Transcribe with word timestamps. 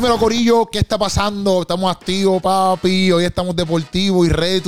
Dímelo, 0.00 0.16
Corillo, 0.16 0.64
¿qué 0.64 0.78
está 0.78 0.96
pasando? 0.96 1.60
Estamos 1.60 1.94
activos, 1.94 2.40
papi. 2.40 3.12
Hoy 3.12 3.26
estamos 3.26 3.54
deportivos 3.54 4.26
y 4.26 4.30
ready. 4.30 4.62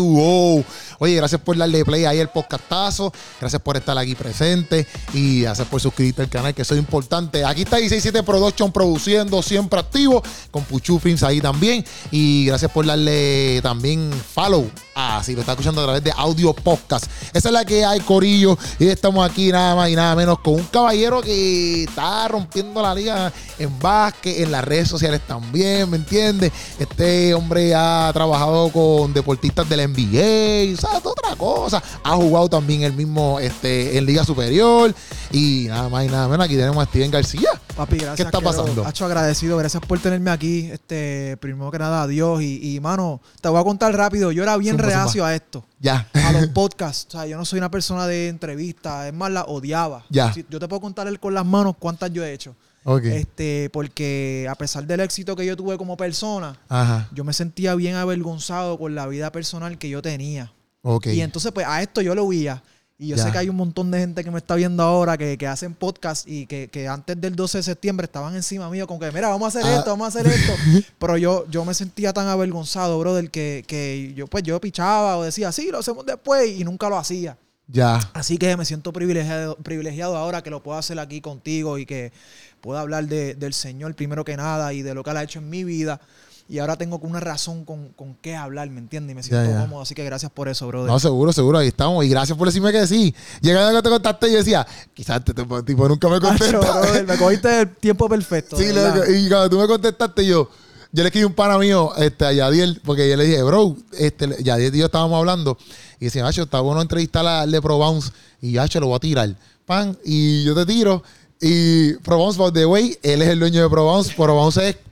Oye, 0.99 1.15
gracias 1.15 1.41
por 1.41 1.57
darle 1.57 1.87
play 1.87 2.05
ahí 2.05 2.21
al 2.21 2.29
podcastazo. 2.31 3.11
Gracias 3.41 3.63
por 3.63 3.79
estar 3.79 3.97
aquí 3.97 4.15
presente. 4.15 4.87
Y 5.15 5.41
gracias 5.41 5.67
por 5.69 5.81
suscribirte 5.81 6.21
al 6.21 6.29
canal, 6.29 6.53
que 6.53 6.61
eso 6.61 6.75
es 6.75 6.81
importante. 6.81 7.47
Aquí 7.47 7.63
está 7.63 7.79
167 7.79 8.23
Production 8.25 8.71
produciendo, 8.73 9.41
siempre 9.41 9.81
activo. 9.81 10.23
Con 10.51 10.65
Puchu 10.65 10.99
Films 10.99 11.23
ahí 11.23 11.41
también. 11.41 11.83
Y 12.11 12.45
gracias 12.45 12.71
por 12.71 12.85
darle 12.85 13.61
también 13.63 14.13
follow. 14.35 14.71
Ah, 14.95 15.23
si 15.25 15.35
lo 15.35 15.41
está 15.41 15.53
escuchando 15.53 15.81
a 15.81 15.85
través 15.85 16.05
de 16.05 16.13
audio 16.15 16.53
podcast. 16.53 17.07
Esa 17.33 17.49
es 17.49 17.53
la 17.53 17.65
que 17.65 17.85
hay, 17.85 18.01
Corillo. 18.01 18.59
Y 18.79 18.89
estamos 18.89 19.29
aquí 19.29 19.51
nada 19.51 19.75
más 19.75 19.89
y 19.89 19.97
nada 19.97 20.15
menos 20.15 20.39
con 20.41 20.55
un 20.55 20.65
caballero 20.65 21.23
que 21.23 21.85
está 21.85 22.29
rompiendo 22.29 22.83
la 22.83 22.95
liga 22.95 23.33
en 23.59 23.79
básquet, 23.79 24.41
en 24.41 24.53
las 24.53 24.63
redes 24.63 24.89
sociales 24.89 25.23
también, 25.27 25.89
¿me 25.89 25.97
entiendes? 25.97 26.53
Este 26.79 27.33
hombre 27.33 27.75
ha 27.75 28.11
trabajado 28.13 28.71
con 28.71 29.15
deportistas 29.15 29.67
del 29.69 29.91
NBA, 29.91 30.79
¿sabes? 30.79 31.07
Otra 31.07 31.37
cosa. 31.37 31.83
Ha 32.05 32.15
jugado 32.15 32.51
también 32.51 32.83
el 32.83 32.93
mismo 32.93 33.41
este, 33.41 33.97
en 33.97 34.05
Liga 34.05 34.25
Superior. 34.25 34.95
Y 35.31 35.67
nada 35.69 35.89
más 35.89 36.05
y 36.05 36.09
nada 36.09 36.29
menos, 36.29 36.45
aquí 36.45 36.57
tenemos 36.57 36.83
a 36.85 36.87
Steven 36.87 37.11
García. 37.11 37.49
Papi, 37.77 37.97
gracias. 37.97 38.17
¿Qué 38.17 38.23
está 38.23 38.41
pasando? 38.41 38.85
Hacho 38.87 39.07
agradecido, 39.07 39.57
gracias 39.57 39.83
por 39.87 39.99
tenerme 39.99 40.31
aquí. 40.31 40.69
Este, 40.71 41.37
primero 41.39 41.71
que 41.71 41.79
nada, 41.79 42.03
adiós. 42.03 42.43
Y, 42.43 42.75
y, 42.77 42.81
mano, 42.81 43.21
te 43.41 43.49
voy 43.49 43.61
a 43.61 43.65
contar 43.65 43.95
rápido. 43.97 44.31
Yo 44.31 44.43
era 44.43 44.57
bien 44.59 44.77
Zumba, 44.77 44.89
reacio 44.89 45.25
a 45.25 45.35
esto. 45.35 45.65
Ya. 45.81 46.07
A 46.13 46.33
los 46.33 46.47
podcasts. 46.55 47.07
O 47.09 47.19
sea, 47.19 47.27
yo 47.27 47.37
no 47.39 47.45
soy 47.47 47.59
una 47.59 47.71
persona 47.71 48.07
de 48.07 48.29
entrevistas. 48.29 49.07
Es 49.07 49.15
más, 49.15 49.31
la 49.31 49.45
odiaba. 49.45 50.05
Ya. 50.11 50.33
Si- 50.35 50.45
Yo 50.51 50.61
te 50.61 50.69
puedo 50.69 50.81
contar 50.81 51.07
él 51.07 51.19
con 51.19 51.33
las 51.35 51.47
manos 51.47 51.75
cuántas 51.79 52.13
yo 52.13 52.23
he 52.25 52.33
hecho. 52.33 52.55
Ok. 52.85 53.05
Este, 53.05 53.71
porque 53.73 54.47
a 54.51 54.55
pesar 54.55 54.85
del 54.87 55.01
éxito 55.01 55.35
que 55.35 55.47
yo 55.47 55.57
tuve 55.57 55.79
como 55.79 55.97
persona, 55.97 56.59
Ajá. 56.69 57.09
yo 57.13 57.25
me 57.25 57.33
sentía 57.33 57.75
bien 57.75 57.95
avergonzado 57.95 58.77
con 58.79 58.95
la 58.95 59.07
vida 59.07 59.33
personal 59.33 59.79
que 59.79 59.89
yo 59.89 60.03
tenía. 60.03 60.53
Ok. 60.83 61.07
Y 61.07 61.21
entonces, 61.23 61.53
pues, 61.53 61.65
a 61.67 61.81
esto 61.81 62.03
yo 62.03 62.15
lo 62.15 62.25
huía. 62.25 62.63
Y 63.03 63.09
yo 63.09 63.17
Ya. 63.17 63.25
sé 63.25 63.33
que 63.33 63.39
hay 63.39 63.49
un 63.49 63.57
montón 63.57 63.91
de 63.91 63.99
gente 63.99 64.23
que 64.23 64.31
me 64.31 64.39
está 64.39 64.55
viendo 64.55 64.83
ahora 64.83 65.19
que, 65.19 65.37
que 65.37 65.47
hacen 65.49 65.75
podcast 65.75 66.27
y 66.29 66.47
que, 66.47 66.69
que 66.69 66.87
antes 66.87 67.21
del 67.21 67.35
12 67.35 67.59
de 67.59 67.63
septiembre 67.65 68.05
estaban 68.05 68.37
encima 68.37 68.71
mío 68.71 68.87
con 68.87 69.01
que, 69.01 69.11
mira, 69.11 69.29
vamos 69.29 69.55
a 69.55 69.59
hacer 69.59 69.71
Ah. 69.73 69.79
esto, 69.79 69.91
vamos 69.91 70.05
a 70.05 70.09
hacer 70.21 70.31
esto. 70.33 70.53
Pero 71.01 71.17
yo, 71.17 71.45
yo 71.51 71.65
me 71.65 71.75
sentía 71.75 72.13
tan 72.13 72.29
avergonzado, 72.29 72.99
brother, 73.01 73.29
que, 73.31 73.65
que 73.67 74.13
yo, 74.15 74.27
pues, 74.29 74.45
yo 74.45 74.61
pichaba 74.61 75.17
o 75.17 75.25
decía, 75.25 75.51
sí, 75.51 75.71
lo 75.73 75.79
hacemos 75.79 76.07
después 76.07 76.49
y 76.59 76.63
nunca 76.65 76.89
lo 76.89 76.97
hacía. 76.97 77.37
Ya. 77.67 77.99
Así 78.13 78.39
que 78.39 78.57
me 78.57 78.65
siento 78.65 78.93
privilegiado, 78.93 79.57
privilegiado 79.57 80.17
ahora 80.17 80.43
que 80.43 80.51
lo 80.51 80.63
puedo 80.63 80.79
hacer 80.79 80.99
aquí 80.99 81.21
contigo 81.21 81.79
y 81.79 81.87
que 81.87 82.13
puedo 82.61 82.79
hablar 82.79 83.07
de- 83.07 83.35
del 83.35 83.55
Señor 83.55 83.95
primero 83.95 84.25
que 84.25 84.37
nada 84.37 84.73
y 84.75 84.83
de 84.83 84.95
lo 84.95 85.03
que 85.03 85.11
Él 85.11 85.17
ha 85.17 85.23
hecho 85.25 85.39
en 85.41 85.51
mi 85.51 85.65
vida. 85.65 86.01
Y 86.49 86.59
ahora 86.59 86.77
tengo 86.77 86.99
una 87.03 87.21
razón 87.21 87.65
con, 87.65 87.89
con 87.91 88.15
qué 88.21 88.37
hablar, 88.37 88.69
¿me 88.69 88.79
entiendes? 88.79 89.13
Y 89.13 89.15
me 89.15 89.23
siento 89.23 89.45
Ya, 89.45 89.53
ya. 89.57 89.61
cómodo. 89.63 89.83
Así 89.83 89.95
que 89.95 90.05
gracias 90.05 90.31
por 90.31 90.49
eso, 90.49 90.67
brother. 90.67 90.91
No, 90.91 90.99
seguro, 91.01 91.33
seguro, 91.33 91.59
ahí 91.59 91.69
estamos. 91.69 92.05
Y 92.05 92.09
gracias 92.11 92.37
por 92.37 92.47
decirme 92.49 92.73
que 92.73 92.87
sí. 92.87 93.15
Llegando 93.41 93.75
que 93.77 93.83
te 93.83 93.89
contaste, 93.89 94.31
yo 94.31 94.39
decía, 94.39 94.67
quizás 94.93 95.19
este 95.19 95.33
tipo, 95.33 95.63
tipo 95.65 95.89
nunca 95.89 96.09
me 96.09 96.17
Acho, 96.17 96.27
contesta. 96.29 96.59
brother, 96.59 97.07
me 97.07 97.17
cogiste 97.17 97.61
el 97.61 97.77
tiempo 97.77 98.09
perfecto. 98.09 98.57
Sí, 98.59 98.65
y 98.67 99.29
cuando 99.29 99.49
tú 99.51 99.59
me 99.59 99.67
contestaste, 99.67 100.27
yo, 100.27 100.51
yo 100.91 101.03
le 101.03 101.09
escribí 101.09 101.25
un 101.25 101.33
pana 101.33 101.57
mío 101.57 101.93
este, 101.97 102.27
a 102.27 102.33
Yadiel, 102.33 102.83
porque 102.85 103.09
yo 103.09 103.17
le 103.17 103.25
dije, 103.25 103.43
bro, 103.43 103.75
este, 103.99 104.43
Yadiel 104.43 104.75
y 104.75 104.79
yo 104.81 104.87
estábamos 104.87 105.17
hablando, 105.19 105.57
y 105.99 106.07
decía, 106.07 106.27
Hacho, 106.27 106.43
está 106.43 106.61
bueno 106.61 106.83
entrevistar 106.83 107.49
Pro 107.63 107.79
Bounce, 107.79 108.11
y 108.43 108.59
Hacho, 108.59 108.79
lo 108.81 108.89
voy 108.89 108.97
a 108.97 109.01
tirar. 109.01 109.35
Pan, 109.65 109.97
y 110.05 110.45
yo 110.45 110.55
te 110.55 110.67
tiro, 110.67 111.03
y 111.41 111.95
Pro 111.95 112.19
Bounce, 112.19 112.39
by 112.39 112.53
the 112.53 112.67
way, 112.67 112.99
él 113.03 113.23
es 113.23 113.29
el 113.29 113.39
dueño 113.39 113.63
de 113.63 113.71
Pro 113.71 113.85
Bounce, 113.85 114.13
Pro 114.15 114.35
Bounce 114.35 114.69
es, 114.69 114.77
¿qué- 114.77 114.83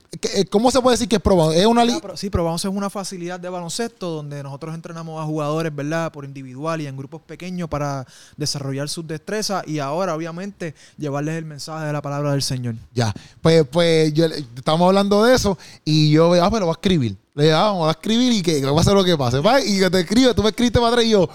¿cómo 0.49 0.71
se 0.71 0.81
puede 0.81 0.95
decir 0.95 1.07
que 1.07 1.15
es 1.15 1.21
Pro 1.21 1.35
Bounce? 1.35 1.59
Es 1.59 1.65
una 1.65 1.81
Ah, 1.81 1.85
liga... 1.85 1.99
Sí, 2.15 2.29
a 2.33 2.53
hacer 2.53 2.69
una 2.69 2.89
facilidad 2.89 3.39
de 3.39 3.47
baloncesto 3.47 4.09
donde 4.09 4.43
nosotros 4.43 4.75
entrenamos 4.75 5.21
a 5.21 5.25
jugadores, 5.25 5.73
¿verdad? 5.73 6.11
Por 6.11 6.25
individual 6.25 6.81
y 6.81 6.87
en 6.87 6.97
grupos 6.97 7.21
pequeños 7.21 7.69
para 7.69 8.05
desarrollar 8.35 8.89
sus 8.89 9.07
destrezas 9.07 9.65
y 9.67 9.79
ahora, 9.79 10.13
obviamente, 10.15 10.75
llevarles 10.97 11.37
el 11.37 11.45
mensaje 11.45 11.85
de 11.85 11.93
la 11.93 12.01
palabra 12.01 12.31
del 12.31 12.41
Señor. 12.41 12.75
Ya, 12.93 13.13
pues, 13.41 13.65
pues 13.71 14.13
yo, 14.13 14.25
estábamos 14.25 14.87
hablando 14.87 15.23
de 15.23 15.35
eso, 15.35 15.57
y 15.85 16.11
yo, 16.11 16.33
ah, 16.43 16.51
pero 16.51 16.65
voy 16.65 16.73
a 16.73 16.79
escribir. 16.79 17.15
Le 17.33 17.43
dije, 17.43 17.55
ah, 17.55 17.63
vamos 17.63 17.87
a 17.87 17.91
escribir 17.91 18.33
y 18.33 18.41
que, 18.41 18.59
que 18.59 18.67
pase 18.67 18.93
lo 18.93 19.05
que 19.05 19.17
pase. 19.17 19.39
Va, 19.39 19.61
Y 19.61 19.79
que 19.79 19.89
te 19.89 20.01
escribe, 20.01 20.33
tú 20.33 20.43
me 20.43 20.49
escribiste 20.49 20.83
atrás 20.85 21.05
y 21.05 21.11
yo, 21.11 21.29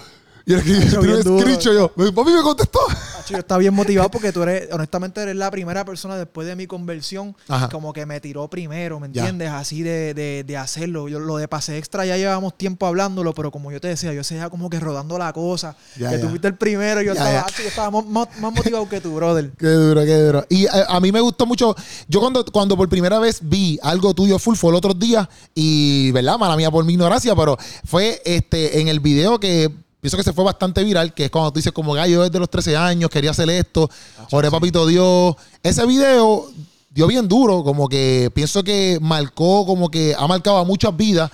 bien 0.55 1.21
duro. 1.23 1.37
escricho 1.39 1.73
yo. 1.73 1.89
Papi 1.89 2.31
me 2.31 2.41
contestó. 2.41 2.79
Hacho, 3.19 3.33
Yo 3.33 3.39
estaba 3.39 3.59
bien 3.59 3.73
motivado 3.73 4.09
porque 4.09 4.31
tú 4.31 4.43
eres, 4.43 4.69
honestamente, 4.71 5.21
eres 5.21 5.35
la 5.35 5.51
primera 5.51 5.83
persona 5.83 6.15
después 6.17 6.47
de 6.47 6.55
mi 6.55 6.65
conversión 6.67 7.35
Ajá. 7.49 7.67
como 7.69 7.91
que 7.91 8.05
me 8.05 8.21
tiró 8.21 8.47
primero, 8.49 8.99
¿me 8.99 9.09
Ya. 9.11 9.23
entiendes? 9.23 9.49
Así 9.51 9.83
de, 9.83 10.13
de, 10.13 10.43
de 10.47 10.57
hacerlo. 10.57 11.09
Yo, 11.09 11.19
lo 11.19 11.35
de 11.37 11.47
pase 11.49 11.77
extra 11.77 12.05
ya 12.05 12.15
llevábamos 12.15 12.57
tiempo 12.57 12.85
hablándolo, 12.85 13.33
pero 13.33 13.51
como 13.51 13.71
yo 13.71 13.81
te 13.81 13.89
decía, 13.89 14.13
yo 14.13 14.23
seguía 14.23 14.49
como 14.49 14.69
que 14.69 14.79
rodando 14.79 15.17
la 15.17 15.33
cosa. 15.33 15.75
Ya, 15.97 16.11
que 16.11 16.19
tú 16.19 16.29
fuiste 16.29 16.47
el 16.47 16.55
primero, 16.55 17.01
yo 17.01 17.11
estaba, 17.11 17.41
hacho, 17.41 17.61
yo 17.61 17.67
estaba 17.67 17.91
más, 17.91 18.05
más- 18.05 18.39
más 18.39 18.53
motivado 18.53 18.87
que 18.87 19.01
tú, 19.01 19.15
brother. 19.15 19.51
Qué 19.57 19.67
duro, 19.67 20.05
qué 20.05 20.15
duro. 20.21 20.45
Y 20.49 20.63
eh, 20.65 20.69
a, 20.87 20.99
mí 21.01 21.11
me 21.11 21.19
gustó 21.19 21.45
mucho. 21.45 21.75
Yo 22.07 22.21
cuando, 22.21 22.45
cuando 22.45 22.77
por 22.77 22.87
primera 22.87 23.19
vez 23.19 23.39
vi 23.41 23.77
algo 23.83 24.13
tuyo 24.13 24.39
full 24.39 24.55
fue 24.55 24.69
el 24.69 24.75
otro 24.77 24.93
día. 24.93 25.29
Y, 25.53 26.11
¿verdad? 26.11 26.37
Mala 26.37 26.55
mía 26.55 26.71
por 26.71 26.85
mi 26.85 26.93
ignorancia, 26.93 27.35
pero 27.35 27.57
fue 27.85 28.21
este 28.23 28.79
en 28.79 28.87
el 28.87 28.99
video 29.01 29.39
que 29.39 29.69
pienso 30.07 30.17
que 30.17 30.23
se 30.23 30.33
fue 30.33 30.43
bastante 30.43 30.83
viral, 30.83 31.13
que 31.13 31.25
es 31.25 31.31
cuando 31.31 31.51
tú 31.51 31.59
dices 31.59 31.71
como 31.73 31.93
gallo 31.93 32.23
desde 32.23 32.39
los 32.39 32.49
13 32.49 32.77
años, 32.77 33.09
quería 33.09 33.31
hacer 33.31 33.49
esto, 33.49 33.89
oré 34.31 34.49
papito 34.49 34.85
Dios. 34.87 35.35
Ese 35.61 35.85
video 35.85 36.49
dio 36.89 37.07
bien 37.07 37.27
duro, 37.27 37.63
como 37.63 37.87
que 37.89 38.31
pienso 38.33 38.63
que 38.63 38.97
marcó, 39.01 39.65
como 39.65 39.89
que 39.89 40.15
ha 40.17 40.25
marcado 40.27 40.57
a 40.57 40.63
muchas 40.63 40.95
vidas. 40.95 41.29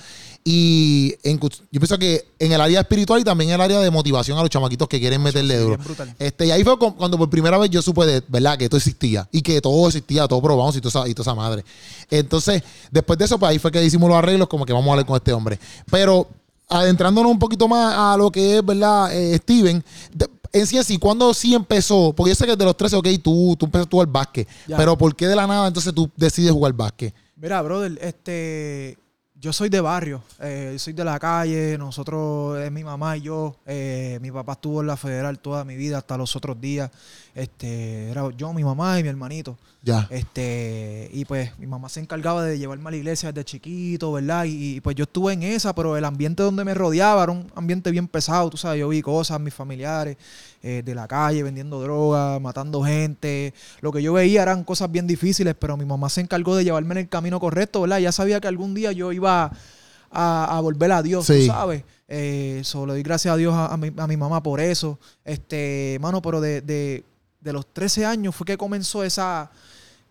Y 0.46 1.16
en 1.24 1.40
yo 1.40 1.80
pienso 1.80 1.98
que 1.98 2.26
en 2.38 2.52
el 2.52 2.60
área 2.60 2.82
espiritual 2.82 3.22
y 3.22 3.24
también 3.24 3.52
en 3.52 3.56
el 3.56 3.62
área 3.62 3.80
de 3.80 3.90
motivación 3.90 4.38
a 4.38 4.42
los 4.42 4.50
chamaquitos 4.50 4.90
que 4.90 5.00
quieren 5.00 5.22
meterle 5.24 5.58
duro. 5.58 5.78
Este, 6.20 6.46
y 6.48 6.52
ahí 6.52 6.66
fue 6.66 6.78
cu- 6.78 6.96
cuando 6.98 7.18
por 7.18 7.30
primera 7.30 7.58
vez 7.58 7.70
yo 7.70 7.82
supe 7.82 8.06
de 8.06 8.22
verdad 8.28 8.58
que 8.58 8.66
esto 8.66 8.76
existía 8.76 9.26
y 9.32 9.42
que 9.42 9.62
todo 9.62 9.88
existía, 9.88 10.28
todo 10.28 10.42
probamos 10.42 10.76
y 10.76 10.82
toda 10.82 11.04
esa, 11.04 11.10
y 11.10 11.14
toda 11.14 11.32
esa 11.32 11.36
madre. 11.36 11.64
Entonces, 12.10 12.62
después 12.92 13.18
de 13.20 13.24
eso, 13.26 13.40
pues 13.40 13.52
ahí 13.52 13.60
fue 13.60 13.72
que 13.72 13.82
hicimos 13.86 14.10
los 14.10 14.18
arreglos, 14.18 14.50
como 14.50 14.66
que 14.66 14.74
vamos 14.74 14.90
a 14.90 14.92
hablar 14.92 15.06
con 15.06 15.16
este 15.16 15.32
hombre. 15.32 15.58
Pero 15.90 16.28
adentrándonos 16.74 17.32
un 17.32 17.40
poquito 17.40 17.68
más 17.68 17.94
a 17.98 18.18
lo 18.18 18.32
que 18.32 18.58
es, 18.58 18.66
¿verdad? 18.66 19.14
Eh, 19.16 19.38
Steven, 19.38 19.84
de- 20.14 20.30
en 20.52 20.68
sí, 20.68 20.78
así, 20.78 20.98
¿cuándo 20.98 21.34
sí 21.34 21.56
empezó? 21.56 22.14
Porque 22.16 22.30
yo 22.32 22.36
sé 22.36 22.46
que 22.46 22.56
de 22.56 22.66
los 22.66 22.78
13, 22.78 22.96
ok, 22.96 23.08
tú, 23.24 23.56
tú 23.58 23.66
empezaste 23.66 23.90
a 23.90 23.96
jugar 23.96 24.08
básquet, 24.08 24.48
Ya. 24.68 24.78
pero 24.78 24.98
¿por 24.98 25.16
qué 25.16 25.28
de 25.28 25.36
la 25.36 25.48
nada 25.48 25.68
entonces 25.68 25.94
tú 25.96 26.10
decides 26.16 26.52
jugar 26.52 26.74
básquet? 26.74 27.14
Mira, 27.36 27.60
brother, 27.64 27.98
este, 28.02 28.98
yo 29.36 29.52
soy 29.52 29.70
de 29.70 29.82
barrio, 29.82 30.22
eh, 30.40 30.76
soy 30.78 30.94
de 30.94 31.04
la 31.04 31.18
calle, 31.20 31.76
nosotros, 31.78 32.60
es 32.60 32.72
mi 32.72 32.84
mamá 32.84 33.18
y 33.18 33.22
yo, 33.22 33.56
eh, 33.66 34.20
mi 34.22 34.32
papá 34.32 34.54
estuvo 34.54 34.82
en 34.82 34.88
la 34.88 34.96
federal 34.96 35.40
toda 35.40 35.66
mi 35.66 35.76
vida 35.76 35.98
hasta 35.98 36.18
los 36.18 36.36
otros 36.36 36.62
días, 36.62 36.92
este, 37.36 38.10
era 38.10 38.30
yo, 38.38 38.54
mi 38.54 38.64
mamá 38.64 39.00
y 39.00 39.04
mi 39.04 39.10
hermanito, 39.10 39.58
Ya. 39.82 40.08
este, 40.12 41.10
y 41.12 41.26
pues 41.26 41.58
mi 41.58 41.66
mamá 41.68 41.90
se 41.90 42.00
encargaba 42.00 42.44
de 42.44 42.60
llevarme 42.60 42.88
a 42.90 42.92
la 42.92 42.98
iglesia 42.98 43.32
desde 43.32 43.46
chiquito, 43.46 44.12
¿verdad? 44.12 44.46
Y, 44.46 44.76
y, 44.76 44.82
pues 44.82 44.96
yo 44.96 45.04
estuve 45.04 45.34
en 45.34 45.44
esa, 45.44 45.74
pero 45.74 45.98
el 45.98 46.06
ambiente 46.06 46.44
donde 46.44 46.64
me 46.64 46.74
rodeaba 46.74 47.24
era 47.24 47.32
un 47.32 47.52
ambiente 47.56 47.90
bien 47.92 48.08
pesado, 48.08 48.50
tú 48.50 48.58
sabes, 48.58 48.80
yo 48.80 48.90
vi 48.90 49.02
cosas, 49.02 49.40
mis 49.40 49.54
familiares 49.54 50.18
eh, 50.62 50.82
de 50.86 50.96
la 50.96 51.08
calle 51.08 51.42
vendiendo 51.44 51.82
droga, 51.82 52.40
matando 52.40 52.84
gente, 52.84 53.54
lo 53.82 53.92
que 53.92 54.02
yo 54.04 54.14
veía 54.14 54.44
eran 54.44 54.64
cosas 54.64 54.92
bien 54.92 55.08
difíciles, 55.08 55.56
pero 55.58 55.76
mi 55.76 55.86
mamá 55.86 56.10
se 56.10 56.22
encargó 56.22 56.56
de 56.56 56.64
llevarme 56.64 56.94
en 56.94 56.98
el 57.00 57.10
camino 57.10 57.40
correcto, 57.40 57.82
¿verdad? 57.82 57.98
Ya 58.00 58.12
sabía 58.12 58.40
que 58.40 58.48
algún 58.48 58.74
día 58.76 58.92
yo 58.92 59.12
iba 59.12 59.52
a, 60.12 60.58
a 60.58 60.60
volver 60.62 60.92
a 60.92 61.02
Dios, 61.02 61.26
Sí. 61.26 61.48
tú 61.48 61.54
sabes. 61.54 61.84
Eh, 62.08 62.62
so, 62.64 62.86
le 62.86 62.94
doy 62.94 63.02
gracias 63.02 63.34
a 63.34 63.38
Dios 63.38 63.54
a, 63.56 63.74
a 63.74 63.78
mi, 63.78 63.92
a 63.98 64.06
mi 64.06 64.18
mamá 64.18 64.44
por 64.44 64.60
eso. 64.60 65.00
Este, 65.26 65.98
mano, 66.00 66.22
pero 66.22 66.40
de, 66.42 66.62
de, 66.62 67.04
de 67.44 67.54
los 67.54 67.66
13 67.74 68.06
años 68.06 68.36
fue 68.36 68.46
que 68.46 68.58
comenzó 68.58 69.04
esa, 69.04 69.52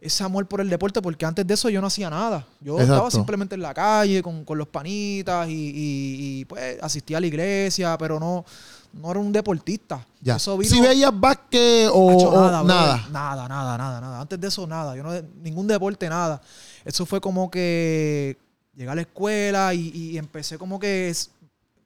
ese 0.00 0.22
amor 0.24 0.46
por 0.46 0.60
el 0.60 0.68
deporte, 0.68 1.00
porque 1.00 1.24
antes 1.24 1.46
de 1.46 1.54
eso 1.54 1.68
yo 1.70 1.80
no 1.80 1.86
hacía 1.86 2.10
nada. 2.10 2.46
Yo 2.60 2.74
Exacto. 2.74 2.92
estaba 2.94 3.10
simplemente 3.10 3.54
en 3.54 3.62
la 3.62 3.72
calle 3.72 4.22
con, 4.22 4.44
con 4.44 4.58
los 4.58 4.68
panitas 4.68 5.48
y, 5.48 5.52
y- 5.52 6.40
y, 6.40 6.44
pues 6.44 6.78
asistía 6.82 7.16
a 7.18 7.20
la 7.20 7.26
iglesia, 7.26 7.96
pero 7.98 8.18
no, 8.20 8.44
no 8.92 9.10
era 9.10 9.20
un 9.20 9.32
deportista. 9.32 10.04
Ya. 10.20 10.36
Eso 10.36 10.58
vino, 10.58 10.74
Si 10.74 10.80
veías 10.80 11.12
básquet 11.18 11.88
o, 11.92 12.32
nada, 12.34 12.62
nada. 12.62 13.08
Nada, 13.10 13.48
nada, 13.48 13.78
nada, 13.78 14.00
nada. 14.00 14.20
Antes 14.20 14.40
de 14.40 14.48
eso, 14.48 14.66
nada. 14.66 14.94
Yo 14.96 15.02
no, 15.02 15.12
ningún 15.42 15.66
deporte, 15.66 16.08
nada. 16.08 16.40
Eso 16.84 17.06
fue 17.06 17.20
como 17.20 17.50
que 17.50 18.36
llegué 18.74 18.90
a 18.90 18.94
la 18.94 19.02
escuela 19.02 19.72
y, 19.72 19.88
y 19.94 20.18
empecé 20.18 20.58
como 20.58 20.78
que 20.78 21.08
es- 21.08 21.30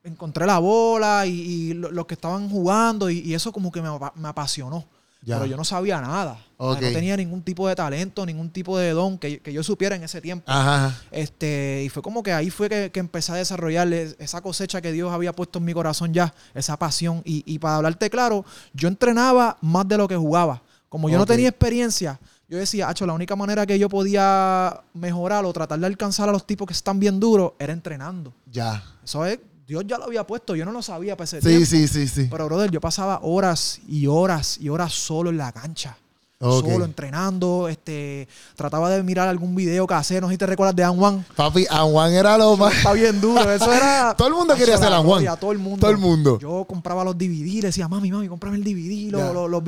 encontré 0.02 0.46
la 0.46 0.58
bola 0.58 1.26
y, 1.26 1.31
y 1.32 1.75
lo- 1.75 1.90
los 1.90 2.06
que 2.06 2.14
estaban 2.14 2.49
jugando 2.49 3.10
y, 3.10 3.34
eso 3.34 3.52
como 3.52 3.70
que 3.70 3.82
me 3.82 4.28
apasionó. 4.28 4.84
Ya. 5.26 5.34
Pero 5.37 5.46
yo 5.50 5.56
no 5.56 5.64
sabía 5.64 6.00
nada. 6.00 6.38
O 6.56 6.73
sea, 6.73 6.78
Ok. 6.81 6.87
no 6.87 6.93
tenía 6.93 7.17
ningún 7.17 7.43
tipo 7.43 7.67
de 7.69 7.75
talento, 7.75 8.25
ningún 8.25 8.49
tipo 8.50 8.78
de 8.78 8.90
don 8.93 9.19
que, 9.19 9.40
que 9.40 9.52
yo 9.52 9.62
supiera 9.64 9.96
en 9.96 10.05
ese 10.05 10.20
tiempo. 10.20 10.44
Ajá. 10.50 10.96
Este, 11.11 11.82
y 11.84 11.88
fue 11.88 12.00
como 12.02 12.23
que 12.23 12.32
ahí 12.32 12.49
fue 12.49 12.69
que, 12.69 12.90
que 12.93 13.00
empecé 13.00 13.32
a 13.32 13.34
desarrollar 13.34 13.93
es- 13.93 14.14
esa 14.20 14.40
cosecha 14.40 14.81
que 14.81 14.93
Dios 14.93 15.12
había 15.12 15.32
puesto 15.34 15.58
en 15.58 15.64
mi 15.64 15.75
corazón 15.75 16.14
ya, 16.14 16.32
esa 16.55 16.78
pasión. 16.78 17.23
Y, 17.25 17.43
y 17.44 17.58
para 17.58 17.76
hablarte 17.76 18.08
claro, 18.08 18.44
yo 18.73 18.87
entrenaba 18.88 19.58
más 19.61 19.87
de 19.88 19.99
lo 19.99 20.06
que 20.08 20.17
jugaba. 20.17 20.62
Como 20.88 21.11
yo 21.11 21.19
no 21.19 21.26
tenía 21.26 21.49
experiencia, 21.49 22.20
yo 22.49 22.56
decía, 22.58 22.88
Hacho, 22.88 23.05
la 23.06 23.12
única 23.12 23.34
manera 23.34 23.67
que 23.67 23.76
yo 23.76 23.88
podía 23.88 24.81
mejorar 24.94 25.44
o 25.44 25.52
tratar 25.52 25.81
de 25.81 25.87
alcanzar 25.87 26.28
a 26.28 26.32
los 26.32 26.46
tipos 26.46 26.69
que 26.69 26.73
están 26.73 27.00
bien 27.00 27.19
duros 27.19 27.52
era 27.58 27.73
entrenando. 27.73 28.32
Ya. 28.50 28.82
Eso 29.05 29.26
es, 29.26 29.40
Dios 29.66 29.84
ya 29.86 29.98
lo 29.98 30.04
había 30.04 30.24
puesto, 30.26 30.54
yo 30.54 30.64
no 30.64 30.72
lo 30.72 30.80
sabía 30.82 31.16
para 31.16 31.24
ese 31.24 31.40
Sí, 31.40 31.48
tiempo. 31.48 31.66
sí, 31.66 31.88
sí, 31.88 32.06
sí. 32.08 32.28
Pero, 32.30 32.46
brother, 32.46 32.70
yo 32.70 32.80
pasaba 32.80 33.18
horas 33.22 33.80
y 33.88 34.06
horas 34.06 34.58
y 34.60 34.68
horas 34.68 34.92
solo 34.92 35.30
en 35.30 35.38
la 35.38 35.50
cancha. 35.52 35.96
Solo 36.38 36.84
entrenando, 36.84 37.66
este, 37.66 38.28
trataba 38.56 38.90
de 38.90 39.02
mirar 39.02 39.26
algún 39.26 39.54
video 39.54 39.86
que 39.86 39.94
hacer, 39.94 40.20
no 40.20 40.28
sé 40.28 40.34
si 40.34 40.38
te 40.38 40.44
recuerdas 40.44 40.76
de 40.76 40.84
An 40.84 40.94
Juan. 40.94 41.24
Papi, 41.34 41.64
a 41.70 41.78
Juan 41.84 42.12
era 42.12 42.36
lo 42.36 42.58
más. 42.58 42.74
Está 42.76 42.92
bien 42.92 43.18
duro, 43.22 43.50
eso 43.50 43.72
era... 43.72 44.14
Todo 44.14 44.28
el 44.28 44.34
mundo 44.34 44.54
quería 44.54 44.74
Hacho, 44.74 44.82
ser 44.82 44.90
la 44.90 44.98
An 44.98 45.04
Juan. 45.04 45.22
gloria, 45.22 45.36
Todo 45.40 45.52
el 45.52 45.58
mundo. 45.58 45.80
Todo 45.80 45.90
el 45.90 45.96
mundo. 45.96 46.38
Yo 46.38 46.66
compraba 46.68 47.02
los 47.04 47.16
DVD, 47.16 47.54
le 47.62 47.68
decía, 47.68 47.88
mami, 47.88 48.12
mami, 48.12 48.28
cómprame 48.28 48.58
el 48.58 48.64
DVD, 48.64 49.10
los, 49.12 49.22
Ya. 49.22 49.32
los, 49.32 49.50
los 49.50 49.62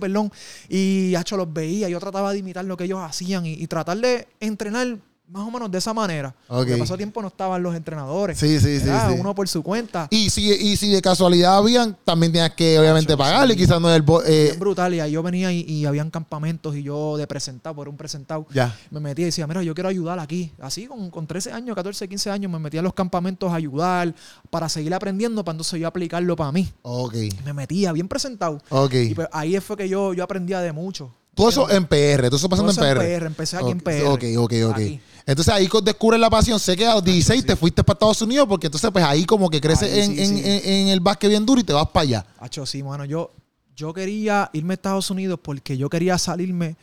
perdón. 0.00 0.30
Y, 0.68 1.12
hacho, 1.16 1.36
los 1.36 1.52
veía. 1.52 1.88
Yo 1.88 1.98
trataba 1.98 2.30
de 2.32 2.38
imitar 2.38 2.64
lo 2.66 2.76
que 2.76 2.84
ellos 2.84 3.00
hacían 3.02 3.44
y, 3.44 3.54
y 3.54 3.66
tratar 3.66 3.98
de 3.98 4.28
entrenar 4.38 4.98
más 5.32 5.48
o 5.48 5.50
menos 5.50 5.70
de 5.70 5.78
esa 5.78 5.94
manera. 5.94 6.34
Porque 6.46 6.76
pasó 6.76 6.96
tiempo 6.96 7.22
no 7.22 7.28
estaban 7.28 7.62
los 7.62 7.74
entrenadores. 7.74 8.38
Sí, 8.38 8.60
sí, 8.60 8.78
sí, 8.80 8.86
sí. 8.86 9.16
Uno 9.18 9.34
por 9.34 9.48
su 9.48 9.62
cuenta. 9.62 10.06
Y 10.10 10.28
si, 10.30 10.50
y 10.52 10.76
si 10.76 10.90
de 10.92 11.00
casualidad 11.00 11.56
habían, 11.56 11.96
también 12.04 12.30
tenías 12.32 12.50
que 12.54 12.78
obviamente 12.78 13.16
pagarle. 13.16 13.54
sí. 13.54 13.60
Quizás 13.60 13.80
no 13.80 13.90
es 13.90 13.96
el. 13.96 14.04
eh, 14.26 14.44
Bien 14.48 14.58
brutal. 14.60 14.94
Y 14.94 15.00
ahí 15.00 15.12
yo 15.12 15.22
venía 15.22 15.50
y, 15.52 15.60
y 15.62 15.86
habían 15.86 16.10
campamentos 16.10 16.76
y 16.76 16.82
yo 16.82 17.16
de 17.16 17.26
presentado, 17.26 17.74
por 17.74 17.88
un 17.88 17.96
presentado, 17.96 18.46
ya. 18.52 18.76
me 18.90 19.00
metía 19.00 19.22
y 19.22 19.26
decía, 19.26 19.46
mira, 19.46 19.62
yo 19.62 19.74
quiero 19.74 19.88
ayudar 19.88 20.18
aquí. 20.18 20.52
Así, 20.60 20.86
con, 20.86 21.10
con 21.10 21.26
13 21.26 21.52
años, 21.52 21.74
14, 21.74 22.08
15 22.08 22.30
años, 22.30 22.52
me 22.52 22.58
metía 22.58 22.80
a 22.80 22.82
los 22.82 22.94
campamentos 22.94 23.50
a 23.50 23.54
ayudar, 23.54 24.14
para 24.50 24.68
seguir 24.68 24.92
aprendiendo, 24.92 25.44
para 25.44 25.54
entonces 25.54 25.80
yo 25.80 25.88
aplicarlo 25.88 26.36
para 26.36 26.52
mí. 26.52 26.68
Ok. 26.82 27.14
Me 27.44 27.52
metía 27.52 27.92
bien 27.92 28.08
presentado. 28.08 28.60
Ok. 28.68 28.94
Y 28.94 29.14
pues 29.14 29.28
ahí 29.32 29.58
fue 29.60 29.76
que 29.76 29.88
yo, 29.88 30.12
yo 30.14 30.22
aprendía 30.24 30.60
de 30.60 30.72
mucho. 30.72 31.14
Todo 31.34 31.48
eso 31.48 31.70
en 31.70 31.86
PR, 31.86 32.26
todo 32.28 32.36
eso 32.36 32.48
pasando 32.48 32.72
Todo 32.74 32.84
eso 32.84 33.00
en 33.00 33.18
PR. 33.18 33.26
Empecé 33.26 33.56
aquí 33.56 33.70
en 33.70 33.80
PR. 33.80 34.04
Ok, 34.08 34.24
ok, 34.36 34.52
ok. 34.68 34.74
Aquí. 34.74 35.00
Entonces 35.24 35.54
ahí 35.54 35.68
descubres 35.84 36.20
la 36.20 36.28
pasión. 36.28 36.58
Sé 36.58 36.76
que 36.76 36.84
a 36.86 36.94
los 36.94 37.04
16 37.04 37.46
te 37.46 37.56
fuiste 37.56 37.82
para 37.84 37.94
Estados 37.94 38.20
Unidos 38.22 38.46
porque 38.48 38.66
entonces 38.66 38.90
pues 38.90 39.04
ahí 39.04 39.24
como 39.24 39.48
que 39.48 39.60
creces 39.60 39.92
Ahí 39.92 40.00
en, 40.00 40.14
sí, 40.16 40.20
en- 40.22 40.36
sí. 40.36 40.42
en- 40.44 40.72
en 40.72 40.88
el 40.88 41.00
básquet 41.00 41.30
bien 41.30 41.46
duro 41.46 41.60
y 41.60 41.64
te 41.64 41.72
vas 41.72 41.86
para 41.88 42.02
allá. 42.02 42.26
Hacho, 42.38 42.66
sí, 42.66 42.82
mano. 42.82 43.04
Yo, 43.04 43.32
yo 43.76 43.94
quería 43.94 44.50
irme 44.52 44.72
a 44.72 44.76
Estados 44.76 45.10
Unidos 45.10 45.38
porque 45.42 45.76
yo 45.78 45.88
quería 45.88 46.18
salirme 46.18 46.76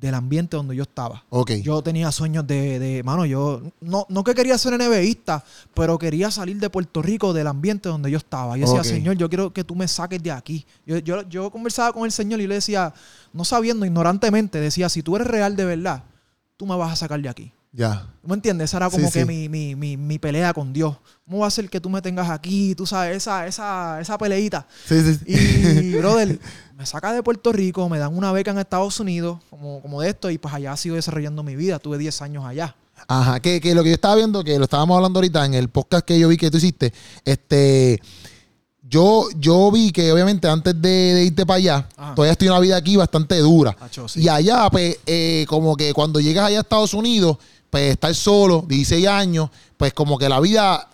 del 0.00 0.14
ambiente 0.14 0.56
donde 0.56 0.76
yo 0.76 0.82
estaba. 0.82 1.24
Ok. 1.30 1.52
Yo 1.62 1.82
tenía 1.82 2.12
sueños 2.12 2.46
de, 2.46 2.78
de 2.78 3.02
mano, 3.02 3.24
yo 3.24 3.62
no, 3.80 4.06
no 4.08 4.24
que 4.24 4.34
quería 4.34 4.58
ser 4.58 4.74
NBAista, 4.74 5.44
pero 5.74 5.98
quería 5.98 6.30
salir 6.30 6.58
de 6.58 6.68
Puerto 6.68 7.02
Rico 7.02 7.32
del 7.32 7.46
ambiente 7.46 7.88
donde 7.88 8.10
yo 8.10 8.18
estaba. 8.18 8.56
Yo 8.56 8.66
decía. 8.66 8.84
Señor, 8.84 9.16
yo 9.16 9.28
quiero 9.28 9.52
que 9.52 9.64
tú 9.64 9.74
me 9.74 9.88
saques 9.88 10.22
de 10.22 10.30
aquí. 10.30 10.66
Yo, 10.84 10.98
yo, 10.98 11.22
yo 11.28 11.50
conversaba 11.50 11.92
con 11.92 12.04
el 12.04 12.12
Señor 12.12 12.40
y 12.40 12.46
le 12.46 12.56
decía, 12.56 12.92
no 13.32 13.44
sabiendo, 13.44 13.86
ignorantemente, 13.86 14.60
decía, 14.60 14.88
si 14.88 15.02
tú 15.02 15.16
eres 15.16 15.28
real 15.28 15.56
de 15.56 15.64
verdad, 15.64 16.04
tú 16.56 16.66
me 16.66 16.76
vas 16.76 16.92
a 16.92 16.96
sacar 16.96 17.20
de 17.20 17.28
aquí. 17.28 17.52
Ya. 17.72 18.06
¿Me 18.22 18.34
entiendes? 18.34 18.70
Esa 18.70 18.78
era 18.78 18.90
como 18.90 19.06
Sí, 19.06 19.12
que 19.12 19.20
sí. 19.20 19.24
Mi, 19.26 19.48
mi, 19.48 19.74
mi, 19.74 19.96
mi 19.96 20.18
pelea 20.18 20.54
con 20.54 20.72
Dios. 20.72 20.96
¿Cómo 21.24 21.40
va 21.40 21.46
a 21.46 21.50
ser 21.50 21.68
que 21.68 21.80
tú 21.80 21.90
me 21.90 22.00
tengas 22.00 22.30
aquí? 22.30 22.74
Tú 22.74 22.86
sabes, 22.86 23.16
esa, 23.18 23.46
esa, 23.46 24.00
esa 24.00 24.16
peleita. 24.16 24.66
Sí, 24.88 25.00
sí. 25.02 25.20
Y, 25.26 25.92
brother, 25.98 26.38
me 26.76 26.86
saca 26.86 27.12
de 27.12 27.22
Puerto 27.22 27.52
Rico, 27.52 27.88
me 27.88 27.98
dan 27.98 28.16
una 28.16 28.32
beca 28.32 28.50
en 28.50 28.58
Estados 28.58 28.98
Unidos, 29.00 29.40
como, 29.50 29.82
como 29.82 30.00
de 30.00 30.08
esto, 30.08 30.30
y 30.30 30.38
pues 30.38 30.54
allá 30.54 30.76
sigo 30.76 30.96
desarrollando 30.96 31.42
mi 31.42 31.54
vida. 31.54 31.78
Tuve 31.78 31.98
10 31.98 32.22
años 32.22 32.44
allá. 32.44 32.74
Ajá, 33.08 33.40
que, 33.40 33.60
que 33.60 33.74
lo 33.74 33.82
que 33.82 33.90
yo 33.90 33.94
estaba 33.94 34.14
viendo, 34.14 34.42
que 34.42 34.56
lo 34.58 34.64
estábamos 34.64 34.96
hablando 34.96 35.18
ahorita 35.18 35.44
en 35.44 35.52
el 35.54 35.68
podcast 35.68 36.04
que 36.06 36.18
yo 36.18 36.28
vi 36.28 36.38
que 36.38 36.50
tú 36.50 36.56
hiciste, 36.56 36.94
este, 37.26 38.00
yo, 38.88 39.26
yo 39.36 39.70
vi 39.70 39.92
que 39.92 40.10
obviamente 40.12 40.48
antes 40.48 40.80
de, 40.80 40.88
de 40.88 41.24
irte 41.24 41.44
para 41.44 41.58
allá, 41.58 41.88
Ajá. 41.96 42.14
todavía 42.14 42.32
estoy 42.32 42.48
una 42.48 42.60
vida 42.60 42.76
aquí 42.76 42.96
bastante 42.96 43.38
dura. 43.38 43.76
Sí. 44.08 44.22
Y 44.22 44.28
allá, 44.28 44.70
pues, 44.70 44.98
eh, 45.06 45.44
como 45.48 45.76
que 45.76 45.92
cuando 45.92 46.20
llegas 46.20 46.46
allá 46.46 46.58
a 46.58 46.60
Estados 46.62 46.94
Unidos, 46.94 47.36
pues 47.76 47.90
estar 47.92 48.14
solo, 48.14 48.64
16 48.66 49.06
años, 49.06 49.50
pues 49.76 49.92
como 49.92 50.16
que 50.16 50.30
la 50.30 50.40
vida, 50.40 50.88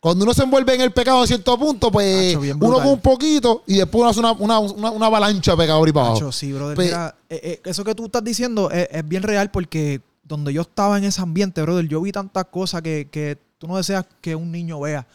cuando 0.00 0.24
uno 0.24 0.32
se 0.32 0.42
envuelve 0.42 0.74
en 0.74 0.80
el 0.80 0.90
pecado 0.90 1.20
a 1.20 1.26
cierto 1.26 1.58
punto, 1.58 1.92
pues 1.92 2.34
Hacho, 2.34 2.40
uno 2.40 2.74
con 2.76 2.86
un 2.86 3.00
poquito 3.00 3.62
y 3.66 3.76
después 3.76 4.00
uno 4.00 4.08
hace 4.08 4.20
una, 4.20 4.32
una, 4.32 4.58
una, 4.58 4.90
una 4.90 5.06
avalancha 5.06 5.50
de 5.50 5.58
pecado 5.58 5.86
y 5.86 5.92
para 5.92 6.06
abajo. 6.06 6.16
Hacho, 6.20 6.32
sí, 6.32 6.50
brother. 6.50 6.76
Pues- 6.76 6.86
Mira, 6.88 7.14
eh, 7.28 7.40
eh, 7.42 7.60
eso 7.66 7.84
que 7.84 7.94
tú 7.94 8.06
estás 8.06 8.24
diciendo 8.24 8.70
es, 8.70 8.88
es 8.90 9.06
bien 9.06 9.22
real 9.22 9.50
porque 9.50 10.00
donde 10.22 10.50
yo 10.54 10.62
estaba 10.62 10.96
en 10.96 11.04
ese 11.04 11.20
ambiente, 11.20 11.60
brother, 11.60 11.86
yo 11.86 12.00
vi 12.00 12.10
tantas 12.10 12.46
cosas 12.46 12.80
que, 12.80 13.08
que 13.10 13.36
tú 13.58 13.68
no 13.68 13.76
deseas 13.76 14.06
que 14.22 14.34
un 14.34 14.50
niño 14.50 14.80
vea. 14.80 15.06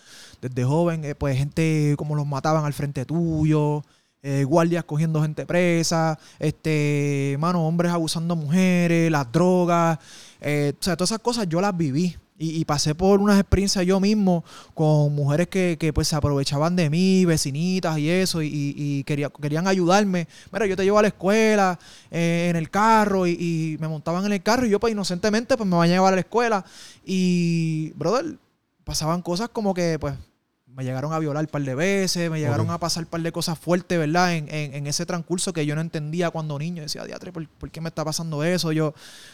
Desde 0.44 0.64
joven, 0.64 1.04
eh, 1.06 1.16
pues 1.16 1.36
gente 1.36 1.96
como 1.98 2.14
los 2.16 2.28
mataban 2.28 2.66
al 2.66 2.74
frente 2.74 3.04
tuyo, 3.04 3.84
eh, 4.22 4.44
guardias 4.44 4.84
cogiendo 4.84 5.22
gente 5.22 5.46
presa, 5.46 6.20
este, 6.40 7.38
mano, 7.40 7.66
hombres 7.66 7.92
abusando 7.92 8.34
a 8.34 8.38
mujeres, 8.38 9.10
las 9.10 9.32
drogas, 9.32 9.98
eh, 10.42 10.74
o 10.80 10.84
sea, 10.84 10.96
todas 10.96 11.12
esas 11.12 11.22
cosas 11.22 11.48
yo 11.50 11.62
las 11.62 11.76
viví. 11.76 12.16
Y, 12.42 12.64
pasé 12.64 12.96
por 12.96 13.20
unas 13.20 13.38
experiencias 13.38 13.86
yo 13.86 14.00
mismo 14.00 14.46
con 14.74 15.14
mujeres 15.14 15.50
que, 15.50 15.76
que, 15.78 15.92
pues 15.92 16.08
se 16.08 16.16
aprovechaban 16.16 16.74
de 16.78 16.90
mí, 16.90 17.26
vecinitas 17.26 17.98
y 18.00 18.10
eso, 18.10 18.42
y, 18.42 18.48
y- 18.48 18.74
y 18.78 19.04
quería- 19.04 19.30
querían 19.30 19.68
ayudarme. 19.68 20.26
Mira, 20.50 20.66
yo 20.66 20.78
te 20.78 20.86
llevo 20.86 21.00
a 21.00 21.02
la 21.02 21.10
escuela 21.10 21.78
eh, 22.10 22.48
en 22.50 22.56
el 22.56 22.70
carro 22.70 23.28
y 23.28 23.76
me 23.82 23.90
montaban 23.90 24.26
en 24.26 24.32
el 24.32 24.42
carro 24.42 24.66
y 24.66 24.70
yo 24.70 24.80
pues 24.80 24.94
inocentemente 24.94 25.58
pues 25.58 25.68
me 25.68 25.76
van 25.76 25.90
a 25.90 25.92
llevar 25.94 26.14
a 26.14 26.16
la 26.16 26.22
escuela. 26.22 26.64
Y, 27.06 27.90
brother, 27.98 28.38
pasaban 28.86 29.22
cosas 29.22 29.50
como 29.50 29.74
que 29.74 29.98
pues 30.00 30.16
me 30.80 30.86
llegaron 30.86 31.12
a 31.12 31.20
violar 31.20 31.44
un 31.44 31.50
par 31.52 31.62
de 31.62 31.76
veces, 31.76 32.32
me 32.32 32.40
llegaron 32.40 32.70
a 32.72 32.80
pasar 32.80 33.04
un 33.04 33.10
par 33.10 33.20
de 33.22 33.34
cosas 33.34 33.60
fuertes, 33.60 34.00
¿verdad? 34.00 34.34
En, 34.34 34.48
en- 34.50 34.74
en 34.74 34.88
ese 34.88 35.06
transcurso 35.06 35.52
que 35.52 35.66
yo 35.66 35.76
no 35.76 35.82
entendía 35.82 36.30
cuando 36.32 36.58
niño. 36.58 36.82
Decía, 36.84 37.04
diatre, 37.04 37.34
¿por, 37.34 37.46
por 37.50 37.70
qué 37.70 37.82
me 37.82 37.90
está 37.90 38.06
pasando 38.06 38.46
eso? 38.46 38.72
Yo, 38.72 38.94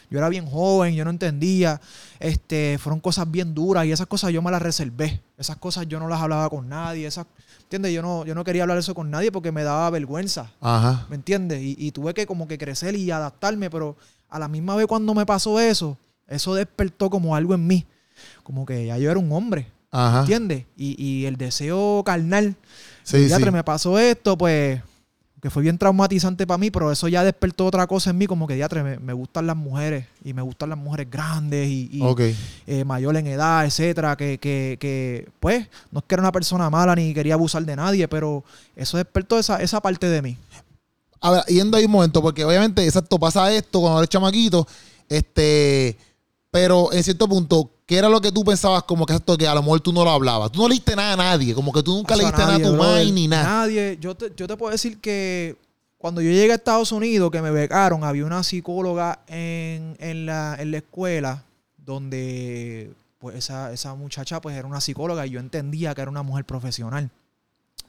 yo 0.09 0.17
era 0.17 0.27
bien 0.29 0.47
joven, 0.47 0.95
yo 0.95 1.03
no 1.03 1.11
entendía. 1.11 1.79
Este, 2.19 2.77
fueron 2.79 2.99
cosas 2.99 3.29
bien 3.29 3.53
duras 3.53 3.85
y 3.85 3.91
esas 3.91 4.07
cosas 4.07 4.31
yo 4.31 4.41
me 4.41 4.49
las 4.49 4.59
reservé. 4.61 5.21
Esas 5.37 5.57
cosas 5.57 5.87
yo 5.87 5.99
no 5.99 6.07
las 6.07 6.19
hablaba 6.19 6.49
con 6.49 6.67
nadie. 6.67 7.05
Esas, 7.05 7.27
¿Entiendes? 7.61 7.93
Yo 7.93 8.01
no, 8.01 8.25
yo 8.25 8.33
no 8.33 8.43
quería 8.43 8.63
hablar 8.63 8.79
eso 8.79 8.95
con 8.95 9.11
nadie 9.11 9.31
porque 9.31 9.51
me 9.51 9.61
daba 9.63 9.87
vergüenza. 9.91 10.51
Ajá. 10.61 11.05
¿Me 11.09 11.15
entiendes? 11.15 11.61
Y, 11.61 11.75
y 11.77 11.91
tuve 11.91 12.15
que 12.15 12.25
como 12.25 12.47
que 12.47 12.57
crecer 12.57 12.95
y 12.95 13.11
adaptarme, 13.11 13.69
pero 13.69 13.95
a 14.29 14.39
la 14.39 14.47
misma 14.47 14.75
vez 14.75 14.87
cuando 14.87 15.13
me 15.13 15.27
pasó 15.27 15.59
eso, 15.59 15.95
eso 16.27 16.55
despertó 16.55 17.11
como 17.11 17.35
algo 17.35 17.53
en 17.53 17.67
mí. 17.67 17.85
Como 18.41 18.65
que 18.65 18.87
ya 18.87 18.97
yo 18.97 19.11
era 19.11 19.19
un 19.19 19.31
hombre. 19.31 19.67
Ajá. 19.95 20.19
¿Entiendes? 20.21 20.65
Y, 20.75 21.01
y 21.01 21.25
el 21.25 21.37
deseo 21.37 22.03
carnal. 22.05 22.55
Sí, 23.03 23.29
sí. 23.29 23.51
me 23.51 23.63
pasó 23.63 23.97
esto, 23.97 24.37
pues, 24.37 24.81
que 25.41 25.49
fue 25.49 25.63
bien 25.63 25.77
traumatizante 25.77 26.45
para 26.45 26.57
mí, 26.57 26.69
pero 26.69 26.91
eso 26.91 27.07
ya 27.07 27.23
despertó 27.23 27.65
otra 27.67 27.87
cosa 27.87 28.09
en 28.09 28.17
mí, 28.17 28.27
como 28.27 28.45
que 28.45 28.55
diatre, 28.55 28.83
me, 28.83 28.97
me 28.97 29.13
gustan 29.13 29.47
las 29.47 29.55
mujeres, 29.55 30.05
y 30.23 30.33
me 30.33 30.41
gustan 30.41 30.69
las 30.69 30.77
mujeres 30.77 31.09
grandes 31.09 31.69
y, 31.69 31.89
y, 31.93 32.35
eh, 32.67 32.83
mayor 32.83 33.15
en 33.15 33.27
edad, 33.27 33.63
etcétera, 33.63 34.17
que, 34.17 34.37
que, 34.37 34.77
que, 34.81 35.29
pues, 35.39 35.65
no 35.91 35.99
es 35.99 36.05
que 36.05 36.15
era 36.15 36.23
una 36.23 36.31
persona 36.31 36.69
mala 36.69 36.93
ni 36.95 37.13
quería 37.13 37.35
abusar 37.35 37.63
de 37.63 37.75
nadie, 37.75 38.07
pero 38.09 38.43
eso 38.75 38.97
despertó 38.97 39.39
esa, 39.39 39.61
esa 39.61 39.79
parte 39.79 40.09
de 40.09 40.21
mí. 40.21 40.37
A 41.21 41.31
ver, 41.31 41.45
yendo 41.45 41.77
ahí 41.77 41.85
un 41.85 41.91
momento, 41.91 42.21
porque 42.21 42.43
obviamente, 42.43 42.83
exacto, 42.83 43.17
pasa 43.17 43.49
esto 43.53 43.79
cuando 43.79 43.99
eres 43.99 44.09
chamaquito, 44.09 44.67
este, 45.07 45.95
pero 46.55 46.93
en 46.93 47.03
cierto 47.03 47.27
punto, 47.27 47.69
¿qué 47.85 47.97
era 47.97 48.07
lo 48.07 48.21
que 48.21 48.31
tú 48.31 48.45
pensabas 48.45 48.83
como 48.83 49.05
que 49.05 49.11
exacto, 49.11 49.37
que 49.37 49.45
a 49.45 49.53
lo 49.53 49.61
mejor 49.61 49.81
tú 49.81 49.91
no 49.91 50.05
lo 50.05 50.09
hablabas? 50.09 50.53
Tú 50.53 50.61
no 50.61 50.69
le 50.69 50.75
diste 50.75 50.95
nada 50.95 51.11
a 51.11 51.17
nadie, 51.17 51.53
como 51.53 51.73
que 51.73 51.83
tú 51.83 51.93
nunca 51.93 52.15
le 52.15 52.23
Eso 52.23 52.31
diste 52.31 52.43
nada 52.43 52.55
a 52.55 52.61
tu 52.61 52.73
mind 52.81 53.13
ni 53.13 53.27
nada. 53.27 53.43
Nadie. 53.43 53.97
Yo 53.99 54.15
te, 54.15 54.31
yo 54.37 54.47
te 54.47 54.55
puedo 54.55 54.71
decir 54.71 55.01
que 55.01 55.57
cuando 55.97 56.21
yo 56.21 56.31
llegué 56.31 56.53
a 56.53 56.55
Estados 56.55 56.93
Unidos, 56.93 57.29
que 57.29 57.41
me 57.41 57.51
becaron, 57.51 58.05
había 58.05 58.25
una 58.25 58.41
psicóloga 58.41 59.19
en, 59.27 59.97
en 59.99 60.25
la, 60.25 60.55
en 60.57 60.71
la 60.71 60.77
escuela 60.77 61.43
donde 61.75 62.93
pues 63.19 63.35
esa, 63.35 63.73
esa 63.73 63.93
muchacha 63.95 64.39
pues 64.39 64.55
era 64.55 64.65
una 64.65 64.79
psicóloga 64.79 65.27
y 65.27 65.31
yo 65.31 65.41
entendía 65.41 65.93
que 65.93 66.03
era 66.03 66.09
una 66.09 66.23
mujer 66.23 66.45
profesional. 66.45 67.11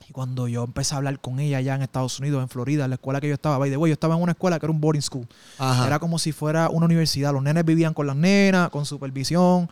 Y 0.09 0.13
cuando 0.13 0.47
yo 0.47 0.65
empecé 0.65 0.95
a 0.95 0.99
hablar 0.99 1.19
con 1.21 1.41
ella 1.41 1.59
allá 1.59 1.75
en 1.75 1.83
Estados 1.83 2.19
Unidos, 2.21 2.41
en 2.43 2.49
Florida, 2.49 2.85
en 2.85 2.91
la 2.91 2.95
escuela 2.95 3.21
que 3.21 3.29
yo 3.29 3.35
estaba, 3.35 3.59
by 3.59 3.71
the 3.71 3.77
way, 3.77 3.91
yo 3.91 3.95
estaba 3.95 4.15
en 4.15 4.23
una 4.23 4.33
escuela 4.33 4.59
que 4.61 4.67
era 4.67 4.73
un 4.73 4.81
boarding 4.81 5.03
school. 5.03 5.27
Ajá. 5.59 5.87
Era 5.87 5.99
como 5.99 6.19
si 6.19 6.31
fuera 6.33 6.69
una 6.69 6.87
universidad. 6.87 7.33
Los 7.33 7.43
nenes 7.43 7.65
vivían 7.65 7.93
con 7.93 8.07
las 8.07 8.15
nenas, 8.17 8.71
con 8.71 8.87
supervisión. 8.87 9.69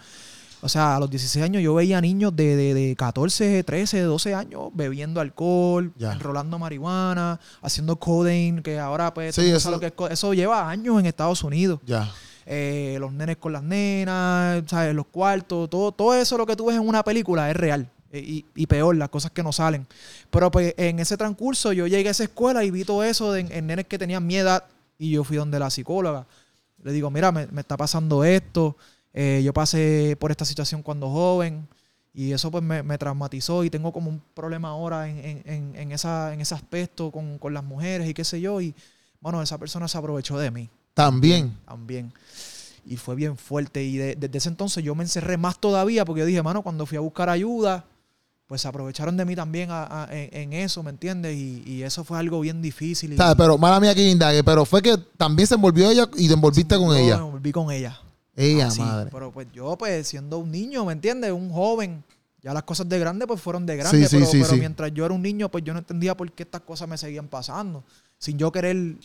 O 0.60 0.68
sea, 0.68 0.96
a 0.96 0.98
los 1.00 1.10
16 1.10 1.44
años 1.44 1.62
yo 1.62 1.74
veía 1.74 2.00
niños 2.00 2.34
de, 2.34 2.56
de, 2.56 2.72
de 2.74 2.96
14, 2.96 3.62
13, 3.64 4.00
12 4.00 4.34
años 4.34 4.70
bebiendo 4.72 5.20
alcohol, 5.20 5.92
Ya. 5.98 6.12
enrolando 6.14 6.58
marihuana, 6.58 7.38
haciendo 7.60 7.96
codeine, 7.96 8.62
que 8.62 8.78
ahora 8.80 9.12
pues 9.14 9.34
Sí, 9.34 9.42
eso- 9.42 9.60
sabe 9.60 9.76
lo 9.76 9.80
que 9.80 9.86
es 9.88 9.92
co- 9.92 10.08
eso 10.08 10.32
lleva 10.32 10.68
años 10.70 10.98
en 10.98 11.06
Estados 11.06 11.44
Unidos. 11.44 11.80
Ya. 11.84 12.10
Eh, 12.46 12.96
los 12.98 13.12
nenes 13.12 13.36
con 13.36 13.52
las 13.52 13.62
nenas, 13.62 14.64
¿sabes? 14.66 14.94
los 14.94 15.06
cuartos, 15.06 15.68
todo, 15.70 15.92
todo 15.92 16.14
eso 16.14 16.36
lo 16.38 16.46
que 16.46 16.56
tú 16.56 16.66
ves 16.66 16.76
en 16.76 16.86
una 16.88 17.02
película 17.02 17.50
es 17.50 17.56
real. 17.56 17.90
Eh, 18.14 18.20
Y, 18.24 18.46
y 18.54 18.66
peor, 18.66 18.94
las 18.96 19.08
cosas 19.08 19.32
que 19.32 19.42
no 19.42 19.52
salen. 19.52 19.86
Pero 20.30 20.50
pues 20.50 20.72
en 20.76 21.00
ese 21.00 21.16
transcurso 21.16 21.72
yo 21.72 21.86
llegué 21.88 22.08
a 22.08 22.12
esa 22.12 22.22
escuela 22.24 22.62
y 22.64 22.70
vi 22.70 22.84
todo 22.84 23.02
eso 23.02 23.32
de- 23.32 23.40
en, 23.40 23.66
nenes 23.66 23.86
que 23.86 23.98
tenían 23.98 24.24
mi 24.26 24.36
edad 24.36 24.64
y 24.98 25.10
yo 25.10 25.24
fui 25.24 25.36
donde 25.36 25.58
la 25.58 25.68
psicóloga. 25.70 26.26
Le 26.84 26.92
digo, 26.92 27.10
mira, 27.10 27.32
me, 27.32 27.46
me 27.48 27.60
está 27.62 27.76
pasando 27.76 28.22
esto. 28.24 28.76
eh, 29.12 29.42
yo 29.44 29.52
pasé 29.52 30.16
por 30.20 30.30
esta 30.30 30.44
situación 30.44 30.82
cuando 30.82 31.08
joven 31.10 31.66
y 32.12 32.30
eso 32.32 32.50
pues 32.50 32.62
me, 32.62 32.82
me 32.84 32.96
traumatizó 32.98 33.64
y 33.64 33.70
tengo 33.70 33.92
como 33.92 34.10
un 34.10 34.20
problema 34.34 34.68
ahora 34.68 35.08
en, 35.08 35.18
en- 35.18 35.42
en- 35.46 35.76
en 35.76 35.92
esa, 35.92 36.32
en 36.34 36.40
ese 36.40 36.54
aspecto 36.54 37.10
con, 37.10 37.38
con 37.38 37.52
las 37.54 37.64
mujeres 37.64 38.08
y 38.08 38.14
qué 38.14 38.22
sé 38.24 38.40
yo. 38.40 38.60
Y 38.60 38.74
bueno, 39.20 39.42
esa 39.42 39.58
persona 39.58 39.88
se 39.88 39.98
aprovechó 39.98 40.38
de 40.38 40.50
mí. 40.52 40.68
También. 40.94 41.56
También. 41.66 42.12
Y 42.86 42.96
fue 42.96 43.14
bien 43.16 43.36
fuerte. 43.36 43.82
Y 43.82 43.96
de- 43.96 44.14
desde 44.14 44.38
ese 44.38 44.48
entonces 44.50 44.84
yo 44.84 44.94
me 44.94 45.02
encerré 45.02 45.36
más 45.36 45.58
todavía 45.58 46.04
porque 46.04 46.20
yo 46.20 46.26
dije, 46.26 46.42
mano, 46.42 46.62
cuando 46.62 46.86
fui 46.86 46.96
a 46.96 47.00
buscar 47.00 47.28
ayuda, 47.30 47.84
pues 48.46 48.60
se 48.60 48.68
aprovecharon 48.68 49.16
de 49.16 49.24
mí 49.24 49.34
también 49.34 49.70
a- 49.70 50.04
a- 50.04 50.08
en, 50.14 50.28
en 50.32 50.52
eso, 50.52 50.82
¿me 50.82 50.90
entiendes? 50.90 51.34
Y, 51.36 51.62
y 51.66 51.82
eso 51.82 52.04
fue 52.04 52.18
algo 52.18 52.40
bien 52.40 52.60
difícil. 52.60 53.12
y- 53.12 53.16
¿Sabes? 53.16 53.36
Pero, 53.36 53.56
mala 53.58 53.80
mía 53.80 53.94
que 53.94 54.08
indague, 54.08 54.44
pero 54.44 54.64
fue 54.64 54.82
que 54.82 54.96
también 55.16 55.46
se 55.46 55.54
envolvió 55.54 55.90
ella 55.90 56.08
y 56.16 56.28
te 56.28 56.34
envolviste 56.34 56.76
con 56.76 56.96
ella. 56.96 57.16
Me 57.16 57.22
volví 57.22 57.52
con 57.52 57.70
ella. 57.70 57.98
Ella, 58.36 58.66
Así, 58.66 58.80
madre. 58.80 59.10
Pero 59.12 59.30
pues 59.32 59.46
yo, 59.52 59.76
pues 59.78 60.06
siendo 60.08 60.38
un 60.38 60.50
niño, 60.50 60.84
¿me 60.84 60.92
entiendes? 60.92 61.32
Un 61.32 61.50
joven. 61.50 62.02
Ya 62.42 62.52
las 62.52 62.64
cosas 62.64 62.86
de 62.88 62.98
grande, 62.98 63.26
pues 63.26 63.40
fueron 63.40 63.64
de 63.64 63.76
grande. 63.76 63.96
Sí, 63.96 64.04
sí, 64.06 64.16
pero, 64.16 64.26
sí, 64.30 64.38
pero 64.40 64.50
sí. 64.54 64.58
mientras 64.60 64.92
yo 64.92 65.06
era 65.06 65.14
un 65.14 65.22
niño, 65.22 65.48
pues 65.50 65.64
yo 65.64 65.72
no 65.72 65.78
entendía 65.78 66.14
por 66.14 66.30
qué 66.32 66.42
estas 66.42 66.60
cosas 66.60 66.86
me 66.88 66.98
seguían 66.98 67.26
pasando. 67.28 67.82
Sin 68.18 68.36
yo 68.36 68.52
querer, 68.52 68.96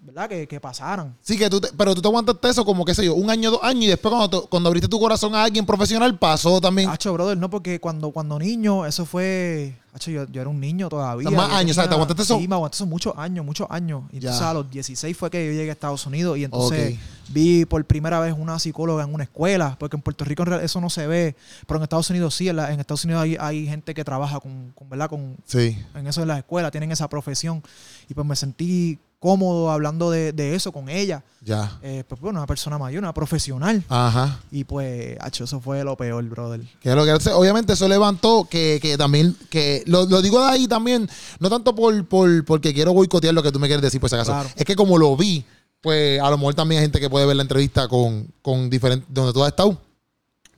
¿verdad? 0.00 0.28
Que, 0.28 0.46
que 0.48 0.60
pasaran. 0.60 1.14
Sí, 1.22 1.36
que 1.38 1.48
tú 1.50 1.60
te- 1.60 1.68
pero 1.76 1.94
tú 1.94 2.02
te 2.02 2.08
aguantaste 2.08 2.48
eso 2.48 2.64
como, 2.64 2.84
qué 2.84 2.94
sé 2.94 3.04
yo, 3.04 3.14
un 3.14 3.30
año, 3.30 3.50
dos 3.50 3.60
años 3.62 3.84
y 3.84 3.86
después 3.88 4.12
cuando, 4.12 4.42
te- 4.42 4.48
cuando 4.48 4.68
abriste 4.68 4.88
tu 4.88 4.98
corazón 4.98 5.34
a 5.34 5.44
alguien 5.44 5.64
profesional 5.66 6.18
pasó 6.18 6.60
también. 6.60 6.88
Hacho, 6.90 7.12
brother, 7.12 7.36
no, 7.36 7.48
porque 7.50 7.78
cuando, 7.80 8.10
cuando 8.10 8.38
niño, 8.38 8.86
eso 8.86 9.04
fue. 9.06 9.76
Hacho, 9.92 10.10
yo, 10.10 10.26
yo 10.28 10.40
era 10.40 10.50
un 10.50 10.60
niño 10.60 10.88
todavía. 10.88 11.28
O 11.28 11.30
sea, 11.30 11.38
más 11.40 11.52
años, 11.52 11.76
¿sabes? 11.76 11.88
¿Te 11.88 11.94
aguantaste 11.94 12.22
eso? 12.22 12.38
Sí, 12.38 12.46
me 12.48 12.54
aguanté 12.54 12.76
eso 12.76 12.86
muchos 12.86 13.14
años, 13.16 13.44
muchos 13.44 13.66
años. 13.70 14.02
Y 14.12 14.16
entonces 14.16 14.40
Ya. 14.40 14.50
a 14.50 14.54
los 14.54 14.70
16 14.70 15.16
fue 15.16 15.30
que 15.30 15.44
yo 15.46 15.52
llegué 15.52 15.70
a 15.70 15.72
Estados 15.72 16.06
Unidos 16.06 16.38
y 16.38 16.44
entonces 16.44 16.98
vi 17.28 17.64
por 17.64 17.84
primera 17.84 18.20
vez 18.20 18.34
una 18.36 18.58
psicóloga 18.58 19.04
en 19.04 19.12
una 19.12 19.24
escuela, 19.24 19.76
porque 19.78 19.96
en 19.96 20.02
Puerto 20.02 20.24
Rico 20.24 20.44
eso 20.44 20.80
no 20.80 20.88
se 20.90 21.06
ve, 21.06 21.36
pero 21.66 21.78
en 21.78 21.82
Estados 21.84 22.08
Unidos 22.10 22.34
sí, 22.34 22.48
en, 22.48 22.56
la- 22.56 22.72
en 22.72 22.80
Estados 22.80 23.04
Unidos 23.04 23.22
hay, 23.22 23.36
hay 23.40 23.66
gente 23.66 23.92
que 23.92 24.04
trabaja 24.04 24.40
con, 24.40 24.72
con, 24.74 24.88
¿verdad? 24.88 25.08
Con, 25.10 25.36
Sí. 25.46 25.76
en 25.94 26.06
eso 26.06 26.20
de 26.20 26.26
las 26.26 26.38
escuelas, 26.38 26.70
tienen 26.72 26.90
esa 26.92 27.08
profesión. 27.08 27.62
Y 28.08 28.14
pues 28.14 28.26
me 28.26 28.36
sentí 28.36 28.98
cómodo 29.18 29.70
hablando 29.70 30.10
de, 30.10 30.32
de 30.32 30.54
eso 30.54 30.70
con 30.72 30.88
ella. 30.88 31.24
Ya. 31.40 31.78
Eh, 31.82 32.04
pues 32.08 32.20
bueno, 32.20 32.38
una 32.38 32.46
persona 32.46 32.78
mayor, 32.78 33.02
una 33.02 33.12
profesional. 33.14 33.82
Ajá. 33.88 34.40
Y 34.50 34.64
pues, 34.64 35.16
hacho, 35.20 35.44
eso 35.44 35.60
fue 35.60 35.82
lo 35.84 35.96
peor, 35.96 36.22
brother. 36.24 36.60
Que 36.80 36.90
es 36.90 36.94
lo 36.96 37.04
que 37.04 37.10
hace- 37.12 37.32
obviamente 37.32 37.72
eso 37.72 37.88
levantó 37.88 38.46
que, 38.50 38.78
que 38.80 38.96
también, 38.96 39.36
que 39.50 39.82
lo, 39.86 40.04
lo 40.06 40.22
digo 40.22 40.40
de 40.44 40.50
ahí 40.52 40.68
también, 40.68 41.08
no 41.40 41.48
tanto 41.50 41.74
por, 41.74 42.04
por 42.06 42.44
porque 42.44 42.72
quiero 42.74 42.92
boicotear 42.92 43.34
lo 43.34 43.42
que 43.42 43.50
tú 43.52 43.58
me 43.58 43.66
quieres 43.66 43.82
decir, 43.82 44.00
por 44.00 44.08
si 44.10 44.16
acaso. 44.16 44.32
Claro. 44.32 44.48
Es 44.54 44.64
que 44.64 44.76
como 44.76 44.98
lo 44.98 45.16
vi, 45.16 45.44
pues 45.80 46.20
a 46.20 46.30
lo 46.30 46.38
mejor 46.38 46.54
también 46.54 46.80
hay 46.80 46.84
gente 46.84 47.00
que 47.00 47.10
puede 47.10 47.26
ver 47.26 47.36
la 47.36 47.42
entrevista 47.42 47.88
con, 47.88 48.28
con 48.42 48.68
diferentes, 48.70 49.08
donde 49.12 49.32
tú 49.32 49.42
has 49.42 49.50
estado. 49.50 49.80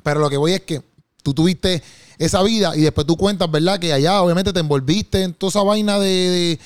Pero 0.02 0.20
lo 0.20 0.30
que 0.30 0.36
voy 0.38 0.52
es 0.52 0.62
que 0.62 0.82
tú 1.22 1.34
tuviste 1.34 1.82
esa 2.18 2.42
vida 2.42 2.74
y 2.76 2.80
después 2.80 3.06
tú 3.06 3.16
cuentas, 3.16 3.50
¿verdad? 3.50 3.78
Que 3.78 3.92
allá 3.92 4.22
obviamente 4.22 4.52
te 4.52 4.60
envolviste 4.60 5.22
en 5.22 5.34
toda 5.34 5.50
esa 5.50 5.62
vaina 5.62 5.98
de, 5.98 6.08
de, 6.08 6.58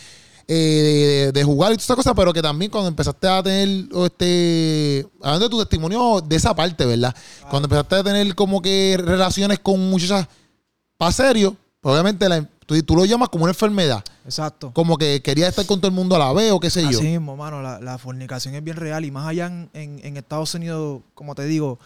eh, 0.48 0.54
de- 1.26 1.32
de 1.32 1.44
jugar 1.44 1.72
y 1.72 1.74
todas 1.76 1.84
esas 1.84 1.96
cosas, 1.96 2.12
pero 2.16 2.32
que 2.32 2.42
también 2.42 2.70
cuando 2.70 2.88
empezaste 2.88 3.26
a 3.28 3.42
tener, 3.42 3.86
este, 4.04 5.06
hablando 5.22 5.46
de 5.46 5.50
tu 5.50 5.58
testimonio 5.58 6.20
de 6.20 6.36
esa 6.36 6.54
parte, 6.54 6.84
¿verdad? 6.86 7.14
Cuando 7.50 7.66
empezaste 7.66 7.96
a 7.96 8.04
tener 8.04 8.34
como 8.34 8.60
que 8.62 8.96
relaciones 8.98 9.58
con 9.58 9.78
muchachas 9.90 10.26
para 10.96 11.12
serio, 11.12 11.56
obviamente 11.82 12.28
la- 12.28 12.46
tú, 12.66 12.80
tú 12.82 12.96
lo 12.96 13.04
llamas 13.04 13.28
como 13.28 13.44
una 13.44 13.52
enfermedad, 13.52 14.02
Exacto. 14.24 14.70
como 14.72 14.96
que 14.96 15.20
quería 15.22 15.48
estar 15.48 15.66
con 15.66 15.78
todo 15.80 15.88
el 15.88 15.94
mundo 15.94 16.16
a 16.16 16.18
la 16.18 16.32
vez 16.32 16.52
o 16.52 16.60
qué 16.60 16.70
sé 16.70 16.82
yo. 16.82 16.88
Así 16.98 17.02
mismo, 17.08 17.36
mano, 17.36 17.60
la, 17.62 17.80
la 17.80 17.98
fornicación 17.98 18.54
es 18.54 18.64
bien 18.64 18.76
real 18.76 19.04
y 19.04 19.10
más 19.10 19.26
allá 19.28 19.46
en, 19.46 19.70
en- 19.74 20.00
en 20.04 20.16
Estados 20.16 20.54
Unidos, 20.54 21.02
como 21.14 21.34
te 21.34 21.44
digo, 21.44 21.78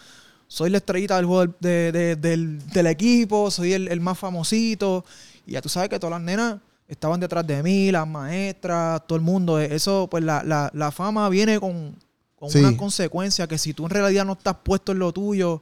soy 0.47 0.69
la 0.69 0.77
estrellita 0.77 1.15
del 1.17 1.25
juego 1.25 1.41
del, 1.41 1.53
de- 1.59 1.91
de- 1.91 2.15
del, 2.15 2.67
del 2.69 2.87
equipo, 2.87 3.51
soy 3.51 3.73
el, 3.73 3.87
el 3.87 3.99
más 4.01 4.17
famosito 4.17 5.05
y 5.45 5.51
ya 5.53 5.61
tú 5.61 5.69
sabes 5.69 5.89
que 5.89 5.99
todas 5.99 6.11
las 6.11 6.21
nenas 6.21 6.55
estaban 6.89 7.19
detrás 7.21 7.47
de 7.47 7.63
mí, 7.63 7.91
las 7.91 8.05
maestras, 8.07 9.01
todo 9.07 9.15
el 9.17 9.23
mundo. 9.23 9.59
Eso, 9.59 10.07
pues 10.11 10.23
la, 10.23 10.43
la- 10.43 10.69
la 10.73 10.91
fama 10.91 11.29
viene 11.29 11.59
con, 11.59 11.95
con 12.35 12.49
Sí. 12.49 12.59
una 12.59 12.75
consecuencia 12.75 13.47
que 13.47 13.57
si 13.57 13.73
tú 13.73 13.85
en 13.85 13.91
realidad 13.91 14.25
no 14.25 14.33
estás 14.33 14.55
puesto 14.63 14.91
en 14.91 14.99
lo 14.99 15.13
tuyo, 15.13 15.61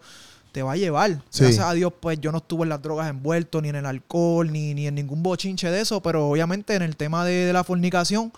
te 0.51 0.63
va 0.63 0.72
a 0.72 0.75
llevar. 0.77 1.22
Sí. 1.29 1.43
Gracias 1.43 1.65
a 1.65 1.74
Dios, 1.74 1.93
pues 2.00 2.19
yo 2.19 2.31
no 2.31 2.39
estuve 2.39 2.63
en 2.63 2.69
las 2.69 2.81
drogas 2.81 3.10
envuelto, 3.10 3.62
ni 3.62 3.69
en 3.69 3.75
el 3.75 3.86
alcohol, 3.86 4.51
ni, 4.51 4.74
ni 4.74 4.88
en 4.88 4.96
ningún 4.96 5.22
bochinche 5.22 5.69
de 5.69 5.81
eso, 5.81 6.01
pero 6.01 6.27
obviamente 6.29 6.74
en 6.74 6.81
el 6.81 6.96
tema 6.96 7.24
de, 7.25 7.46
de 7.46 7.53
la 7.53 7.63
fornicación, 7.63 8.31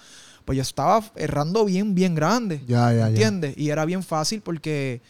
pues 0.44 0.56
yo 0.58 0.64
estaba 0.64 1.02
errando 1.16 1.64
bien, 1.66 1.94
bien 1.96 2.16
grande. 2.16 2.62
Ya, 2.68 2.92
ya, 2.92 2.98
ya. 3.02 3.08
¿Entiendes? 3.10 3.56
Y 3.58 3.70
era 3.70 3.86
bien 3.86 4.02
fácil 4.04 4.42
porque 4.42 5.02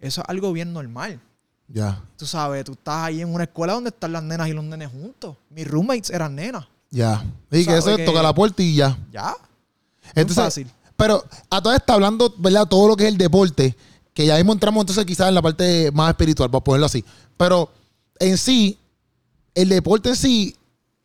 eso 0.00 0.20
es 0.22 0.28
algo 0.28 0.52
bien 0.52 0.72
normal. 0.72 1.20
Ya, 1.68 2.02
Tú 2.18 2.26
sabes, 2.26 2.64
tú 2.64 2.72
estás 2.72 3.04
ahí 3.04 3.22
en 3.22 3.32
una 3.32 3.44
escuela 3.44 3.72
donde 3.74 3.88
están 3.90 4.12
las 4.12 4.22
nenas 4.22 4.48
y 4.48 4.52
los 4.52 4.64
nenes 4.64 4.88
juntos. 4.90 5.36
Mis 5.48 5.66
roommates 5.66 6.10
eran 6.10 6.34
nenas. 6.34 6.66
Ya. 6.92 7.24
Y 7.50 7.64
que 7.66 7.76
eso 7.76 7.96
que- 7.96 8.04
toca 8.04 8.22
la 8.22 8.32
puerta 8.34 8.62
y 8.62 8.76
ya. 8.76 8.96
Ya. 9.10 9.34
Entonces, 10.14 10.44
fácil. 10.44 10.70
Pero 10.96 11.24
a 11.50 11.60
toda 11.60 11.74
esta 11.74 11.94
hablando, 11.94 12.32
¿verdad? 12.38 12.68
Todo 12.68 12.86
lo 12.86 12.96
que 12.96 13.04
es 13.04 13.08
el 13.08 13.18
deporte, 13.18 13.76
que 14.14 14.26
ya 14.26 14.36
mismo 14.36 14.52
entramos 14.52 14.82
entonces 14.82 15.04
quizás 15.04 15.28
en 15.28 15.34
la 15.34 15.42
parte 15.42 15.90
más 15.90 16.10
espiritual, 16.10 16.50
para 16.50 16.62
ponerlo 16.62 16.86
así. 16.86 17.04
Pero 17.36 17.70
en 18.20 18.38
sí, 18.38 18.78
el 19.54 19.68
deporte 19.70 20.10
en 20.10 20.16
sí, 20.16 20.54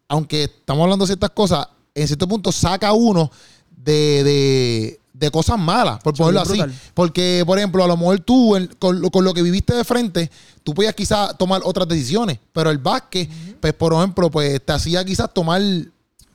aunque 0.08 0.44
estamos 0.44 0.84
hablando 0.84 1.04
de 1.06 1.08
ciertas 1.08 1.32
cosas, 1.32 1.68
en 1.96 2.06
cierto 2.06 2.28
punto 2.28 2.52
saca 2.52 2.90
a 2.90 2.94
uno 2.94 3.32
de, 3.76 4.24
de, 4.24 5.00
de 5.20 5.32
cosas 5.32 5.58
malas, 5.58 6.00
por 6.04 6.14
ponerlo 6.16 6.42
así. 6.42 6.52
brutal. 6.60 6.74
Porque, 6.94 7.44
por 7.46 7.58
ejemplo, 7.58 7.84
a 7.84 7.88
lo 7.88 7.98
mejor 7.98 8.20
tú, 8.20 8.56
en- 8.56 8.68
con, 8.80 9.02
lo- 9.02 9.10
con 9.10 9.24
lo 9.26 9.34
que 9.34 9.42
viviste 9.42 9.74
de 9.74 9.84
frente, 9.84 10.30
tú 10.64 10.74
podías 10.74 10.94
quizás 10.94 11.38
tomar 11.38 11.62
otras 11.64 11.88
decisiones. 11.88 12.40
Pero 12.54 12.70
el 12.70 12.78
básquet, 12.78 13.30
pues, 13.60 13.74
por 13.74 13.94
ejemplo, 13.94 14.30
pues 14.30 14.64
te 14.64 14.74
hacía 14.74 15.04
quizás 15.04 15.34
tomar 15.34 15.62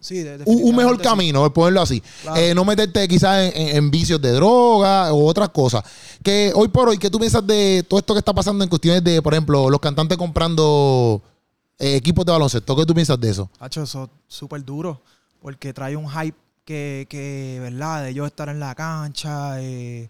Sí, 0.01 0.25
un, 0.47 0.75
mejor 0.75 0.97
sí. 0.97 1.03
camino, 1.03 1.41
por 1.43 1.53
ponerlo 1.53 1.81
así. 1.83 2.03
Claro. 2.23 2.41
Eh, 2.41 2.55
no 2.57 2.65
meterte 2.65 3.07
quizás 3.07 3.53
en, 3.55 3.69
en- 3.69 3.77
en 3.77 3.91
vicios 3.93 4.21
de 4.21 4.33
droga 4.33 5.13
o 5.13 5.25
otras 5.27 5.51
cosas. 5.51 5.85
Que 6.25 6.51
hoy 6.57 6.67
por 6.69 6.89
hoy, 6.89 6.99
¿qué 6.99 7.09
tú 7.09 7.21
piensas 7.21 7.47
de 7.47 7.85
todo 7.89 8.01
esto 8.01 8.13
que 8.15 8.19
está 8.19 8.33
pasando 8.35 8.65
en 8.65 8.69
cuestiones 8.71 9.05
de, 9.05 9.23
por 9.23 9.33
ejemplo, 9.33 9.71
los 9.71 9.79
cantantes 9.81 10.19
comprando 10.19 11.23
eh, 11.79 11.95
equipos 11.95 12.25
de 12.27 12.33
baloncesto? 12.33 12.75
¿Qué 12.75 12.85
tú 12.85 12.95
piensas 12.95 13.21
de 13.21 13.31
eso? 13.31 13.49
Hacho, 13.61 13.85
eso 13.85 14.05
es 14.05 14.11
súper 14.37 14.65
duro. 14.65 15.01
Porque 15.41 15.73
trae 15.73 15.97
un 15.97 16.09
hype 16.09 16.37
que, 16.73 17.07
que, 17.09 17.59
¿verdad? 17.61 18.03
De 18.05 18.11
ellos 18.11 18.27
estar 18.27 18.49
en 18.49 18.59
la 18.61 18.75
cancha, 18.75 19.61
eh, 19.61 20.09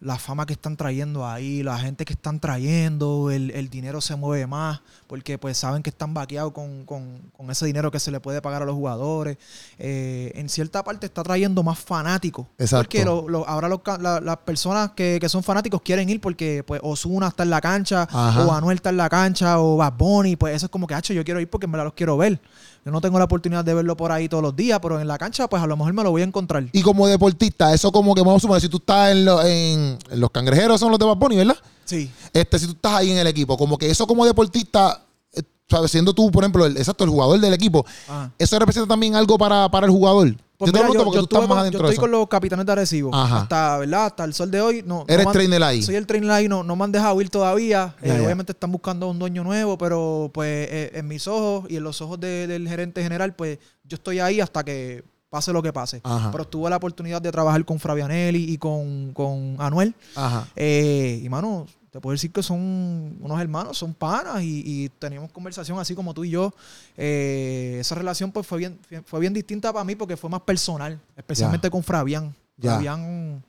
la 0.00 0.18
fama 0.18 0.46
que 0.46 0.52
están 0.54 0.76
trayendo 0.76 1.24
ahí, 1.24 1.62
la 1.62 1.78
gente 1.78 2.04
que 2.04 2.14
están 2.14 2.40
trayendo, 2.40 3.30
el, 3.30 3.52
el 3.52 3.68
dinero 3.70 4.00
se 4.00 4.16
mueve 4.16 4.48
más, 4.48 4.80
porque 5.06 5.38
pues 5.38 5.56
saben 5.56 5.80
que 5.80 5.90
están 5.90 6.12
vaqueados 6.12 6.50
con, 6.52 6.84
con- 6.84 7.20
con 7.36 7.48
ese 7.52 7.66
dinero 7.66 7.92
que 7.92 8.00
se 8.00 8.10
le 8.10 8.18
puede 8.18 8.42
pagar 8.42 8.62
a 8.62 8.64
los 8.64 8.74
jugadores. 8.74 9.36
Eh, 9.78 10.32
en 10.34 10.48
cierta 10.48 10.82
parte 10.82 11.06
está 11.06 11.22
trayendo 11.22 11.62
más 11.62 11.78
fanáticos. 11.78 12.48
Exacto. 12.58 12.82
Porque 12.88 13.04
lo- 13.04 13.28
lo- 13.28 13.46
ahora 13.48 13.68
los 13.68 13.80
la- 14.00 14.20
las 14.20 14.36
personas 14.38 14.90
que, 14.96 15.18
que 15.20 15.28
son 15.28 15.44
fanáticos 15.44 15.80
quieren 15.82 16.08
ir 16.08 16.20
porque 16.20 16.64
pues 16.66 16.80
Osuna 16.82 17.28
está 17.28 17.44
en 17.44 17.50
la 17.50 17.60
cancha, 17.60 18.02
Ajá. 18.10 18.44
o 18.44 18.52
Anuel 18.52 18.78
está 18.78 18.90
en 18.90 18.96
la 18.96 19.08
cancha, 19.08 19.60
o 19.60 19.76
Bad 19.76 19.92
Bunny, 19.96 20.34
pues 20.34 20.56
eso 20.56 20.66
es 20.66 20.70
como 20.72 20.88
que, 20.88 20.94
hacho, 20.94 21.12
yo 21.12 21.22
quiero 21.22 21.38
ir 21.38 21.48
porque 21.48 21.66
en 21.66 21.72
verdad 21.72 21.84
los 21.84 21.94
quiero 21.94 22.16
ver. 22.16 22.40
Yo 22.84 22.90
no 22.90 23.00
tengo 23.00 23.18
la 23.18 23.26
oportunidad 23.26 23.64
de 23.64 23.74
verlo 23.74 23.96
por 23.96 24.10
ahí 24.10 24.28
todos 24.28 24.42
los 24.42 24.56
días, 24.56 24.80
pero 24.82 25.00
en 25.00 25.06
la 25.06 25.16
cancha, 25.16 25.48
pues 25.48 25.62
a 25.62 25.66
lo 25.68 25.76
mejor 25.76 25.92
me 25.92 26.02
lo 26.02 26.10
voy 26.10 26.22
a 26.22 26.24
encontrar. 26.24 26.64
Y 26.72 26.82
como 26.82 27.06
deportista, 27.06 27.72
eso 27.72 27.92
como 27.92 28.12
que 28.14 28.22
vamos 28.22 28.36
a 28.36 28.40
suponer, 28.40 28.60
si 28.60 28.68
tú 28.68 28.78
estás 28.78 29.12
en, 29.12 29.24
lo- 29.24 29.40
en- 29.44 29.98
en 30.10 30.20
los 30.20 30.30
cangrejeros, 30.30 30.80
son 30.80 30.90
los 30.90 30.98
de 30.98 31.04
Bad 31.06 31.16
Bunny, 31.16 31.36
¿verdad? 31.36 31.56
Sí. 31.84 32.10
Este, 32.32 32.58
si 32.58 32.66
tú 32.66 32.72
estás 32.72 32.94
ahí 32.94 33.10
en 33.12 33.18
el 33.18 33.26
equipo, 33.28 33.56
como 33.56 33.78
que 33.78 33.88
eso 33.88 34.04
como 34.06 34.26
deportista, 34.26 35.00
eh, 35.32 35.42
siendo 35.86 36.12
tú, 36.12 36.30
por 36.32 36.42
ejemplo, 36.42 36.66
el, 36.66 36.76
exacto, 36.76 37.04
el 37.04 37.10
jugador 37.10 37.38
del 37.38 37.54
equipo, 37.54 37.86
Ajá. 38.08 38.32
¿eso 38.36 38.58
representa 38.58 38.88
también 38.88 39.14
algo 39.14 39.38
para, 39.38 39.70
para 39.70 39.86
el 39.86 39.92
jugador? 39.92 40.34
Pues 40.62 40.68
yo 40.68 40.72
te 40.72 40.78
mira, 40.78 40.88
pregunto 40.90 41.04
porque 41.04 41.16
yo 41.16 41.26
tú 41.26 41.36
estás 41.36 41.48
más 41.48 41.48
con, 41.48 41.58
adentro 41.58 41.78
yo 41.80 41.82
de 41.86 41.88
estoy 41.90 41.94
eso. 41.94 42.00
con 42.02 42.10
los 42.10 42.28
capitanes 42.28 42.66
de 42.66 42.72
Arecibo. 42.72 43.14
Ajá. 43.14 43.40
Hasta, 43.42 43.78
¿verdad? 43.78 44.06
Hasta 44.06 44.24
el 44.24 44.34
sol 44.34 44.50
de 44.50 44.60
hoy. 44.60 44.82
No, 44.86 45.04
Eres 45.08 45.26
no 45.26 45.32
trainer 45.32 45.62
ahí. 45.62 45.82
Soy 45.82 45.96
el 45.96 46.06
trainer 46.06 46.30
ahí, 46.30 46.48
no, 46.48 46.62
no 46.62 46.76
me 46.76 46.84
han 46.84 46.92
dejado 46.92 47.20
ir 47.20 47.30
todavía. 47.30 47.94
Ya, 48.02 48.14
Eh, 48.14 48.18
ya. 48.18 48.24
Obviamente 48.24 48.52
están 48.52 48.70
buscando 48.72 49.08
un 49.08 49.18
dueño 49.18 49.42
nuevo, 49.44 49.76
pero 49.78 50.30
pues 50.32 50.68
eh, 50.70 50.90
en 50.94 51.08
mis 51.08 51.26
ojos 51.26 51.64
y 51.68 51.76
en 51.76 51.84
los 51.84 52.00
ojos 52.00 52.18
de- 52.20 52.46
del 52.46 52.68
gerente 52.68 53.02
general, 53.02 53.34
pues 53.34 53.58
yo 53.84 53.96
estoy 53.96 54.20
ahí 54.20 54.40
hasta 54.40 54.62
que 54.64 55.04
pase 55.30 55.52
lo 55.52 55.62
que 55.62 55.72
pase. 55.72 56.00
Ajá. 56.04 56.30
Pero 56.30 56.46
tuve 56.46 56.68
la 56.70 56.76
oportunidad 56.76 57.20
de 57.22 57.32
trabajar 57.32 57.64
con 57.64 57.78
Fabianelli 57.80 58.52
y 58.52 58.58
con, 58.58 59.12
con 59.12 59.56
Anuel. 59.58 59.94
Ajá. 60.14 60.46
Eh, 60.54 61.20
y 61.24 61.28
mano, 61.28 61.66
te 61.92 62.00
puedo 62.00 62.12
decir 62.12 62.32
que 62.32 62.42
son 62.42 63.18
unos 63.20 63.38
hermanos, 63.38 63.76
son 63.76 63.92
panas 63.92 64.42
y, 64.42 64.62
y 64.64 64.88
teníamos 64.98 65.30
conversación 65.30 65.78
así 65.78 65.94
como 65.94 66.14
tú 66.14 66.24
y 66.24 66.30
yo. 66.30 66.54
Eh, 66.96 67.76
esa 67.80 67.94
relación 67.94 68.32
pues 68.32 68.46
fue 68.46 68.56
bien, 68.56 68.78
fue 69.04 69.20
bien 69.20 69.34
distinta 69.34 69.70
para 69.74 69.84
mí 69.84 69.94
porque 69.94 70.16
fue 70.16 70.30
más 70.30 70.40
personal, 70.40 70.98
especialmente 71.14 71.68
con 71.68 71.82
Fabián. 71.82 72.34
Ya. 72.56 72.76
Fabián, 72.76 73.44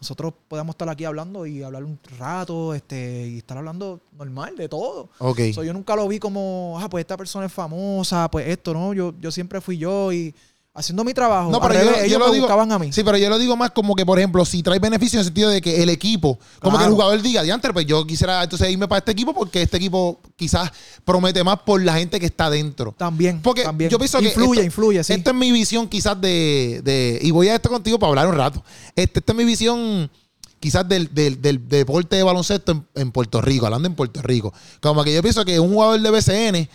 nosotros 0.00 0.34
podemos 0.48 0.74
estar 0.74 0.88
aquí 0.88 1.04
hablando 1.04 1.46
y 1.46 1.62
hablar 1.62 1.84
un 1.84 2.00
rato 2.18 2.74
este, 2.74 3.28
y 3.28 3.38
estar 3.38 3.58
hablando 3.58 4.00
normal 4.18 4.56
de 4.56 4.68
todo. 4.68 5.10
Ok. 5.18 5.38
So, 5.54 5.62
yo 5.62 5.72
nunca 5.72 5.94
lo 5.94 6.08
vi 6.08 6.18
como, 6.18 6.76
ah, 6.80 6.88
pues 6.88 7.02
esta 7.02 7.16
persona 7.16 7.46
es 7.46 7.52
famosa, 7.52 8.28
pues 8.28 8.48
esto, 8.48 8.74
¿no? 8.74 8.92
Yo, 8.92 9.14
yo 9.20 9.30
siempre 9.30 9.60
fui 9.60 9.78
yo 9.78 10.12
y 10.12 10.34
haciendo 10.76 11.04
mi 11.04 11.14
trabajo. 11.14 11.50
No, 11.52 11.60
pero 11.60 11.74
yo- 11.74 11.80
revés, 11.80 11.96
yo 11.98 12.04
ellos 12.04 12.18
lo 12.18 12.26
me 12.26 12.32
digo- 12.32 12.46
buscaban 12.46 12.72
a 12.72 12.78
mí. 12.80 12.92
Sí, 12.92 13.04
pero 13.04 13.16
yo 13.16 13.28
lo 13.30 13.38
digo 13.38 13.56
más 13.56 13.70
como 13.70 13.94
que, 13.94 14.04
por 14.04 14.18
ejemplo, 14.18 14.44
si 14.44 14.60
trae 14.62 14.80
beneficio 14.80 15.18
en 15.18 15.20
el 15.20 15.24
sentido 15.26 15.48
de 15.50 15.60
que 15.62 15.82
el 15.82 15.88
equipo, 15.88 16.38
como 16.60 16.76
que 16.78 16.84
el 16.84 16.90
jugador 16.90 17.22
diga, 17.22 17.42
diantre, 17.44 17.72
pues 17.72 17.86
yo 17.86 18.04
quisiera 18.06 18.42
entonces 18.42 18.68
irme 18.70 18.88
para 18.88 18.98
este 18.98 19.12
equipo 19.12 19.32
porque 19.32 19.62
este 19.62 19.76
equipo 19.76 20.20
quizás 20.34 20.72
promete 21.04 21.44
más 21.44 21.60
por 21.60 21.80
la 21.80 21.94
gente 21.94 22.18
que 22.18 22.26
está 22.26 22.50
dentro. 22.50 22.92
También. 22.98 23.40
Porque 23.40 23.62
también. 23.62 23.88
yo 23.88 23.98
pienso 23.98 24.18
que 24.18 24.24
influye, 24.26 24.64
influye, 24.64 25.04
sí. 25.04 25.12
Esta 25.12 25.30
es 25.30 25.36
mi 25.36 25.52
visión 25.52 25.88
quizás 25.88 26.20
de, 26.20 26.80
de- 26.82 27.20
y 27.22 27.30
voy 27.30 27.48
a 27.48 27.54
esto 27.54 27.68
contigo 27.68 27.98
para 27.98 28.08
hablar 28.10 28.26
un 28.26 28.34
rato. 28.36 28.64
Este, 28.96 29.20
esta 29.20 29.32
es 29.32 29.36
mi 29.38 29.44
visión 29.44 30.10
quizás 30.58 30.88
del, 30.88 31.12
del- 31.14 31.40
del 31.40 31.68
deporte 31.68 32.16
de 32.16 32.22
baloncesto 32.24 32.72
en, 32.72 32.84
en 32.96 33.12
Puerto 33.12 33.40
Rico, 33.40 33.66
hablando 33.66 33.86
en 33.86 33.94
Puerto 33.94 34.20
Rico. 34.22 34.52
Como 34.80 35.04
que 35.04 35.14
yo 35.14 35.22
pienso 35.22 35.44
que 35.44 35.60
un 35.60 35.72
jugador 35.72 36.00
de 36.00 36.10
BCN 36.10 36.68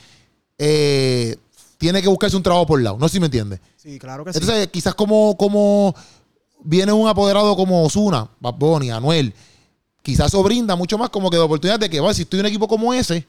eh, 0.57 1.35
tiene 1.79 2.01
que 2.03 2.07
buscarse 2.07 2.37
un 2.37 2.43
trabajo 2.43 2.67
por 2.67 2.79
lado. 2.81 2.97
No 2.99 3.07
sé 3.07 3.13
si 3.13 3.19
me 3.19 3.25
entiendes. 3.25 3.59
Sí, 3.77 3.97
claro 3.97 4.23
que 4.23 4.31
sí. 4.33 4.37
Entonces, 4.39 4.67
quizás 4.67 4.93
como, 4.93 5.35
como 5.37 5.95
viene 6.63 6.93
un 6.93 7.07
apoderado 7.07 7.55
como 7.55 7.83
Osuna, 7.83 8.29
Bad 8.39 8.53
Bunny, 8.55 8.91
Anuel, 8.91 9.33
quizás 10.03 10.27
eso 10.27 10.43
brinda 10.43 10.75
mucho 10.75 10.97
más 10.97 11.09
como 11.09 11.29
que 11.31 11.37
de 11.37 11.41
oportunidad 11.43 11.79
de 11.79 11.89
que, 11.89 11.99
bueno, 11.99 12.13
si 12.13 12.21
estoy 12.23 12.39
en 12.41 12.45
un 12.45 12.49
equipo 12.49 12.67
como 12.67 12.93
ese, 12.93 13.25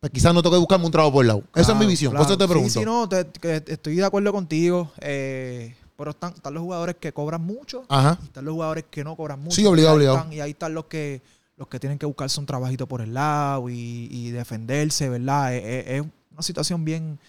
pues 0.00 0.12
quizás 0.12 0.34
no 0.34 0.42
tengo 0.42 0.56
que 0.56 0.58
buscarme 0.60 0.84
un 0.84 0.90
trabajo 0.92 1.12
por 1.14 1.24
lado. 1.24 1.44
Esa 1.54 1.72
es 1.72 1.78
mi 1.78 1.86
visión. 1.86 2.10
claro. 2.10 2.24
Por 2.26 2.32
eso 2.32 2.38
te 2.38 2.48
pregunto. 2.48 2.72
Sí, 2.72 2.78
sí, 2.80 2.84
no, 2.84 3.08
te- 3.08 3.24
que 3.40 3.62
estoy 3.68 3.94
de 3.96 4.04
acuerdo 4.04 4.32
contigo. 4.32 4.90
eh, 5.00 5.74
pero 5.96 6.10
están, 6.10 6.32
están 6.34 6.52
los 6.54 6.64
jugadores 6.64 6.96
que 6.98 7.12
cobran 7.12 7.42
mucho 7.42 7.84
Ajá. 7.88 8.18
y 8.20 8.24
están 8.24 8.44
los 8.44 8.54
jugadores 8.54 8.84
que 8.90 9.04
no 9.04 9.14
cobran 9.14 9.38
mucho. 9.40 9.54
Sí, 9.54 9.64
obligado, 9.64 9.94
y 9.94 9.96
obligado. 9.98 10.16
están- 10.18 10.32
y 10.32 10.40
ahí 10.40 10.50
están 10.50 10.74
los 10.74 10.86
que 10.86 11.22
los 11.56 11.68
que 11.68 11.78
tienen 11.78 11.96
que 11.98 12.06
buscarse 12.06 12.40
un 12.40 12.46
trabajito 12.46 12.88
por 12.88 13.02
el 13.02 13.14
lado 13.14 13.68
y, 13.68 14.08
y 14.10 14.30
defenderse, 14.30 15.08
¿verdad? 15.08 15.54
Es 15.54 16.00
una 16.32 16.42
situación 16.42 16.84
bien, 16.84 17.20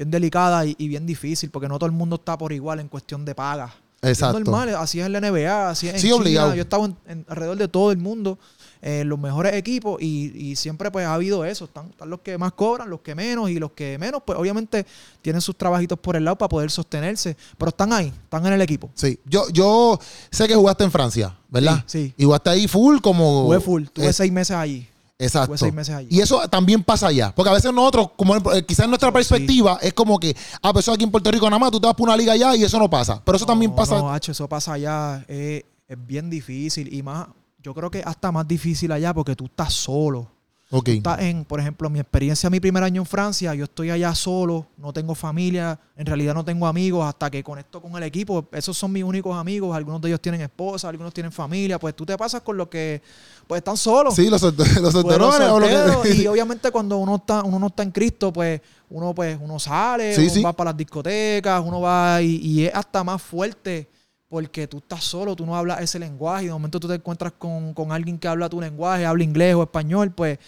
bien 0.00 0.10
delicada 0.10 0.64
y, 0.64 0.74
y 0.78 0.88
bien 0.88 1.04
difícil 1.04 1.50
porque 1.50 1.68
no 1.68 1.78
todo 1.78 1.84
el 1.86 1.92
mundo 1.92 2.16
está 2.16 2.38
por 2.38 2.52
igual 2.54 2.80
en 2.80 2.88
cuestión 2.88 3.22
de 3.26 3.34
paga. 3.34 3.74
Exacto. 4.02 4.38
Es 4.38 4.44
normal, 4.46 4.74
así 4.76 4.98
es 4.98 5.04
en 5.04 5.12
la 5.12 5.20
NBA, 5.20 5.68
así 5.68 5.88
es 5.88 5.94
en 5.94 6.00
Sí, 6.00 6.06
China. 6.06 6.16
obligado. 6.16 6.54
Yo 6.54 6.60
he 6.60 6.62
estado 6.62 6.86
en- 6.86 6.96
en- 7.06 7.26
alrededor 7.28 7.58
de 7.58 7.68
todo 7.68 7.92
el 7.92 7.98
mundo, 7.98 8.38
eh, 8.80 9.04
los 9.04 9.18
mejores 9.18 9.52
equipos, 9.52 10.00
y, 10.00 10.32
y 10.34 10.56
siempre 10.56 10.90
pues 10.90 11.04
ha 11.04 11.12
habido 11.12 11.44
eso. 11.44 11.66
Están, 11.66 11.90
están 11.90 12.08
los 12.08 12.20
que 12.20 12.38
más 12.38 12.52
cobran, 12.54 12.88
los 12.88 13.00
que 13.00 13.14
menos, 13.14 13.50
y 13.50 13.58
los 13.58 13.72
que 13.72 13.98
menos, 13.98 14.22
pues 14.24 14.38
obviamente 14.38 14.86
tienen 15.20 15.42
sus 15.42 15.54
trabajitos 15.54 15.98
por 15.98 16.16
el 16.16 16.24
lado 16.24 16.38
para 16.38 16.48
poder 16.48 16.70
sostenerse. 16.70 17.36
Pero 17.58 17.68
están 17.68 17.92
ahí, 17.92 18.06
están 18.06 18.46
en 18.46 18.54
el 18.54 18.62
equipo. 18.62 18.88
Sí. 18.94 19.20
Yo, 19.26 19.50
yo 19.50 20.00
sé 20.30 20.48
que 20.48 20.54
jugaste 20.54 20.82
en 20.84 20.90
Francia, 20.90 21.36
¿verdad? 21.50 21.84
Sí, 21.84 22.04
sí. 22.06 22.14
Y 22.16 22.24
jugaste 22.24 22.48
ahí 22.48 22.66
full 22.68 23.00
como. 23.02 23.44
Tuve 23.48 23.60
full, 23.60 23.84
tuve 23.92 24.06
Eh, 24.06 24.12
seis 24.14 24.32
meses 24.32 24.56
allí. 24.56 24.88
Exacto. 25.20 25.56
Seis 25.56 25.72
meses 25.74 25.94
allí. 25.94 26.08
Y 26.10 26.20
eso 26.20 26.40
también 26.48 26.82
pasa 26.82 27.08
allá. 27.08 27.32
Porque 27.34 27.50
a 27.50 27.52
veces 27.52 27.72
nosotros, 27.72 28.10
como 28.16 28.34
eh, 28.36 28.64
quizás 28.66 28.84
en 28.84 28.90
nuestra 28.90 29.10
Sí. 29.10 29.14
perspectiva, 29.14 29.78
es 29.82 29.92
como 29.92 30.18
que, 30.18 30.34
ah, 30.62 30.72
pues 30.72 30.84
eso 30.84 30.92
aquí 30.92 31.04
en 31.04 31.10
Puerto 31.10 31.30
Rico 31.30 31.46
nada 31.48 31.58
más, 31.58 31.70
tú 31.70 31.78
te 31.80 31.86
vas 31.86 31.94
por 31.94 32.08
una 32.08 32.16
liga 32.16 32.32
allá 32.32 32.56
y 32.56 32.64
eso 32.64 32.78
no 32.78 32.88
pasa. 32.90 33.22
Pero 33.24 33.36
eso 33.36 33.46
también 33.46 33.74
pasa. 33.74 33.98
No, 33.98 34.12
Hacho, 34.12 34.32
eso 34.32 34.48
pasa 34.48 34.72
allá. 34.72 35.24
eh, 35.28 35.64
es 35.86 36.06
bien 36.06 36.30
difícil. 36.30 36.92
Y 36.94 37.02
más, 37.02 37.26
yo 37.62 37.74
creo 37.74 37.90
que 37.90 38.02
hasta 38.04 38.32
más 38.32 38.46
difícil 38.48 38.90
allá 38.92 39.12
porque 39.12 39.34
tú 39.36 39.44
estás 39.46 39.72
solo. 39.74 40.30
Ok. 40.70 40.88
Estás 40.88 41.20
en, 41.20 41.44
por 41.44 41.58
ejemplo, 41.60 41.90
mi 41.90 41.98
experiencia, 42.00 42.48
mi 42.50 42.60
primer 42.60 42.82
año 42.82 43.02
en 43.02 43.06
Francia, 43.06 43.54
yo 43.54 43.64
estoy 43.64 43.90
allá 43.90 44.14
solo, 44.14 44.66
no 44.76 44.92
tengo 44.92 45.14
familia, 45.14 45.78
en 45.96 46.06
realidad 46.06 46.34
no 46.34 46.44
tengo 46.44 46.66
amigos 46.66 47.04
hasta 47.06 47.30
que 47.30 47.42
conecto 47.42 47.80
con 47.82 47.96
el 47.96 48.02
equipo. 48.04 48.48
Esos 48.52 48.76
son 48.78 48.92
mis 48.92 49.02
únicos 49.04 49.36
amigos, 49.36 49.76
algunos 49.76 50.00
de 50.00 50.08
ellos 50.08 50.20
tienen 50.20 50.40
esposa, 50.40 50.88
algunos 50.88 51.12
tienen 51.12 51.32
familia, 51.32 51.78
pues 51.78 51.94
tú 51.94 52.06
te 52.06 52.16
pasas 52.16 52.40
con 52.42 52.56
los 52.56 52.68
que 52.68 53.02
pues 53.46 53.58
están 53.58 53.76
solos. 53.76 54.14
Sí, 54.14 54.30
los, 54.30 54.40
los 54.42 54.54
Pues, 54.54 54.72
los 54.80 54.94
que- 55.36 55.42
solteros, 55.42 56.06
y 56.14 56.26
obviamente 56.26 56.70
cuando 56.70 56.98
uno 56.98 57.16
está 57.16 57.42
uno 57.42 57.58
no 57.58 57.66
está 57.66 57.82
en 57.82 57.90
Cristo 57.90 58.32
pues 58.32 58.60
uno 58.90 59.12
pues 59.14 59.36
uno 59.40 59.58
sale 59.58 60.14
Sí, 60.14 60.22
uno 60.22 60.30
sí. 60.34 60.42
va 60.42 60.52
para 60.52 60.70
las 60.70 60.76
discotecas 60.76 61.62
uno 61.64 61.80
va 61.80 62.22
y, 62.22 62.36
y 62.36 62.64
es 62.66 62.74
hasta 62.74 63.02
más 63.02 63.20
fuerte 63.20 63.88
porque 64.30 64.66
tú 64.68 64.78
estás 64.78 65.04
solo 65.04 65.36
tú 65.36 65.44
no 65.44 65.54
hablas 65.56 65.80
ese 65.82 65.98
lenguaje 65.98 66.44
y 66.44 66.46
de 66.46 66.52
momento 66.52 66.80
tú 66.80 66.88
te 66.88 66.94
encuentras 66.94 67.32
con, 67.36 67.74
con 67.74 67.92
alguien 67.92 68.16
que 68.18 68.28
habla 68.28 68.48
tu 68.48 68.60
lenguaje 68.60 69.04
habla 69.04 69.24
inglés 69.24 69.54
o 69.56 69.62
español 69.64 70.12
pues 70.12 70.38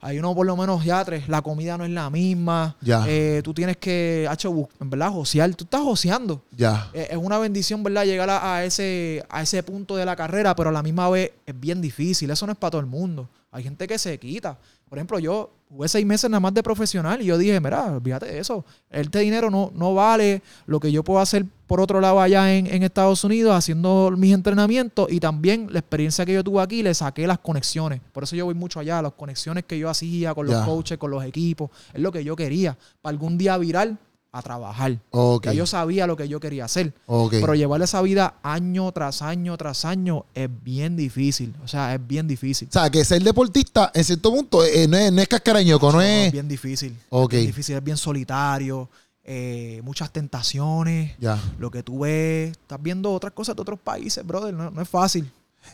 ahí 0.00 0.18
uno 0.20 0.32
por 0.34 0.46
lo 0.46 0.56
menos 0.56 0.84
ya 0.84 1.04
tres 1.04 1.28
la 1.28 1.42
comida 1.42 1.76
no 1.76 1.84
es 1.84 1.90
la 1.90 2.08
misma 2.08 2.76
Ya. 2.80 3.04
Eh, 3.08 3.40
tú 3.42 3.52
tienes 3.52 3.78
que 3.78 4.26
hacho, 4.30 4.68
en 4.80 4.88
verdad 4.90 5.10
josear 5.10 5.52
tú 5.56 5.64
estás 5.64 5.80
joseando 5.80 6.42
Ya. 6.56 6.88
eh, 6.94 7.08
es 7.10 7.16
una 7.16 7.38
bendición, 7.38 7.82
¿verdad? 7.82 8.04
Llegar 8.04 8.30
a, 8.30 8.54
a 8.56 8.64
ese, 8.64 9.24
a 9.28 9.42
ese 9.42 9.60
punto 9.64 9.96
de 9.96 10.04
la 10.04 10.14
carrera, 10.14 10.54
pero 10.54 10.68
a 10.68 10.72
la 10.72 10.82
misma 10.84 11.08
vez 11.10 11.32
es 11.44 11.58
bien 11.58 11.80
difícil. 11.80 12.30
Eso 12.30 12.46
no 12.46 12.52
es 12.52 12.58
para 12.58 12.70
todo 12.72 12.80
el 12.80 12.86
mundo. 12.86 13.28
Hay 13.50 13.64
gente 13.64 13.86
que 13.88 13.98
se 13.98 14.16
quita. 14.18 14.56
Por 14.88 14.98
ejemplo, 14.98 15.18
yo 15.18 15.50
jugué 15.68 15.88
seis 15.88 16.06
meses 16.06 16.30
nada 16.30 16.40
más 16.40 16.54
de 16.54 16.62
profesional 16.62 17.20
y 17.20 17.24
yo 17.24 17.38
dije, 17.38 17.58
mira, 17.58 17.98
de 17.98 18.38
eso. 18.38 18.64
Este 18.90 19.18
dinero 19.20 19.50
no, 19.50 19.72
no 19.74 19.94
vale 19.94 20.42
lo 20.66 20.78
que 20.78 20.92
yo 20.92 21.02
puedo 21.02 21.18
hacer 21.20 21.44
por 21.66 21.80
otro 21.80 22.00
lado 22.00 22.20
allá 22.20 22.54
en, 22.54 22.66
en 22.66 22.82
Estados 22.82 23.24
Unidos 23.24 23.54
haciendo 23.54 24.12
mis 24.16 24.32
entrenamientos 24.32 25.10
y 25.10 25.20
también 25.20 25.68
la 25.70 25.80
experiencia 25.80 26.24
que 26.24 26.34
yo 26.34 26.44
tuve 26.44 26.62
aquí 26.62 26.82
le 26.82 26.94
saqué 26.94 27.26
las 27.26 27.38
conexiones. 27.38 28.00
Por 28.12 28.24
eso 28.24 28.36
yo 28.36 28.44
voy 28.44 28.54
mucho 28.54 28.80
allá, 28.80 29.02
las 29.02 29.12
conexiones 29.12 29.64
que 29.64 29.78
yo 29.78 29.88
hacía 29.90 30.34
con 30.34 30.46
los 30.46 30.64
coaches, 30.64 30.98
con 30.98 31.10
los 31.10 31.24
equipos. 31.24 31.70
Es 31.92 32.00
lo 32.00 32.12
que 32.12 32.24
yo 32.24 32.36
quería. 32.36 32.76
Para 33.02 33.10
algún 33.10 33.36
día 33.36 33.56
virar 33.58 33.96
a 34.32 34.42
trabajar. 34.42 34.98
Ok. 35.10 35.46
Ya 35.46 35.52
yo 35.54 35.66
sabía 35.66 36.06
lo 36.06 36.16
que 36.16 36.28
yo 36.28 36.38
quería 36.40 36.66
hacer. 36.66 36.92
Pero 37.30 37.54
llevar 37.54 37.80
esa 37.80 38.02
vida 38.02 38.34
año 38.42 38.92
tras 38.92 39.22
año 39.22 39.56
tras 39.56 39.84
año 39.84 40.26
es 40.34 40.48
bien 40.62 40.96
difícil. 40.96 41.54
O 41.64 41.68
sea, 41.68 41.94
es 41.94 42.06
bien 42.06 42.28
difícil. 42.28 42.68
O 42.68 42.72
sea, 42.72 42.90
que 42.90 43.04
ser 43.04 43.22
deportista, 43.22 43.90
en 43.94 44.04
cierto 44.04 44.30
punto, 44.30 44.64
eh, 44.64 44.86
no 44.86 44.96
es, 44.96 45.12
no 45.12 45.22
es 45.22 45.28
cascarañoco, 45.28 45.90
no 45.90 46.02
es. 46.02 46.30
bien 46.32 46.48
difícil. 46.48 46.94
Ok. 47.08 47.32
Bien 47.32 47.46
difícil, 47.46 47.76
es 47.76 47.84
bien 47.84 47.96
solitario. 47.96 48.88
Eh, 49.28 49.80
muchas 49.82 50.12
tentaciones. 50.12 51.16
Ya. 51.18 51.36
Lo 51.58 51.70
que 51.70 51.82
tú 51.82 52.00
ves, 52.00 52.52
estás 52.52 52.80
viendo 52.80 53.12
otras 53.12 53.32
cosas 53.32 53.56
de 53.56 53.62
otros 53.62 53.80
países, 53.80 54.24
brother. 54.24 54.54
No, 54.54 54.70
no 54.70 54.80
es 54.80 54.88
fácil. 54.88 55.28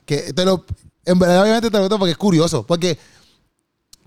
Que 0.07 0.33
te 0.33 0.45
lo. 0.45 0.65
En 1.05 1.19
verdad, 1.19 1.43
obviamente 1.43 1.69
te 1.69 1.73
lo 1.73 1.81
pregunto 1.81 1.99
porque 1.99 2.13
es 2.13 2.17
curioso. 2.17 2.65
Porque 2.67 2.99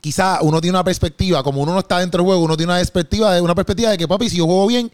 quizá 0.02 0.40
uno 0.42 0.60
tiene 0.60 0.76
una 0.76 0.84
perspectiva, 0.84 1.44
como 1.44 1.62
uno 1.62 1.74
no 1.74 1.80
está 1.80 2.00
dentro 2.00 2.20
del 2.20 2.26
juego, 2.26 2.44
uno 2.44 2.58
tiene 2.58 2.72
una 2.72 2.80
perspectiva 2.80 3.36
de, 3.36 3.42
una 3.42 3.54
perspectiva 3.54 3.92
de 3.92 3.98
que, 4.00 4.08
papi, 4.08 4.30
si 4.30 4.38
yo 4.38 4.46
juego 4.46 4.66
bien, 4.66 4.92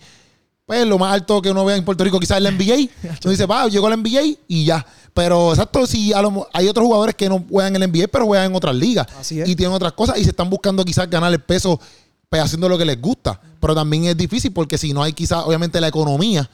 pues 0.66 0.86
lo 0.86 0.98
más 0.98 1.14
alto 1.14 1.42
que 1.42 1.52
uno 1.52 1.64
vea 1.64 1.78
en 1.78 1.86
Puerto 1.86 2.04
Rico 2.04 2.20
quizás 2.20 2.38
es 2.38 2.44
la 2.44 2.52
NBA. 2.52 2.90
Entonces 3.04 3.32
dice, 3.32 3.46
va, 3.46 3.70
llegó 3.70 3.90
la 3.90 3.96
NBA 3.96 4.38
y 4.50 4.66
ya. 4.66 4.86
Pero 5.14 5.52
exacto, 5.52 5.88
si 5.88 6.12
a 6.12 6.22
lo 6.22 6.48
hay 6.52 6.68
otros 6.68 6.86
jugadores 6.86 7.16
que 7.16 7.30
no 7.30 7.46
juegan 7.50 7.74
en 7.76 7.82
la 7.82 7.88
NBA, 7.88 8.08
pero 8.12 8.26
juegan 8.26 8.52
en 8.52 8.56
otras 8.56 8.76
ligas. 8.76 9.08
Así 9.18 9.40
es. 9.40 9.48
Y 9.48 9.56
tienen 9.56 9.74
otras 9.74 9.94
cosas 9.94 10.18
y 10.18 10.24
se 10.24 10.32
están 10.32 10.50
buscando 10.50 10.84
quizás 10.84 11.10
ganar 11.10 11.32
el 11.32 11.42
peso 11.42 11.80
pues, 12.32 12.42
haciendo 12.44 12.70
lo 12.70 12.78
que 12.78 12.86
les 12.86 13.00
gusta. 13.00 13.40
Pero 13.60 13.76
también 13.76 14.06
es 14.06 14.16
difícil 14.16 14.54
porque 14.54 14.78
si 14.78 14.94
no 14.94 15.04
hay 15.04 15.12
quizás, 15.12 15.44
obviamente, 15.46 15.80
la 15.82 15.90
economía 15.90 16.50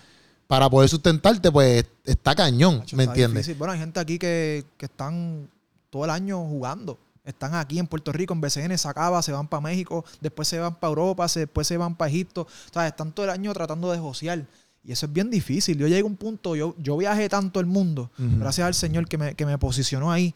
para 0.47 0.69
poder 0.69 0.89
sustentarte, 0.89 1.51
pues 1.51 1.85
está 2.03 2.33
cañón, 2.33 2.77
¿me 2.93 3.03
está 3.03 3.11
entiendes? 3.13 3.33
difícil. 3.45 3.55
Bueno, 3.59 3.73
hay 3.73 3.79
gente 3.79 3.99
aquí 3.99 4.17
que, 4.17 4.65
que 4.75 4.87
están 4.87 5.47
todo 5.91 6.03
el 6.05 6.09
año 6.09 6.39
jugando. 6.39 6.97
Están 7.23 7.53
aquí 7.55 7.77
en 7.77 7.85
Puerto 7.85 8.11
Rico, 8.11 8.33
en 8.33 8.41
BCN, 8.41 8.75
se 8.77 8.87
acaba, 8.87 9.21
se 9.21 9.31
van 9.33 9.47
para 9.47 9.61
México, 9.61 10.03
después 10.19 10.47
se 10.47 10.57
van 10.59 10.73
para 10.75 10.89
Europa, 10.89 11.27
se- 11.27 11.41
después 11.41 11.67
se 11.67 11.77
van 11.77 11.95
para 11.95 12.09
Egipto. 12.09 12.41
O 12.41 12.73
sea, 12.73 12.87
están 12.87 13.11
todo 13.11 13.25
el 13.25 13.29
año 13.31 13.53
tratando 13.53 13.91
de 13.91 13.99
josear. 13.99 14.45
Y 14.83 14.91
eso 14.93 15.05
es 15.05 15.13
bien 15.13 15.29
difícil. 15.29 15.77
Yo 15.77 15.87
llegué 15.87 15.99
a 16.01 16.05
un 16.05 16.15
punto, 16.15 16.55
yo, 16.55 16.73
yo 16.79 16.97
viajé 16.97 17.29
tanto 17.29 17.59
el 17.59 17.65
mundo, 17.67 18.09
gracias 18.17 18.65
al 18.65 18.73
Señor 18.73 19.07
que 19.07 19.17
me, 19.17 19.35
que 19.35 19.45
me 19.45 19.57
posicionó 19.57 20.11
ahí, 20.11 20.33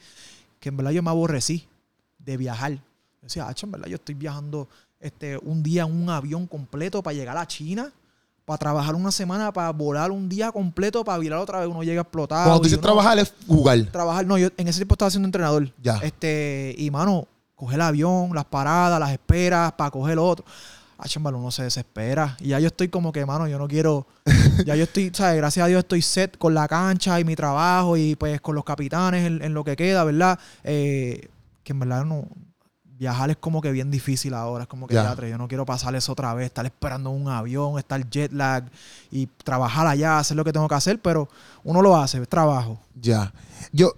que 0.60 0.70
en 0.70 0.78
verdad 0.78 0.92
yo 0.92 1.02
me 1.02 1.10
aborrecí 1.10 1.68
de 2.20 2.38
viajar. 2.38 2.74
Yo 2.74 2.80
decía, 3.22 3.48
"Acho, 3.48 3.66
en 3.66 3.72
verdad 3.72 3.88
yo 3.88 3.96
estoy 3.96 4.16
viajando 4.16 4.68
este, 5.02 5.38
un 5.38 5.64
día 5.64 5.84
en 5.84 5.92
un 5.92 6.10
avión 6.10 6.48
completo 6.48 7.02
para 7.02 7.14
llegar 7.14 7.38
a 7.38 7.48
China, 7.48 7.92
para 8.46 8.58
trabajar 8.58 8.96
una 8.96 9.12
semana, 9.12 9.52
para 9.52 9.72
volar 9.72 10.12
un 10.12 10.30
día 10.30 10.52
completo, 10.52 11.04
para 11.04 11.18
virar 11.18 11.40
otra 11.40 11.60
vez, 11.60 11.68
uno 11.68 11.84
llega 11.84 12.02
a 12.02 12.04
explotar. 12.04 12.44
Cuando 12.46 12.62
tú 12.62 12.66
dices 12.66 12.82
trabajar 12.82 13.18
es 13.20 13.34
jugar. 13.48 13.82
Trabajar, 13.92 14.26
no, 14.26 14.38
yo 14.38 14.50
en 14.58 14.68
ese 14.68 14.80
tiempo 14.80 14.96
estaba 14.96 15.12
siendo 15.12 15.28
entrenador. 15.28 15.72
Ya. 15.82 15.98
Este, 15.98 16.76
y 16.78 16.90
mano, 16.92 17.28
coger 17.56 17.76
el 17.76 17.82
avión, 17.82 18.32
las 18.34 18.46
paradas, 18.46 19.00
las 19.00 19.12
esperas 19.12 19.72
para 19.74 19.92
coger 19.92 20.18
otro. 20.20 20.46
Ah, 20.98 21.08
chambal, 21.08 21.34
uno 21.34 21.50
se 21.50 21.64
desespera. 21.64 22.38
Y 22.40 22.50
ya 22.50 22.60
yo 22.60 22.68
estoy 22.68 22.90
como 22.90 23.12
que, 23.12 23.26
mano, 23.26 23.48
yo 23.48 23.58
no 23.58 23.68
quiero. 23.68 24.06
ya 24.66 24.76
yo 24.76 24.84
estoy, 24.84 25.12
¿sabes? 25.14 25.38
Gracias 25.38 25.66
a 25.66 25.68
Dios 25.68 25.80
estoy 25.80 26.02
set 26.02 26.38
con 26.38 26.54
la 26.54 26.68
cancha 26.68 27.20
y 27.20 27.24
mi 27.24 27.36
trabajo 27.36 27.98
y 27.98 28.16
pues 28.16 28.40
con 28.40 28.54
los 28.54 28.64
capitanes 28.64 29.26
en, 29.26 29.42
en 29.42 29.54
lo 29.54 29.64
que 29.64 29.76
queda, 29.76 30.04
¿verdad? 30.04 30.38
Eh, 30.64 31.30
que 31.64 31.74
en 31.74 31.80
verdad 31.80 32.06
no. 32.06 32.28
Viajar 33.02 33.32
es 33.32 33.38
como 33.38 33.62
que 33.62 33.72
bien 33.72 33.90
difícil 33.90 34.32
ahora. 34.36 34.66
Es 34.66 34.68
como 34.70 34.86
que. 34.86 34.94
"Yatre, 34.94 35.28
yo 35.32 35.36
no 35.40 35.48
quiero 35.48 35.66
pasar 35.66 35.96
eso 35.96 36.12
otra 36.12 36.36
vez, 36.36 36.46
estar 36.46 36.64
esperando 36.68 37.10
un 37.10 37.28
avión, 37.30 37.80
estar 37.80 38.08
jet 38.12 38.32
lag 38.32 38.66
y 39.10 39.26
trabajar 39.44 39.88
allá, 39.88 40.20
hacer 40.20 40.38
lo 40.38 40.44
que 40.44 40.54
tengo 40.54 40.68
que 40.68 40.76
hacer, 40.76 41.02
pero 41.02 41.28
uno 41.64 41.82
lo 41.82 41.96
hace, 41.98 42.22
es 42.22 42.30
trabajo. 42.30 42.80
Ya. 43.02 43.34
Yo, 43.72 43.94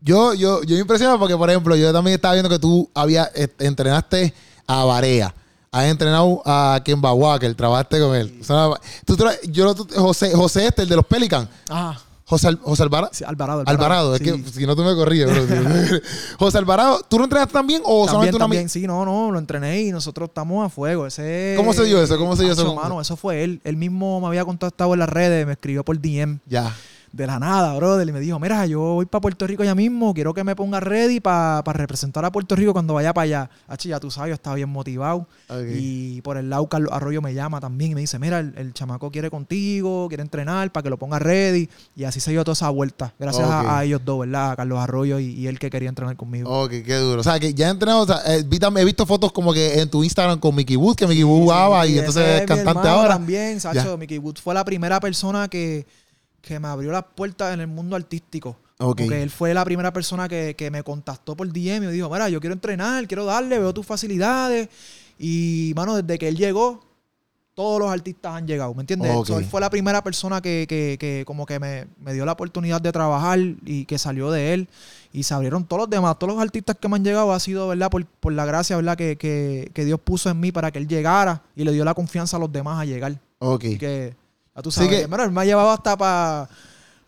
yo, 0.00 0.34
yo, 0.34 0.64
yo 0.64 0.74
me 0.74 0.80
impresiono 0.80 1.20
porque, 1.20 1.36
por 1.36 1.48
ejemplo, 1.48 1.76
yo 1.76 1.92
también 1.92 2.16
estaba 2.16 2.34
viendo 2.34 2.48
que 2.50 2.58
tú 2.58 2.90
habías 2.94 3.30
eh, 3.36 3.46
entrenaste 3.60 4.34
a 4.66 4.82
Barea. 4.82 5.32
Has 5.70 5.84
entrenado 5.84 6.42
a 6.44 6.80
Kemba 6.84 7.12
Walker, 7.12 7.54
trabajaste 7.54 8.00
con 8.00 8.16
él. 8.16 8.38
O 8.40 8.44
sea, 8.44 8.70
tú 9.04 9.16
yo, 9.52 9.72
tú- 9.72 9.86
José, 9.94 10.34
José 10.34 10.66
este, 10.66 10.82
el 10.82 10.88
de 10.88 10.96
los 10.96 11.06
Pelicans. 11.06 11.48
Ajá. 11.68 12.00
José, 12.28 12.48
Al- 12.48 12.58
José 12.60 12.82
Alvarado. 12.82 13.10
Sí, 13.14 13.24
Alvarado. 13.24 13.62
Alvarado, 13.64 14.14
es 14.14 14.18
sí. 14.22 14.24
que 14.24 14.50
si 14.50 14.66
no 14.66 14.76
tú 14.76 14.84
me 14.84 14.94
corrías, 14.94 15.30
bro. 15.30 15.46
José 16.38 16.58
Alvarado, 16.58 17.00
¿tú 17.08 17.16
lo 17.16 17.24
entrenaste 17.24 17.54
también 17.54 17.80
o 17.84 18.04
También, 18.04 18.08
solamente 18.08 18.36
una 18.36 18.44
también, 18.44 18.68
sí, 18.68 18.86
no, 18.86 19.04
no, 19.06 19.30
lo 19.32 19.38
entrené 19.38 19.80
y 19.80 19.92
nosotros 19.92 20.28
estamos 20.28 20.66
a 20.66 20.68
fuego. 20.68 21.06
Ese, 21.06 21.54
¿Cómo 21.56 21.72
se 21.72 21.84
dio 21.84 22.02
eso? 22.02 22.18
¿Cómo 22.18 22.36
se 22.36 22.44
dio 22.44 22.52
eso? 22.52 22.74
Mano, 22.74 23.00
eso 23.00 23.16
fue 23.16 23.44
él. 23.44 23.62
Él 23.64 23.76
mismo 23.76 24.20
me 24.20 24.26
había 24.26 24.44
contactado 24.44 24.92
en 24.92 25.00
las 25.00 25.08
redes, 25.08 25.46
me 25.46 25.52
escribió 25.52 25.84
por 25.84 25.98
DM. 25.98 26.40
Ya. 26.46 26.74
De 27.12 27.26
la 27.26 27.38
nada, 27.38 27.74
brother. 27.76 28.08
Y 28.08 28.12
me 28.12 28.20
dijo, 28.20 28.38
mira, 28.38 28.66
yo 28.66 28.80
voy 28.80 29.06
para 29.06 29.20
Puerto 29.20 29.46
Rico 29.46 29.64
ya 29.64 29.74
mismo, 29.74 30.14
quiero 30.14 30.34
que 30.34 30.44
me 30.44 30.54
ponga 30.56 30.80
ready 30.80 31.20
para 31.20 31.62
representar 31.62 32.24
a 32.24 32.32
Puerto 32.32 32.54
Rico 32.56 32.72
cuando 32.72 32.94
vaya 32.94 33.12
para 33.14 33.22
allá. 33.24 33.50
Ya 33.78 34.00
tú 34.00 34.10
sabes, 34.10 34.30
yo 34.30 34.34
estaba 34.34 34.56
bien 34.56 34.68
motivado. 34.68 35.26
Y 35.74 36.20
por 36.22 36.36
el 36.36 36.50
lado, 36.50 36.66
Carlos 36.68 36.92
Arroyo 36.92 37.22
me 37.22 37.34
llama 37.34 37.60
también 37.60 37.92
y 37.92 37.94
me 37.94 38.00
dice, 38.00 38.18
mira, 38.18 38.40
el, 38.40 38.54
el 38.56 38.72
chamaco 38.74 39.10
quiere 39.10 39.30
contigo, 39.30 40.08
quiere 40.08 40.22
entrenar 40.22 40.70
para 40.72 40.82
que 40.82 40.90
lo 40.90 40.98
ponga 40.98 41.18
ready. 41.18 41.68
Y 41.96 42.04
así 42.04 42.20
se 42.20 42.30
dio 42.30 42.44
toda 42.44 42.52
esa 42.54 42.70
vuelta. 42.70 43.14
Gracias 43.18 43.48
a- 43.48 43.84
ellos 43.84 44.00
dos, 44.04 44.20
¿verdad? 44.20 44.52
A 44.52 44.56
Carlos 44.56 44.78
Arroyo 44.78 45.18
y, 45.18 45.26
y 45.32 45.46
él 45.46 45.58
que 45.58 45.70
quería 45.70 45.88
entrenar 45.88 46.16
conmigo. 46.16 46.50
Ok, 46.50 46.70
qué 46.84 46.96
duro. 46.96 47.20
O 47.20 47.24
sea, 47.24 47.38
que 47.38 47.54
ya 47.54 47.68
he 47.68 47.70
entrenado, 47.70 48.02
o 48.02 48.06
sea, 48.06 48.20
eh, 48.26 48.42
vi 48.46 48.58
he 48.76 48.84
visto 48.84 49.06
fotos 49.06 49.32
como 49.32 49.52
que 49.52 49.80
en 49.80 49.88
tu 49.88 50.02
Instagram 50.04 50.38
con 50.38 50.54
Mickey 50.54 50.76
Wood, 50.76 50.96
que 50.96 51.06
Mickey 51.06 51.24
Wood 51.24 51.42
jugaba 51.42 51.84
Sí, 51.86 51.92
y 51.94 51.98
entonces 51.98 52.40
es 52.40 52.46
cantante 52.46 52.88
ahora. 52.88 53.14
También, 53.14 53.60
Sacho, 53.60 53.92
Ya. 53.92 53.96
Mickey 53.96 54.18
Wood 54.18 54.36
fue 54.42 54.54
la 54.54 54.64
primera 54.64 55.00
persona 55.00 55.48
que, 55.48 55.86
que 56.48 56.58
me 56.60 56.68
abrió 56.68 56.90
las 56.90 57.04
puertas 57.14 57.54
en 57.54 57.60
el 57.60 57.66
mundo 57.68 57.94
artístico. 57.96 58.56
Ok. 58.80 58.98
Porque 58.98 59.22
él 59.22 59.30
fue 59.30 59.52
la 59.54 59.64
primera 59.64 59.92
persona 59.92 60.28
que, 60.28 60.54
que 60.56 60.70
me 60.70 60.82
contactó 60.82 61.36
por 61.36 61.46
DM 61.52 61.76
y 61.84 61.86
me 61.86 61.92
dijo, 61.92 62.08
mira, 62.10 62.28
yo 62.28 62.40
quiero 62.40 62.54
entrenar, 62.54 63.06
quiero 63.06 63.24
darle, 63.24 63.58
veo 63.58 63.74
tus 63.74 63.84
facilidades. 63.86 64.68
Y, 65.18 65.72
mano, 65.74 65.96
desde 65.96 66.18
que 66.18 66.28
él 66.28 66.36
llegó, 66.36 66.84
todos 67.54 67.80
los 67.80 67.90
artistas 67.90 68.34
han 68.36 68.46
llegado, 68.46 68.72
¿me 68.72 68.82
entiendes? 68.82 69.10
So, 69.24 69.38
él 69.40 69.44
fue 69.50 69.60
la 69.60 69.68
primera 69.68 70.04
persona 70.04 70.40
que, 70.40 70.66
que- 70.68 70.96
que 71.00 71.24
como 71.26 71.44
que 71.44 71.58
me, 71.58 71.88
me 72.00 72.12
dio 72.14 72.24
la 72.24 72.30
oportunidad 72.32 72.80
de 72.80 72.92
trabajar 72.92 73.36
y 73.64 73.84
que 73.84 73.98
salió 73.98 74.30
de 74.30 74.54
él. 74.54 74.68
Y 75.12 75.24
se 75.24 75.34
abrieron 75.34 75.64
todos 75.64 75.80
los 75.80 75.90
demás, 75.90 76.16
todos 76.20 76.34
los 76.34 76.40
artistas 76.40 76.76
que 76.80 76.88
me 76.88 76.94
han 76.94 77.04
llegado 77.04 77.32
ha 77.32 77.40
sido, 77.40 77.66
¿verdad? 77.66 77.90
Por, 77.90 78.06
por 78.06 78.32
la 78.32 78.44
gracia, 78.44 78.76
¿verdad? 78.76 78.96
Que, 78.96 79.16
que- 79.16 79.72
que 79.74 79.84
Dios 79.84 79.98
puso 79.98 80.30
en 80.30 80.38
mí 80.38 80.52
para 80.52 80.70
que 80.70 80.78
él 80.78 80.86
llegara 80.86 81.42
y 81.56 81.64
le 81.64 81.72
dio 81.72 81.84
la 81.84 81.94
confianza 81.94 82.36
a 82.36 82.40
los 82.40 82.52
demás 82.52 82.78
a 82.80 82.84
llegar. 82.84 83.18
Ok. 83.40 83.64
Así 83.64 83.78
que, 83.78 84.14
ya 84.58 84.62
tú 84.62 84.70
Sí 84.70 84.80
sabes, 84.80 85.02
que- 85.02 85.08
mira, 85.08 85.24
él 85.24 85.30
me 85.30 85.40
ha 85.40 85.44
llevado 85.44 85.70
hasta 85.70 85.96
para 85.96 86.48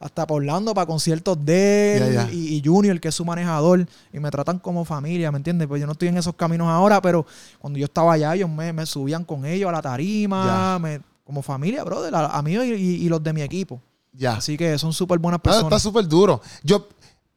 hasta 0.03 0.27
pa 0.27 0.33
Orlando, 0.33 0.73
para 0.73 0.87
conciertos 0.87 1.37
de 1.45 1.99
él. 1.99 2.29
Y, 2.33 2.55
y 2.57 2.63
Junior, 2.65 2.99
que 3.01 3.09
es 3.09 3.15
su 3.15 3.23
manejador, 3.25 3.87
y 4.13 4.19
me 4.19 4.31
tratan 4.31 4.59
como 4.59 4.87
familia, 4.87 5.31
¿me 5.31 5.37
entiendes? 5.37 5.69
Pues 5.69 5.79
yo 5.79 5.87
no 5.87 5.93
estoy 5.93 6.09
en 6.09 6.17
esos 6.17 6.35
caminos 6.35 6.69
ahora, 6.69 7.03
pero 7.03 7.27
cuando 7.59 7.79
yo 7.79 7.85
estaba 7.85 8.15
allá, 8.15 8.35
ellos 8.35 8.49
me, 8.49 8.73
me 8.73 8.87
subían 8.87 9.25
con 9.27 9.45
ellos 9.45 9.69
a 9.69 9.73
la 9.73 9.83
tarima, 9.83 10.79
me- 10.79 11.01
como 11.23 11.43
familia, 11.43 11.85
brother, 11.85 12.15
a, 12.15 12.27
a 12.29 12.41
mí 12.43 12.55
y, 12.55 13.05
y 13.05 13.09
los 13.11 13.23
de 13.23 13.33
mi 13.35 13.43
equipo. 13.43 13.79
Ya. 14.15 14.37
Así 14.37 14.57
que 14.57 14.79
son 14.79 14.93
súper 14.95 15.19
buenas 15.19 15.39
Ah, 15.45 15.51
está 15.51 15.59
personas. 15.59 15.83
súper 15.83 16.09
duro. 16.09 16.41
Yo, 16.65 16.89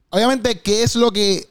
obviamente, 0.09 0.59
¿qué 0.61 0.83
es 0.83 0.95
lo 0.95 1.11
que. 1.11 1.47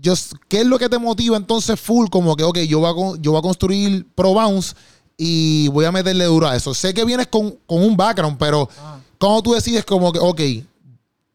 Yo, 0.00 0.14
¿Qué 0.48 0.60
es 0.62 0.66
lo 0.66 0.78
que 0.78 0.88
te 0.88 0.96
motiva 0.98 1.36
entonces 1.36 1.78
full? 1.78 2.08
Como 2.08 2.34
que, 2.36 2.44
ok, 2.44 2.58
yo 2.60 2.78
voy 2.78 2.88
a, 2.88 3.20
yo 3.20 3.32
voy 3.32 3.38
a 3.38 3.42
construir 3.42 4.06
Pro 4.14 4.32
Bounce 4.32 4.74
y 5.20 5.66
voy 5.68 5.84
a 5.84 5.90
meterle 5.92 6.24
duro 6.24 6.46
a 6.46 6.54
eso. 6.56 6.72
Sé 6.72 6.94
que 6.94 7.04
vienes 7.04 7.26
con, 7.26 7.50
con 7.66 7.82
un 7.82 7.96
background, 7.96 8.38
pero 8.38 8.68
Ah. 8.80 8.98
¿cómo 9.18 9.42
tú 9.42 9.52
decides 9.52 9.84
como 9.84 10.12
que, 10.12 10.20
ok, 10.20 10.40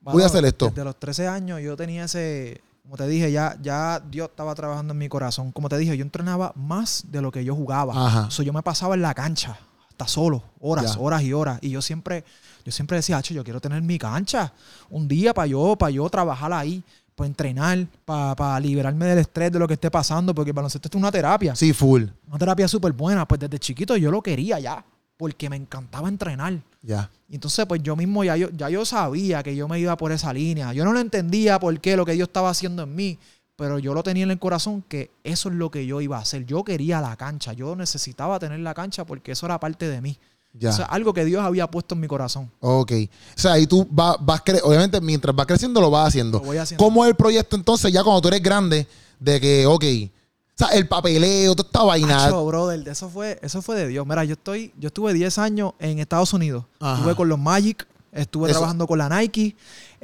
voy 0.02 0.24
a 0.24 0.28
hacer 0.28 0.46
esto? 0.46 0.70
Desde 0.70 0.86
los 0.86 0.98
13 1.00 1.28
años 1.28 1.60
yo 1.62 1.76
tenía 1.76 2.06
ese, 2.06 2.62
como 2.84 2.96
te 2.96 3.06
dije, 3.08 3.30
ya, 3.32 3.58
ya 3.62 4.00
Dios 4.00 4.30
estaba 4.30 4.56
trabajando 4.56 4.94
en 4.94 4.98
mi 5.00 5.10
corazón. 5.10 5.52
Como 5.52 5.68
te 5.70 5.78
dije, 5.78 5.98
yo 5.98 6.02
entrenaba 6.04 6.54
más 6.56 7.04
de 7.10 7.22
lo 7.22 7.30
que 7.32 7.44
yo 7.44 7.54
jugaba. 7.56 7.94
Ajá. 8.08 8.28
O 8.28 8.32
sea, 8.32 8.46
yo 8.46 8.54
me 8.54 8.64
pasaba 8.64 8.96
en 8.96 9.02
la 9.02 9.14
cancha, 9.14 9.60
hasta 9.90 10.08
solo, 10.08 10.44
horas, 10.62 10.96
Ya. 10.96 11.00
horas 11.02 11.22
y 11.24 11.34
horas. 11.34 11.60
Y 11.62 11.70
yo 11.72 11.82
siempre, 11.82 12.24
yo 12.66 12.72
siempre 12.72 12.96
decía, 12.98 13.18
"Acho, 13.18 13.34
yo 13.34 13.44
quiero 13.44 13.60
tener 13.60 13.82
mi 13.82 14.00
cancha. 14.00 14.54
Un 14.90 15.08
día 15.10 15.34
para 15.34 15.48
yo, 15.48 15.76
para 15.76 15.92
yo 15.92 16.10
trabajar 16.10 16.54
ahí, 16.54 16.82
para 17.16 17.28
entrenar, 17.28 17.86
para 18.06 18.60
liberarme 18.60 19.06
del 19.06 19.20
estrés 19.20 19.52
de 19.52 19.60
lo 19.60 19.68
que 19.68 19.76
esté 19.76 19.92
pasando, 19.92 20.34
porque 20.34 20.52
el 20.52 20.56
baloncesto 20.56 20.88
es 20.88 20.96
una 20.96 21.12
terapia. 21.12 21.56
Sí, 21.56 21.74
full. 21.74 22.04
Una 22.28 22.38
terapia 22.38 22.68
súper 22.68 22.92
buena. 22.94 23.28
Pues 23.28 23.40
desde 23.40 23.60
chiquito 23.60 23.96
yo 23.98 24.12
lo 24.12 24.22
quería 24.22 24.60
ya, 24.60 24.84
porque 25.18 25.50
me 25.50 25.56
encantaba 25.56 26.10
entrenar. 26.10 26.60
Ya. 26.82 27.10
Y 27.30 27.36
entonces, 27.36 27.66
pues 27.66 27.82
yo 27.82 27.96
mismo 27.96 28.24
ya 28.24 28.36
yo, 28.36 28.50
ya 28.50 28.70
yo 28.70 28.86
sabía 28.86 29.42
que 29.44 29.56
yo 29.56 29.68
me 29.68 29.80
iba 29.80 29.96
por 29.98 30.12
esa 30.12 30.34
línea. 30.34 30.74
Yo 30.74 30.86
no 30.86 30.94
lo 30.94 31.00
entendía 31.00 31.60
por 31.60 31.80
qué 31.80 31.96
lo 31.96 32.06
que 32.06 32.14
Dios 32.14 32.28
estaba 32.28 32.50
haciendo 32.50 32.84
en 32.84 32.96
mí, 32.96 33.20
pero 33.56 33.80
yo 33.80 33.94
lo 33.94 34.04
tenía 34.04 34.24
en 34.24 34.32
el 34.32 34.40
corazón 34.40 34.84
que 34.88 35.12
eso 35.24 35.50
es 35.50 35.56
lo 35.56 35.70
que 35.72 35.86
yo 35.86 36.02
iba 36.02 36.18
a 36.18 36.22
hacer. 36.22 36.46
Yo 36.46 36.64
quería 36.64 37.00
la 37.02 37.16
cancha, 37.16 37.54
yo 37.54 37.76
necesitaba 37.76 38.40
tener 38.40 38.60
la 38.60 38.74
cancha 38.74 39.06
porque 39.06 39.32
eso 39.32 39.46
era 39.46 39.60
parte 39.60 39.88
de 39.88 40.02
mí. 40.02 40.18
Ya. 40.54 40.70
O 40.70 40.74
sea, 40.74 40.86
algo 40.86 41.14
que 41.14 41.26
Dios 41.26 41.44
había 41.44 41.66
puesto 41.70 41.96
en 41.96 42.02
mi 42.02 42.08
corazón. 42.08 42.52
ok. 42.60 42.92
O 43.36 43.40
sea, 43.40 43.58
y 43.58 43.66
tú 43.66 43.88
vas, 43.90 44.18
vas 44.22 44.44
cre- 44.44 44.62
obviamente, 44.64 45.02
mientras 45.02 45.36
vas 45.36 45.46
creciendo, 45.48 45.82
lo 45.82 45.90
vas 45.90 46.10
haciendo. 46.10 46.38
Lo 46.40 46.46
voy 46.46 46.58
haciendo. 46.58 46.84
¿Cómo 46.84 47.04
es 47.04 47.10
el 47.10 47.16
proyecto 47.16 47.56
entonces, 47.56 47.92
ya 47.92 48.04
cuando 48.04 48.22
tú 48.22 48.28
eres 48.28 48.42
grande, 48.44 48.88
de 49.20 49.42
que, 49.42 49.66
ok, 49.66 49.84
o 49.84 50.56
sea, 50.56 50.68
el 50.78 50.88
papeleo, 50.88 51.56
toda 51.56 51.68
esta 51.68 51.84
vaina? 51.84 52.26
Acho, 52.26 52.46
brother, 52.46 52.88
eso 52.88 53.10
fue, 53.10 53.40
eso 53.42 53.62
fue 53.64 53.76
de 53.76 53.88
Dios. 53.88 54.06
Mira, 54.06 54.24
yo 54.24 54.34
estoy, 54.34 54.72
yo 54.78 54.88
estuve 54.88 55.12
10 55.14 55.38
años 55.40 55.74
en 55.80 55.98
Estados 55.98 56.32
Unidos. 56.34 56.66
Ajá. 56.80 56.98
Estuve 56.98 57.16
con 57.16 57.28
los 57.30 57.40
Magic, 57.40 57.88
estuve 58.14 58.50
Eso- 58.50 58.60
trabajando 58.60 58.86
con 58.88 58.98
la 58.98 59.10
Nike, 59.10 59.56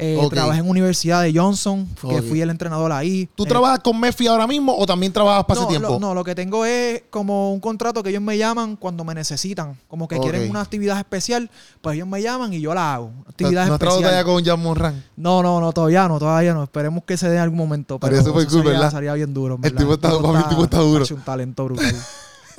eh, 0.01 0.17
trabajé 0.31 0.59
en 0.61 0.69
Universidad 0.69 1.21
de 1.23 1.33
Johnson, 1.37 1.85
que 2.09 2.21
fui 2.21 2.39
el 2.41 2.49
entrenador 2.49 2.91
ahí. 2.93 3.27
¿Tú 3.35 3.43
Eh, 3.43 3.47
trabajas 3.47 3.79
con 3.79 3.99
Messi 3.99 4.27
ahora 4.27 4.47
mismo 4.47 4.73
o 4.77 4.85
también 4.85 5.11
trabajas 5.11 5.43
para 5.45 5.59
no, 5.59 5.65
ese 5.67 5.69
tiempo? 5.77 5.89
Lo, 5.89 5.99
no, 5.99 6.13
lo 6.13 6.23
que 6.23 6.33
tengo 6.35 6.63
es 6.65 7.03
como 7.09 7.51
un 7.53 7.59
contrato 7.59 8.01
que 8.01 8.09
ellos 8.11 8.21
me 8.21 8.37
llaman 8.37 8.77
cuando 8.77 9.03
me 9.03 9.13
necesitan. 9.13 9.77
Como 9.89 10.07
que 10.07 10.17
quieren 10.19 10.49
una 10.49 10.61
actividad 10.61 10.97
especial, 10.97 11.49
pues 11.81 11.95
ellos 11.95 12.07
me 12.07 12.21
llaman 12.21 12.53
y 12.53 12.61
yo 12.61 12.73
la 12.73 12.93
hago. 12.93 13.11
¿No 13.13 13.25
Actividad 13.27 13.63
has 13.63 13.77
trabajado 13.77 13.99
especial. 13.99 14.23
todavía 14.23 14.23
con 14.23 14.45
Jan 14.45 14.63
Monran? 14.63 15.03
No, 15.17 15.43
no, 15.43 15.59
no, 15.59 15.73
todavía 15.73 16.07
no, 16.07 16.17
todavía 16.17 16.53
no. 16.53 16.63
Esperemos 16.63 17.03
que 17.03 17.17
se 17.17 17.27
dé 17.29 17.35
en 17.35 17.41
algún 17.41 17.57
momento. 17.57 17.99
Pero 17.99 18.15
eso 18.17 18.31
cool, 18.31 18.47
sería, 18.49 18.63
¿verdad? 18.71 18.91
sería 18.91 19.13
bien 19.15 19.33
duro. 19.33 19.55
en 19.55 19.65
El 19.65 19.71
verdad. 19.73 19.77
tipo 19.79 19.93
está- 19.95 20.21
papi, 20.21 20.37
el 20.43 20.47
tipo 20.49 20.63
está 20.63 20.77
duro. 20.79 21.03
hace 21.03 21.13
un 21.13 21.21
talento 21.21 21.65
brutal. 21.65 21.95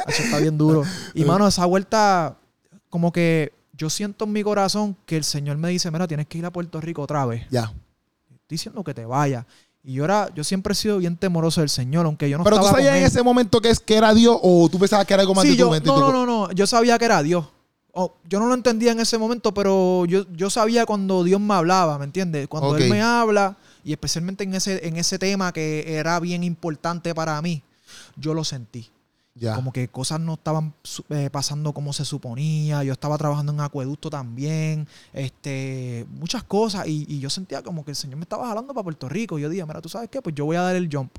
Está 0.07 0.39
bien 0.39 0.59
duro. 0.59 0.83
Y 1.15 1.25
mano, 1.25 1.47
esa 1.47 1.65
vuelta, 1.67 2.37
como 2.91 3.13
que 3.13 3.53
yo 3.81 3.89
siento 3.89 4.27
en 4.27 4.33
mi 4.33 4.43
corazón 4.43 4.95
que 5.07 5.17
el 5.17 5.25
Señor 5.25 5.57
me 5.57 5.71
dice, 5.71 5.91
mira, 5.91 6.07
tienes 6.07 6.27
que 6.27 6.37
ir 6.37 6.45
a 6.45 6.53
Puerto 6.53 6.83
Rico 6.83 7.01
otra 7.01 7.25
vez. 7.25 7.47
Ya. 7.51 7.73
Diciendo 8.47 8.85
que 8.85 8.93
te 8.93 9.07
vaya. 9.07 9.47
Y 9.83 9.95
yo 9.95 10.05
era, 10.05 10.29
yo 10.35 10.45
siempre 10.45 10.73
he 10.73 10.77
sido 10.77 10.99
bien 10.99 11.17
temoroso 11.17 11.63
del 11.63 11.71
Señor, 11.71 12.05
aunque 12.05 12.29
yo 12.29 12.37
no 12.37 12.45
Pero 12.45 12.59
tú 12.59 12.67
sabías 12.67 12.91
con 12.91 12.99
en 12.99 13.05
ese 13.05 13.23
momento 13.23 13.59
que, 13.63 13.71
es, 13.71 13.81
que 13.81 13.97
era 13.97 14.13
Dios 14.13 14.39
o 14.43 14.69
tú 14.69 14.79
pensabas 14.79 15.07
que 15.07 15.15
era 15.15 15.23
algo 15.23 15.35
más 15.35 15.45
Sí, 15.45 15.53
de 15.53 15.55
tu 15.55 15.61
yo, 15.61 15.71
mente. 15.71 15.89
y 15.89 15.93
no, 15.93 15.95
tu- 15.99 16.13
no, 16.13 16.13
no, 16.13 16.27
no. 16.27 16.53
Yo 16.53 16.67
sabía 16.67 16.99
que 16.99 17.07
era 17.07 17.23
Dios. 17.23 17.47
O, 17.93 18.15
yo 18.29 18.39
no 18.39 18.49
lo 18.49 18.53
entendía 18.55 18.93
en 18.93 19.01
ese 19.01 19.17
momento, 19.17 19.55
pero 19.55 20.05
yo, 20.05 20.27
yo 20.37 20.51
sabía 20.51 20.85
cuando 20.85 21.25
Dios 21.25 21.41
me 21.41 21.55
hablaba, 21.55 21.99
¿me 21.99 22.05
entiendes? 22.05 22.49
Cuando. 22.49 22.77
Él 22.77 22.91
me 22.91 23.01
habla, 23.01 23.57
y 23.83 23.93
especialmente 23.93 24.45
en 24.45 24.55
ese, 24.55 24.87
en 24.87 24.99
ese 24.99 25.19
tema 25.19 25.55
que 25.55 25.95
era 25.97 26.21
bien 26.21 26.45
importante 26.45 27.15
para 27.15 27.41
mí, 27.41 27.63
yo 28.17 28.35
lo 28.35 28.45
sentí. 28.45 28.91
Ya. 29.41 29.55
Como 29.55 29.73
que 29.73 29.89
cosas 29.89 30.21
no 30.21 30.35
estaban 30.35 30.75
eh, 31.09 31.31
pasando 31.33 31.73
como 31.73 31.95
se 31.95 32.05
suponía. 32.05 32.85
Yo 32.85 32.93
estaba 32.93 33.17
trabajando 33.17 33.53
en 33.53 33.61
acueducto 33.61 34.11
también. 34.11 34.87
Este, 35.15 36.07
muchas 36.11 36.45
cosas. 36.45 36.87
Y, 36.87 37.07
y 37.09 37.21
yo 37.21 37.31
sentía 37.31 37.63
como 37.63 37.83
que 37.83 37.93
el 37.93 37.97
Señor 37.97 38.19
me 38.19 38.25
estaba 38.25 38.47
jalando 38.47 38.75
para 38.75 38.85
Puerto 38.85 39.09
Rico. 39.09 39.39
Yo 39.39 39.49
dije, 39.49 39.65
mira, 39.65 39.81
¿tú 39.81 39.89
sabes 39.89 40.11
qué? 40.11 40.21
Pues 40.21 40.35
yo 40.35 40.45
voy 40.45 40.57
a 40.57 40.61
dar 40.61 40.77
el 40.77 40.91
jump. 40.93 41.11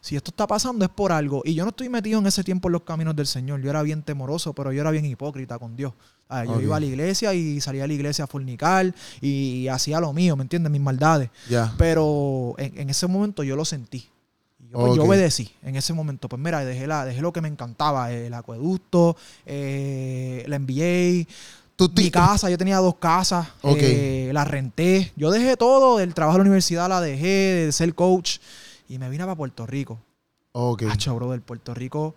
Si 0.00 0.16
esto 0.16 0.30
está 0.30 0.46
pasando 0.46 0.82
es 0.84 0.90
por 0.90 1.12
algo. 1.12 1.42
Y 1.44 1.54
yo 1.54 1.64
no 1.64 1.70
estoy 1.70 1.90
metido 1.90 2.18
en 2.20 2.26
ese 2.26 2.42
tiempo 2.42 2.68
en 2.68 2.72
los 2.72 2.82
caminos 2.82 3.14
del 3.14 3.26
Señor. 3.26 3.60
Yo 3.60 3.68
era 3.68 3.82
bien 3.82 4.02
temoroso, 4.02 4.54
pero 4.54 4.72
yo 4.72 4.80
era 4.80 4.90
bien 4.90 5.04
hipócrita 5.04 5.58
con 5.58 5.76
Dios. 5.76 5.92
Ah, 6.30 6.46
yo 6.46 6.60
iba 6.62 6.76
a 6.76 6.80
la 6.80 6.86
iglesia 6.86 7.34
y 7.34 7.60
salía 7.60 7.84
a 7.84 7.86
la 7.86 7.92
iglesia 7.92 8.24
a 8.24 8.26
fornicar 8.26 8.94
y 9.20 9.68
hacía 9.68 10.00
lo 10.00 10.12
mío, 10.12 10.36
¿me 10.36 10.42
entiendes? 10.42 10.70
Mis 10.70 10.80
maldades. 10.80 11.30
Pero 11.76 12.54
en, 12.58 12.78
en 12.80 12.90
ese 12.90 13.06
momento 13.06 13.42
yo 13.42 13.56
lo 13.56 13.64
sentí. 13.64 14.08
Y 14.68 14.72
yo, 14.72 14.78
pues, 14.78 14.94
yo 14.94 15.04
obedecí 15.04 15.50
en 15.62 15.76
ese 15.76 15.94
momento. 15.94 16.28
Pues 16.28 16.40
mira, 16.40 16.62
dejé, 16.64 16.86
la, 16.86 17.04
dejé 17.06 17.22
lo 17.22 17.32
que 17.32 17.40
me 17.40 17.48
encantaba, 17.48 18.12
el 18.12 18.34
acueducto, 18.34 19.16
eh, 19.46 20.44
la 20.46 20.58
NBA, 20.58 21.26
Tú 21.76 21.88
mi 21.96 22.10
casa, 22.10 22.50
yo 22.50 22.58
tenía 22.58 22.78
dos 22.78 22.96
casas, 22.96 23.46
Ok. 23.62 23.78
eh, 23.80 24.30
la 24.34 24.44
renté. 24.44 25.12
Yo 25.14 25.30
dejé 25.30 25.56
todo, 25.56 25.98
del 25.98 26.12
trabajo 26.12 26.36
de 26.36 26.42
la 26.44 26.48
universidad 26.48 26.88
la 26.88 27.00
dejé, 27.00 27.26
de 27.66 27.72
ser 27.72 27.94
coach, 27.94 28.38
y 28.88 28.98
me 28.98 29.08
vine 29.08 29.22
para 29.24 29.36
Puerto 29.36 29.64
Rico. 29.64 29.98
Ok. 30.52 30.82
Hacho, 30.90 31.14
brother, 31.14 31.40
Puerto 31.40 31.72
Rico 31.74 32.16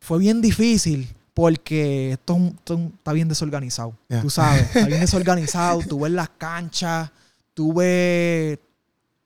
fue 0.00 0.18
bien 0.18 0.40
difícil 0.40 1.08
porque 1.32 2.12
esto, 2.12 2.36
está 2.96 3.12
bien 3.12 3.28
desorganizado. 3.28 3.94
Tú 4.20 4.30
sabes, 4.30 4.62
está 4.62 4.86
bien 4.86 5.00
desorganizado. 5.00 5.80
tú 5.88 6.00
ves 6.00 6.12
las 6.12 6.28
canchas, 6.30 7.10
tú 7.54 7.72
ves. 7.72 8.58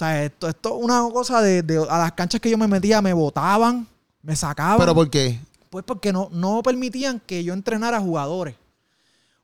O 0.03 0.05
sea, 0.07 0.25
esto, 0.25 0.49
esto 0.49 0.77
es 0.79 0.85
una 0.85 1.01
cosa 1.13 1.41
de, 1.41 1.63
de- 1.63 1.87
A 1.89 1.99
las 1.99 2.13
canchas 2.13 2.41
que 2.41 2.51
yo 2.51 2.59
me 2.59 2.67
metía 2.67 3.01
me 3.01 3.13
botaban, 3.13 3.87
me 4.23 4.35
sacaban. 4.35 4.79
¿Pero 4.79 4.95
por 4.95 5.09
qué? 5.11 5.39
Pues 5.71 5.85
porque 5.85 6.13
no, 6.13 6.29
no 6.33 6.63
permitían 6.63 7.21
que 7.25 7.43
yo 7.45 7.53
entrenara 7.55 8.01
jugadores. 8.01 8.55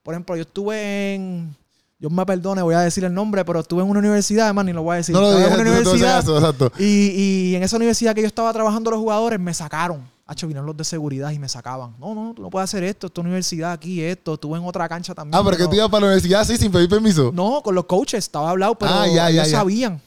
Por 0.02 0.14
ejemplo, 0.14 0.36
yo 0.36 0.42
estuve 0.42 1.14
en. 1.14 1.56
Dios 1.98 2.12
me 2.12 2.24
perdone, 2.24 2.62
voy 2.62 2.74
a 2.76 2.80
decir 2.80 3.02
el 3.04 3.12
nombre, 3.12 3.44
pero 3.44 3.58
estuve 3.60 3.82
en 3.82 3.88
una 3.90 3.98
universidad, 3.98 4.44
además 4.46 4.64
ni 4.66 4.72
lo 4.72 4.82
voy 4.84 4.94
a 4.94 4.96
decir. 4.98 5.14
no 5.14 5.20
lo 5.20 5.28
Estaba 5.32 5.44
digas, 5.46 5.60
en 5.60 5.66
una 5.66 5.70
universidad 5.78 6.18
haces 6.18 6.28
eso, 6.30 6.38
exacto. 6.38 6.72
y, 6.78 6.84
y 6.84 7.56
en 7.56 7.62
esa 7.64 7.76
universidad 7.76 8.14
que 8.14 8.20
yo 8.20 8.26
estaba 8.28 8.52
trabajando 8.52 8.90
los 8.92 9.00
jugadores, 9.00 9.40
me 9.40 9.52
sacaron. 9.52 10.08
Hacho, 10.24 10.46
vinieron 10.46 10.66
los 10.66 10.76
de 10.76 10.84
seguridad 10.84 11.30
y 11.32 11.38
me 11.38 11.48
sacaban. 11.48 11.96
No, 11.98 12.14
no, 12.14 12.34
tú 12.34 12.42
no 12.42 12.50
puedes 12.50 12.68
hacer 12.68 12.84
esto. 12.84 13.06
Esta 13.06 13.20
universidad 13.22 13.72
aquí, 13.72 14.02
esto. 14.02 14.34
Estuve 14.34 14.58
en 14.58 14.64
otra 14.66 14.86
cancha 14.88 15.14
también. 15.14 15.34
Ah, 15.40 15.42
pero 15.42 15.56
que 15.56 15.66
tú 15.66 15.74
ibas 15.74 15.88
para 15.88 16.02
la 16.02 16.06
universidad 16.08 16.42
así 16.42 16.56
sin 16.58 16.70
pedir 16.70 16.88
permiso. 16.88 17.32
No, 17.34 17.62
con 17.62 17.74
los 17.74 17.86
coaches 17.86 18.18
estaba 18.24 18.50
hablado, 18.50 18.74
pero 18.74 18.92
Ah, 18.92 19.06
ya, 19.06 19.14
ya, 19.14 19.28
ellos 19.30 19.48
ya. 19.50 19.58
sabían. 19.58 20.00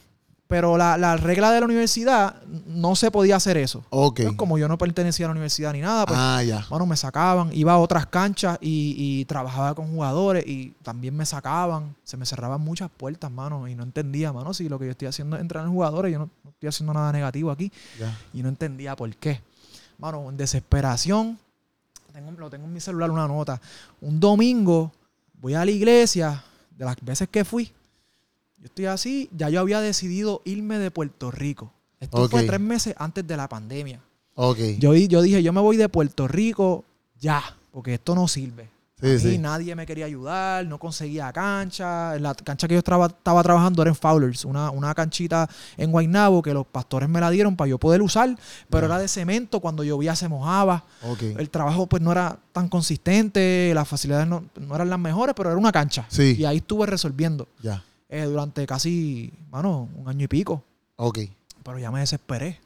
Pero 0.52 0.76
la, 0.76 0.98
la 0.98 1.16
regla 1.16 1.50
de 1.50 1.60
la 1.60 1.64
universidad 1.64 2.42
no 2.66 2.94
se 2.94 3.10
podía 3.10 3.36
hacer 3.36 3.56
eso. 3.56 3.82
Pues 4.24 4.36
como 4.36 4.58
yo 4.58 4.68
no 4.68 4.76
pertenecía 4.76 5.24
a 5.24 5.28
la 5.28 5.32
universidad 5.32 5.72
ni 5.72 5.80
nada, 5.80 6.04
pues 6.04 6.18
ah, 6.20 6.42
ya. 6.42 6.66
bueno, 6.68 6.84
me 6.84 6.94
sacaban, 6.94 7.48
iba 7.54 7.72
a 7.72 7.78
otras 7.78 8.04
canchas 8.04 8.58
y, 8.60 8.94
y 8.98 9.24
trabajaba 9.24 9.74
con 9.74 9.90
jugadores 9.90 10.46
y 10.46 10.74
también 10.82 11.16
me 11.16 11.24
sacaban, 11.24 11.96
se 12.04 12.18
me 12.18 12.26
cerraban 12.26 12.60
muchas 12.60 12.90
puertas, 12.94 13.30
mano, 13.30 13.66
y 13.66 13.74
no 13.74 13.82
entendía, 13.82 14.30
mano, 14.30 14.52
si 14.52 14.68
lo 14.68 14.78
que 14.78 14.84
yo 14.84 14.90
estoy 14.90 15.08
haciendo 15.08 15.36
es 15.36 15.40
entrenar 15.40 15.70
jugadores, 15.70 16.12
yo 16.12 16.18
no, 16.18 16.28
no 16.44 16.50
estoy 16.50 16.68
haciendo 16.68 16.92
nada 16.92 17.10
negativo 17.12 17.50
aquí 17.50 17.72
ya. 17.98 18.14
y 18.34 18.42
no 18.42 18.50
entendía 18.50 18.94
por 18.94 19.08
qué. 19.16 19.40
Mano, 19.96 20.28
en 20.28 20.36
desesperación, 20.36 21.38
tengo, 22.12 22.30
lo 22.32 22.50
tengo 22.50 22.66
en 22.66 22.74
mi 22.74 22.80
celular 22.80 23.10
una 23.10 23.26
nota. 23.26 23.58
Un 24.02 24.20
domingo 24.20 24.92
voy 25.40 25.54
a 25.54 25.64
la 25.64 25.70
iglesia, 25.70 26.44
de 26.76 26.84
las 26.84 26.96
veces 27.00 27.26
que 27.30 27.42
fui, 27.42 27.72
yo 28.62 28.66
estoy 28.66 28.86
así, 28.86 29.28
ya 29.36 29.48
yo 29.50 29.58
había 29.58 29.80
decidido 29.80 30.40
irme 30.44 30.78
de 30.78 30.92
Puerto 30.92 31.32
Rico. 31.32 31.72
Esto 31.98 32.28
fue 32.28 32.44
tres 32.44 32.60
meses 32.60 32.94
antes 32.96 33.26
de 33.26 33.36
la 33.36 33.48
pandemia. 33.48 34.00
Ok. 34.36 34.58
Yo, 34.78 34.94
yo 34.94 35.20
dije, 35.20 35.42
yo 35.42 35.52
me 35.52 35.60
voy 35.60 35.76
de 35.76 35.88
Puerto 35.88 36.28
Rico 36.28 36.84
ya, 37.18 37.42
porque 37.72 37.94
esto 37.94 38.14
no 38.14 38.28
sirve. 38.28 38.70
Sí, 39.00 39.18
sí. 39.18 39.38
nadie 39.38 39.74
me 39.74 39.84
quería 39.84 40.06
ayudar, 40.06 40.64
no 40.64 40.78
conseguía 40.78 41.32
cancha. 41.32 42.16
La 42.20 42.36
cancha 42.36 42.68
que 42.68 42.74
yo 42.74 42.78
estaba, 42.78 43.06
estaba 43.06 43.42
trabajando 43.42 43.82
era 43.82 43.88
en 43.88 43.96
Fowlers, 43.96 44.44
una, 44.44 44.70
una 44.70 44.94
canchita 44.94 45.50
en 45.76 45.90
Guaynabo 45.90 46.40
que 46.40 46.54
los 46.54 46.64
pastores 46.64 47.08
me 47.08 47.20
la 47.20 47.28
dieron 47.30 47.56
para 47.56 47.68
yo 47.68 47.78
poder 47.78 48.00
usar, 48.00 48.38
pero 48.70 48.86
era 48.86 49.00
de 49.00 49.08
cemento, 49.08 49.58
cuando 49.58 49.82
llovía 49.82 50.14
se 50.14 50.28
mojaba. 50.28 50.84
Ok. 51.02 51.22
El 51.36 51.50
trabajo 51.50 51.88
pues 51.88 52.00
no 52.00 52.12
era 52.12 52.38
tan 52.52 52.68
consistente, 52.68 53.72
las 53.74 53.88
facilidades 53.88 54.28
no, 54.28 54.44
no 54.60 54.76
eran 54.76 54.88
las 54.88 55.00
mejores, 55.00 55.34
pero 55.36 55.50
era 55.50 55.58
una 55.58 55.72
cancha. 55.72 56.06
Sí. 56.08 56.36
Y 56.38 56.44
ahí 56.44 56.58
estuve 56.58 56.86
resolviendo 56.86 57.48
Ya. 57.60 57.82
Eh, 58.12 58.24
durante 58.26 58.66
casi, 58.66 59.32
mano, 59.50 59.88
un 59.96 60.06
año 60.08 60.24
y 60.24 60.28
pico. 60.28 60.62
Ok. 60.96 61.18
Pero 61.64 61.78
ya 61.78 61.90
me 61.90 62.00
desesperé. 62.00 62.60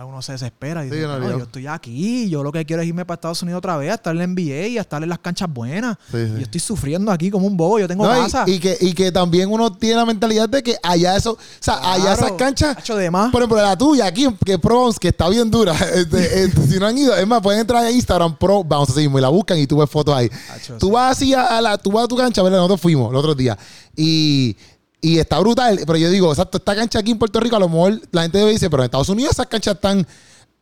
Uno 0.00 0.22
se 0.22 0.30
desespera 0.30 0.84
y 0.86 0.90
Sí, 0.90 0.94
dice, 0.94 1.08
no, 1.08 1.18
"No, 1.18 1.28
yo- 1.38 1.42
estoy 1.42 1.66
aquí, 1.66 2.28
yo 2.30 2.44
lo 2.44 2.52
que 2.52 2.64
quiero 2.64 2.82
es 2.82 2.86
irme 2.88 3.04
para 3.04 3.16
Estados 3.16 3.42
Unidos 3.42 3.58
otra 3.58 3.76
vez, 3.76 3.90
a 3.90 3.94
estar 3.94 4.12
en 4.12 4.18
la 4.18 4.24
NBA 4.28 4.68
y 4.68 4.78
a 4.78 4.82
estar 4.82 5.02
en 5.02 5.08
las 5.08 5.18
canchas 5.18 5.52
buenas. 5.52 5.96
Sí, 6.08 6.18
sí. 6.24 6.32
Yo 6.34 6.38
estoy 6.38 6.60
sufriendo 6.60 7.10
aquí 7.10 7.32
como 7.32 7.48
un 7.48 7.56
bobo, 7.56 7.80
yo 7.80 7.88
tengo 7.88 8.06
No, 8.06 8.16
y- 8.16 8.22
casa. 8.22 8.44
y, 8.46 8.60
que, 8.60 8.78
y 8.80 8.92
que 8.92 9.10
también 9.10 9.50
uno 9.50 9.72
tiene 9.76 9.96
la 9.96 10.06
mentalidad 10.06 10.48
de 10.48 10.62
que 10.62 10.76
allá 10.84 11.16
eso, 11.16 11.32
o 11.32 11.38
sea, 11.58 11.80
allá 11.94 12.12
esas 12.12 12.30
canchas, 12.32 12.76
Hacho 12.78 12.94
de 12.94 13.10
más. 13.10 13.32
por 13.32 13.42
ejemplo, 13.42 13.60
la 13.60 13.76
tuya 13.76 14.06
aquí, 14.06 14.28
que 14.46 14.56
Pros, 14.56 15.00
que 15.00 15.08
está 15.08 15.28
bien 15.28 15.50
dura. 15.50 15.72
este, 15.94 16.44
este, 16.44 16.66
si 16.68 16.78
no 16.78 16.86
han 16.86 16.96
ido, 16.96 17.16
es 17.16 17.26
más, 17.26 17.42
pueden 17.42 17.62
entrar 17.62 17.84
a 17.84 17.90
Instagram 17.90 18.38
Pro, 18.38 18.62
vamos 18.62 18.90
así 18.90 19.00
mismo, 19.00 19.18
y 19.18 19.22
la 19.22 19.30
buscan 19.30 19.58
y 19.58 19.66
tú 19.66 19.78
ves 19.78 19.90
fotos 19.90 20.14
ahí. 20.14 20.30
Hacho, 20.54 20.78
Tú 20.78 20.92
vas 20.92 21.16
así 21.16 21.34
a, 21.34 21.58
a 21.58 21.60
la, 21.60 21.76
tú 21.76 21.90
vas 21.90 22.04
a 22.04 22.06
tu 22.06 22.16
cancha, 22.16 22.40
¿verdad? 22.44 22.58
Nosotros 22.58 22.80
fuimos 22.80 23.10
el 23.10 23.16
otro 23.16 23.34
día. 23.34 23.58
Y, 23.96 24.56
y 25.00 25.18
está 25.18 25.38
brutal. 25.38 25.80
Pero 25.86 25.96
yo 25.98 26.10
digo, 26.10 26.30
exacto, 26.32 26.58
esta 26.58 26.74
cancha 26.74 26.98
aquí 26.98 27.10
en 27.10 27.18
Puerto 27.18 27.40
Rico, 27.40 27.56
a 27.56 27.60
lo 27.60 27.68
mejor 27.68 28.00
la 28.10 28.22
gente 28.22 28.38
debe 28.38 28.52
decir, 28.52 28.70
pero 28.70 28.82
en 28.82 28.86
Estados 28.86 29.08
Unidos 29.08 29.32
esas 29.32 29.46
canchas 29.46 29.74
están. 29.74 30.06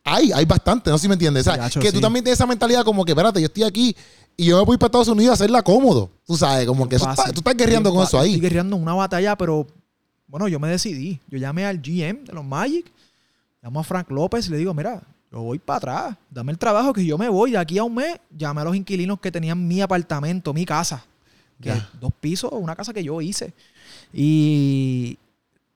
Hay, 0.03 0.31
hay 0.31 0.45
bastante, 0.45 0.89
no 0.89 0.97
sé 0.97 1.01
si 1.03 1.07
me 1.09 1.15
entiendes. 1.15 1.45
O 1.47 1.53
sea, 1.53 1.69
que 1.69 1.91
tú 1.91 1.99
también 1.99 2.23
tienes 2.23 2.37
esa 2.39 2.45
mentalidad 2.45 2.85
como 2.85 3.03
que, 3.03 3.11
espérate, 3.11 3.41
yo 3.41 3.47
estoy 3.47 3.63
aquí 3.63 3.95
y 4.37 4.45
yo 4.45 4.57
me 4.57 4.63
voy 4.63 4.77
para 4.77 4.87
Estados 4.87 5.09
Unidos 5.09 5.31
a 5.31 5.33
hacerla 5.33 5.61
cómodo. 5.63 6.09
Tú 6.25 6.37
sabes, 6.37 6.65
como 6.65 6.87
que 6.87 6.95
eso 6.95 7.03
Fácil. 7.05 7.23
está- 7.25 7.33
tú 7.33 7.39
estás 7.41 7.57
guerreando 7.57 7.93
con 7.93 8.03
eso 8.05 8.17
ahí. 8.17 8.29
Estoy 8.35 8.41
guerreando 8.41 8.77
una 8.77 8.93
batalla, 8.93 9.35
pero 9.37 9.67
bueno, 10.27 10.47
yo 10.47 10.59
me 10.61 10.69
decidí. 10.69 11.19
Yo 11.27 11.37
llamé 11.37 11.65
al 11.65 11.81
GM 11.81 12.23
de 12.23 12.31
los 12.33 12.45
Magic, 12.45 12.85
llamo 13.61 13.81
a 13.81 13.83
Frank 13.83 14.09
López 14.09 14.47
y 14.47 14.51
le 14.51 14.57
digo, 14.57 14.73
mira, 14.73 15.01
yo 15.29 15.41
voy 15.41 15.59
para 15.59 15.77
atrás, 15.77 16.17
dame 16.29 16.53
el 16.53 16.57
trabajo 16.57 16.93
que 16.93 17.03
yo 17.03 17.17
me 17.17 17.27
voy 17.27 17.51
de 17.51 17.57
aquí 17.57 17.77
a 17.77 17.83
un 17.83 17.95
mes. 17.95 18.17
Llamé 18.29 18.61
a 18.61 18.63
los 18.63 18.75
inquilinos 18.77 19.19
que 19.19 19.29
tenían 19.29 19.67
mi 19.67 19.81
apartamento, 19.81 20.53
mi 20.53 20.65
casa, 20.65 21.03
que 21.61 21.69
es 21.71 21.83
dos 21.99 22.13
pisos, 22.17 22.49
una 22.53 22.77
casa 22.77 22.93
que 22.93 23.03
yo 23.03 23.19
hice. 23.21 23.53
Y 24.13 25.17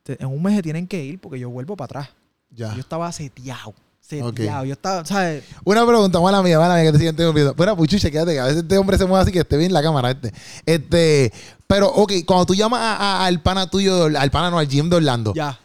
en 0.08 0.28
un 0.28 0.42
mes 0.42 0.56
se 0.56 0.62
tienen 0.64 0.88
que 0.88 1.04
ir 1.04 1.20
porque 1.20 1.40
yo 1.40 1.50
vuelvo 1.50 1.76
para 1.76 1.86
atrás. 1.86 2.10
Ya. 2.50 2.74
Yo 2.74 2.80
estaba 2.82 3.12
seteado, 3.12 3.74
seteado. 4.02 4.66
Yo 4.66 4.74
estaba, 4.74 5.06
¿sabes? 5.06 5.44
Una 5.64 5.86
pregunta, 5.86 6.20
mala 6.20 6.42
mía, 6.44 6.60
mala 6.60 6.76
mía, 6.76 6.86
que 6.86 6.92
te 6.94 6.98
sigue 6.98 7.10
interrumpiendo. 7.12 7.54
Bueno, 7.54 7.78
Puchuche, 7.78 8.12
quédate, 8.12 8.34
que 8.34 8.40
a 8.40 8.46
veces 8.46 8.64
este 8.64 8.78
hombre 8.78 8.98
se 8.98 9.06
mueve 9.06 9.24
así 9.24 9.32
que 9.32 9.40
esté 9.40 9.58
bien 9.58 9.72
la 9.72 9.82
cámara 9.82 10.12
este. 10.12 10.34
Este, 10.66 11.32
pero, 11.68 11.88
ok, 11.88 12.12
cuando 12.26 12.46
tú 12.46 12.54
llamas 12.56 12.82
a- 12.82 12.96
a- 12.98 13.26
al 13.26 13.42
pana 13.42 13.70
tuyo, 13.70 14.06
al 14.06 14.32
pana 14.32 14.50
no, 14.52 14.60
al 14.60 14.68
GM 14.68 14.90
de 14.90 14.96
Orlando, 14.98 15.34
Ya. 15.34 15.58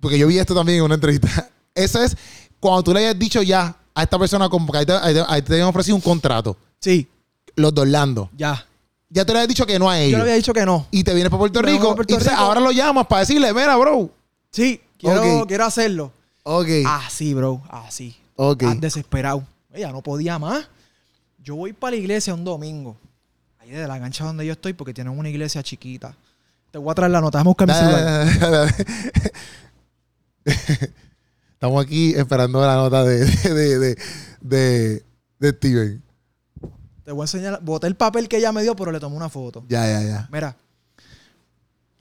porque 0.00 0.18
yo 0.18 0.26
vi 0.26 0.38
esto 0.38 0.54
también 0.54 0.78
en 0.78 0.84
una 0.84 0.94
entrevista. 0.96 1.28
Eso 1.74 2.02
es 2.02 2.16
cuando 2.60 2.82
tú 2.82 2.92
le 2.92 3.00
hayas 3.00 3.18
dicho 3.18 3.42
ya 3.42 3.76
a 3.94 4.02
esta 4.02 4.18
persona, 4.18 4.48
como 4.48 4.70
que 4.72 4.78
ahí 4.78 4.86
te, 4.86 4.92
ahí 4.92 5.14
te- 5.14 5.24
ahí 5.28 5.42
te 5.42 5.52
habían 5.54 5.68
ofrecido 5.68 5.94
un 5.96 6.02
contrato, 6.02 6.56
Sí, 6.80 7.06
los 7.56 7.72
de 7.74 7.80
Orlando. 7.82 8.28
ya. 8.36 8.66
Ya 9.14 9.24
te 9.24 9.32
le 9.32 9.38
habías 9.38 9.48
dicho 9.48 9.64
que 9.64 9.78
no 9.78 9.88
a 9.88 9.96
Yo 9.96 10.02
ellos. 10.02 10.18
le 10.18 10.22
había 10.22 10.34
dicho 10.34 10.52
que 10.52 10.66
no. 10.66 10.86
Y 10.90 11.04
te 11.04 11.14
vienes 11.14 11.30
para 11.30 11.38
Puerto 11.38 11.60
Me 11.62 11.66
vengo 11.70 11.82
Rico. 11.84 11.94
Puerto 11.94 12.12
y 12.12 12.14
entonces 12.16 12.32
Rico. 12.32 12.44
ahora 12.44 12.60
lo 12.60 12.72
llamas 12.72 13.06
para 13.06 13.20
decirle, 13.20 13.54
mira, 13.54 13.76
bro. 13.76 14.10
Sí, 14.50 14.80
quiero, 14.98 15.40
Ok. 15.42 15.48
quiero 15.48 15.64
hacerlo. 15.64 16.12
Ok. 16.42 16.68
Así, 16.84 17.32
bro, 17.32 17.62
así. 17.70 18.16
ok. 18.34 18.64
Ah, 18.66 18.74
desesperado. 18.76 19.46
Ella 19.72 19.92
no 19.92 20.02
podía 20.02 20.38
más. 20.40 20.68
Yo 21.42 21.54
voy 21.56 21.72
para 21.72 21.92
la 21.92 21.96
iglesia 21.98 22.34
un 22.34 22.42
domingo. 22.44 22.96
Ahí 23.60 23.70
de 23.70 23.86
la 23.86 23.98
cancha 24.00 24.24
donde 24.24 24.44
yo 24.44 24.52
estoy, 24.52 24.72
porque 24.72 24.92
tienen 24.92 25.16
una 25.16 25.28
iglesia 25.28 25.62
chiquita. 25.62 26.14
Te 26.72 26.78
voy 26.78 26.90
a 26.90 26.94
traer 26.94 27.12
la 27.12 27.20
nota. 27.20 27.38
Déjame 27.38 27.48
buscar 27.50 27.68
mi 27.68 27.72
Dale, 27.74 27.86
celular. 27.94 28.26
dale, 28.26 28.38
dale, 28.40 28.56
dale. 28.56 28.74
Estamos 31.54 31.84
aquí 31.84 32.14
esperando 32.14 32.60
la 32.60 32.74
nota 32.76 33.04
de, 33.04 33.24
de, 33.24 33.78
de, 33.78 33.96
de, 34.40 35.02
de 35.38 35.50
Steven. 35.50 36.03
Te 37.04 37.12
voy 37.12 37.22
a 37.22 37.24
enseñar. 37.24 37.60
Boté 37.62 37.86
el 37.86 37.94
papel 37.96 38.28
que 38.28 38.38
ella 38.38 38.52
me 38.52 38.62
dio, 38.62 38.74
pero 38.74 38.90
le 38.90 38.98
tomé 39.00 39.16
una 39.16 39.28
foto. 39.28 39.64
Ya, 39.68 39.86
ya, 39.86 40.02
ya. 40.02 40.28
Mira, 40.32 40.56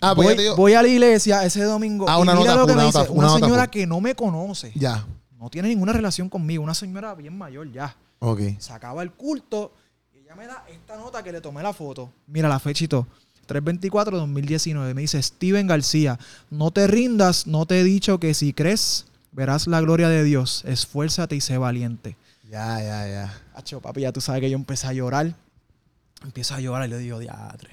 Ah, 0.05 0.13
pues 0.15 0.27
voy, 0.27 0.37
digo. 0.37 0.55
voy 0.57 0.73
a 0.73 0.81
la 0.81 0.87
iglesia 0.89 1.45
ese 1.45 1.63
domingo. 1.63 2.05
Ah, 2.09 2.17
y 2.19 2.21
una 2.23 2.33
mira 2.35 2.55
nota 2.55 2.61
lo 2.61 2.67
que 2.67 2.75
me 2.75 2.83
dice. 2.85 2.99
una 3.09 3.29
señora 3.33 3.63
full. 3.63 3.69
que 3.71 3.87
no 3.87 4.01
me 4.01 4.15
conoce. 4.15 4.73
Ya. 4.75 5.05
No 5.39 5.49
tiene 5.49 5.69
ninguna 5.69 5.93
relación 5.93 6.27
conmigo. 6.29 6.61
Una 6.63 6.73
señora 6.73 7.15
bien 7.15 7.37
mayor 7.37 7.71
ya. 7.71 7.95
Ok. 8.19 8.41
Se 8.59 8.73
acaba 8.73 9.01
el 9.01 9.11
culto 9.11 9.73
y 10.13 10.19
ella 10.19 10.35
me 10.35 10.45
da 10.45 10.65
esta 10.69 10.97
nota 10.97 11.23
que 11.23 11.31
le 11.31 11.39
tomé 11.39 11.63
la 11.63 11.71
foto. 11.73 12.11
Mira 12.27 12.49
la 12.49 12.59
todo. 12.59 13.07
324-2019. 13.47 14.93
Me 14.93 15.01
dice 15.01 15.21
Steven 15.21 15.67
García, 15.67 16.19
no 16.49 16.71
te 16.71 16.87
rindas, 16.87 17.47
no 17.47 17.65
te 17.65 17.79
he 17.79 17.83
dicho 17.83 18.19
que 18.19 18.33
si 18.33 18.53
crees, 18.53 19.05
verás 19.31 19.67
la 19.67 19.81
gloria 19.81 20.09
de 20.09 20.23
Dios. 20.23 20.63
Esfuérzate 20.65 21.35
y 21.35 21.41
sé 21.41 21.57
valiente. 21.57 22.15
Ya, 22.53 22.79
ya, 22.83 23.07
ya. 23.07 23.33
Hacho, 23.55 23.81
papi, 23.81 24.01
ya 24.01 24.11
tú 24.11 24.21
sabes 24.21 24.39
que 24.39 24.47
yo 24.47 24.55
empecé 24.55 24.85
a 24.85 24.93
llorar. 24.93 25.33
Empiezo 26.23 26.53
a 26.53 26.59
llorar 26.59 26.87
y 26.87 26.91
le 26.91 26.99
digo, 26.99 27.17
diadre. 27.17 27.71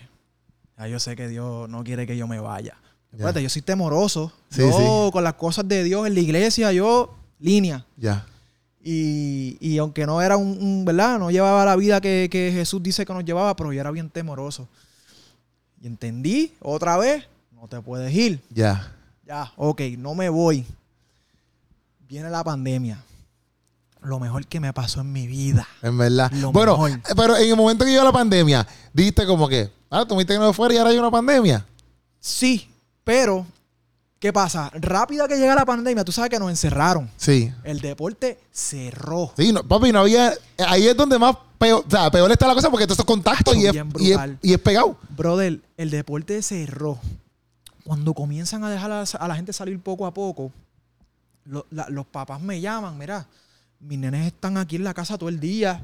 Ya 0.79 0.89
yo 0.89 0.99
sé 0.99 1.17
que 1.17 1.29
Dios 1.29 1.69
no 1.69 1.85
quiere 1.85 2.07
que 2.07 2.17
yo 2.17 2.27
me 2.27 2.41
vaya. 2.41 2.79
Ya. 3.13 3.17
Acuérdate, 3.17 3.43
yo 3.43 3.51
soy 3.51 3.61
temoroso. 3.61 4.33
Sí, 4.49 4.63
yo 4.63 4.73
sí. 4.73 5.13
con 5.13 5.23
las 5.23 5.35
cosas 5.35 5.69
de 5.69 5.85
Dios 5.85 6.07
en 6.07 6.15
la 6.15 6.21
iglesia, 6.21 6.73
yo 6.73 7.15
línea. 7.39 7.85
Ya. 7.99 8.25
Y, 8.83 9.59
y 9.61 9.77
aunque 9.77 10.07
no 10.07 10.23
era 10.23 10.39
un, 10.39 10.57
un, 10.59 10.87
¿verdad? 10.87 11.19
No 11.19 11.31
llevaba 11.31 11.63
la 11.67 11.77
vida 11.77 12.01
que, 12.01 12.29
que 12.31 12.51
Jesús 12.51 12.83
dice 12.83 13.05
que 13.05 13.13
nos 13.13 13.27
llevaba, 13.27 13.55
pero 13.57 13.75
yo 13.75 13.83
era 13.83 13.91
bien 13.91 14.09
temoroso. 14.09 14.67
Y 15.83 15.89
entendí 15.89 16.55
otra 16.59 16.97
vez, 16.97 17.27
no 17.53 17.69
te 17.69 17.83
puedes 17.83 18.15
ir. 18.15 18.41
Ya. 18.49 18.91
Ya, 19.27 19.53
ok, 19.57 19.83
no 19.99 20.15
me 20.15 20.31
voy. 20.31 20.65
Viene 22.09 22.31
la 22.31 22.43
pandemia. 22.43 23.05
Lo 24.03 24.19
mejor 24.19 24.47
que 24.47 24.61
me 24.61 24.73
pasó 24.73 25.01
en 25.03 25.13
mi 25.13 25.27
vida. 25.27 25.67
En 25.83 25.99
verdad. 25.99 26.31
Lo 26.33 26.53
bueno, 26.53 26.73
mejor. 26.73 26.91
eh, 26.91 27.03
pero 27.17 27.37
en 27.37 27.51
el 27.51 27.57
momento 27.57 27.85
que 27.85 27.91
llegó 27.91 28.05
la 28.05 28.13
pandemia, 28.13 28.67
dijiste 28.95 29.27
como 29.27 29.47
que, 29.49 29.71
ah, 29.91 30.05
tú 30.07 30.17
me 30.17 30.25
que 30.25 30.39
no 30.39 30.53
fuera 30.53 30.75
y 30.75 30.79
ahora 30.79 30.91
hay 30.91 30.99
una 30.99 31.11
pandemia. 31.11 31.67
Sí, 32.19 32.71
pero, 33.05 33.47
¿qué 34.19 34.33
pasa? 34.33 34.71
Rápida 34.75 35.29
que 35.29 35.37
llega 35.37 35.55
la 35.55 35.65
pandemia, 35.67 36.05
tú 36.05 36.13
sabes 36.13 36.31
que 36.31 36.39
nos 36.39 36.49
encerraron. 36.51 37.11
Sí. 37.17 37.53
El 37.65 37.81
deporte 37.81 38.39
cerró. 38.51 39.33
Sí, 39.37 39.53
no, 39.53 39.63
papi, 39.63 39.93
no 39.93 40.01
había. 40.01 40.33
Ahí 40.67 40.87
es 40.87 40.97
donde 40.97 41.19
más 41.19 41.37
peor, 41.59 41.85
o 41.87 41.91
sea, 41.91 42.11
peor 42.11 42.31
está 42.33 42.47
la 42.47 42.55
cosa 42.55 42.71
porque 42.71 42.87
todos 42.87 42.97
esos 42.99 43.07
contactos 43.07 43.55
Hacho, 43.55 43.61
y 43.63 43.67
es, 43.67 43.75
y, 43.75 43.79
es, 43.79 43.89
brutal. 43.89 44.39
y 44.43 44.53
es 44.55 44.59
pegado. 44.61 44.97
Brother, 45.17 45.61
el 45.77 45.91
deporte 45.91 46.41
cerró. 46.43 46.99
Cuando 47.85 48.15
comienzan 48.15 48.63
a 48.65 48.71
dejar 48.71 48.93
a, 48.93 49.03
a 49.03 49.29
la 49.29 49.35
gente 49.35 49.53
salir 49.53 49.79
poco 49.81 50.07
a 50.07 50.15
poco, 50.15 50.53
lo- 51.45 51.67
la- 51.71 51.89
los 51.89 52.07
papás 52.07 52.41
me 52.41 52.61
llaman, 52.61 52.97
mira, 52.97 53.27
mis 53.81 53.99
nenes 53.99 54.27
están 54.27 54.57
aquí 54.59 54.77
en 54.77 54.85
la 54.85 54.95
casa 54.95 55.17
todo 55.19 55.29
el 55.29 55.41
día, 55.41 55.83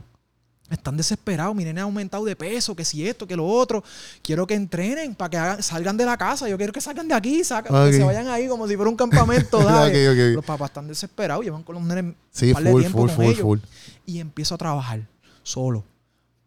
están 0.71 0.97
desesperados, 0.97 1.55
mi 1.55 1.65
nene 1.65 1.81
ha 1.81 1.85
aumentado 1.85 2.25
de 2.25 2.35
peso, 2.35 2.75
que 2.75 2.85
si 2.85 3.07
esto, 3.07 3.27
que 3.27 3.37
lo 3.37 3.47
otro, 3.47 3.83
quiero 4.23 4.47
que 4.47 4.55
entrenen 4.55 5.15
para 5.15 5.31
que 5.31 5.37
hagan- 5.39 5.63
salgan 5.63 5.97
de 5.97 6.05
la 6.05 6.17
casa, 6.17 6.49
yo 6.49 6.57
quiero 6.57 6.73
que 6.73 6.81
salgan 6.81 7.07
de 7.09 7.15
aquí, 7.15 7.45
saca- 7.45 7.69
que 7.87 7.93
se 7.99 8.05
vayan 8.05 8.27
ahí 8.29 8.49
como 8.49 8.67
si 8.67 8.75
fuera 8.77 8.91
un 8.91 8.97
campamento. 8.97 9.59
ok. 9.61 10.35
Los 10.35 10.45
papás 10.45 10.71
están 10.71 10.89
desesperados, 10.89 11.45
llevan 11.45 11.63
con 11.63 11.77
los 11.77 11.85
nenes 11.85 12.15
Sí, 12.33 12.49
un 12.49 12.55
par 12.55 12.65
de 12.65 12.71
full, 12.73 12.81
tiempo 12.83 12.99
full, 12.99 13.07
con 13.09 13.17
full, 13.17 13.59
ellos 13.59 13.71
y 14.07 14.19
empiezo 14.21 14.55
a 14.55 14.59
trabajar 14.59 15.07
solo. 15.43 15.85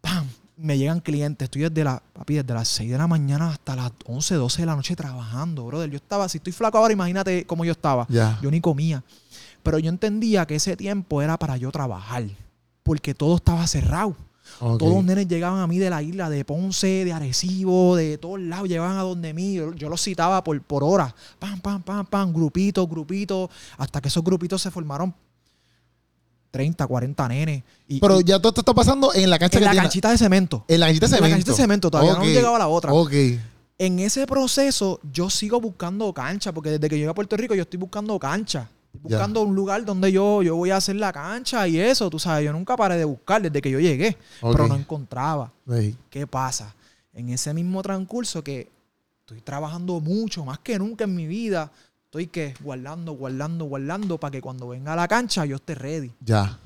¡Pam! 0.01 0.27
Me 0.62 0.77
llegan 0.77 0.99
clientes. 0.99 1.45
Estoy 1.45 1.62
desde, 1.62 1.85
la, 1.85 2.03
papi, 2.13 2.33
desde 2.35 2.53
las 2.53 2.67
6 2.67 2.91
de 2.91 2.97
la 2.97 3.07
mañana 3.07 3.49
hasta 3.51 3.77
las 3.77 3.91
11, 4.05 4.35
12 4.35 4.62
de 4.62 4.65
la 4.65 4.75
noche 4.75 4.93
trabajando, 4.93 5.65
brother. 5.65 5.89
Yo 5.89 5.95
estaba, 5.95 6.27
si 6.27 6.38
estoy 6.39 6.51
flaco 6.51 6.77
ahora, 6.77 6.91
imagínate 6.91 7.45
cómo 7.45 7.63
yo 7.63 7.71
estaba. 7.71 8.05
Ya. 8.09 8.38
Yo 8.41 8.51
ni 8.51 8.59
comía. 8.59 9.01
Pero 9.63 9.79
yo 9.79 9.89
entendía 9.89 10.45
que 10.45 10.55
ese 10.55 10.75
tiempo 10.77 11.21
era 11.21 11.37
para 11.37 11.57
yo 11.57 11.71
trabajar. 11.71 12.23
Porque 12.83 13.13
todo 13.13 13.35
estaba 13.35 13.65
cerrado. 13.67 14.15
Todos 14.59 14.93
los 14.95 15.03
nenes 15.03 15.27
llegaban 15.27 15.59
a 15.59 15.67
mí 15.67 15.77
de 15.77 15.89
la 15.91 16.01
isla, 16.01 16.29
de 16.29 16.43
Ponce, 16.43 17.05
de 17.05 17.13
Arecibo, 17.13 17.95
de 17.95 18.17
todos 18.17 18.39
lados, 18.39 18.67
llegaban 18.67 18.97
a 18.97 19.03
donde 19.03 19.31
mí. 19.33 19.53
Yo, 19.53 19.73
yo 19.73 19.89
los 19.89 20.01
citaba 20.01 20.43
por, 20.43 20.59
por 20.63 20.83
horas. 20.83 21.13
Pam, 21.37 21.59
pam, 21.61 21.83
pam, 21.83 22.05
pam, 22.05 22.33
grupitos, 22.33 22.89
grupitos, 22.89 23.49
hasta 23.77 24.01
que 24.01 24.07
esos 24.07 24.23
grupitos 24.23 24.59
se 24.61 24.71
formaron 24.71 25.13
30, 26.51 26.87
40 26.87 27.27
nenes. 27.27 27.63
Y, 27.87 27.99
Pero 27.99 28.19
y- 28.19 28.23
ya 28.23 28.39
todo 28.39 28.49
esto 28.49 28.61
está 28.61 28.73
pasando 28.73 29.13
en 29.13 29.29
la 29.29 29.37
cancha 29.37 29.57
en 29.57 29.61
que 29.61 29.65
la 29.65 29.71
tiene- 29.71 29.83
canchita 29.83 30.09
de 30.11 30.17
cemento. 30.17 30.65
En 30.67 30.79
la 30.79 30.87
canchita 30.87 31.05
de 31.05 31.09
En 31.09 31.11
la 31.11 31.17
cemento. 31.17 31.35
canchita 31.35 31.51
de 31.51 31.57
cemento, 31.57 31.91
todavía 31.91 32.13
no 32.13 32.19
Ok. 32.19 32.25
llegaba 32.25 32.55
a 32.55 32.59
la 32.59 32.67
otra. 32.67 32.91
Ok. 32.93 33.13
En 33.77 33.99
ese 33.99 34.25
proceso, 34.25 34.99
yo 35.13 35.29
sigo 35.29 35.61
buscando 35.61 36.11
cancha, 36.13 36.51
porque 36.51 36.71
desde 36.71 36.89
que 36.89 36.97
llegué 36.97 37.07
a 37.09 37.13
Puerto 37.13 37.37
Rico, 37.37 37.53
yo 37.53 37.61
estoy 37.61 37.79
buscando 37.79 38.17
cancha. 38.19 38.67
Buscando 39.02 39.41
un 39.43 39.56
lugar 39.56 39.86
donde 39.86 40.12
yo, 40.12 40.41
yo 40.41 40.56
voy 40.56 40.71
a 40.71 40.78
hacer 40.78 40.95
la 40.95 41.13
cancha 41.13 41.67
y 41.67 41.80
eso, 41.80 42.10
tú 42.10 42.19
sabes, 42.19 42.45
yo 42.45 42.52
nunca 42.52 42.75
paré 42.75 42.97
de 42.97 43.06
buscar 43.06 43.41
desde 43.41 43.62
que 43.62 43.71
yo 43.71 43.80
llegué, 43.80 44.17
pero 44.41 44.67
no 44.67 44.75
encontraba. 44.75 45.52
¿Qué 46.10 46.25
pasa? 46.28 46.73
En 47.13 47.30
ese 47.30 47.54
mismo 47.54 47.82
transcurso 47.82 48.43
que 48.43 48.69
estoy 49.21 49.41
trabajando 49.41 49.99
mucho, 50.02 50.43
más 50.43 50.60
que 50.60 50.78
nunca 50.80 51.04
en 51.06 51.15
mi 51.15 51.28
vida, 51.28 51.71
estoy 52.06 52.28
que 52.28 52.56
guardando, 52.62 53.13
guardando, 53.13 53.65
guardando 53.65 54.17
para 54.19 54.32
que 54.32 54.41
cuando 54.41 54.67
venga 54.69 54.93
a 54.93 54.95
la 54.95 55.08
cancha 55.08 55.45
yo 55.45 55.58
esté 55.58 55.75
ready. 55.75 56.12
Ya. 56.21 56.58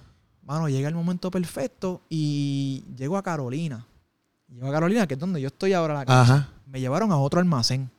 Mano, 0.46 0.68
llega 0.70 0.88
el 0.90 0.96
momento 0.96 1.30
perfecto 1.30 2.02
y 2.10 2.84
llego 2.98 3.16
a 3.18 3.24
Carolina. 3.24 3.86
Llego 4.50 4.68
a 4.68 4.72
Carolina, 4.72 5.08
que 5.08 5.14
es 5.16 5.20
donde 5.20 5.40
yo 5.42 5.48
estoy 5.48 5.74
ahora. 5.74 5.94
La 5.94 6.06
cancha. 6.06 6.22
Ajá. 6.22 6.50
Me 6.68 6.80
llevaron 6.80 7.12
a 7.12 7.18
otro 7.18 7.40
almacén. 7.40 7.90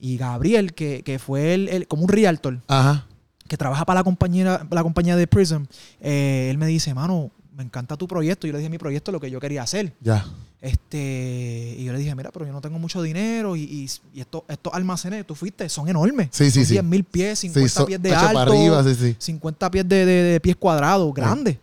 Y 0.00 0.16
Gabriel, 0.16 0.74
que, 0.74 1.02
que 1.02 1.18
fue 1.18 1.54
el, 1.54 1.68
el- 1.68 1.86
como 1.88 2.02
un 2.02 2.08
realtor, 2.08 2.60
Ajá. 2.68 3.06
Que 3.52 3.58
trabaja 3.58 3.84
para 3.84 4.00
la 4.00 4.04
compañía, 4.04 4.66
la 4.70 4.82
compañía 4.82 5.14
de 5.14 5.26
Prism, 5.26 5.64
eh, 6.00 6.48
él 6.50 6.56
me 6.56 6.66
dice, 6.66 6.94
mano, 6.94 7.30
me 7.54 7.62
encanta 7.62 7.98
tu 7.98 8.08
proyecto. 8.08 8.46
Yo 8.46 8.54
le 8.54 8.60
dije 8.60 8.70
mi 8.70 8.78
proyecto 8.78 9.12
lo 9.12 9.20
que 9.20 9.30
yo 9.30 9.38
quería 9.40 9.62
hacer. 9.62 9.92
Ya. 10.00 10.24
Este, 10.62 11.74
y 11.78 11.84
yo 11.84 11.92
le 11.92 11.98
dije, 11.98 12.14
mira, 12.14 12.30
pero 12.32 12.46
yo 12.46 12.52
no 12.52 12.62
tengo 12.62 12.78
mucho 12.78 13.02
dinero 13.02 13.54
y, 13.54 13.60
y, 13.64 13.90
y 14.14 14.20
estos, 14.22 14.44
estos 14.48 14.72
almacenes 14.72 15.18
que 15.18 15.24
tú 15.24 15.34
fuiste 15.34 15.68
son 15.68 15.86
enormes. 15.86 16.28
Sí, 16.30 16.46
sí, 16.50 16.60
Son 16.60 16.64
sí. 16.64 16.72
10 16.72 16.84
mil 16.84 17.04
pies, 17.04 17.40
50 17.40 17.68
so- 17.68 17.84
pies 17.84 18.00
de 18.00 18.14
alto, 18.14 18.38
arriba, 18.38 18.82
sí, 18.84 18.94
sí. 18.94 19.16
50 19.18 19.70
pies 19.70 19.86
de, 19.86 20.06
de- 20.06 20.22
de 20.22 20.40
pies 20.40 20.56
cuadrados, 20.56 21.12
grandes. 21.12 21.58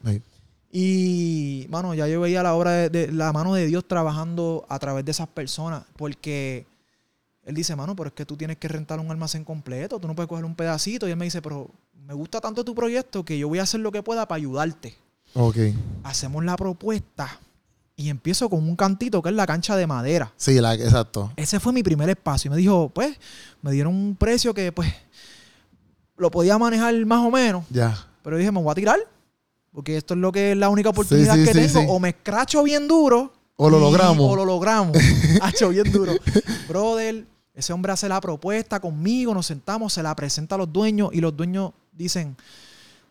Y, 0.71 1.65
mano, 1.71 1.95
ya 1.95 2.08
yo 2.08 2.21
veía 2.21 2.43
la 2.43 2.54
obra 2.54 2.71
de, 2.71 2.89
de- 2.91 3.12
la 3.12 3.34
mano 3.34 3.56
de 3.56 3.65
Dios 3.65 3.84
trabajando 3.88 4.67
a 4.69 4.78
través 4.78 5.04
de 5.06 5.10
esas 5.12 5.28
personas, 5.28 5.82
porque 5.97 6.67
él 7.49 7.55
dice, 7.55 7.75
mano, 7.75 7.95
pero 7.95 8.09
es 8.09 8.13
que 8.13 8.27
tú 8.27 8.38
tienes 8.38 8.57
que 8.57 8.67
rentar 8.67 8.99
un 8.99 9.09
almacén 9.09 9.43
completo, 9.43 9.99
tú 9.99 10.07
no 10.07 10.13
puedes 10.13 10.29
coger 10.29 10.45
un 10.45 10.53
pedacito. 10.53 11.07
Y 11.07 11.12
él 11.12 11.17
me 11.17 11.25
dice, 11.25 11.41
pero 11.41 11.67
me 12.05 12.13
gusta 12.13 12.39
tanto 12.39 12.63
tu 12.63 12.75
proyecto 12.75 13.25
que 13.25 13.39
yo 13.39 13.47
voy 13.47 13.57
a 13.57 13.63
hacer 13.63 13.79
lo 13.79 13.91
que 13.91 14.03
pueda 14.03 14.27
para 14.27 14.38
ayudarte. 14.38 14.95
Ok. 15.33 15.57
Hacemos 16.03 16.45
la 16.45 16.55
propuesta 16.55 17.39
y 17.95 18.09
empiezo 18.09 18.51
con 18.51 18.59
un 18.69 18.75
cantito 18.75 19.23
que 19.23 19.29
es 19.29 19.35
la 19.35 19.47
cancha 19.47 19.75
de 19.75 19.88
madera. 19.88 20.31
Sí, 20.38 20.62
la, 20.62 20.75
exacto. 20.75 21.31
Ese 21.38 21.59
fue 21.59 21.73
mi 21.73 21.81
primer 21.81 22.07
espacio. 22.12 22.49
Y 22.49 22.51
me 22.51 22.57
dijo, 22.57 22.89
pues, 22.89 23.17
me 23.63 23.71
dieron 23.71 23.95
un 23.95 24.15
precio 24.15 24.53
que, 24.53 24.71
pues, 24.71 24.93
lo 26.17 26.29
podía 26.29 26.55
manejar 26.59 26.93
más 27.07 27.25
o 27.25 27.31
menos. 27.31 27.65
Ya. 27.71 28.07
Pero 28.21 28.38
dije, 28.38 28.51
me 28.51 28.62
voy 28.62 28.71
a 28.71 28.75
tirar. 28.75 28.99
Porque 29.71 29.97
esto 29.97 30.13
es 30.13 30.19
lo 30.19 30.31
que 30.31 30.51
es 30.51 30.57
la 30.57 30.69
única 30.69 30.89
oportunidad 30.89 31.33
sí, 31.33 31.45
que 31.45 31.67
sí, 31.67 31.73
tengo. 31.73 31.91
O 31.91 31.99
me 31.99 32.09
escracho 32.09 32.62
bien 32.62 32.88
duro. 32.88 33.33
O 33.62 33.69
lo 33.69 33.79
logramos. 33.79 34.31
O 34.31 34.35
lo 34.38 34.45
logramos. 34.45 34.95
Hacho 35.41 35.69
bien 35.69 35.91
duro. 35.91 36.13
Brother, 36.69 37.25
ese 37.59 37.73
hombre 37.73 37.91
hace 37.91 38.09
la 38.09 38.19
propuesta 38.21 38.79
conmigo, 38.79 39.33
nos 39.33 39.45
sentamos, 39.45 39.93
se 39.93 40.03
la 40.03 40.15
presenta 40.15 40.55
a 40.55 40.57
los 40.57 40.71
dueños 40.71 41.09
y 41.13 41.21
los 41.21 41.35
dueños 41.35 41.71
dicen, 41.91 42.35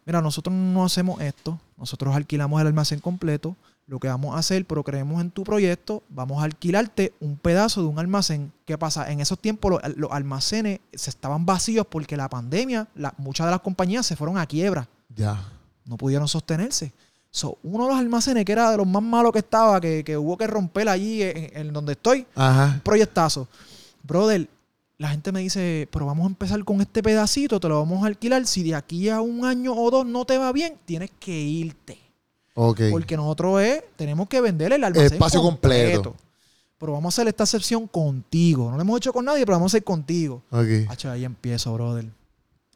mira, 0.06 0.20
nosotros 0.22 0.54
no 0.54 0.84
hacemos 0.84 1.20
esto, 1.20 1.58
nosotros 1.76 2.14
alquilamos 2.16 2.60
el 2.60 2.66
almacén 2.66 3.00
completo, 3.00 3.56
lo 3.86 3.98
que 3.98 4.08
vamos 4.08 4.34
a 4.34 4.38
hacer, 4.38 4.66
pero 4.66 4.82
creemos 4.84 5.20
en 5.20 5.30
tu 5.30 5.44
proyecto, 5.44 6.02
vamos 6.10 6.40
a 6.42 6.44
alquilarte 6.44 7.14
un 7.20 7.36
pedazo 7.38 7.80
de 7.80 7.86
un 7.88 7.98
almacén. 7.98 8.52
¿Qué 8.66 8.76
pasa? 8.76 9.10
En 9.10 9.20
esos 9.20 9.38
tiempos 9.38 9.70
los, 9.70 9.96
los 9.96 10.12
almacenes 10.12 10.80
se 10.92 11.08
estaban 11.08 11.46
vacíos 11.46 11.86
porque 11.88 12.14
la 12.16 12.28
pandemia, 12.28 12.86
la- 12.94 13.14
muchas 13.16 13.46
de 13.46 13.52
las 13.52 13.60
compañías 13.60 14.04
se 14.04 14.14
fueron 14.14 14.36
a 14.36 14.44
quiebra 14.46 14.86
Ya. 15.16 15.42
no 15.86 15.96
pudieron 15.96 16.28
sostenerse. 16.28 16.92
So, 17.30 17.56
uno 17.62 17.84
de 17.84 17.90
los 17.90 17.98
almacenes 17.98 18.44
que 18.44 18.52
era 18.52 18.70
de 18.70 18.76
los 18.78 18.86
más 18.86 19.02
malos 19.02 19.32
que 19.32 19.38
estaba, 19.40 19.80
que, 19.80 20.02
que 20.04 20.16
hubo 20.18 20.36
que 20.36 20.46
romper 20.46 20.88
allí 20.88 21.22
en, 21.22 21.50
en 21.54 21.72
donde 21.72 21.92
estoy, 21.92 22.26
Ajá. 22.34 22.72
un 22.74 22.80
proyectazo. 22.80 23.48
Brother, 24.08 24.48
la 24.96 25.10
gente 25.10 25.30
me 25.30 25.40
dice, 25.40 25.86
pero 25.92 26.06
vamos 26.06 26.24
a 26.24 26.28
empezar 26.28 26.64
con 26.64 26.80
este 26.80 27.02
pedacito, 27.02 27.60
te 27.60 27.68
lo 27.68 27.78
vamos 27.78 28.02
a 28.02 28.06
alquilar. 28.08 28.44
Si 28.46 28.64
de 28.64 28.74
aquí 28.74 29.08
a 29.08 29.20
un 29.20 29.44
año 29.44 29.72
o 29.74 29.90
dos 29.90 30.04
no 30.06 30.24
te 30.24 30.36
va 30.38 30.50
bien, 30.50 30.76
tienes 30.84 31.10
que 31.20 31.38
irte. 31.38 31.98
Ok. 32.54 32.80
Porque 32.90 33.16
nosotros 33.16 33.62
es, 33.62 33.84
tenemos 33.94 34.28
que 34.28 34.40
vender 34.40 34.72
el 34.72 34.82
almacén 34.82 35.12
Espacio 35.12 35.40
completo. 35.40 36.16
Pero 36.78 36.92
vamos 36.92 37.12
a 37.12 37.14
hacer 37.14 37.28
esta 37.28 37.44
excepción 37.44 37.86
contigo. 37.86 38.70
No 38.70 38.76
lo 38.76 38.82
hemos 38.82 38.96
hecho 38.96 39.12
con 39.12 39.24
nadie, 39.24 39.44
pero 39.44 39.56
vamos 39.56 39.72
a 39.72 39.76
hacer 39.76 39.84
contigo. 39.84 40.42
Ok. 40.50 40.88
Hacho, 40.88 41.10
ahí 41.10 41.24
empiezo, 41.24 41.72
brother. 41.74 42.06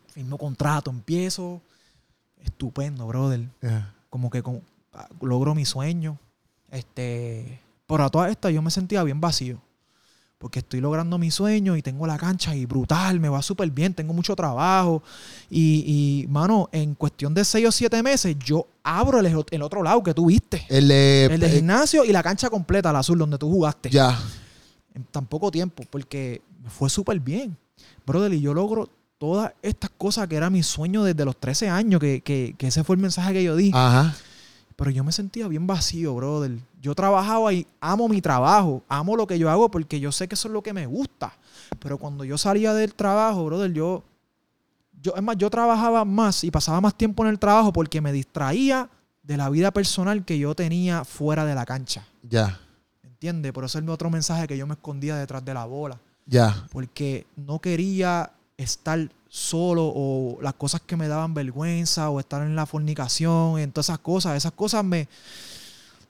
Firmo 0.09 0.39
contrato, 0.39 0.91
empiezo. 0.91 1.61
Estupendo, 2.45 3.07
brother. 3.07 3.49
Como 4.11 4.29
que 4.31 4.43
con- 4.43 4.63
logro 5.21 5.55
mi 5.55 5.65
sueño. 5.65 6.19
Este. 6.71 7.61
Pero 7.87 8.05
a 8.05 8.11
todas 8.11 8.31
estas 8.31 8.53
yo 8.53 8.61
me 8.63 8.71
sentía 8.71 9.03
bien 9.05 9.21
vacío. 9.21 9.61
Porque 10.43 10.59
estoy 10.59 10.81
logrando 10.81 11.19
mi 11.19 11.31
sueño 11.31 11.77
y 11.77 11.83
tengo 11.83 12.05
la 12.05 12.19
cancha 12.19 12.53
y 12.57 12.67
brutal, 12.67 13.21
me 13.21 13.29
va 13.29 13.41
súper 13.43 13.71
bien, 13.71 13.95
tengo 13.95 14.13
mucho 14.13 14.35
trabajo. 14.35 15.01
Y, 15.49 15.85
y, 16.25 16.27
mano, 16.27 16.69
en 16.73 16.97
cuestión 16.97 17.33
de 17.33 17.45
seis 17.45 17.65
o 17.69 17.71
siete 17.71 18.03
meses, 18.03 18.35
yo 18.45 18.67
abro 18.83 19.21
el, 19.21 19.45
el 19.53 19.63
otro 19.63 19.85
lado 19.85 20.03
que 20.03 20.13
tú 20.13 20.27
viste. 20.27 20.67
El 20.69 20.89
de. 20.89 21.27
El 21.27 21.39
de 21.39 21.47
eh, 21.47 21.51
gimnasio 21.51 22.05
y 22.05 22.11
la 22.11 22.25
cancha 22.25 22.51
completa, 22.51 22.93
la 22.93 22.99
azul, 22.99 23.21
donde 23.21 23.39
tú 23.39 23.49
jugaste 23.49 23.89
Ya. 23.89 24.19
en 24.95 25.05
tan 25.05 25.27
poco 25.27 25.49
tiempo, 25.53 25.85
porque 25.89 26.43
fue 26.67 26.91
súper 26.91 27.21
bien. 27.21 27.57
Brother, 28.05 28.33
y 28.33 28.41
yo 28.41 28.53
logro 28.53 28.89
todas 29.19 29.53
estas 29.63 29.91
cosas 29.97 30.27
que 30.27 30.35
era 30.35 30.51
mi 30.51 30.65
sueño 30.65 31.05
desde 31.05 31.25
los 31.25 31.37
13 31.39 31.69
años, 31.69 32.01
que, 32.01 32.21
que- 32.21 32.57
que 32.59 32.67
ese 32.67 32.83
fue 32.83 32.97
el 32.97 33.03
mensaje 33.03 33.33
que 33.33 33.45
yo 33.45 33.55
di. 33.55 33.71
Ajá. 33.73 34.13
Pero 34.77 34.91
yo 34.91 35.05
me 35.05 35.13
sentía 35.13 35.47
bien 35.49 35.67
vacío, 35.67 36.15
brother. 36.15 36.59
Yo 36.81 36.95
trabajaba 36.95 37.53
y 37.53 37.67
amo 37.81 38.09
mi 38.09 38.21
trabajo, 38.21 38.83
amo 38.89 39.17
lo 39.17 39.27
que 39.27 39.39
yo 39.39 39.49
hago 39.51 39.71
porque 39.71 40.01
yo 40.01 40.11
sé 40.13 40.27
que 40.29 40.35
eso 40.35 40.49
es 40.49 40.53
lo 40.55 40.63
que 40.63 40.73
me 40.73 40.87
gusta. 40.87 41.33
Pero 41.79 41.99
cuando 41.99 42.25
yo 42.25 42.37
salía 42.39 42.75
del 42.75 42.95
trabajo, 42.95 43.45
brother, 43.45 43.73
yo, 43.73 44.03
yo, 45.01 45.15
es 45.15 45.23
más, 45.23 45.37
yo 45.37 45.51
trabajaba 45.51 46.05
más 46.05 46.43
y 46.45 46.51
pasaba 46.51 46.81
más 46.81 46.97
tiempo 46.97 47.23
en 47.25 47.31
el 47.31 47.39
trabajo 47.39 47.73
porque 47.73 48.01
me 48.01 48.13
distraía 48.13 48.89
de 49.23 49.37
la 49.37 49.49
vida 49.51 49.71
personal 49.71 50.25
que 50.25 50.39
yo 50.39 50.55
tenía 50.55 51.05
fuera 51.05 51.45
de 51.45 51.55
la 51.55 51.65
cancha. 51.65 52.05
Ya. 52.29 52.59
¿Entiendes? 53.05 53.53
Por 53.53 53.65
eso 53.65 53.79
es 53.79 53.89
otro 53.89 54.11
mensaje 54.11 54.49
que 54.49 54.57
yo 54.57 54.67
me 54.67 54.75
escondía 54.75 55.17
detrás 55.17 55.45
de 55.45 55.55
la 55.55 55.65
bola 55.65 56.01
Ya. 56.27 56.67
porque 56.73 57.25
no 57.37 57.61
quería 57.61 58.33
estar 58.57 58.99
solo 59.35 59.91
o 59.95 60.37
las 60.43 60.53
cosas 60.53 60.83
que 60.85 60.95
me 60.95 61.09
daban 61.09 61.33
vergüenza 61.33 62.11
o 62.11 62.21
estar 62.21 62.43
en 62.43 62.55
la 62.55 62.67
fornicación, 62.67 63.59
en 63.59 63.73
todas 63.73 63.87
esas 63.87 63.99
cosas. 63.99 64.37
Esas 64.37 64.53
cosas 64.53 64.85
me... 64.85 65.09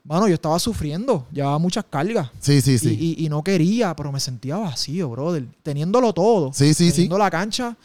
Mano, 0.02 0.26
yo 0.26 0.34
estaba 0.34 0.58
sufriendo, 0.58 1.24
llevaba 1.30 1.56
muchas 1.60 1.84
cargas 1.88 2.28
Sí, 2.40 2.60
sí, 2.60 2.76
sí. 2.80 2.98
y- 3.16 3.24
y 3.24 3.28
no 3.28 3.44
quería, 3.44 3.94
pero 3.94 4.10
me 4.10 4.18
sentía 4.18 4.56
vacío, 4.56 5.08
brother. 5.08 5.44
Teniéndolo 5.62 6.12
todo. 6.12 6.52
Sí, 6.52 6.74
sí, 6.74 6.86
sí. 6.86 6.92
teniendo 6.94 7.16
la 7.18 7.30
cancha, 7.30 7.76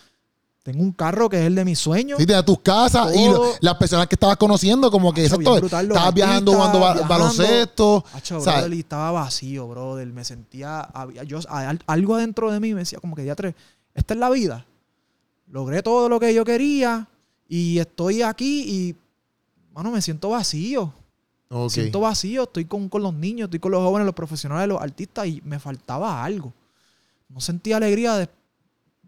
tengo 0.63 0.81
un 0.81 0.91
carro 0.91 1.29
que 1.29 1.39
es 1.39 1.45
el 1.45 1.53
de 1.53 1.63
mis 1.65 1.77
sueños. 1.77 2.17
Sí, 2.17 2.25
de 2.25 2.41
tus 2.41 2.59
casas 2.61 3.15
y 3.15 3.23
lo- 3.27 3.33
Todo. 3.35 3.53
las 3.61 3.75
personas 3.75 4.07
que 4.07 4.15
estabas 4.15 4.37
conociendo, 4.37 4.89
como 4.89 5.13
que 5.13 5.27
brutal, 5.29 5.87
los 5.87 5.95
estabas 5.95 6.13
viajando 6.15 6.53
jugando 6.53 6.79
viajando. 6.79 7.07
baloncesto. 7.07 8.03
Hacho, 8.13 8.41
brother, 8.41 8.73
y 8.73 8.79
estaba 8.79 9.11
vacío, 9.11 9.67
brother. 9.67 10.07
Me 10.07 10.25
sentía. 10.25 10.79
Había, 10.81 11.23
yo, 11.23 11.39
al- 11.47 11.79
algo 11.85 12.15
adentro 12.15 12.51
de 12.51 12.59
mí 12.59 12.73
me 12.73 12.79
decía, 12.79 12.97
como 12.99 13.15
que 13.15 13.31
tres. 13.35 13.53
Esta 13.93 14.15
es 14.15 14.19
la 14.19 14.31
vida. 14.31 14.65
Logré 15.49 15.81
todo 15.81 16.09
lo 16.09 16.19
que 16.19 16.33
yo 16.33 16.43
quería 16.43 17.07
y 17.47 17.79
estoy 17.79 18.21
aquí 18.21 18.63
y. 18.67 18.95
Mano, 19.73 19.91
me 19.91 20.01
siento 20.01 20.29
vacío. 20.29 20.91
ok. 21.49 21.69
Siento 21.71 21.99
vacío. 22.01 22.43
Estoy 22.43 22.65
con, 22.65 22.89
con 22.89 23.03
los 23.03 23.13
niños, 23.13 23.45
estoy 23.47 23.59
con 23.59 23.71
los 23.71 23.81
jóvenes, 23.81 24.05
los 24.05 24.15
profesionales, 24.15 24.67
los 24.67 24.81
artistas 24.81 25.27
y 25.27 25.41
me 25.45 25.59
faltaba 25.59 26.23
algo. 26.23 26.51
No 27.29 27.39
sentía 27.39 27.77
alegría 27.77 28.15
de- 28.15 28.29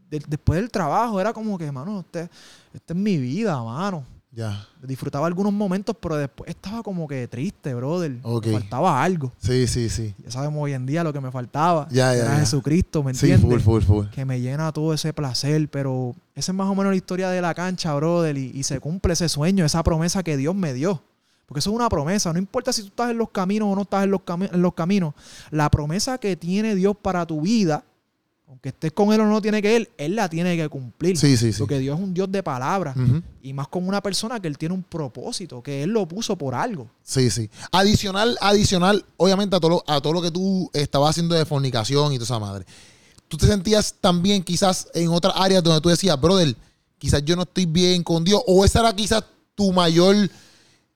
de- 0.09 0.23
después 0.27 0.59
del 0.59 0.69
trabajo. 0.69 1.19
Era 1.19 1.33
como 1.33 1.57
que, 1.57 1.71
mano, 1.71 1.99
este, 2.01 2.29
esta 2.73 2.93
es 2.93 2.99
mi 2.99 3.17
vida, 3.17 3.61
mano 3.63 4.05
Ya. 4.31 4.63
disfrutaba 4.83 5.25
algunos 5.25 5.51
momentos, 5.51 5.95
pero 5.99 6.15
después 6.15 6.49
estaba 6.49 6.83
como 6.83 7.07
que 7.07 7.27
triste, 7.27 7.73
brother. 7.73 8.11
Me 8.11 8.51
faltaba 8.51 9.01
algo. 9.03 9.33
Sí, 9.39 9.65
sí, 9.67 9.89
sí. 9.89 10.13
Ya 10.23 10.29
sabemos 10.31 10.61
hoy 10.61 10.73
en 10.73 10.85
día 10.85 11.03
lo 11.03 11.11
que 11.11 11.19
me 11.19 11.31
faltaba. 11.31 11.87
Ya, 11.89 12.13
ya, 12.13 12.21
Era 12.21 12.33
ya. 12.35 12.39
Jesucristo, 12.41 13.03
¿me 13.03 13.13
Sí, 13.15 13.31
entiendes? 13.31 13.63
full, 13.63 13.81
full, 13.81 13.83
full. 13.83 14.05
Que 14.09 14.25
me 14.25 14.39
llena 14.39 14.71
todo 14.71 14.93
ese 14.93 15.13
placer, 15.13 15.67
pero 15.69 16.15
esa 16.35 16.51
es 16.51 16.55
más 16.55 16.67
o 16.67 16.75
menos 16.75 16.91
la 16.91 16.95
historia 16.97 17.29
de 17.29 17.41
la 17.41 17.53
cancha, 17.55 17.93
brother, 17.95 18.37
y, 18.37 18.51
y 18.53 18.63
se 18.63 18.79
cumple 18.79 19.13
ese 19.13 19.27
sueño, 19.29 19.65
esa 19.65 19.81
promesa 19.83 20.21
que 20.21 20.37
Dios 20.37 20.53
me 20.53 20.73
dio. 20.73 21.01
Porque 21.47 21.59
eso 21.61 21.71
es 21.71 21.75
una 21.75 21.89
promesa, 21.89 22.31
no 22.31 22.37
importa 22.37 22.71
si 22.71 22.83
tú 22.83 22.89
estás 22.89 23.09
en 23.09 23.17
los 23.17 23.31
caminos 23.31 23.69
o 23.71 23.75
no 23.75 23.81
estás 23.81 24.03
en 24.03 24.11
los, 24.11 24.21
cami- 24.21 24.53
en 24.53 24.61
los 24.61 24.75
caminos, 24.75 25.15
la 25.49 25.71
promesa 25.71 26.19
que 26.19 26.35
tiene 26.35 26.75
Dios 26.75 26.95
para 27.01 27.25
tu 27.25 27.41
vida, 27.41 27.83
Aunque 28.49 28.69
estés 28.69 28.91
con 28.91 29.13
él 29.13 29.21
o 29.21 29.27
no 29.27 29.39
tiene 29.43 29.61
que 29.61 29.75
él, 29.75 29.89
él 29.95 30.15
la 30.15 30.27
tiene 30.27 30.57
que 30.57 30.67
cumplir. 30.69 31.15
Sí, 31.19 31.37
sí, 31.37 31.53
sí. 31.53 31.59
Porque 31.59 31.77
Dios 31.77 31.99
es 31.99 32.03
un 32.03 32.15
Dios 32.15 32.31
de 32.31 32.41
palabras. 32.41 32.95
Y 33.43 33.53
más 33.53 33.67
con 33.67 33.87
una 33.87 34.01
persona 34.01 34.39
que 34.39 34.47
él 34.47 34.57
tiene 34.57 34.73
un 34.73 34.81
propósito, 34.81 35.61
que 35.61 35.83
él 35.83 35.91
lo 35.91 36.07
puso 36.07 36.35
por 36.35 36.55
algo. 36.55 36.89
Sí, 37.03 37.29
sí. 37.29 37.47
Adicional, 37.71 38.35
adicional, 38.41 39.05
obviamente 39.17 39.55
a 39.55 39.59
todo, 39.59 39.69
lo, 39.69 39.83
a 39.85 40.01
todo 40.01 40.13
lo 40.13 40.21
que 40.23 40.31
tú 40.31 40.67
estabas 40.73 41.11
haciendo 41.11 41.35
de 41.35 41.45
fornicación 41.45 42.11
y 42.11 42.15
toda 42.15 42.25
esa 42.25 42.39
madre. 42.39 42.65
Tú 43.27 43.37
te 43.37 43.45
sentías 43.45 43.93
también 44.01 44.41
quizás 44.41 44.87
en 44.95 45.09
otras 45.09 45.35
áreas 45.37 45.63
donde 45.63 45.79
tú 45.79 45.89
decías, 45.89 46.19
brother, 46.19 46.55
quizás 46.97 47.23
yo 47.23 47.35
no 47.35 47.43
estoy 47.43 47.67
bien 47.67 48.01
con 48.01 48.23
Dios, 48.23 48.41
o 48.47 48.65
esa 48.65 48.79
era 48.79 48.95
quizás 48.95 49.23
tu 49.53 49.71
mayor 49.71 50.15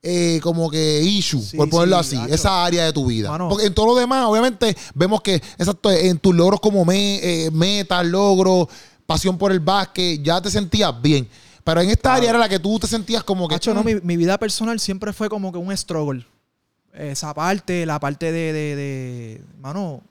eh, 0.06 0.38
como 0.42 0.70
que 0.70 1.00
issue, 1.02 1.40
Sí, 1.42 1.56
por 1.56 1.68
ponerlo 1.70 2.02
sí, 2.04 2.16
así, 2.16 2.32
esa 2.32 2.64
área 2.64 2.84
de 2.84 2.92
tu 2.92 3.06
vida. 3.06 3.30
Mano. 3.30 3.48
Porque 3.48 3.66
en 3.66 3.74
todo 3.74 3.86
lo 3.86 3.94
demás, 3.96 4.26
obviamente, 4.26 4.76
vemos 4.94 5.20
que 5.22 5.36
exacto, 5.36 5.90
en 5.90 6.18
tus 6.18 6.34
logros 6.34 6.60
como 6.60 6.84
me, 6.84 7.16
eh, 7.46 7.50
metas, 7.50 8.04
logros, 8.06 8.68
pasión 9.06 9.38
por 9.38 9.50
el 9.50 9.60
básquet, 9.60 10.22
ya 10.22 10.40
te 10.40 10.50
sentías 10.50 11.00
bien. 11.00 11.26
Pero 11.64 11.80
en 11.80 11.88
esta 11.88 12.02
Claro. 12.10 12.16
área 12.18 12.30
era 12.30 12.38
la 12.38 12.48
que 12.48 12.58
tú 12.58 12.78
te 12.78 12.86
sentías 12.86 13.24
como 13.24 13.48
que... 13.48 13.54
Hacho, 13.54 13.72
no, 13.72 13.82
mi, 13.82 13.94
mi 14.02 14.16
vida 14.18 14.36
personal 14.38 14.78
siempre 14.78 15.12
fue 15.14 15.30
como 15.30 15.50
que 15.50 15.56
un 15.58 15.74
struggle. 15.76 16.26
Esa 16.92 17.32
parte, 17.32 17.86
la 17.86 17.98
parte 17.98 18.30
de, 18.30 18.52
de, 18.52 18.76
de- 18.76 19.44
Mano, 19.58 20.02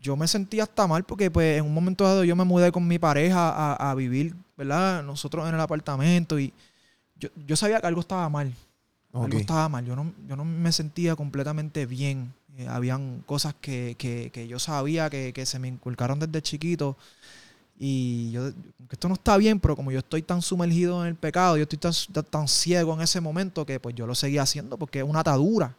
yo 0.00 0.16
me 0.16 0.26
sentía 0.26 0.62
hasta 0.64 0.86
mal 0.86 1.04
porque 1.04 1.30
pues 1.30 1.58
en 1.58 1.64
un 1.66 1.74
momento 1.74 2.04
dado 2.04 2.24
yo 2.24 2.34
me 2.34 2.44
mudé 2.44 2.72
con 2.72 2.88
mi 2.88 2.98
pareja 2.98 3.50
a, 3.50 3.90
a 3.90 3.94
vivir, 3.94 4.34
¿verdad? 4.56 5.02
Nosotros 5.04 5.46
en 5.48 5.54
el 5.54 5.60
apartamento 5.60 6.40
y 6.40 6.52
yo, 7.16 7.28
yo 7.46 7.54
sabía 7.54 7.80
que 7.80 7.86
algo 7.86 8.00
estaba 8.00 8.28
mal. 8.28 8.52
Ok. 9.12 9.24
Algo 9.26 9.38
estaba 9.38 9.68
mal. 9.68 9.84
Yo 9.84 9.94
no, 9.96 10.12
yo 10.28 10.36
no 10.36 10.44
me 10.44 10.72
sentía 10.72 11.14
completamente 11.16 11.86
bien. 11.86 12.32
Eh, 12.58 12.66
habían 12.68 13.22
cosas 13.26 13.54
que, 13.60 13.94
que- 13.98 14.30
que 14.32 14.46
yo 14.48 14.58
sabía 14.58 15.08
que, 15.10 15.32
que 15.32 15.46
se 15.46 15.58
me 15.58 15.68
inculcaron 15.68 16.18
desde 16.18 16.42
chiquito. 16.42 16.96
Y 17.78 18.30
yo, 18.30 18.50
esto 18.90 19.08
no 19.08 19.14
está 19.14 19.36
bien, 19.36 19.58
pero 19.58 19.74
como 19.74 19.90
yo 19.90 19.98
estoy 19.98 20.22
tan 20.22 20.40
sumergido 20.42 21.02
en 21.02 21.08
el 21.08 21.14
pecado, 21.16 21.56
yo 21.56 21.64
estoy 21.64 21.78
tan, 21.78 21.92
tan 22.30 22.46
ciego 22.46 22.94
en 22.94 23.00
ese 23.00 23.20
momento 23.20 23.66
que 23.66 23.80
pues 23.80 23.94
yo 23.94 24.06
lo 24.06 24.14
seguía 24.14 24.42
haciendo 24.42 24.76
porque 24.78 25.00
es 25.00 25.04
una 25.04 25.20
atadura. 25.20 25.74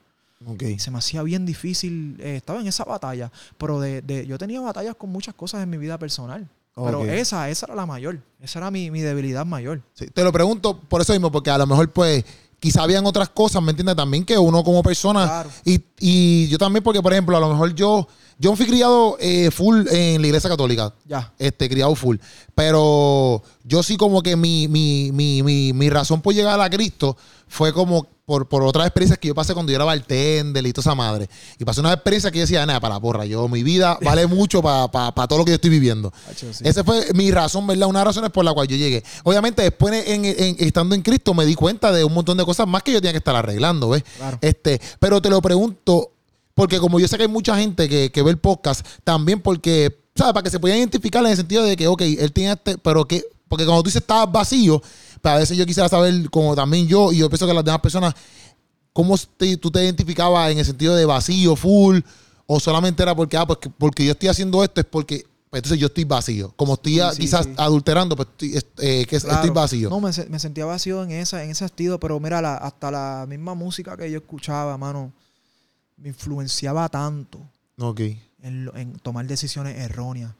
Ok. 0.45 0.63
Y 0.63 0.79
se 0.79 0.91
me 0.91 0.97
hacía 0.97 1.23
bien 1.23 1.45
difícil. 1.45 2.17
eh, 2.19 2.35
estaba 2.37 2.59
en 2.59 2.67
esa 2.67 2.83
batalla. 2.83 3.31
Pero 3.57 3.79
de, 3.79 4.01
de- 4.01 4.27
yo 4.27 4.37
tenía 4.37 4.59
batallas 4.59 4.95
con 4.95 5.09
muchas 5.11 5.33
cosas 5.35 5.63
en 5.63 5.69
mi 5.69 5.77
vida 5.77 5.97
personal. 5.97 6.47
Pero 6.75 7.01
Ok. 7.01 7.05
esa, 7.07 7.49
esa 7.49 7.67
era 7.67 7.75
la 7.75 7.85
mayor. 7.85 8.19
Esa 8.41 8.59
era 8.59 8.71
mi, 8.71 8.89
mi 8.91 8.99
debilidad 9.01 9.45
mayor. 9.45 9.81
Sí, 9.93 10.07
te 10.07 10.23
lo 10.23 10.31
pregunto 10.33 10.77
por 10.79 10.99
eso 11.01 11.13
mismo, 11.13 11.31
porque 11.31 11.51
a 11.51 11.57
lo 11.59 11.67
mejor, 11.67 11.89
pues, 11.91 12.25
quizá 12.63 12.81
habían 12.81 13.05
otras 13.05 13.27
cosas, 13.27 13.61
¿me 13.61 13.71
entiendes? 13.71 13.97
También 13.97 14.23
que 14.23 14.37
uno 14.37 14.63
como 14.63 14.81
persona. 14.81 15.25
Claro. 15.25 15.49
Y, 15.65 15.83
y 15.99 16.47
yo 16.47 16.57
también, 16.57 16.81
porque, 16.81 17.01
por 17.01 17.11
ejemplo, 17.11 17.35
a 17.35 17.39
lo 17.41 17.49
mejor 17.49 17.75
yo, 17.75 18.07
yo 18.43 18.53
fui 18.57 18.65
criado 18.65 19.15
eh, 19.21 19.49
full 19.51 19.87
en 19.89 20.19
la 20.21 20.27
iglesia 20.27 20.49
católica. 20.49 20.93
Ya. 21.07 21.31
Este, 21.39 21.69
criado 21.69 21.95
full. 21.95 22.17
Pero 22.53 23.41
yo 23.63 23.83
sí 23.83 23.95
como 23.95 24.21
que 24.21 24.35
mi, 24.35 24.67
mi, 24.67 25.11
mi, 25.13 25.41
mi, 25.43 25.71
mi 25.71 25.89
razón 25.89 26.21
por 26.21 26.33
llegar 26.33 26.59
a 26.59 26.69
Cristo 26.69 27.15
fue 27.47 27.71
como 27.71 28.05
por, 28.25 28.47
por 28.49 28.63
otras 28.63 28.85
experiencias 28.87 29.19
que 29.19 29.27
yo 29.27 29.35
pasé 29.35 29.53
cuando 29.53 29.71
yo 29.71 29.75
era 29.75 29.85
bartender 29.85 30.65
y 30.65 30.73
toda 30.73 30.81
esa 30.83 30.95
madre. 30.95 31.29
Y 31.59 31.63
pasé 31.65 31.79
una 31.81 31.93
experiencia 31.93 32.31
que 32.31 32.39
yo 32.39 32.43
decía, 32.43 32.65
nada, 32.65 32.79
para 32.79 32.95
la 32.95 32.99
porra, 33.01 33.25
yo, 33.25 33.47
mi 33.47 33.63
vida 33.63 33.97
vale 34.03 34.27
mucho 34.27 34.61
para 34.61 34.89
todo 35.27 35.39
lo 35.39 35.45
que 35.45 35.51
yo 35.51 35.55
estoy 35.55 35.69
viviendo. 35.69 36.11
Hacho, 36.29 36.53
sí. 36.53 36.63
Esa 36.67 36.83
fue 36.83 37.13
mi 37.13 37.31
razón, 37.31 37.65
¿verdad? 37.67 37.87
Una 37.87 37.99
de 37.99 38.05
las 38.05 38.15
razones 38.15 38.31
por 38.31 38.43
la 38.45 38.53
cual 38.53 38.67
yo 38.67 38.75
llegué. 38.75 39.03
Obviamente, 39.23 39.61
después, 39.61 40.07
en, 40.07 40.25
en- 40.25 40.55
estando 40.59 40.95
en 40.95 41.01
Cristo, 41.01 41.33
me 41.33 41.45
di 41.45 41.55
cuenta 41.55 41.91
de 41.91 42.03
un 42.03 42.13
montón 42.13 42.37
de 42.37 42.43
cosas 42.45 42.67
más 42.67 42.83
que 42.83 42.91
yo 42.91 42.99
tenía 42.99 43.11
que 43.13 43.17
estar 43.19 43.35
arreglando, 43.35 43.89
¿ves? 43.89 44.03
Claro. 44.17 44.37
Este, 44.41 44.81
pero 44.99 45.21
te 45.21 45.29
lo 45.29 45.41
pregunto, 45.41 46.11
porque 46.55 46.79
como 46.79 46.99
yo 46.99 47.07
sé 47.07 47.17
que 47.17 47.23
hay 47.23 47.29
mucha 47.29 47.57
gente 47.57 47.89
que, 47.89 48.11
que 48.11 48.21
ve 48.21 48.31
el 48.31 48.37
podcast, 48.37 48.85
también 49.03 49.39
porque, 49.41 49.97
¿sabes? 50.15 50.33
Para 50.33 50.43
que 50.43 50.49
se 50.49 50.59
pueda 50.59 50.77
identificar 50.77 51.23
en 51.25 51.31
el 51.31 51.37
sentido 51.37 51.63
de 51.63 51.75
que, 51.75 51.87
ok, 51.87 52.01
él 52.01 52.31
tiene 52.31 52.53
este, 52.53 52.77
pero 52.77 53.05
que, 53.05 53.23
porque 53.47 53.65
cuando 53.65 53.83
tú 53.83 53.87
dices 53.89 54.01
estabas 54.01 54.31
vacío, 54.31 54.81
pues 55.21 55.33
a 55.33 55.37
veces 55.37 55.57
yo 55.57 55.65
quisiera 55.65 55.89
saber, 55.89 56.29
como 56.29 56.55
también 56.55 56.87
yo, 56.87 57.11
y 57.11 57.17
yo 57.17 57.29
pienso 57.29 57.47
que 57.47 57.53
las 57.53 57.63
demás 57.65 57.81
personas, 57.81 58.13
¿cómo 58.91 59.15
te- 59.37 59.57
tú 59.57 59.71
te 59.71 59.83
identificabas 59.83 60.51
en 60.51 60.59
el 60.59 60.65
sentido 60.65 60.95
de 60.95 61.05
vacío, 61.05 61.55
full? 61.55 61.99
O 62.45 62.59
solamente 62.59 63.01
era 63.01 63.15
porque, 63.15 63.37
ah, 63.37 63.45
porque, 63.47 63.69
porque 63.69 64.05
yo 64.05 64.11
estoy 64.11 64.29
haciendo 64.29 64.63
esto, 64.63 64.81
es 64.81 64.87
porque, 64.87 65.25
pues 65.49 65.59
entonces 65.59 65.79
yo 65.79 65.87
estoy 65.87 66.03
vacío. 66.03 66.51
Como 66.55 66.73
estoy 66.73 66.95
Sí, 66.95 67.01
sí, 67.13 67.21
quizás 67.21 67.45
sí. 67.45 67.53
adulterando, 67.57 68.15
pues 68.15 68.27
estoy, 68.29 68.57
est- 68.57 68.79
eh, 68.81 69.05
que 69.07 69.15
estoy 69.15 69.49
vacío. 69.49 69.89
No, 69.89 69.99
me, 70.01 70.11
me 70.29 70.39
sentía 70.39 70.65
vacío 70.65 71.03
en 71.03 71.11
esa, 71.11 71.43
en 71.43 71.51
ese 71.51 71.65
sentido, 71.67 71.99
pero 71.99 72.19
mira, 72.19 72.41
la- 72.41 72.57
hasta 72.57 72.91
la 72.91 73.25
misma 73.29 73.53
música 73.55 73.95
que 73.97 74.11
yo 74.11 74.17
escuchaba, 74.17 74.77
mano, 74.77 75.11
me 76.03 76.09
influenciaba 76.09 76.89
tanto 76.89 77.39
en, 78.41 78.65
lo- 78.65 78.75
en 78.75 78.93
tomar 78.99 79.25
decisiones 79.25 79.77
erróneas. 79.79 80.33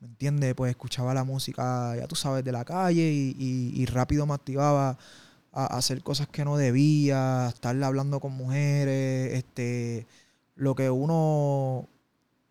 ¿Me 0.00 0.08
entiendes? 0.08 0.54
Pues 0.54 0.70
escuchaba 0.70 1.12
la 1.14 1.22
música, 1.22 1.94
ya 1.96 2.08
tú 2.08 2.16
sabes, 2.16 2.42
de 2.44 2.50
la 2.50 2.64
calle 2.64 3.12
y, 3.12 3.36
y- 3.38 3.80
y 3.82 3.86
rápido 3.86 4.26
me 4.26 4.34
activaba 4.34 4.90
a, 5.52 5.64
a 5.64 5.76
hacer 5.76 6.02
cosas 6.02 6.28
que 6.28 6.44
no 6.44 6.56
debía, 6.56 7.46
a 7.46 7.48
estar 7.50 7.80
hablando 7.84 8.18
con 8.20 8.32
mujeres, 8.32 9.34
este, 9.34 10.06
lo 10.56 10.74
que 10.74 10.88
uno, 10.90 11.86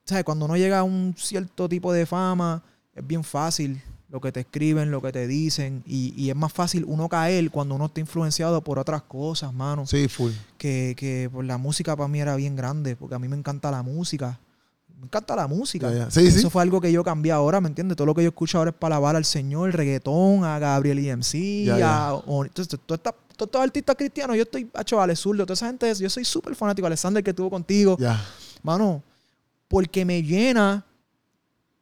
¿sabes? 0.06 0.24
Cuando 0.24 0.46
uno 0.46 0.56
llega 0.56 0.80
a 0.80 0.84
un 0.84 1.16
cierto 1.18 1.68
tipo 1.68 1.92
de 1.92 2.06
fama, 2.06 2.64
es 2.96 3.06
bien 3.06 3.24
fácil 3.24 3.82
lo 4.12 4.20
que 4.20 4.32
te 4.34 4.42
escriben, 4.42 4.92
lo 4.92 5.02
que 5.02 5.12
te 5.14 5.26
dicen, 5.26 5.84
y, 5.86 6.14
y 6.22 6.30
es 6.30 6.36
más 6.36 6.52
fácil 6.52 6.84
uno 6.86 7.08
caer 7.08 7.50
cuando 7.50 7.76
uno 7.76 7.86
está 7.86 8.02
influenciado 8.02 8.62
por 8.62 8.78
otras 8.78 9.04
cosas, 9.04 9.54
mano 9.54 9.88
Sí, 9.88 10.08
full. 10.10 10.32
que, 10.58 10.94
que 10.98 11.30
pues, 11.32 11.48
la 11.48 11.58
música 11.58 11.96
para 11.96 12.10
mí 12.10 12.20
era 12.20 12.36
bien 12.36 12.56
grande, 12.56 12.96
porque 12.98 13.16
a 13.16 13.20
mí 13.20 13.28
me 13.30 13.38
encanta 13.38 13.72
la 13.72 13.84
música. 13.84 14.38
Me 15.00 15.06
encanta 15.06 15.36
la 15.36 15.48
música. 15.48 15.92
Ya. 15.92 16.12
Sí, 16.12 16.28
Eso 16.28 16.40
sí. 16.42 16.50
fue 16.50 16.62
algo 16.62 16.80
que 16.82 16.92
yo 16.92 17.04
cambié 17.04 17.32
ahora, 17.32 17.60
¿me 17.62 17.70
entiendes? 17.70 17.96
Todo 17.96 18.06
lo 18.06 18.14
que 18.14 18.22
yo 18.22 18.30
escucho 18.30 18.58
ahora 18.58 18.70
es 18.72 18.76
para 18.78 18.98
alabar 18.98 19.16
al 19.16 19.26
Señor, 19.26 19.70
el 19.70 19.74
reggaetón, 19.74 20.44
a 20.44 20.60
Gabriel 20.60 21.02
Ya, 21.02 21.80
ya. 21.80 22.10
a... 22.10 22.22
entonces, 22.46 22.80
todo 22.86 22.96
esta- 22.96 23.16
todos 23.38 23.48
estos 23.48 23.62
artistas 23.64 23.96
cristianos, 23.96 24.36
yo 24.36 24.44
estoy, 24.44 24.70
hecho 24.80 25.02
Ale 25.02 25.16
Zurdo, 25.16 25.44
toda 25.46 25.54
esa 25.56 25.66
gente, 25.68 25.92
yo 25.96 26.10
soy 26.12 26.24
súper 26.26 26.54
fanático, 26.54 26.86
Alexander, 26.86 27.24
que 27.24 27.32
estuvo 27.32 27.50
contigo. 27.50 27.98
Mano, 28.62 29.02
porque 29.68 30.06
me 30.06 30.22
llena 30.22 30.86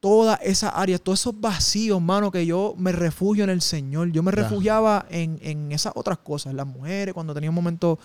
todas 0.00 0.38
esas 0.42 0.72
áreas, 0.74 1.00
todos 1.00 1.20
esos 1.20 1.38
vacíos, 1.38 2.00
mano, 2.00 2.30
que 2.30 2.46
yo 2.46 2.74
me 2.78 2.90
refugio 2.90 3.44
en 3.44 3.50
el 3.50 3.60
Señor. 3.60 4.10
Yo 4.10 4.22
me 4.22 4.30
refugiaba 4.30 5.06
en, 5.10 5.38
en 5.42 5.70
esas 5.72 5.92
otras 5.94 6.18
cosas, 6.18 6.54
las 6.54 6.66
mujeres, 6.66 7.14
cuando 7.14 7.34
tenía 7.34 7.50
un 7.50 7.54
momento 7.54 7.98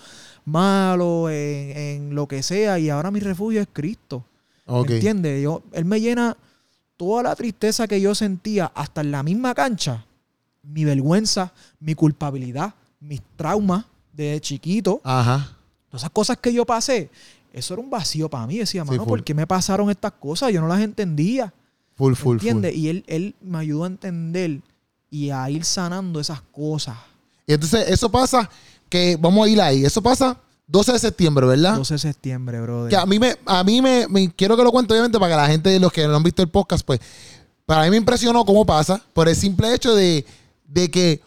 malo, 0.44 1.30
en, 1.30 1.76
en 1.76 2.14
lo 2.14 2.28
que 2.28 2.42
sea, 2.42 2.78
y 2.78 2.90
ahora 2.90 3.10
mi 3.10 3.20
refugio 3.20 3.60
es 3.60 3.68
Cristo. 3.72 4.24
Ok. 4.66 4.88
¿Me 4.88 4.94
entiendes? 4.96 5.42
Yo, 5.42 5.62
él 5.72 5.86
me 5.86 6.00
llena 6.00 6.36
toda 6.96 7.22
la 7.22 7.34
tristeza 7.34 7.88
que 7.88 8.00
yo 8.00 8.14
sentía, 8.14 8.70
hasta 8.74 9.00
en 9.00 9.10
la 9.10 9.22
misma 9.22 9.54
cancha, 9.54 10.04
mi 10.62 10.84
vergüenza, 10.84 11.52
mi 11.80 11.94
culpabilidad, 11.94 12.74
mis 13.00 13.22
traumas 13.36 13.84
de 14.12 14.38
chiquito, 14.40 15.00
Ajá. 15.02 15.56
todas 15.88 16.02
esas 16.02 16.10
cosas 16.10 16.36
que 16.38 16.52
yo 16.52 16.66
pasé, 16.66 17.10
eso 17.52 17.72
era 17.72 17.82
un 17.82 17.88
vacío 17.88 18.28
para 18.28 18.46
mí. 18.46 18.58
Decía, 18.58 18.84
mano. 18.84 19.06
¿por 19.06 19.24
qué 19.24 19.32
me 19.32 19.46
pasaron 19.46 19.88
estas 19.88 20.12
cosas? 20.12 20.52
Yo 20.52 20.60
no 20.60 20.68
las 20.68 20.80
entendía. 20.80 21.54
Full, 21.96 22.14
full, 22.14 22.36
¿Entiendes? 22.36 22.72
full. 22.72 22.80
Y 22.80 22.88
él, 22.88 23.04
él 23.06 23.34
me 23.40 23.58
ayudó 23.58 23.84
a 23.84 23.86
entender 23.88 24.60
y 25.10 25.30
a 25.30 25.48
ir 25.50 25.64
sanando 25.64 26.20
esas 26.20 26.40
cosas. 26.52 26.96
Y 27.46 27.52
entonces, 27.54 27.88
eso 27.88 28.10
pasa 28.10 28.48
que, 28.88 29.16
vamos 29.20 29.46
a 29.46 29.50
ir 29.50 29.60
ahí, 29.60 29.84
eso 29.84 30.02
pasa 30.02 30.38
12 30.66 30.92
de 30.92 30.98
septiembre, 30.98 31.46
¿verdad? 31.46 31.76
12 31.76 31.94
de 31.94 31.98
septiembre, 31.98 32.60
brother. 32.60 32.90
Que 32.90 32.96
a 32.96 33.06
mí 33.06 33.18
me, 33.18 33.36
a 33.46 33.62
mí 33.64 33.80
me, 33.80 34.06
me- 34.08 34.32
quiero 34.32 34.56
que 34.56 34.62
lo 34.64 34.72
cuente 34.72 34.92
obviamente 34.92 35.18
para 35.18 35.32
que 35.32 35.36
la 35.42 35.46
gente, 35.48 35.78
los 35.80 35.92
que 35.92 36.06
no 36.06 36.16
han 36.16 36.22
visto 36.22 36.42
el 36.42 36.48
podcast, 36.48 36.84
pues, 36.84 37.00
para 37.64 37.84
mí 37.84 37.90
me 37.90 37.96
impresionó 37.96 38.44
cómo 38.44 38.64
pasa, 38.66 39.00
por 39.12 39.28
el 39.28 39.34
simple 39.36 39.72
hecho 39.74 39.94
de, 39.94 40.24
de 40.66 40.90
que 40.90 41.20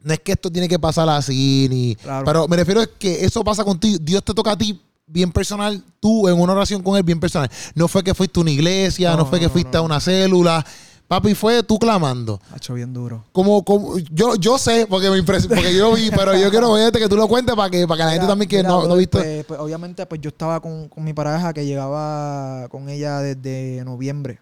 no 0.00 0.12
es 0.12 0.20
que 0.20 0.32
esto 0.32 0.50
tiene 0.50 0.68
que 0.68 0.78
pasar 0.78 1.08
así, 1.08 1.66
ni, 1.70 1.94
Claro. 1.96 2.24
pero 2.24 2.48
me 2.48 2.56
refiero 2.56 2.80
a 2.82 2.86
que 2.86 3.24
eso 3.24 3.42
pasa 3.44 3.64
contigo, 3.64 3.98
Dios 4.00 4.22
te 4.24 4.34
toca 4.34 4.52
a 4.52 4.56
ti 4.58 4.80
bien 5.06 5.32
personal, 5.32 5.82
tú 6.00 6.28
en 6.28 6.40
una 6.40 6.52
oración 6.52 6.82
con 6.82 6.96
él 6.96 7.02
bien 7.02 7.20
personal. 7.20 7.50
No 7.74 7.88
fue 7.88 8.02
que 8.02 8.14
fuiste 8.14 8.38
a 8.38 8.42
una 8.42 8.50
iglesia, 8.50 9.12
no, 9.12 9.18
No, 9.18 9.26
fue 9.26 9.40
que 9.40 9.48
fuiste 9.48 9.72
no, 9.72 9.78
a 9.78 9.82
una 9.82 10.00
célula, 10.00 10.64
papi, 11.12 11.34
fue 11.34 11.62
tú 11.62 11.78
clamando. 11.78 12.40
Ha 12.50 12.56
hecho 12.56 12.72
bien 12.74 12.94
duro. 12.94 13.24
Como, 13.32 13.62
como 13.64 13.98
yo, 13.98 14.34
yo 14.36 14.56
sé, 14.56 14.86
porque 14.88 15.10
me 15.10 15.18
impresionó, 15.18 15.54
porque 15.54 15.76
yo 15.76 15.92
vi, 15.92 16.10
pero 16.10 16.34
yo 16.34 16.50
quiero 16.50 16.70
obviamente 16.72 16.98
que 16.98 17.08
tú 17.08 17.16
lo 17.16 17.28
cuentes 17.28 17.54
para 17.54 17.68
que, 17.68 17.86
para 17.86 17.98
que 17.98 18.04
la 18.04 18.10
gente 18.10 18.22
Mira, 18.22 18.32
también 18.32 18.48
que 18.48 18.56
mira, 18.58 18.68
no, 18.70 18.88
no 18.88 18.96
visto. 18.96 19.18
Pues, 19.18 19.44
pues, 19.44 19.60
obviamente, 19.60 20.06
pues 20.06 20.20
yo 20.20 20.28
estaba 20.28 20.60
con, 20.60 20.88
con 20.88 21.04
mi 21.04 21.12
pareja 21.12 21.52
que 21.52 21.66
llegaba 21.66 22.66
con 22.70 22.88
ella 22.88 23.20
desde 23.20 23.84
noviembre. 23.84 24.40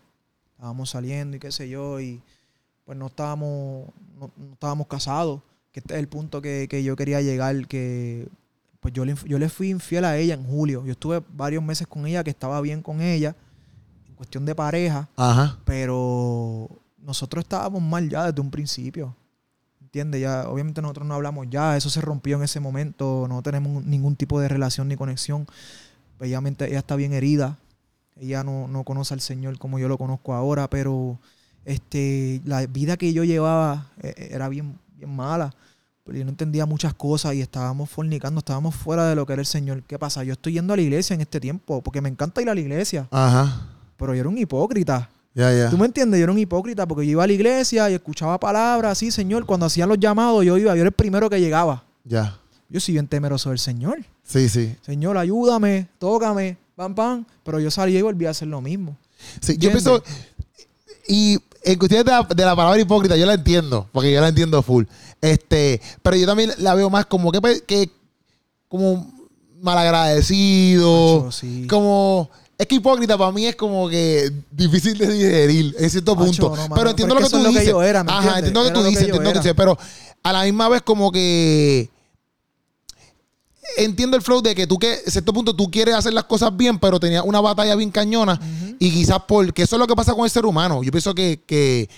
Estábamos 0.52 0.90
saliendo 0.90 1.36
y 1.36 1.40
qué 1.40 1.50
sé 1.50 1.68
yo, 1.68 2.00
y 2.00 2.22
pues 2.84 2.96
no 2.96 3.06
estábamos, 3.06 3.88
no, 4.16 4.30
no 4.36 4.52
estábamos 4.52 4.86
casados. 4.86 5.40
Que 5.72 5.80
este 5.80 5.94
es 5.94 6.00
el 6.00 6.08
punto 6.08 6.40
que, 6.42 6.68
que 6.68 6.82
yo 6.82 6.94
quería 6.94 7.20
llegar, 7.20 7.66
que 7.66 8.28
pues 8.80 8.94
yo 8.94 9.04
le, 9.04 9.14
yo 9.26 9.38
le 9.38 9.48
fui 9.48 9.70
infiel 9.70 10.04
a 10.04 10.16
ella 10.16 10.34
en 10.34 10.44
julio. 10.44 10.84
Yo 10.84 10.92
estuve 10.92 11.22
varios 11.34 11.62
meses 11.62 11.86
con 11.86 12.06
ella, 12.06 12.24
que 12.24 12.30
estaba 12.30 12.60
bien 12.60 12.82
con 12.82 13.00
ella, 13.00 13.36
en 14.08 14.14
cuestión 14.14 14.44
de 14.46 14.54
pareja, 14.54 15.08
Ajá. 15.16 15.58
pero 15.64 16.68
nosotros 16.98 17.44
estábamos 17.44 17.82
mal 17.82 18.08
ya 18.08 18.26
desde 18.26 18.40
un 18.40 18.50
principio. 18.50 19.14
¿Entiendes? 19.80 20.20
Ya, 20.20 20.48
obviamente 20.48 20.80
nosotros 20.80 21.06
no 21.06 21.14
hablamos 21.14 21.48
ya, 21.50 21.76
eso 21.76 21.90
se 21.90 22.00
rompió 22.00 22.36
en 22.36 22.44
ese 22.44 22.60
momento, 22.60 23.26
no 23.28 23.42
tenemos 23.42 23.84
ningún 23.84 24.14
tipo 24.16 24.40
de 24.40 24.48
relación 24.48 24.88
ni 24.88 24.96
conexión. 24.96 25.46
Obviamente 26.20 26.66
ella 26.68 26.78
está 26.78 26.96
bien 26.96 27.12
herida. 27.12 27.58
ella 28.16 28.44
no, 28.44 28.68
no 28.68 28.84
conoce 28.84 29.14
al 29.14 29.20
Señor 29.20 29.58
como 29.58 29.78
yo 29.78 29.88
lo 29.88 29.98
conozco 29.98 30.34
ahora, 30.34 30.68
pero 30.70 31.18
este, 31.64 32.40
la 32.44 32.66
vida 32.66 32.96
que 32.96 33.12
yo 33.12 33.24
llevaba 33.24 33.88
eh, 34.02 34.14
eh, 34.16 34.28
era 34.32 34.48
bien, 34.48 34.78
bien 34.96 35.14
mala. 35.14 35.54
Pero 36.10 36.18
yo 36.18 36.24
no 36.24 36.30
entendía 36.30 36.66
muchas 36.66 36.92
cosas 36.92 37.34
y 37.34 37.40
estábamos 37.40 37.88
fornicando, 37.88 38.40
estábamos 38.40 38.74
fuera 38.74 39.06
de 39.06 39.14
lo 39.14 39.24
que 39.26 39.32
era 39.34 39.42
el 39.42 39.46
Señor. 39.46 39.84
¿Qué 39.84 39.96
pasa? 39.96 40.24
Yo 40.24 40.32
estoy 40.32 40.54
yendo 40.54 40.72
a 40.72 40.76
la 40.76 40.82
iglesia 40.82 41.14
en 41.14 41.20
este 41.20 41.38
tiempo, 41.38 41.80
porque 41.82 42.00
me 42.00 42.08
encanta 42.08 42.42
ir 42.42 42.50
a 42.50 42.54
la 42.56 42.60
iglesia, 42.60 43.06
Ajá. 43.12 43.68
pero 43.96 44.12
yo 44.12 44.18
era 44.18 44.28
un 44.28 44.36
hipócrita. 44.36 45.08
Ya, 45.36 45.54
ya. 45.56 45.70
¿Tú 45.70 45.78
me 45.78 45.86
entiendes? 45.86 46.18
Yo 46.18 46.24
era 46.24 46.32
un 46.32 46.38
hipócrita 46.40 46.84
porque 46.84 47.06
yo 47.06 47.12
iba 47.12 47.22
a 47.22 47.28
la 47.28 47.32
iglesia 47.32 47.88
y 47.90 47.94
escuchaba 47.94 48.40
palabras 48.40 48.90
así, 48.90 49.12
Señor. 49.12 49.46
Cuando 49.46 49.66
hacían 49.66 49.88
los 49.88 50.00
llamados, 50.00 50.44
yo 50.44 50.58
iba, 50.58 50.74
yo 50.74 50.80
era 50.80 50.88
el 50.88 50.92
primero 50.92 51.30
que 51.30 51.40
llegaba. 51.40 51.84
Ya. 52.02 52.36
Yo 52.68 52.80
soy 52.80 52.94
bien 52.94 53.06
temeroso 53.06 53.50
del 53.50 53.60
Señor. 53.60 53.98
Sí, 54.24 54.48
sí. 54.48 54.74
Señor, 54.82 55.16
ayúdame, 55.16 55.86
tócame, 56.00 56.58
pam, 56.74 56.92
pam. 56.92 57.24
Pero 57.44 57.60
yo 57.60 57.70
salí 57.70 57.96
y 57.96 58.02
volví 58.02 58.26
a 58.26 58.30
hacer 58.30 58.48
lo 58.48 58.60
mismo. 58.60 58.96
Sí, 59.40 59.56
yo 59.58 59.70
pienso. 59.70 60.02
Y 61.10 61.40
en 61.64 61.76
cuestión 61.76 62.04
de 62.04 62.12
la, 62.12 62.22
de 62.22 62.44
la 62.44 62.54
palabra 62.54 62.80
hipócrita, 62.80 63.16
yo 63.16 63.26
la 63.26 63.34
entiendo, 63.34 63.88
porque 63.90 64.12
yo 64.12 64.20
la 64.20 64.28
entiendo 64.28 64.62
full. 64.62 64.84
Este, 65.20 65.80
pero 66.02 66.14
yo 66.14 66.24
también 66.24 66.52
la 66.58 66.74
veo 66.74 66.88
más 66.88 67.06
como 67.06 67.32
que, 67.32 67.40
pues, 67.40 67.62
que 67.62 67.90
como 68.68 69.12
malagradecido. 69.60 71.24
Macho, 71.24 71.32
sí. 71.32 71.66
Como. 71.68 72.30
Es 72.56 72.66
que 72.68 72.76
hipócrita 72.76 73.18
para 73.18 73.32
mí 73.32 73.44
es 73.44 73.56
como 73.56 73.88
que 73.88 74.30
difícil 74.52 74.96
de 74.98 75.10
digerir 75.10 75.74
en 75.78 75.90
cierto 75.90 76.14
Macho, 76.14 76.26
punto. 76.26 76.48
no, 76.50 76.62
mano, 76.68 76.74
pero 76.76 76.90
entiendo 76.90 77.14
lo 77.16 77.20
que 77.22 77.30
tú 77.30 77.38
dices. 77.38 77.66
yo 77.66 77.82
era, 77.82 78.04
¿me 78.04 78.12
Ajá, 78.12 78.38
entiendo 78.38 78.62
lo 78.62 78.68
que 78.68 78.74
tú 78.74 78.82
dices, 78.84 79.02
entiendo 79.02 79.22
lo 79.22 79.32
que 79.32 79.38
dices. 79.38 79.54
Pero 79.56 79.78
a 80.22 80.32
la 80.32 80.44
misma 80.44 80.68
vez 80.68 80.82
como 80.82 81.10
que 81.10 81.90
entiendo 83.76 84.16
el 84.16 84.22
flow 84.22 84.40
de 84.42 84.54
que 84.54 84.66
tú 84.66 84.78
que, 84.78 84.92
a 85.06 85.10
cierto 85.10 85.32
punto, 85.32 85.54
tú 85.54 85.70
quieres 85.70 85.94
hacer 85.94 86.12
las 86.12 86.24
cosas 86.24 86.56
bien, 86.56 86.78
pero 86.78 86.98
tenías 87.00 87.24
una 87.24 87.40
batalla 87.40 87.74
bien 87.76 87.90
cañona. 87.90 88.40
Y 88.78 88.90
quizás 88.90 89.18
porque 89.26 89.62
eso 89.62 89.76
es 89.76 89.80
lo 89.80 89.86
que 89.86 89.94
pasa 89.96 90.14
con 90.14 90.24
el 90.24 90.30
ser 90.30 90.46
humano. 90.46 90.82
Yo 90.82 90.90
pienso 90.90 91.14
que, 91.14 91.40
que, 91.46 91.88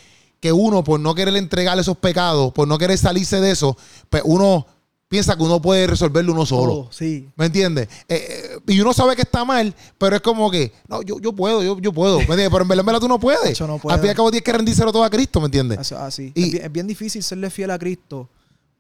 que 0.40 0.52
uno, 0.52 0.82
por 0.84 0.98
no 1.00 1.14
querer 1.14 1.36
entregar 1.36 1.78
esos 1.78 1.96
pecados, 1.96 2.52
por 2.52 2.66
no 2.68 2.78
querer 2.78 2.98
salirse 2.98 3.40
de 3.40 3.50
eso, 3.52 3.76
pues 4.10 4.22
uno 4.26 4.66
piensa 5.08 5.36
que 5.36 5.42
uno 5.42 5.60
puede 5.60 5.86
resolverlo 5.86 6.32
uno 6.32 6.46
solo. 6.46 6.72
Todo, 6.72 6.88
sí. 6.90 7.28
¿Me 7.36 7.44
entiendes? 7.46 7.86
Eh, 8.08 8.16
eh, 8.56 8.58
y 8.72 8.80
uno 8.80 8.94
sabe 8.94 9.14
que 9.14 9.20
está 9.22 9.44
mal, 9.44 9.74
pero 9.98 10.16
es 10.16 10.22
como 10.22 10.50
que, 10.50 10.72
no, 10.88 11.02
yo, 11.02 11.20
yo 11.20 11.34
puedo, 11.34 11.62
yo, 11.62 11.78
yo 11.78 11.92
puedo. 11.92 12.16
¿Me 12.16 12.22
entiendes? 12.22 12.48
Pero 12.50 12.62
en 12.62 12.68
verdad, 12.68 12.80
en 12.80 12.86
verdad 12.86 13.00
tú 13.00 13.08
no 13.08 13.20
puedes. 13.20 13.44
Macho, 13.44 13.66
no 13.66 13.74
Al 13.74 13.80
puedo. 13.80 13.98
fin 13.98 14.06
y 14.06 14.08
al 14.08 14.16
cabo 14.16 14.30
tienes 14.30 14.44
que 14.44 14.52
rendírselo 14.54 14.90
todo 14.90 15.04
a 15.04 15.10
Cristo, 15.10 15.38
¿me 15.40 15.46
entiendes? 15.46 15.92
Así. 15.92 16.32
Y- 16.34 16.42
es, 16.44 16.50
bien, 16.52 16.64
es 16.64 16.72
bien 16.72 16.86
difícil 16.86 17.22
serle 17.22 17.50
fiel 17.50 17.70
a 17.70 17.78
Cristo 17.78 18.28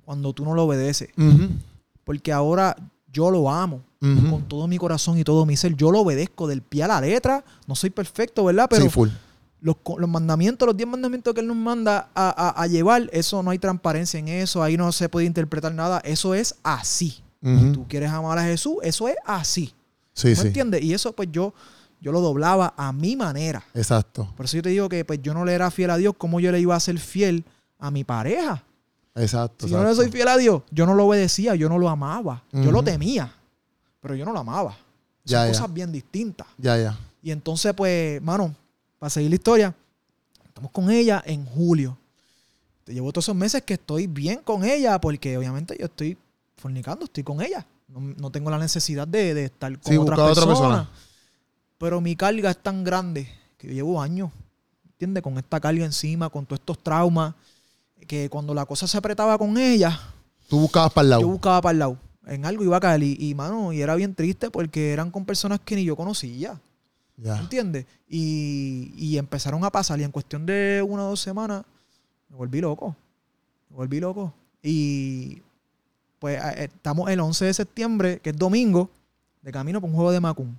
cuando 0.06 0.32
tú 0.32 0.44
no 0.44 0.54
lo 0.54 0.64
obedeces. 0.64 1.10
Ujú, 1.18 1.48
Porque 2.04 2.32
ahora 2.32 2.76
yo 3.12 3.30
lo 3.30 3.50
amo 3.50 3.82
con 4.30 4.42
todo 4.48 4.66
mi 4.66 4.78
corazón 4.78 5.16
y 5.18 5.22
todo 5.24 5.46
mi 5.46 5.56
ser. 5.56 5.76
Yo 5.76 5.92
lo 5.92 6.00
obedezco 6.00 6.48
del 6.48 6.60
pie 6.62 6.82
a 6.82 6.88
la 6.88 7.00
letra. 7.00 7.44
No 7.68 7.76
soy 7.76 7.90
perfecto, 7.90 8.44
¿verdad? 8.44 8.66
Pero 8.68 8.82
sí, 8.84 8.88
full. 8.90 9.08
los, 9.60 9.76
mandamientos, 10.08 10.66
los 10.66 10.76
10 10.76 10.88
mandamientos 10.88 11.32
que 11.34 11.40
Él 11.40 11.46
nos 11.46 11.56
manda 11.56 12.08
a, 12.14 12.48
a- 12.48 12.62
a 12.62 12.66
llevar, 12.66 13.08
eso 13.12 13.42
no 13.44 13.50
hay 13.50 13.58
transparencia 13.60 14.18
en 14.18 14.26
eso. 14.26 14.60
Ahí 14.62 14.76
no 14.76 14.90
se 14.90 15.08
puede 15.08 15.26
interpretar 15.26 15.72
nada. 15.72 16.00
Eso 16.04 16.34
es 16.34 16.56
así. 16.64 17.22
Tú 17.72 17.86
quieres 17.88 18.10
amar 18.10 18.38
a 18.38 18.44
Jesús, 18.44 18.76
eso 18.82 19.06
es 19.08 19.16
así. 19.24 19.72
Sí, 20.14 20.28
¿Me 20.28 20.36
sí. 20.36 20.46
entiendes? 20.48 20.82
Y 20.82 20.94
eso 20.94 21.12
pues 21.12 21.28
yo, 21.32 21.54
yo 22.00 22.10
lo 22.12 22.20
doblaba 22.20 22.74
a 22.76 22.92
mi 22.92 23.14
manera. 23.16 23.62
Exacto, 23.74 24.32
Por 24.36 24.46
eso 24.46 24.56
yo 24.56 24.62
te 24.62 24.68
digo 24.70 24.88
que 24.88 25.04
pues 25.04 25.20
yo 25.22 25.32
no 25.34 25.44
le 25.44 25.52
era 25.52 25.70
fiel 25.70 25.90
a 25.90 25.96
Dios, 25.96 26.14
como 26.18 26.38
yo 26.40 26.50
le 26.52 26.58
iba 26.60 26.74
a 26.76 26.80
ser 26.80 26.98
fiel 26.98 27.44
a 27.78 27.90
mi 27.90 28.02
pareja? 28.04 28.62
Exacto. 29.14 29.66
Si 29.66 29.72
yo 29.72 29.78
no 29.78 29.84
le 29.84 29.90
exacto. 29.90 30.02
soy 30.10 30.12
fiel 30.12 30.28
a 30.28 30.36
Dios, 30.36 30.62
yo 30.70 30.86
no 30.86 30.94
lo 30.94 31.06
obedecía, 31.06 31.54
yo 31.54 31.68
no 31.68 31.78
lo 31.78 31.88
amaba. 31.88 32.42
Yo 32.52 32.70
lo 32.70 32.82
temía, 32.82 33.32
pero 34.00 34.14
yo 34.14 34.24
no 34.24 34.32
lo 34.32 34.40
amaba. 34.40 34.72
Son 34.72 34.78
Ya, 35.24 35.46
ya. 35.46 35.52
cosas 35.52 35.72
bien 35.72 35.92
distintas. 35.92 36.46
Ya, 36.58 36.76
ya. 36.78 36.98
Y 37.22 37.30
entonces, 37.30 37.72
pues, 37.74 38.20
mano, 38.22 38.54
para 38.98 39.10
seguir 39.10 39.30
la 39.30 39.36
historia, 39.36 39.74
estamos 40.44 40.70
con 40.72 40.90
ella 40.90 41.22
en 41.26 41.44
julio. 41.46 41.96
Te 42.84 42.92
llevo 42.92 43.12
todos 43.12 43.26
esos 43.26 43.36
meses 43.36 43.62
que 43.62 43.74
estoy 43.74 44.06
bien 44.08 44.40
con 44.42 44.64
ella, 44.64 45.00
porque 45.00 45.36
obviamente 45.38 45.76
yo 45.78 45.86
estoy 45.86 46.16
fornicando, 46.56 47.04
estoy 47.04 47.22
con 47.22 47.40
ella. 47.40 47.64
No, 47.88 48.00
no 48.00 48.30
tengo 48.30 48.50
la 48.50 48.58
necesidad 48.58 49.06
de, 49.06 49.34
de 49.34 49.44
estar 49.44 49.70
con 49.78 49.92
Sí, 49.92 49.98
otras 49.98 50.18
a 50.18 50.24
otra 50.24 50.34
personas. 50.46 50.58
persona. 50.58 50.90
Pero 51.78 52.00
mi 52.00 52.16
carga 52.16 52.50
es 52.50 52.58
tan 52.58 52.82
grande 52.82 53.28
que 53.58 53.68
yo 53.68 53.74
llevo 53.74 54.00
años, 54.02 54.30
¿entiendes? 54.84 55.22
Con 55.22 55.38
esta 55.38 55.60
carga 55.60 55.84
encima, 55.84 56.28
con 56.30 56.44
todos 56.46 56.58
estos 56.60 56.78
traumas, 56.82 57.34
que 58.06 58.28
cuando 58.30 58.54
la 58.54 58.66
cosa 58.66 58.86
se 58.86 58.96
apretaba 58.98 59.36
con 59.38 59.56
ella, 59.58 59.98
Tú 60.48 60.60
buscabas 60.60 60.92
para 60.92 61.04
el 61.04 61.10
lado. 61.10 61.22
yo 61.22 61.28
buscaba 61.28 61.60
para 61.62 61.72
el 61.72 61.78
lado. 61.78 61.96
En 62.26 62.44
algo 62.46 62.62
iba 62.62 62.76
a 62.76 62.80
caer. 62.80 63.02
Y, 63.02 63.16
y, 63.18 63.34
mano, 63.34 63.72
y 63.72 63.80
era 63.80 63.94
bien 63.94 64.14
triste 64.14 64.50
porque 64.50 64.92
eran 64.92 65.10
con 65.10 65.24
personas 65.24 65.60
que 65.64 65.74
ni 65.76 65.84
yo 65.84 65.96
conocía. 65.96 66.60
Ya. 67.16 67.38
¿Entiendes? 67.38 67.86
Y, 68.08 68.92
y 68.96 69.18
empezaron 69.18 69.64
a 69.64 69.70
pasar. 69.70 69.98
Y 70.00 70.04
en 70.04 70.10
cuestión 70.12 70.44
de 70.46 70.84
una 70.86 71.04
o 71.04 71.10
dos 71.10 71.20
semanas, 71.20 71.64
me 72.28 72.36
volví 72.36 72.60
loco. 72.60 72.94
Me 73.70 73.76
volví 73.76 73.98
loco. 74.00 74.32
Y 74.62 75.40
pues 76.18 76.38
eh, 76.42 76.64
estamos 76.74 77.08
el 77.10 77.18
11 77.20 77.44
de 77.46 77.54
septiembre, 77.54 78.20
que 78.20 78.30
es 78.30 78.36
domingo, 78.36 78.90
de 79.42 79.50
camino 79.52 79.80
para 79.80 79.90
un 79.90 79.96
juego 79.96 80.12
de 80.12 80.20
Macum. 80.20 80.54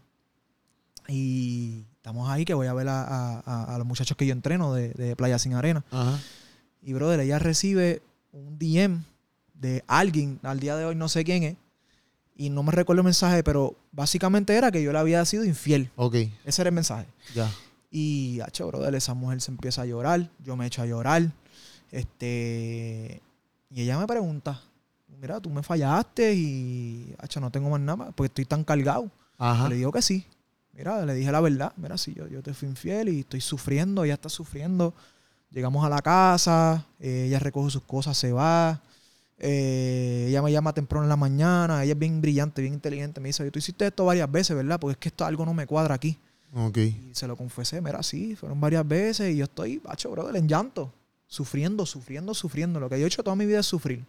Y 1.08 1.84
estamos 1.98 2.30
ahí 2.30 2.46
que 2.46 2.54
voy 2.54 2.68
a 2.68 2.74
ver 2.74 2.88
a- 2.90 3.40
a 3.76 3.78
los 3.78 3.86
muchachos 3.88 4.16
que 4.18 4.26
yo 4.26 4.32
entreno 4.34 4.74
de, 4.74 4.90
de 4.90 5.16
Playa 5.16 5.38
Sin 5.40 5.54
Arena. 5.54 5.84
Ajá. 5.92 6.20
Y 6.84 6.94
brother, 6.94 7.20
ella 7.22 7.40
recibe 7.40 8.02
un 8.32 8.58
DM 8.60 9.04
de 9.54 9.84
alguien, 9.88 10.40
al 10.44 10.60
día 10.60 10.76
de 10.76 10.86
hoy 10.86 10.96
no 10.96 11.08
sé 11.08 11.24
quién 11.24 11.44
es, 11.44 11.56
y 12.36 12.50
no 12.50 12.64
me 12.64 12.72
recuerdo 12.72 13.02
el 13.02 13.06
mensaje, 13.06 13.44
pero 13.44 13.76
básicamente 13.92 14.56
era 14.56 14.72
que 14.72 14.84
yo 14.84 14.92
le 14.92 15.00
había 15.00 15.24
sido 15.26 15.46
infiel. 15.46 15.90
Ok, 15.96 16.16
Ese 16.46 16.62
era 16.62 16.70
el 16.70 16.76
mensaje. 16.76 17.08
ya. 17.34 17.50
Y, 17.90 18.40
hacho, 18.42 18.66
brother, 18.68 18.96
esa 18.96 19.14
mujer 19.14 19.40
se 19.40 19.52
empieza 19.52 19.84
a 19.84 19.86
llorar, 19.86 20.28
yo 20.44 20.56
me 20.56 20.66
echo 20.66 20.82
a 20.82 20.88
llorar. 20.88 21.32
Este, 21.92 23.22
y 23.70 23.82
ella 23.82 24.00
me 24.00 24.08
pregunta, 24.08 24.60
mira, 25.22 25.40
tú 25.40 25.52
me 25.52 25.62
fallaste 25.62 26.34
y, 26.34 27.14
hacho, 27.20 27.40
no 27.40 27.52
tengo 27.52 27.70
más 27.70 27.80
nada, 27.80 28.12
porque 28.16 28.28
estoy 28.28 28.46
tan 28.46 28.64
cargado. 28.64 29.12
Ajá. 29.38 29.70
Le 29.70 29.76
digo 29.76 29.92
que 29.92 30.02
sí. 30.02 30.26
Mira, 30.74 31.06
le 31.06 31.14
dije 31.14 31.32
la 31.32 31.40
verdad. 31.40 31.72
Mira, 31.78 31.98
sí, 32.00 32.16
yo, 32.16 32.28
yo 32.28 32.42
te 32.42 32.56
fui 32.56 32.68
infiel 32.68 33.10
y 33.10 33.20
estoy 33.20 33.42
sufriendo, 33.42 34.04
ella 34.04 34.16
está 34.16 34.28
sufriendo. 34.30 34.96
Llegamos 35.54 35.86
a 35.86 35.90
la 35.90 36.02
casa, 36.02 36.86
eh, 37.00 37.26
ella 37.28 37.38
recoge 37.38 37.70
sus 37.70 37.84
cosas, 37.84 38.18
se 38.18 38.32
va. 38.32 38.82
Eh, 39.38 40.28
ella 40.30 40.42
me 40.42 40.52
llama 40.52 40.74
temprano 40.74 41.04
en 41.04 41.10
la 41.10 41.16
mañana, 41.16 41.84
ella 41.84 41.94
es 41.94 42.00
bien 42.00 42.22
brillante, 42.22 42.62
bien 42.62 42.74
inteligente. 42.74 43.22
Me 43.22 43.30
dice, 43.30 43.50
tú 43.52 43.60
hiciste 43.60 43.86
esto 43.86 44.06
varias 44.06 44.32
veces, 44.32 44.56
¿verdad? 44.56 44.80
Porque 44.80 44.94
es 44.94 44.98
que 44.98 45.10
esto 45.10 45.26
algo 45.26 45.46
no 45.46 45.54
me 45.54 45.68
cuadra 45.68 45.94
aquí. 45.94 46.18
Ok. 46.56 46.78
Y 46.78 47.12
se 47.14 47.28
lo 47.28 47.36
confesé, 47.36 47.82
mira, 47.82 48.02
sí, 48.02 48.36
fueron 48.36 48.60
varias 48.60 48.88
veces 48.88 49.32
y 49.34 49.38
yo 49.38 49.44
estoy, 49.44 49.78
bacho, 49.78 50.10
brother, 50.10 50.36
en 50.36 50.48
llanto. 50.48 50.92
Sufriendo, 51.28 51.86
sufriendo, 51.86 52.34
sufriendo. 52.34 52.80
Lo 52.80 52.90
que 52.90 53.00
yo 53.00 53.06
he 53.06 53.08
hecho 53.08 53.24
toda 53.24 53.36
mi 53.36 53.46
vida 53.46 53.60
es 53.60 53.66
sufrir. 53.66 54.04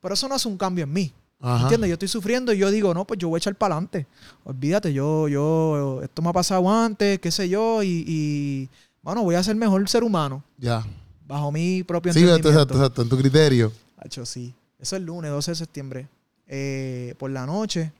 Pero 0.00 0.14
eso 0.14 0.28
no 0.28 0.34
hace 0.34 0.48
un 0.48 0.56
cambio 0.56 0.84
en 0.84 0.92
mí. 0.92 1.12
Ajá. 1.40 1.62
¿Entiendes? 1.62 1.88
Yo 1.88 1.94
estoy 1.94 2.08
sufriendo 2.08 2.52
y 2.52 2.58
yo 2.58 2.70
digo, 2.70 2.94
no, 2.94 3.04
pues 3.04 3.18
yo 3.18 3.28
voy 3.28 3.36
a 3.36 3.38
echar 3.38 3.54
para 3.54 3.74
adelante. 3.74 4.06
Olvídate, 4.44 4.92
yo, 4.92 5.28
yo, 5.28 6.00
esto 6.02 6.22
me 6.22 6.30
ha 6.30 6.32
pasado 6.32 6.68
antes, 6.70 7.18
qué 7.18 7.30
sé 7.30 7.48
yo, 7.48 7.82
y, 7.82 8.04
y 8.06 8.70
bueno, 9.04 9.22
voy 9.22 9.34
a 9.36 9.42
ser 9.42 9.54
mejor 9.54 9.88
ser 9.88 10.02
humano, 10.02 10.42
Ya. 10.58 10.84
bajo 11.26 11.52
mi 11.52 11.82
propio 11.84 12.12
Sí, 12.12 12.20
exacto, 12.20 12.48
entendimiento. 12.48 12.74
exacto, 12.74 12.74
exacto, 12.84 13.02
en 13.02 13.08
tu 13.08 13.16
criterio. 13.18 13.72
Hacho, 13.98 14.26
sí. 14.26 14.54
Eso 14.80 14.96
es 14.96 15.00
el 15.00 15.06
lunes, 15.06 15.30
12 15.30 15.52
de 15.52 15.54
septiembre. 15.54 16.08
Eh, 16.48 17.14
por 17.18 17.30
la 17.30 17.46
noche, 17.46 17.92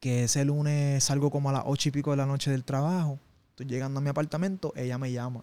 que 0.00 0.24
ese 0.24 0.44
lunes 0.44 1.04
salgo 1.04 1.30
como 1.30 1.50
a 1.50 1.52
las 1.52 1.62
8 1.66 1.88
y 1.88 1.92
pico 1.92 2.10
de 2.10 2.16
la 2.16 2.26
noche 2.26 2.50
del 2.50 2.64
trabajo. 2.64 3.18
Estoy 3.50 3.66
llegando 3.66 3.98
a 3.98 4.02
mi 4.02 4.08
apartamento, 4.08 4.72
ella 4.76 4.98
me 4.98 5.12
llama. 5.12 5.42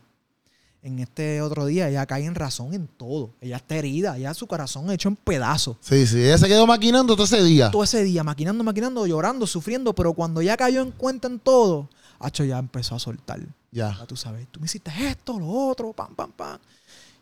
En 0.84 0.99
este 0.99 1.41
otro 1.41 1.66
día, 1.66 1.89
ella 1.89 2.05
cae 2.05 2.26
en 2.26 2.36
razón 2.36 2.74
en 2.74 2.88
todo. 2.88 3.32
Ella 3.41 3.58
está 3.58 3.76
herida, 3.76 4.16
ella 4.18 4.34
su 4.34 4.47
corazón 4.47 4.89
hecho 4.91 5.10
en 5.10 5.16
pedazos. 5.16 5.78
Sí, 5.82 6.05
sí. 6.08 6.20
Ella 6.24 6.38
se 6.38 6.47
quedó 6.47 6.66
maquinando 6.68 7.16
todo 7.16 7.26
ese 7.26 7.43
día. 7.43 7.72
todo 7.72 7.84
ese 7.84 8.03
día, 8.03 8.24
maquinando, 8.24 8.64
maquinando, 8.64 9.05
llorando, 9.05 9.45
sufriendo, 9.47 9.93
pero 9.93 10.14
cuando 10.14 10.41
ya 10.41 10.55
cayó 10.55 10.82
en 10.82 10.91
cuenta 10.91 11.28
en 11.28 11.39
todo, 11.39 11.89
Hacho 12.20 12.43
ya 12.43 12.58
empezó 12.58 12.95
a 12.95 12.99
soltar. 12.99 13.39
Ya. 13.78 14.06
Tú 14.08 14.16
sabes, 14.16 14.48
tú 14.50 14.60
me 14.60 14.66
hiciste 14.66 14.92
esto, 15.06 15.40
lo 15.40 15.48
otro, 15.48 15.94
pam, 15.94 16.16
pam, 16.16 16.32
pam. 16.32 16.60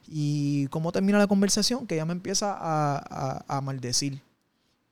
Y 0.08 0.68
cómo 0.68 0.94
termina 0.94 1.18
la 1.18 1.28
conversación, 1.28 1.86
que 1.86 1.96
ella 1.96 2.06
me 2.06 2.14
empieza 2.14 2.54
a, 2.54 2.98
a, 2.98 3.58
a 3.58 3.62
maldecir. 3.62 4.22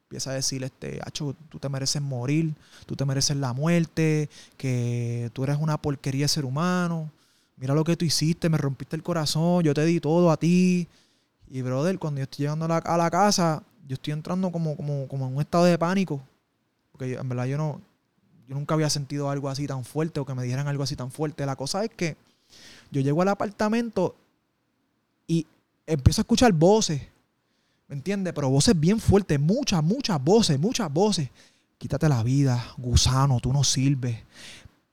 Empieza 0.04 0.32
a 0.32 0.34
decir, 0.34 0.62
este, 0.64 1.00
Hacho, 1.06 1.36
tú 1.50 1.60
te 1.60 1.70
mereces 1.70 2.02
morir, 2.02 2.54
tú 2.86 2.98
te 2.98 3.06
mereces 3.06 3.38
la 3.38 3.54
muerte, 3.54 4.30
que 4.58 5.32
tú 5.32 5.46
eres 5.46 5.58
una 5.58 5.78
porquería 5.78 6.26
de 6.26 6.28
ser 6.28 6.44
humano. 6.44 7.10
Mira 7.56 7.74
lo 7.74 7.86
que 7.86 7.96
tú 7.96 8.04
hiciste, 8.04 8.50
me 8.50 8.58
rompiste 8.58 8.98
el 8.98 9.04
corazón, 9.04 9.64
yo 9.64 9.74
te 9.74 9.86
di 9.86 10.02
todo 10.02 10.32
a 10.32 10.38
ti. 10.38 10.90
Y 11.48 11.62
brother, 11.62 11.98
cuando 11.98 12.20
yo 12.20 12.24
estoy 12.24 12.44
llegando 12.44 12.66
a 12.66 12.98
la, 12.98 13.10
casa, 13.10 13.64
yo 13.88 13.94
estoy 13.94 14.12
entrando 14.12 14.52
como, 14.52 14.76
como, 14.76 15.08
como 15.08 15.28
en 15.28 15.36
un 15.36 15.42
estado 15.42 15.64
de 15.64 15.78
pánico. 15.78 16.22
Porque 16.92 17.14
en 17.14 17.30
verdad 17.30 17.46
yo 17.46 17.58
no, 17.58 17.82
yo 18.48 18.56
nunca 18.56 18.74
había 18.74 18.90
sentido 18.90 19.30
algo 19.30 19.50
así 19.50 19.68
tan 19.68 19.84
fuerte 19.86 20.20
o 20.20 20.26
que 20.26 20.34
me 20.34 20.44
dijeran 20.44 20.68
algo 20.68 20.84
así 20.84 20.96
tan 20.96 21.12
fuerte. 21.12 21.46
La 21.46 21.56
cosa 21.56 21.84
es 21.84 21.90
que 21.92 22.18
yo 22.92 23.02
llego 23.02 23.22
al 23.22 23.30
apartamento 23.30 24.16
y 25.28 25.46
empiezo 25.88 26.22
a 26.22 26.24
escuchar 26.24 26.52
voces. 26.54 27.02
¿Me 27.88 27.96
entiendes? 27.96 28.34
Pero 28.34 28.50
voces 28.50 28.80
bien 28.80 29.00
fuertes, 29.00 29.40
muchas, 29.40 29.84
muchas 29.84 30.24
voces, 30.24 30.60
muchas 30.60 30.92
voces. 30.92 31.30
Quítate 31.78 32.08
la 32.10 32.24
vida, 32.24 32.64
gusano, 32.78 33.40
tú 33.40 33.52
no 33.54 33.64
sirves. 33.64 34.18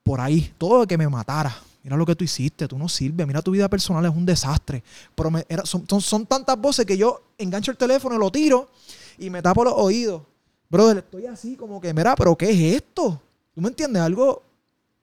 por 0.03 0.21
ahí, 0.21 0.53
todo 0.59 0.81
de 0.81 0.87
que 0.89 0.99
me 0.99 1.07
matara. 1.09 1.55
Mira 1.85 1.97
lo 1.97 2.05
que 2.07 2.17
tú 2.17 2.25
hiciste, 2.25 2.67
tú 2.67 2.77
no 2.79 2.89
sirves, 2.89 3.27
mira 3.27 3.43
tu 3.43 3.53
vida 3.53 3.69
personal 3.69 4.05
es 4.07 4.11
un 4.11 4.27
desastre. 4.27 4.83
Pero 5.15 5.31
me- 5.31 5.45
era- 5.49 5.65
son, 5.67 5.87
son- 5.89 6.01
son 6.01 6.27
tantas 6.27 6.59
voces 6.59 6.85
que 6.85 6.97
yo 6.97 7.23
engancho 7.39 7.71
el 7.71 7.77
teléfono, 7.77 8.19
lo 8.19 8.33
tiro 8.33 8.71
y 9.19 9.31
me 9.31 9.41
tapo 9.43 9.63
los 9.63 9.75
oídos. 9.77 10.23
Brother, 10.69 10.99
estoy 10.99 11.27
así 11.27 11.55
como 11.55 11.81
que, 11.81 11.93
mira, 11.95 12.17
pero 12.17 12.35
¿qué 12.37 12.51
es 12.51 12.77
esto? 12.83 13.21
¿Tú 13.61 13.63
me 13.63 13.69
entiendes? 13.69 14.01
Algo 14.01 14.43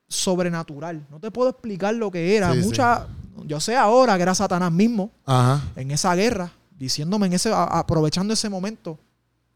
sobrenatural. 0.08 1.06
No 1.12 1.20
te 1.20 1.30
puedo 1.30 1.50
explicar 1.50 1.94
lo 1.94 2.10
que 2.10 2.36
era. 2.36 2.52
Sí, 2.52 2.60
sí. 2.60 2.66
Mucha, 2.66 3.06
yo 3.44 3.60
sé 3.60 3.76
ahora 3.76 4.16
que 4.16 4.22
era 4.22 4.34
Satanás 4.34 4.72
mismo 4.72 5.12
Ajá. 5.24 5.62
en 5.76 5.92
esa 5.92 6.12
guerra, 6.16 6.50
diciéndome 6.76 7.28
en 7.28 7.34
ese, 7.34 7.52
aprovechando 7.54 8.34
ese 8.34 8.48
momento. 8.48 8.98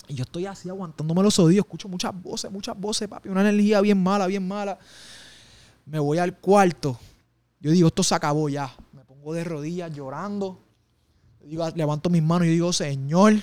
Y 0.07 0.15
yo 0.15 0.23
estoy 0.23 0.47
así 0.47 0.69
aguantándome 0.69 1.21
los 1.21 1.37
oídos, 1.41 1.65
escucho 1.65 1.89
muchas 1.89 2.13
voces, 2.23 2.53
muchas 2.53 2.79
voces, 2.79 3.09
papi, 3.09 3.29
una 3.29 3.41
energía 3.41 3.81
bien 3.81 4.01
mala, 4.01 4.29
bien 4.29 4.47
mala. 4.47 4.79
Me 5.85 5.99
voy 5.99 6.19
al 6.19 6.39
cuarto. 6.39 6.97
Yo 7.59 7.73
digo, 7.73 7.89
esto 7.89 8.05
se 8.05 8.15
acabó 8.15 8.49
ya. 8.49 8.73
Me 8.93 9.05
pongo 9.05 9.35
de 9.35 9.43
rodillas 9.43 9.93
llorando. 9.93 10.61
Yo 11.41 11.49
digo, 11.49 11.69
levanto 11.75 12.09
mis 12.09 12.23
manos 12.23 12.47
y 12.47 12.51
digo, 12.51 12.73
Señor, 12.73 13.35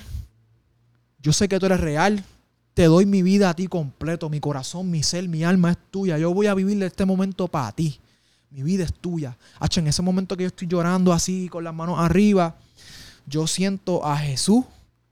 yo 1.18 1.34
sé 1.34 1.50
que 1.50 1.58
tú 1.60 1.66
eres 1.66 1.80
real. 1.80 2.24
Te 2.74 2.84
doy 2.84 3.04
mi 3.06 3.22
vida 3.22 3.50
a 3.50 3.54
ti 3.54 3.66
completo, 3.66 4.30
mi 4.30 4.40
corazón, 4.40 4.90
mi 4.90 5.02
ser, 5.02 5.28
mi 5.28 5.44
alma 5.44 5.72
es 5.72 5.78
tuya. 5.90 6.18
Yo 6.18 6.32
voy 6.32 6.46
a 6.46 6.54
vivir 6.54 6.82
este 6.82 7.04
momento 7.04 7.48
para 7.48 7.72
ti. 7.72 7.98
Mi 8.50 8.62
vida 8.62 8.84
es 8.84 8.92
tuya. 8.92 9.36
En 9.76 9.86
ese 9.86 10.02
momento 10.02 10.36
que 10.36 10.44
yo 10.44 10.48
estoy 10.48 10.66
llorando 10.68 11.12
así, 11.12 11.48
con 11.48 11.62
las 11.64 11.74
manos 11.74 11.98
arriba, 11.98 12.56
yo 13.26 13.46
siento 13.46 14.04
a 14.04 14.16
Jesús 14.16 14.64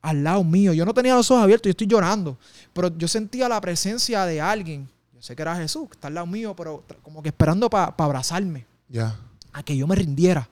al 0.03 0.25
lado 0.25 0.43
mío. 0.45 0.73
Yo 0.73 0.85
no 0.85 0.95
tenía 0.95 1.15
los 1.15 1.31
ojos 1.31 1.43
abiertos, 1.43 1.67
yo 1.67 1.71
estoy 1.71 1.87
llorando. 1.87 2.37
Pero 2.73 2.97
yo 2.97 3.07
sentía 3.09 3.49
la 3.49 3.61
presencia 3.61 4.25
de 4.25 4.41
alguien. 4.41 4.89
Yo 5.15 5.23
sé 5.23 5.37
que 5.37 5.43
era 5.43 5.57
Jesús, 5.57 5.89
que 5.89 5.95
está 5.95 6.09
al 6.09 6.15
lado 6.15 6.27
mío, 6.27 6.55
pero 6.57 6.85
como 7.03 7.23
que 7.23 7.29
esperando 7.29 7.69
para 7.69 7.95
abrazarme, 7.99 8.67
Ya. 8.89 9.17
a 9.53 9.63
que 9.63 9.77
yo 9.77 9.87
me 9.87 9.97
rindiera. 9.97 10.49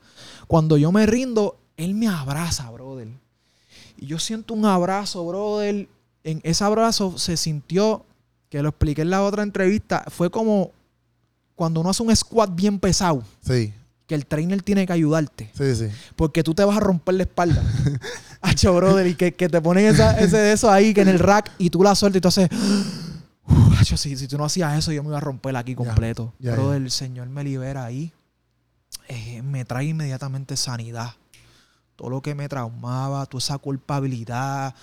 Cuando 0.46 0.76
yo 0.76 0.90
me 0.92 1.06
rindo, 1.06 1.56
Él 1.76 1.94
me 1.94 2.08
abraza, 2.08 2.70
brother. 2.70 3.08
Y 3.96 4.06
yo 4.06 4.18
siento 4.18 4.54
un 4.54 4.64
abrazo, 4.66 5.24
brother. 5.26 5.88
En 6.26 6.40
ese 6.42 6.64
abrazo 6.64 7.18
se 7.18 7.36
sintió, 7.36 8.04
que 8.50 8.60
lo 8.60 8.70
expliqué 8.70 9.02
en 9.02 9.10
la 9.10 9.22
otra 9.22 9.44
entrevista, 9.44 10.04
fue 10.08 10.28
como 10.28 10.72
cuando 11.54 11.80
uno 11.80 11.90
hace 11.90 12.02
un 12.02 12.14
squat 12.14 12.52
bien 12.52 12.80
pesado, 12.80 13.22
Sí. 13.46 13.72
que 14.08 14.16
el 14.16 14.26
trainer 14.26 14.60
tiene 14.60 14.86
que 14.86 14.92
ayudarte 14.92 15.50
Sí, 15.56 15.74
sí. 15.76 15.86
porque 16.16 16.42
tú 16.42 16.52
te 16.52 16.64
vas 16.64 16.76
a 16.76 16.80
romper 16.80 17.14
la 17.14 17.22
espalda. 17.22 17.62
Hacho, 18.42 18.74
brother, 18.74 19.06
y 19.06 19.14
que, 19.14 19.34
que 19.34 19.48
te 19.48 19.60
ponen 19.60 19.86
esa- 19.86 20.18
ese 20.18 20.36
de 20.36 20.52
eso 20.52 20.68
ahí, 20.68 20.92
que 20.92 21.02
en 21.02 21.08
el 21.08 21.20
rack, 21.20 21.52
y 21.58 21.70
tú 21.70 21.82
la 21.84 21.94
sueltas 21.94 22.18
y 22.18 22.20
tú 22.22 22.28
haces. 22.28 22.48
"Uf, 23.48 23.80
hacho, 23.80 23.96
si, 23.96 24.16
si 24.16 24.26
tú 24.26 24.36
no 24.36 24.44
hacías 24.44 24.76
eso, 24.76 24.90
yo 24.90 25.04
me 25.04 25.10
iba 25.10 25.18
a 25.18 25.20
romper 25.20 25.54
aquí 25.56 25.76
completo. 25.76 26.32
brother, 26.40 26.82
el 26.82 26.90
Señor 26.90 27.28
me 27.28 27.44
libera 27.44 27.84
ahí. 27.84 28.12
Eh, 29.08 29.42
me 29.42 29.64
trae 29.64 29.84
inmediatamente 29.86 30.56
sanidad. 30.56 31.12
Todo 31.94 32.10
lo 32.10 32.20
que 32.20 32.34
me 32.34 32.48
traumaba, 32.48 33.24
toda 33.26 33.38
esa 33.38 33.58
culpabilidad, 33.58 34.74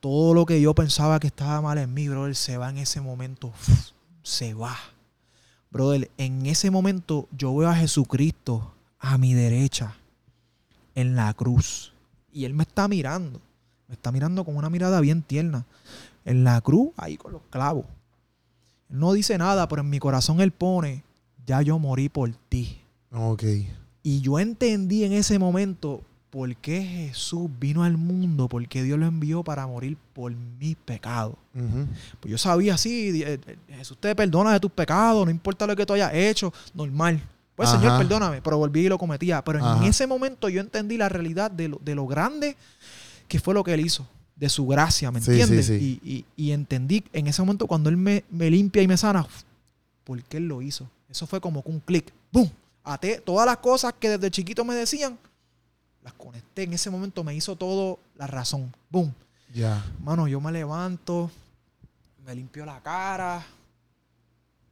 todo 0.00 0.34
lo 0.34 0.46
que 0.46 0.60
yo 0.60 0.74
pensaba 0.74 1.20
que 1.20 1.26
estaba 1.28 1.60
mal 1.60 1.78
en 1.78 1.92
mí, 1.92 2.08
brother, 2.08 2.34
se 2.34 2.56
va 2.56 2.70
en 2.70 2.78
ese 2.78 3.00
momento. 3.00 3.48
Uf, 3.48 3.90
se 4.22 4.54
va. 4.54 4.76
Brother, 5.70 6.10
en 6.16 6.46
ese 6.46 6.70
momento 6.70 7.28
yo 7.36 7.54
veo 7.54 7.68
a 7.68 7.74
Jesucristo 7.74 8.72
a 8.98 9.18
mi 9.18 9.34
derecha 9.34 9.96
en 10.94 11.14
la 11.14 11.32
cruz. 11.34 11.92
Y 12.32 12.44
Él 12.44 12.54
me 12.54 12.62
está 12.62 12.88
mirando. 12.88 13.40
Me 13.86 13.94
está 13.94 14.12
mirando 14.12 14.44
con 14.44 14.56
una 14.56 14.70
mirada 14.70 15.00
bien 15.00 15.22
tierna. 15.22 15.64
En 16.24 16.44
la 16.44 16.60
cruz, 16.60 16.90
ahí 16.96 17.16
con 17.16 17.32
los 17.32 17.42
clavos. 17.50 17.84
Él 18.90 18.98
no 18.98 19.12
dice 19.12 19.38
nada, 19.38 19.68
pero 19.68 19.82
en 19.82 19.90
mi 19.90 19.98
corazón 19.98 20.40
Él 20.40 20.52
pone, 20.52 21.04
ya 21.46 21.62
yo 21.62 21.78
morí 21.78 22.08
por 22.08 22.30
ti. 22.48 22.80
Ok. 23.12 23.44
Y 24.02 24.20
yo 24.20 24.38
entendí 24.38 25.04
en 25.04 25.12
ese 25.12 25.38
momento 25.38 26.02
por 26.30 26.54
qué 26.56 26.82
Jesús 26.82 27.48
vino 27.58 27.84
al 27.84 27.96
mundo, 27.96 28.48
por 28.48 28.66
qué 28.68 28.82
Dios 28.82 28.98
lo 28.98 29.06
envió 29.06 29.42
para 29.42 29.66
morir 29.66 29.96
por 30.12 30.32
mis 30.34 30.76
pecados. 30.76 31.36
Pues 32.20 32.30
yo 32.30 32.38
sabía 32.38 32.74
así, 32.74 33.22
eh, 33.22 33.40
eh, 33.46 33.56
Jesús 33.76 33.96
te 33.98 34.14
perdona 34.14 34.52
de 34.52 34.60
tus 34.60 34.70
pecados, 34.70 35.24
no 35.24 35.30
importa 35.30 35.66
lo 35.66 35.74
que 35.74 35.86
tú 35.86 35.94
hayas 35.94 36.12
hecho, 36.14 36.52
normal. 36.74 37.22
Pues 37.56 37.70
Señor, 37.70 37.92
perdóname, 37.98 38.40
pero 38.42 38.58
volví 38.58 38.86
y 38.86 38.88
lo 38.88 38.98
cometía. 38.98 39.42
Pero 39.42 39.58
en 39.58 39.64
ese 39.88 40.06
momento 40.06 40.48
yo 40.48 40.60
entendí 40.60 40.96
la 40.96 41.08
realidad 41.08 41.50
de 41.50 41.68
lo, 41.68 41.80
de 41.84 41.94
lo 41.96 42.06
grande 42.06 42.56
que 43.26 43.40
fue 43.40 43.52
lo 43.54 43.64
que 43.64 43.74
Él 43.74 43.80
hizo, 43.80 44.06
de 44.36 44.48
su 44.48 44.66
gracia, 44.66 45.10
¿me 45.10 45.20
entiendes? 45.34 45.66
sí, 45.66 45.78
sí. 45.80 46.00
Y, 46.04 46.10
y- 46.12 46.24
y 46.36 46.52
entendí 46.52 47.02
en 47.12 47.26
ese 47.26 47.42
momento 47.42 47.66
cuando 47.66 47.88
Él 47.90 47.96
me, 47.96 48.22
me 48.30 48.48
limpia 48.50 48.80
y 48.82 48.86
me 48.86 48.96
sana, 48.96 49.22
uf, 49.22 49.42
¿por 50.04 50.22
qué 50.22 50.36
Él 50.36 50.46
lo 50.46 50.62
hizo? 50.62 50.88
Eso 51.08 51.26
fue 51.26 51.40
como 51.40 51.62
un 51.64 51.80
clic, 51.80 52.12
¡boom! 52.30 52.50
Até 52.84 53.20
todas 53.20 53.44
las 53.44 53.56
cosas 53.58 53.92
que 53.98 54.08
desde 54.10 54.30
chiquito 54.30 54.64
me 54.64 54.74
decían, 54.76 55.18
las 56.08 56.14
conecté. 56.14 56.62
En 56.62 56.72
ese 56.72 56.90
momento 56.90 57.22
me 57.24 57.34
hizo 57.34 57.56
todo 57.56 57.98
la 58.16 58.26
razón, 58.26 58.74
¡boom! 58.90 59.12
Ya. 59.52 59.84
Mano, 60.02 60.26
yo 60.28 60.40
me 60.40 60.50
levanto, 60.52 61.30
me 62.24 62.34
limpio 62.34 62.64
la 62.66 62.80
cara, 62.82 63.44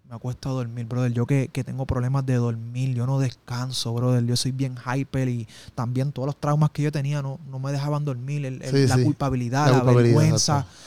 me 0.09 0.15
acuesto 0.15 0.49
a 0.51 0.53
dormir, 0.53 0.87
brother. 0.87 1.13
Yo 1.13 1.27
que, 1.27 1.49
que 1.49 1.65
tengo 1.65 1.85
problemas 1.87 2.25
de 2.25 2.35
dormir, 2.35 2.95
yo 2.95 3.07
no 3.07 3.19
descanso, 3.19 3.93
brother. 3.93 4.25
Yo 4.25 4.37
soy 4.37 4.53
bien 4.53 4.77
hyper 4.77 5.29
y 5.29 5.49
también 5.75 6.13
todos 6.13 6.27
los 6.27 6.37
traumas 6.41 6.71
que 6.71 6.83
yo 6.83 6.93
tenía 6.93 7.23
no, 7.23 7.39
no 7.51 7.59
me 7.59 7.73
dejaban 7.73 8.05
dormir. 8.05 8.45
el- 8.47 8.63
el- 8.63 8.71
Sí, 8.71 8.87
la 8.87 8.97
sí. 8.97 9.03
culpabilidad, 9.05 9.67
La 9.67 9.73
la, 9.73 9.79
culpabilidad, 9.81 10.17
vergüenza. 10.19 10.59
exacto. 10.61 10.79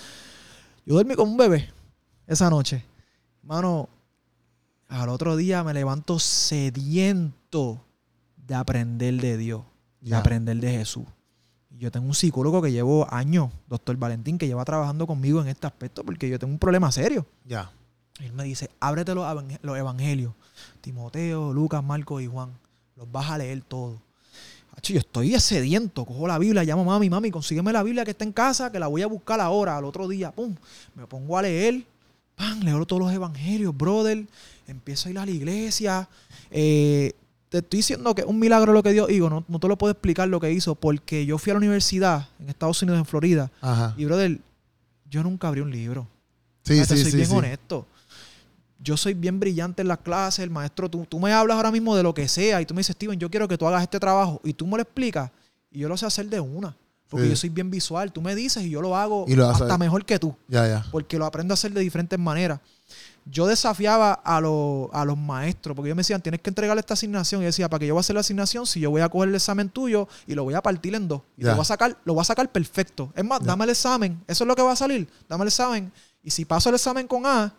Yo 0.85 0.95
dormí 0.95 1.15
como 1.15 1.31
un 1.31 1.37
bebé 1.37 1.69
esa 2.27 2.49
noche. 2.49 2.83
Mano, 3.43 3.89
al 4.87 5.09
otro 5.09 5.35
día 5.35 5.63
me 5.63 5.73
levanto 5.73 6.17
sediento 6.19 7.81
de 8.47 8.55
aprender 8.55 9.15
de 9.21 9.37
Dios 9.37 9.61
de 10.01 10.15
aprender 10.15 10.57
de 10.57 10.71
Jesús. 10.71 11.05
Y 11.69 11.79
Yo 11.79 11.91
tengo 11.91 12.07
un 12.07 12.15
psicólogo 12.15 12.61
que 12.61 12.71
llevo 12.71 13.07
años, 13.13 13.51
doctor 13.67 13.95
Valentín, 13.97 14.37
que 14.37 14.47
lleva 14.47 14.65
trabajando 14.65 15.05
conmigo 15.05 15.41
en 15.41 15.47
este 15.47 15.67
aspecto 15.67 16.03
porque 16.03 16.29
yo 16.29 16.39
tengo 16.39 16.53
un 16.53 16.59
problema 16.59 16.91
serio. 16.91 17.25
Ya. 17.45 17.71
Él 18.19 18.33
me 18.33 18.43
dice, 18.43 18.69
ábrete 18.79 19.15
los, 19.15 19.25
los 19.61 19.77
evangelios. 19.77 20.33
Timoteo, 20.81 21.53
Lucas, 21.53 21.83
Marcos 21.83 22.21
y 22.21 22.27
Juan. 22.27 22.51
Los 22.95 23.09
vas 23.11 23.29
a 23.29 23.37
leer 23.37 23.61
todos. 23.61 23.99
Yo 24.83 24.99
estoy 24.99 25.37
sediento, 25.39 26.05
cojo 26.05 26.27
la 26.27 26.37
Biblia, 26.37 26.63
llamo 26.63 26.83
a 26.83 26.85
mami, 26.85 27.09
mami, 27.09 27.31
consígueme 27.31 27.73
la 27.73 27.83
Biblia 27.83 28.05
que 28.05 28.11
está 28.11 28.23
en 28.23 28.31
casa, 28.31 28.71
que 28.71 28.79
la 28.79 28.87
voy 28.87 29.01
a 29.01 29.07
buscar 29.07 29.39
ahora, 29.41 29.77
al 29.77 29.83
otro 29.83 30.07
día, 30.07 30.31
pum, 30.31 30.55
me 30.95 31.05
pongo 31.05 31.37
a 31.37 31.41
leer, 31.41 31.83
pam, 32.35 32.61
leo 32.61 32.85
todos 32.85 33.01
los 33.01 33.11
evangelios, 33.11 33.75
brother, 33.75 34.25
empiezo 34.67 35.09
a 35.09 35.11
ir 35.11 35.19
a 35.19 35.25
la 35.25 35.31
iglesia, 35.31 36.07
eh, 36.49 37.13
te 37.49 37.57
estoy 37.59 37.77
diciendo 37.79 38.13
que 38.15 38.21
es 38.21 38.27
un 38.27 38.39
milagro 38.39 38.73
lo 38.73 38.83
que 38.83 38.91
Dios 38.93 39.09
hizo, 39.09 39.29
no, 39.29 39.43
no 39.47 39.59
te 39.59 39.67
lo 39.67 39.77
puedo 39.77 39.91
explicar 39.91 40.27
lo 40.27 40.39
que 40.39 40.51
hizo, 40.51 40.75
porque 40.75 41.25
yo 41.25 41.37
fui 41.37 41.51
a 41.51 41.55
la 41.55 41.57
universidad 41.59 42.27
en 42.39 42.49
Estados 42.49 42.81
Unidos, 42.81 42.99
en 42.99 43.05
Florida, 43.05 43.51
Ajá. 43.61 43.93
y 43.97 44.05
brother, 44.05 44.39
yo 45.09 45.23
nunca 45.23 45.47
abrí 45.47 45.61
un 45.61 45.71
libro. 45.71 46.07
Sí, 46.63 46.73
Fíjate, 46.73 46.95
sí, 46.97 47.01
soy 47.03 47.11
sí. 47.11 47.17
bien 47.17 47.29
sí. 47.29 47.35
honesto. 47.35 47.85
Yo 48.81 48.95
soy 48.95 49.13
bien 49.13 49.39
brillante 49.39 49.81
en 49.81 49.87
las 49.89 49.97
clases, 49.97 50.39
el 50.43 50.49
maestro, 50.51 50.89
tú, 50.89 51.05
tú 51.09 51.19
me 51.19 51.33
hablas 51.33 51.57
ahora 51.57 51.71
mismo 51.71 51.95
de 51.95 52.03
lo 52.03 52.13
que 52.13 52.27
sea 52.27 52.61
y 52.61 52.65
tú 52.65 52.73
me 52.73 52.79
dices, 52.79 52.95
Steven, 52.95 53.19
yo 53.19 53.29
quiero 53.29 53.47
que 53.47 53.57
tú 53.57 53.67
hagas 53.67 53.81
este 53.83 53.99
trabajo 53.99 54.39
y 54.43 54.53
tú 54.53 54.65
me 54.67 54.77
lo 54.77 54.83
explicas 54.83 55.31
y 55.71 55.79
yo 55.79 55.89
lo 55.89 55.97
sé 55.97 56.05
hacer 56.05 56.29
de 56.29 56.39
una. 56.39 56.75
Porque 57.09 57.25
Sí. 57.25 57.29
yo 57.31 57.35
soy 57.35 57.49
bien 57.49 57.71
visual, 57.71 58.13
tú 58.13 58.21
me 58.21 58.35
dices 58.35 58.63
y 58.63 58.69
yo 58.69 58.81
lo 58.81 58.95
hago 58.95 59.25
Y 59.27 59.35
lo 59.35 59.49
haces. 59.49 59.63
hasta 59.63 59.77
mejor 59.79 60.05
que 60.05 60.19
tú, 60.19 60.35
Ya, 60.47 60.67
ya. 60.67 60.85
porque 60.91 61.17
lo 61.17 61.25
aprendo 61.25 61.53
a 61.53 61.55
hacer 61.55 61.73
de 61.73 61.81
diferentes 61.81 62.17
maneras. 62.19 62.59
Yo 63.31 63.45
desafiaba 63.45 64.13
a, 64.13 64.41
los- 64.41 64.89
a 64.91 65.05
los 65.05 65.17
maestros, 65.17 65.75
porque 65.75 65.89
ellos 65.89 65.95
me 65.95 66.01
decían, 66.01 66.21
tienes 66.21 66.41
que 66.41 66.49
entregarle 66.49 66.79
esta 66.79 66.95
asignación. 66.95 67.41
Y 67.41 67.43
yo 67.43 67.47
decía, 67.47 67.69
¿para 67.69 67.79
qué 67.79 67.87
yo 67.87 67.93
voy 67.93 67.99
a 67.99 68.01
hacer 68.01 68.13
la 68.15 68.21
asignación 68.21 68.65
si 68.65 68.79
yo 68.79 68.89
voy 68.89 69.01
a 69.01 69.09
coger 69.09 69.29
el 69.29 69.35
examen 69.35 69.69
tuyo 69.69 70.07
y 70.25 70.33
lo 70.35 70.43
voy 70.43 70.53
a 70.55 70.61
partir 70.61 70.95
en 70.95 71.07
dos? 71.07 71.21
Y 71.37 71.41
lo 71.51 71.55
voy 71.57 71.61
a 71.61 71.65
sacar, 71.65 71.97
lo 72.05 72.13
voy 72.15 72.21
a 72.21 72.25
sacar 72.25 72.51
perfecto. 72.51 73.11
Es 73.15 73.23
más, 73.23 73.43
dame 73.43 73.65
el 73.65 73.69
examen, 73.69 74.23
eso 74.27 74.43
es 74.43 74.47
lo 74.47 74.55
que 74.55 74.61
va 74.61 74.71
a 74.71 74.75
salir, 74.75 75.07
dame 75.27 75.43
el 75.43 75.49
examen. 75.49 75.91
Y 76.23 76.31
si 76.31 76.45
paso 76.45 76.69
el 76.69 76.75
examen 76.75 77.07
con 77.07 77.25
A, 77.25 77.53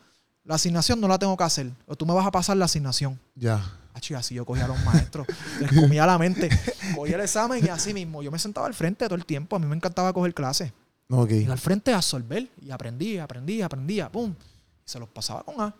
la 0.45 0.55
asignación 0.57 1.01
no 1.01 1.07
la 1.07 1.18
tengo 1.18 1.37
que 1.37 1.45
hacer. 1.45 1.71
O 1.87 1.95
tú 1.95 2.05
me 2.07 2.14
vas 2.14 2.27
a 2.27 2.31
pasar 2.31 2.57
la 2.57 2.64
asignación. 2.64 3.18
Ya. 3.35 3.62
Acho, 3.95 4.14
y 4.14 4.16
así 4.16 4.35
yo 4.35 4.45
cogía 4.47 4.64
a 4.64 4.68
los 4.68 4.83
maestros, 4.85 5.27
les 5.61 5.71
comía 5.73 6.07
la 6.07 6.16
mente. 6.18 6.49
Cogía 6.97 7.16
el 7.16 7.23
examen 7.23 7.64
y 7.64 7.68
así 7.68 7.93
mismo. 7.93 8.23
Yo 8.23 8.31
me 8.31 8.39
sentaba 8.39 8.66
al 8.66 8.75
frente 8.75 9.05
todo 9.07 9.16
el 9.16 9.25
tiempo. 9.27 9.57
A 9.57 9.59
mí 9.59 9.66
me 9.66 9.75
encantaba 9.77 10.12
coger 10.12 10.33
clases. 10.35 10.73
Iba 11.43 11.53
al 11.53 11.59
frente 11.59 11.93
a 11.93 11.97
absorber 11.97 12.49
y 12.62 12.71
aprendía, 12.71 13.25
aprendía, 13.25 13.66
aprendía, 13.66 14.09
pum. 14.11 14.33
Se 14.91 14.99
los 14.99 15.09
pasaba 15.09 15.43
con 15.43 15.61
A. 15.61 15.74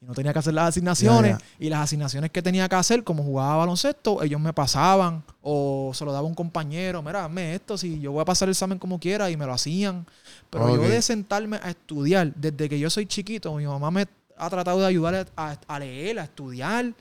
Y 0.00 0.04
no 0.04 0.12
tenía 0.12 0.32
que 0.32 0.40
hacer 0.40 0.52
las 0.52 0.68
asignaciones. 0.68 1.38
Y 1.58 1.70
las 1.70 1.80
asignaciones 1.80 2.30
que 2.30 2.42
tenía 2.42 2.68
que 2.68 2.74
hacer, 2.76 3.02
como 3.02 3.22
jugaba 3.22 3.56
baloncesto, 3.56 4.22
ellos 4.22 4.40
me 4.40 4.52
pasaban 4.52 5.22
o 5.40 5.92
se 5.94 6.04
lo 6.04 6.12
daba 6.12 6.26
un 6.26 6.34
compañero. 6.34 7.02
Mira, 7.02 7.24
hazme 7.24 7.54
esto, 7.54 7.78
si 7.78 7.98
yo 8.00 8.12
voy 8.12 8.20
a 8.20 8.24
pasar 8.24 8.48
el 8.48 8.52
examen 8.52 8.78
como 8.78 8.98
quiera 9.00 9.30
y 9.30 9.36
me 9.36 9.46
lo 9.46 9.52
hacían. 9.54 10.04
Pero 10.50 10.66
Ok. 10.66 10.82
yo 10.82 10.88
de 10.88 11.00
sentarme 11.00 11.58
a 11.62 11.70
estudiar, 11.70 12.34
desde 12.34 12.68
que 12.68 12.78
yo 12.78 12.90
soy 12.90 13.06
chiquito, 13.06 13.54
mi 13.54 13.66
mamá 13.66 13.90
me 13.90 14.06
ha 14.36 14.50
tratado 14.50 14.80
de 14.80 14.86
ayudar 14.86 15.26
a, 15.34 15.56
a 15.66 15.78
leer, 15.78 16.18
a 16.18 16.24
estudiar. 16.24 16.92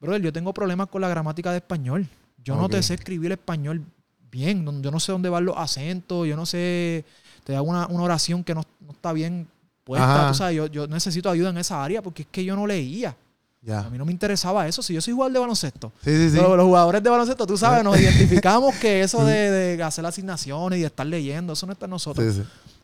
Brother, 0.00 0.22
yo 0.22 0.32
tengo 0.32 0.52
problemas 0.54 0.86
con 0.88 1.00
la 1.00 1.08
gramática 1.08 1.50
de 1.50 1.56
español. 1.56 2.06
Yo 2.44 2.54
no 2.54 2.68
te 2.68 2.80
sé 2.82 2.94
escribir 2.94 3.32
español 3.32 3.82
bien. 4.30 4.82
Yo 4.82 4.90
no 4.92 5.00
sé 5.00 5.10
dónde 5.10 5.28
van 5.30 5.46
los 5.46 5.56
acentos. 5.56 6.28
Yo 6.28 6.36
no 6.36 6.46
sé. 6.46 7.04
Te 7.42 7.56
hago 7.56 7.66
una, 7.68 7.86
una 7.88 8.04
oración 8.04 8.44
que 8.44 8.54
no, 8.54 8.62
no 8.80 8.92
está 8.92 9.12
bien 9.12 9.48
puesta. 9.86 10.20
Ajá. 10.20 10.28
Tú 10.28 10.34
sabes, 10.34 10.56
yo, 10.56 10.66
yo 10.66 10.86
necesito 10.88 11.30
ayuda 11.30 11.50
en 11.50 11.58
esa 11.58 11.82
área 11.82 12.02
porque 12.02 12.22
es 12.22 12.28
que 12.30 12.44
yo 12.44 12.56
no 12.56 12.66
leía. 12.66 13.16
Ya. 13.62 13.80
A 13.80 13.90
mí 13.90 13.96
no 13.98 14.04
me 14.04 14.12
interesaba 14.12 14.66
eso. 14.68 14.82
Si 14.82 14.92
yo 14.92 15.00
soy 15.00 15.14
jugador 15.14 15.32
de 15.32 15.38
baloncesto, 15.38 15.92
Sí, 16.04 16.10
sí, 16.16 16.30
sí. 16.30 16.36
los, 16.36 16.60
jugadores 16.60 17.02
de 17.02 17.10
baloncesto, 17.10 17.46
tú 17.46 17.56
sabes, 17.56 17.82
nos 17.82 17.96
identificamos 18.00 18.74
que 18.76 19.00
eso 19.00 19.24
de, 19.24 19.50
de 19.50 19.82
hacer 19.82 20.04
asignaciones 20.04 20.78
y 20.78 20.82
de 20.82 20.86
estar 20.88 21.06
leyendo, 21.06 21.52
eso 21.52 21.66
no 21.66 21.72
está 21.72 21.86
en 21.86 21.90
nosotros. 21.90 22.36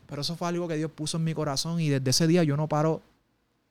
Pero 0.07 0.21
eso 0.21 0.35
fue 0.35 0.47
algo 0.47 0.67
que 0.67 0.75
Dios 0.75 0.91
puso 0.91 1.17
en 1.17 1.23
mi 1.23 1.33
corazón 1.33 1.79
y 1.79 1.89
desde 1.89 2.09
ese 2.09 2.27
día 2.27 2.43
yo 2.43 2.57
no 2.57 2.67
paro. 2.67 3.01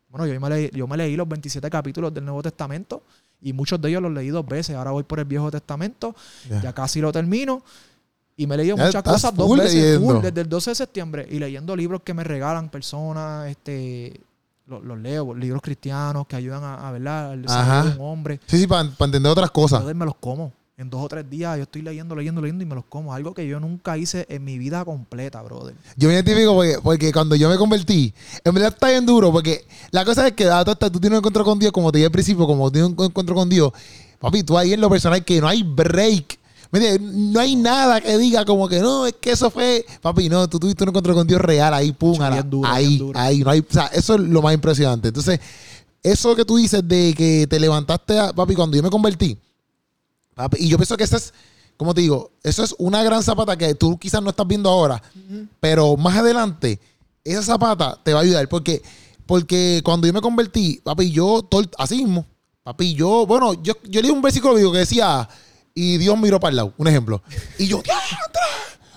Bueno, 0.09 0.26
yo 0.26 0.39
me, 0.39 0.51
leí, 0.51 0.70
yo 0.74 0.87
me 0.87 0.97
leí 0.97 1.16
los 1.16 1.26
27 1.26 1.70
capítulos 1.70 2.12
del 2.12 2.24
Nuevo 2.24 2.43
Testamento 2.43 3.03
y 3.41 3.53
muchos 3.53 3.80
de 3.80 3.89
ellos 3.89 4.03
los 4.03 4.12
leí 4.12 4.28
dos 4.28 4.47
veces. 4.47 4.76
Ahora 4.76 4.91
voy 4.91 5.03
por 5.03 5.18
el 5.18 5.24
Viejo 5.24 5.51
Testamento, 5.51 6.14
ya 6.62 6.72
casi 6.72 7.01
lo 7.01 7.12
termino. 7.12 7.62
Y 8.37 8.47
me 8.47 8.55
he 8.55 8.59
leído 8.59 8.76
Ya 8.76 8.87
muchas 8.87 9.03
cosas 9.03 9.35
dos 9.35 9.59
veces, 9.59 9.99
full, 9.99 10.20
desde 10.22 10.41
el 10.41 10.49
12 10.49 10.70
de 10.70 10.74
septiembre. 10.74 11.26
Y 11.30 11.39
leyendo 11.39 11.76
libros 11.76 12.03
que 12.03 12.14
me 12.14 12.24
regalan 12.24 12.70
personas, 12.70 13.51
este 13.51 14.20
los, 14.66 14.83
los 14.85 14.99
leo, 14.99 15.35
libros 15.35 15.61
cristianos 15.61 16.26
que 16.26 16.37
ayudan 16.37 16.62
a, 16.62 16.89
a 16.89 16.93
¿verdad? 16.93 17.33
al 17.33 17.43
desarrollo 17.43 17.91
de 17.91 17.99
un 17.99 18.07
hombre. 18.07 18.41
Sí, 18.47 18.59
sí, 18.59 18.66
para 18.66 18.83
entender 18.83 19.30
otras 19.30 19.51
cosas. 19.51 19.80
Brother, 19.80 19.97
me 19.97 20.05
los 20.05 20.16
como. 20.16 20.53
En 20.78 20.89
dos 20.89 21.03
o 21.03 21.09
tres 21.09 21.28
días 21.28 21.59
yo 21.59 21.64
estoy 21.64 21.83
leyendo, 21.83 22.16
leyendo, 22.16 22.41
leyendo 22.41 22.64
y 22.64 22.66
me 22.66 22.74
los 22.74 22.85
como. 22.87 23.12
Algo 23.12 23.35
que 23.35 23.47
yo 23.47 23.61
nunca 23.61 23.99
hice 23.99 24.26
en 24.28 24.43
mi 24.43 24.59
vida 24.59 24.85
completa, 24.85 25.43
brother. 25.43 25.74
Yo 25.97 26.09
me 26.09 26.14
identifico 26.14 26.55
porque, 26.55 26.78
porque 26.83 27.12
cuando 27.12 27.37
yo 27.37 27.49
me 27.51 27.57
convertí, 27.57 28.14
en 28.43 28.55
verdad 28.55 28.72
está 28.72 28.89
bien 28.89 29.05
duro, 29.05 29.30
porque 29.30 29.66
la 29.91 30.05
cosa 30.05 30.26
es 30.26 30.33
que 30.33 30.45
esto, 30.45 30.74
tú 30.91 30.99
tienes 30.99 31.11
un 31.11 31.16
encuentro 31.18 31.45
con 31.45 31.59
Dios, 31.59 31.72
como 31.72 31.93
te 31.93 31.99
dije 31.99 32.07
al 32.07 32.12
principio, 32.12 32.47
como 32.47 32.72
tienes 32.72 32.91
un 32.91 33.05
encuentro 33.05 33.35
con 33.35 33.49
Dios, 33.49 33.70
papi, 34.18 34.43
tú 34.43 34.57
ahí 34.57 34.72
en 34.72 34.80
lo 34.80 34.89
personal 34.89 35.22
que 35.24 35.41
no 35.41 35.47
hay 35.47 35.62
break. 35.62 36.39
No 37.01 37.39
hay 37.41 37.55
nada 37.55 38.01
que 38.01 38.16
diga 38.16 38.45
como 38.47 38.66
que 38.66 38.81
no, 38.81 39.07
es 39.07 39.14
que 39.20 39.33
eso 39.33 39.51
fue. 39.51 39.85
Papi, 40.01 40.29
no, 40.31 40.49
tú 40.49 40.59
tuviste 40.59 40.83
un 40.85 40.89
encuentro 40.89 41.14
con 41.14 41.27
Dios 41.27 41.41
real, 41.41 41.75
ahí, 41.75 41.93
pum, 41.93 42.20
a 42.23 42.31
la- 42.31 42.37
ahí, 42.66 42.97
ahí. 43.14 43.39
No 43.41 43.51
hay, 43.51 43.61
o 43.61 43.64
sea, 43.68 43.87
eso 43.89 44.14
es 44.14 44.20
lo 44.23 44.41
más 44.41 44.55
impresionante. 44.55 45.09
Entonces, 45.09 45.39
eso 46.03 46.35
que 46.35 46.45
tú 46.47 46.57
dices 46.57 46.81
de 46.89 47.14
que 47.14 47.47
te 47.47 47.61
levantaste, 47.61 48.18
a- 48.18 48.33
papi, 48.33 48.55
cuando 48.55 48.77
yo 48.77 48.83
me 48.83 48.89
convertí, 48.91 49.37
papi, 50.35 50.57
y 50.64 50.68
yo 50.68 50.79
pienso 50.79 50.97
que 50.97 51.05
esa 51.05 51.18
es, 51.18 51.35
como 51.77 51.93
te 51.93 52.01
digo, 52.01 52.31
eso 52.43 52.64
es 52.64 52.75
una 52.79 53.03
gran 53.03 53.23
zapata 53.23 53.57
que 53.57 53.75
tú 53.75 53.99
quizás 53.99 54.23
no 54.23 54.31
estás 54.31 54.47
viendo 54.47 54.70
ahora, 54.70 55.03
pero 55.61 55.97
más 55.99 56.16
adelante, 56.16 56.81
esa 57.23 57.43
zapata 57.43 57.99
te 58.03 58.14
va 58.14 58.20
a 58.20 58.23
ayudar. 58.23 58.49
Porque, 58.49 58.83
porque 59.27 59.83
cuando 59.85 60.07
yo 60.07 60.12
me 60.14 60.20
convertí, 60.23 60.81
papi, 60.83 61.11
yo, 61.11 61.43
todo 61.43 61.62
así 61.77 61.97
mismo, 61.99 62.25
papi, 62.62 62.95
yo, 62.95 63.27
bueno, 63.27 63.53
yo, 63.62 63.75
yo 63.85 64.01
leí 64.01 64.11
un 64.11 64.23
versículo 64.23 64.55
que 64.73 64.79
decía, 64.79 65.29
y 65.75 65.99
Dios 65.99 66.18
miró 66.18 66.39
para 66.41 66.51
el 66.51 66.57
lado, 66.57 66.75
un 66.77 66.89
ejemplo. 66.89 67.23
Y 67.59 67.66
yo, 67.66 67.83
¡diantre! 67.83 68.41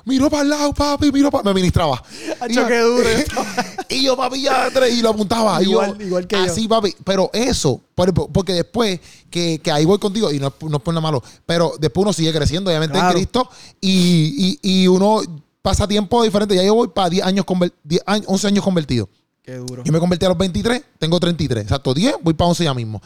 Miró 0.08 0.30
para 0.30 0.44
el 0.44 0.50
lado, 0.50 0.72
papi, 0.72 1.12
miró 1.12 1.32
para... 1.32 1.44
Me 1.46 1.54
ministraba. 1.56 2.04
Y 2.48 2.54
yo- 2.54 2.68
qué 2.68 2.80
duro. 2.80 3.10
y 3.90 4.04
yo, 4.04 4.16
papi, 4.16 4.42
ya, 4.44 4.70
tre- 4.70 4.92
y 4.92 5.02
lo 5.02 5.10
apuntaba. 5.10 5.60
Y 5.64 5.66
yo, 5.66 5.72
Igual- 5.82 6.02
igual 6.02 6.28
que 6.28 6.36
yo. 6.36 6.44
así, 6.44 6.68
papi. 6.68 6.96
Pero 7.04 7.32
eso, 7.34 7.82
por- 7.96 8.14
porque 8.32 8.54
después 8.54 9.00
que, 9.32 9.60
que 9.64 9.72
ahí 9.72 9.84
voy 9.84 9.98
contigo, 9.98 10.32
y 10.32 10.40
no, 10.40 10.50
es- 10.50 10.54
no 10.70 10.78
es 10.78 10.84
por 10.84 10.94
nada 10.94 11.02
malo, 11.02 11.24
pero 11.48 11.74
después 11.80 12.04
uno 12.04 12.14
sigue 12.14 12.32
creciendo, 12.32 12.70
obviamente, 12.70 12.94
Claro. 12.94 13.10
en 13.10 13.16
Cristo, 13.16 13.50
y, 13.82 14.60
y, 14.62 14.84
y 14.84 14.88
uno 14.88 15.22
pasa 15.64 15.88
tiempo 15.88 16.22
diferente. 16.24 16.54
Ya 16.56 16.62
yo 16.64 16.76
voy 16.76 16.90
para 16.90 17.10
10 17.10 17.26
años, 17.26 17.44
conver- 17.44 17.74
10 17.84 18.04
años, 18.06 18.26
11 18.30 18.48
años 18.48 18.64
convertido. 18.64 19.10
Qué 19.42 19.56
duro. 19.56 19.84
Yo 19.84 19.92
me 19.92 20.00
convertí 20.00 20.24
a 20.26 20.30
los 20.30 20.38
23, 20.38 20.84
tengo 21.00 21.20
33. 21.20 21.64
Exacto, 21.64 21.96
10, 21.96 22.16
voy 22.22 22.36
para 22.36 22.50
11 22.50 22.64
ya 22.64 22.76
mismo. 22.76 23.02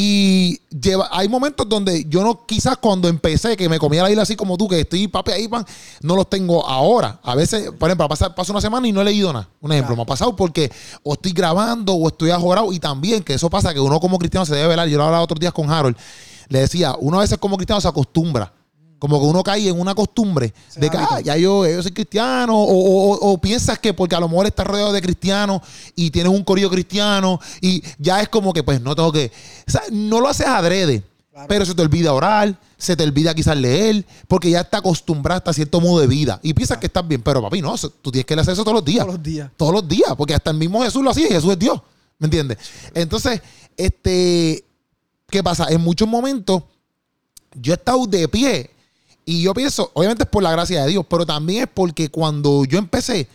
Y 0.00 0.60
lleva, 0.70 1.08
hay 1.10 1.28
momentos 1.28 1.68
donde 1.68 2.04
yo 2.08 2.22
no, 2.22 2.46
quizás 2.46 2.76
cuando 2.76 3.08
empecé, 3.08 3.56
que 3.56 3.68
me 3.68 3.80
comía 3.80 4.04
la 4.04 4.10
isla 4.12 4.22
así 4.22 4.36
como 4.36 4.56
tú, 4.56 4.68
que 4.68 4.78
estoy 4.78 5.08
papi 5.08 5.32
ahí, 5.32 5.48
pan, 5.48 5.66
no 6.02 6.14
los 6.14 6.30
tengo 6.30 6.64
ahora. 6.64 7.18
A 7.20 7.34
veces, 7.34 7.72
por 7.76 7.88
ejemplo, 7.88 8.06
pasa, 8.08 8.32
pasa 8.32 8.52
una 8.52 8.60
semana 8.60 8.86
y 8.86 8.92
no 8.92 9.00
he 9.00 9.04
leído 9.04 9.32
nada. 9.32 9.48
Un 9.60 9.72
ejemplo, 9.72 9.88
Claro. 9.88 9.96
me 9.96 10.02
ha 10.02 10.06
pasado 10.06 10.36
porque 10.36 10.70
o 11.02 11.14
estoy 11.14 11.32
grabando 11.32 11.94
o 11.94 12.06
estoy 12.06 12.30
ajorado. 12.30 12.72
Y 12.72 12.78
también 12.78 13.24
que 13.24 13.34
eso 13.34 13.50
pasa 13.50 13.74
que 13.74 13.80
uno 13.80 13.98
como 13.98 14.20
cristiano 14.20 14.46
se 14.46 14.54
debe 14.54 14.68
velar. 14.68 14.86
Yo 14.86 14.98
lo 14.98 15.04
hablaba 15.04 15.24
otros 15.24 15.40
días 15.40 15.52
con 15.52 15.68
Harold. 15.68 15.96
Le 16.48 16.60
decía, 16.60 16.94
uno 17.00 17.18
a 17.18 17.22
veces 17.22 17.38
como 17.38 17.56
cristiano 17.56 17.80
se 17.80 17.88
acostumbra. 17.88 18.52
Como 18.98 19.20
que 19.20 19.26
uno 19.26 19.44
cae 19.44 19.68
en 19.68 19.78
una 19.80 19.94
costumbre 19.94 20.52
Ese 20.68 20.80
de 20.80 20.90
que 20.90 20.96
ah, 20.96 21.20
ya 21.20 21.36
yo, 21.36 21.64
yo 21.66 21.82
soy 21.82 21.92
cristiano, 21.92 22.56
o, 22.58 22.64
o- 22.64 23.12
o- 23.14 23.32
o 23.32 23.38
piensas 23.38 23.78
que 23.78 23.94
porque 23.94 24.16
a 24.16 24.20
lo 24.20 24.28
mejor 24.28 24.46
estás 24.46 24.66
rodeado 24.66 24.92
de 24.92 25.00
cristianos 25.00 25.62
y 25.94 26.10
tienes 26.10 26.32
un 26.32 26.42
corillo 26.42 26.68
cristiano 26.68 27.38
y 27.60 27.82
ya 27.98 28.20
es 28.20 28.28
como 28.28 28.52
que 28.52 28.62
pues 28.64 28.80
no 28.80 28.96
tengo 28.96 29.12
que, 29.12 29.30
o 29.66 29.70
sea, 29.70 29.82
no 29.92 30.20
lo 30.20 30.28
haces 30.28 30.46
adrede, 30.48 31.04
Claro. 31.30 31.46
pero 31.48 31.64
se 31.64 31.72
te 31.76 31.82
olvida 31.82 32.12
orar, 32.12 32.58
se 32.76 32.96
te 32.96 33.04
olvida 33.04 33.32
quizás 33.32 33.56
leer, 33.56 34.04
porque 34.26 34.50
ya 34.50 34.62
está 34.62 34.78
acostumbrado 34.78 35.48
a 35.48 35.52
cierto 35.52 35.80
modo 35.80 36.00
de 36.00 36.08
vida 36.08 36.40
y 36.42 36.52
piensas 36.52 36.78
que 36.78 36.86
estás 36.86 37.06
bien, 37.06 37.22
pero 37.22 37.40
papi, 37.40 37.62
no, 37.62 37.76
tú 38.02 38.10
tienes 38.10 38.26
que 38.26 38.34
hacer 38.34 38.54
eso 38.54 38.64
todos 38.64 38.74
los 38.74 38.84
días 38.84 39.04
Todos 39.04 39.14
los 39.14 39.22
días. 39.22 39.50
todos 39.56 39.72
los 39.72 39.86
días, 39.88 40.14
porque 40.16 40.34
hasta 40.34 40.50
el 40.50 40.56
mismo 40.56 40.82
Jesús 40.82 41.04
lo 41.04 41.10
hacía 41.10 41.26
y 41.28 41.30
Jesús 41.30 41.52
es 41.52 41.58
Dios, 41.60 41.80
¿me 42.18 42.24
entiendes? 42.26 42.58
Entonces, 42.94 43.40
este, 43.76 44.64
¿qué 45.30 45.42
pasa? 45.44 45.68
En 45.70 45.80
muchos 45.80 46.08
momentos 46.08 46.64
yo 47.54 47.72
he 47.72 47.76
estado 47.76 48.04
de 48.08 48.26
pie 48.26 48.70
y 49.30 49.42
yo 49.42 49.52
pienso, 49.52 49.90
obviamente 49.92 50.22
es 50.22 50.30
por 50.30 50.42
la 50.42 50.50
gracia 50.52 50.82
de 50.82 50.88
Dios, 50.88 51.04
pero 51.06 51.26
también 51.26 51.64
es 51.64 51.68
porque 51.68 52.08
cuando 52.08 52.64
yo 52.64 52.78
empecé, 52.78 53.28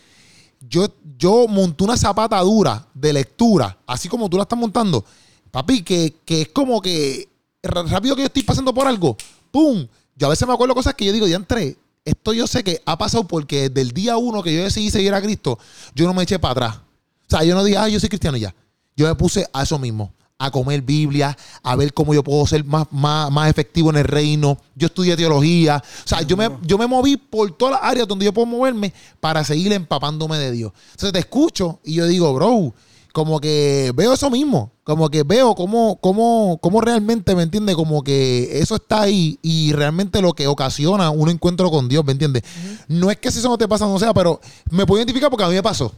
yo, 0.60 0.88
yo 1.16 1.46
monté 1.46 1.84
una 1.84 1.96
zapata 1.96 2.40
dura 2.40 2.84
de 2.92 3.12
lectura, 3.12 3.78
así 3.86 4.08
como 4.08 4.28
tú 4.28 4.36
la 4.36 4.42
estás 4.42 4.58
montando, 4.58 5.04
papi, 5.52 5.84
que, 5.84 6.16
que 6.24 6.42
es 6.42 6.48
como 6.48 6.82
que 6.82 7.28
rápido 7.62 8.16
que 8.16 8.22
yo 8.22 8.26
estoy 8.26 8.42
pasando 8.42 8.74
por 8.74 8.88
algo, 8.88 9.16
¡pum! 9.52 9.86
Yo 10.16 10.26
a 10.26 10.30
veces 10.30 10.48
me 10.48 10.54
acuerdo 10.54 10.74
cosas 10.74 10.94
que 10.94 11.04
yo 11.04 11.12
digo, 11.12 11.26
diantre, 11.26 11.76
esto 12.04 12.32
yo 12.32 12.48
sé 12.48 12.64
que 12.64 12.82
ha 12.84 12.98
pasado 12.98 13.28
porque 13.28 13.68
desde 13.68 13.82
el 13.82 13.92
día 13.92 14.16
uno 14.16 14.42
que 14.42 14.52
yo 14.52 14.64
decidí 14.64 14.90
seguir 14.90 15.14
a 15.14 15.22
Cristo, 15.22 15.60
yo 15.94 16.06
no 16.08 16.14
me 16.14 16.24
eché 16.24 16.40
para 16.40 16.52
atrás. 16.52 16.76
O 16.76 17.30
sea, 17.30 17.44
yo 17.44 17.54
no 17.54 17.62
dije, 17.62 17.78
ah, 17.78 17.88
yo 17.88 18.00
soy 18.00 18.08
cristiano 18.08 18.36
ya. 18.36 18.52
Yo 18.96 19.06
me 19.06 19.14
puse 19.14 19.46
a 19.52 19.62
eso 19.62 19.78
mismo, 19.78 20.12
a 20.38 20.50
comer 20.50 20.82
Biblia, 20.82 21.36
a 21.62 21.76
ver 21.76 21.94
cómo 21.94 22.12
yo 22.12 22.24
puedo 22.24 22.46
ser 22.46 22.64
más, 22.64 22.86
más, 22.90 23.30
más 23.30 23.48
efectivo 23.48 23.90
en 23.90 23.96
el 23.96 24.04
reino. 24.04 24.58
Yo 24.74 24.86
estudié 24.86 25.16
teología. 25.16 25.82
O 26.04 26.08
sea, 26.08 26.22
yo 26.22 26.36
me, 26.36 26.50
yo 26.62 26.76
me 26.76 26.86
moví 26.86 27.16
por 27.16 27.52
todas 27.52 27.80
las 27.80 27.90
áreas 27.90 28.08
donde 28.08 28.24
yo 28.24 28.32
puedo 28.32 28.46
moverme 28.46 28.92
para 29.20 29.44
seguir 29.44 29.72
empapándome 29.72 30.38
de 30.38 30.50
Dios. 30.50 30.72
Entonces 30.92 31.12
te 31.12 31.18
escucho 31.20 31.80
y 31.84 31.94
yo 31.94 32.06
digo, 32.06 32.32
bro, 32.34 32.74
como 33.12 33.40
que 33.40 33.92
veo 33.94 34.12
eso 34.12 34.28
mismo. 34.28 34.72
Como 34.82 35.08
que 35.08 35.22
veo 35.22 35.54
cómo, 35.54 35.98
cómo, 36.00 36.58
cómo 36.60 36.80
realmente, 36.80 37.34
¿me 37.36 37.44
entiendes? 37.44 37.76
Como 37.76 38.02
que 38.02 38.58
eso 38.58 38.74
está 38.74 39.02
ahí 39.02 39.38
y 39.40 39.72
realmente 39.72 40.20
lo 40.20 40.34
que 40.34 40.48
ocasiona 40.48 41.10
un 41.10 41.30
encuentro 41.30 41.70
con 41.70 41.88
Dios, 41.88 42.04
¿me 42.04 42.12
entiendes? 42.12 42.42
No 42.88 43.10
es 43.10 43.16
que 43.18 43.30
si 43.30 43.38
eso 43.38 43.48
no 43.48 43.56
te 43.56 43.68
pasa, 43.68 43.86
no 43.86 43.98
sea, 43.98 44.12
pero 44.12 44.40
me 44.68 44.84
puedo 44.84 44.98
identificar 44.98 45.30
porque 45.30 45.44
a 45.44 45.48
mí 45.48 45.54
me 45.54 45.62
pasó. 45.62 45.94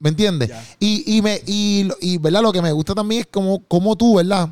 ¿Me 0.00 0.08
entiendes? 0.08 0.50
Y, 0.80 1.16
y, 1.16 1.22
me, 1.22 1.40
y, 1.46 1.84
lo- 1.84 1.96
y, 2.00 2.16
¿verdad? 2.18 2.42
Lo 2.42 2.52
que 2.52 2.62
me 2.62 2.72
gusta 2.72 2.94
también 2.94 3.20
es 3.20 3.26
como, 3.28 3.62
como 3.64 3.94
tú, 3.96 4.16
¿verdad? 4.16 4.48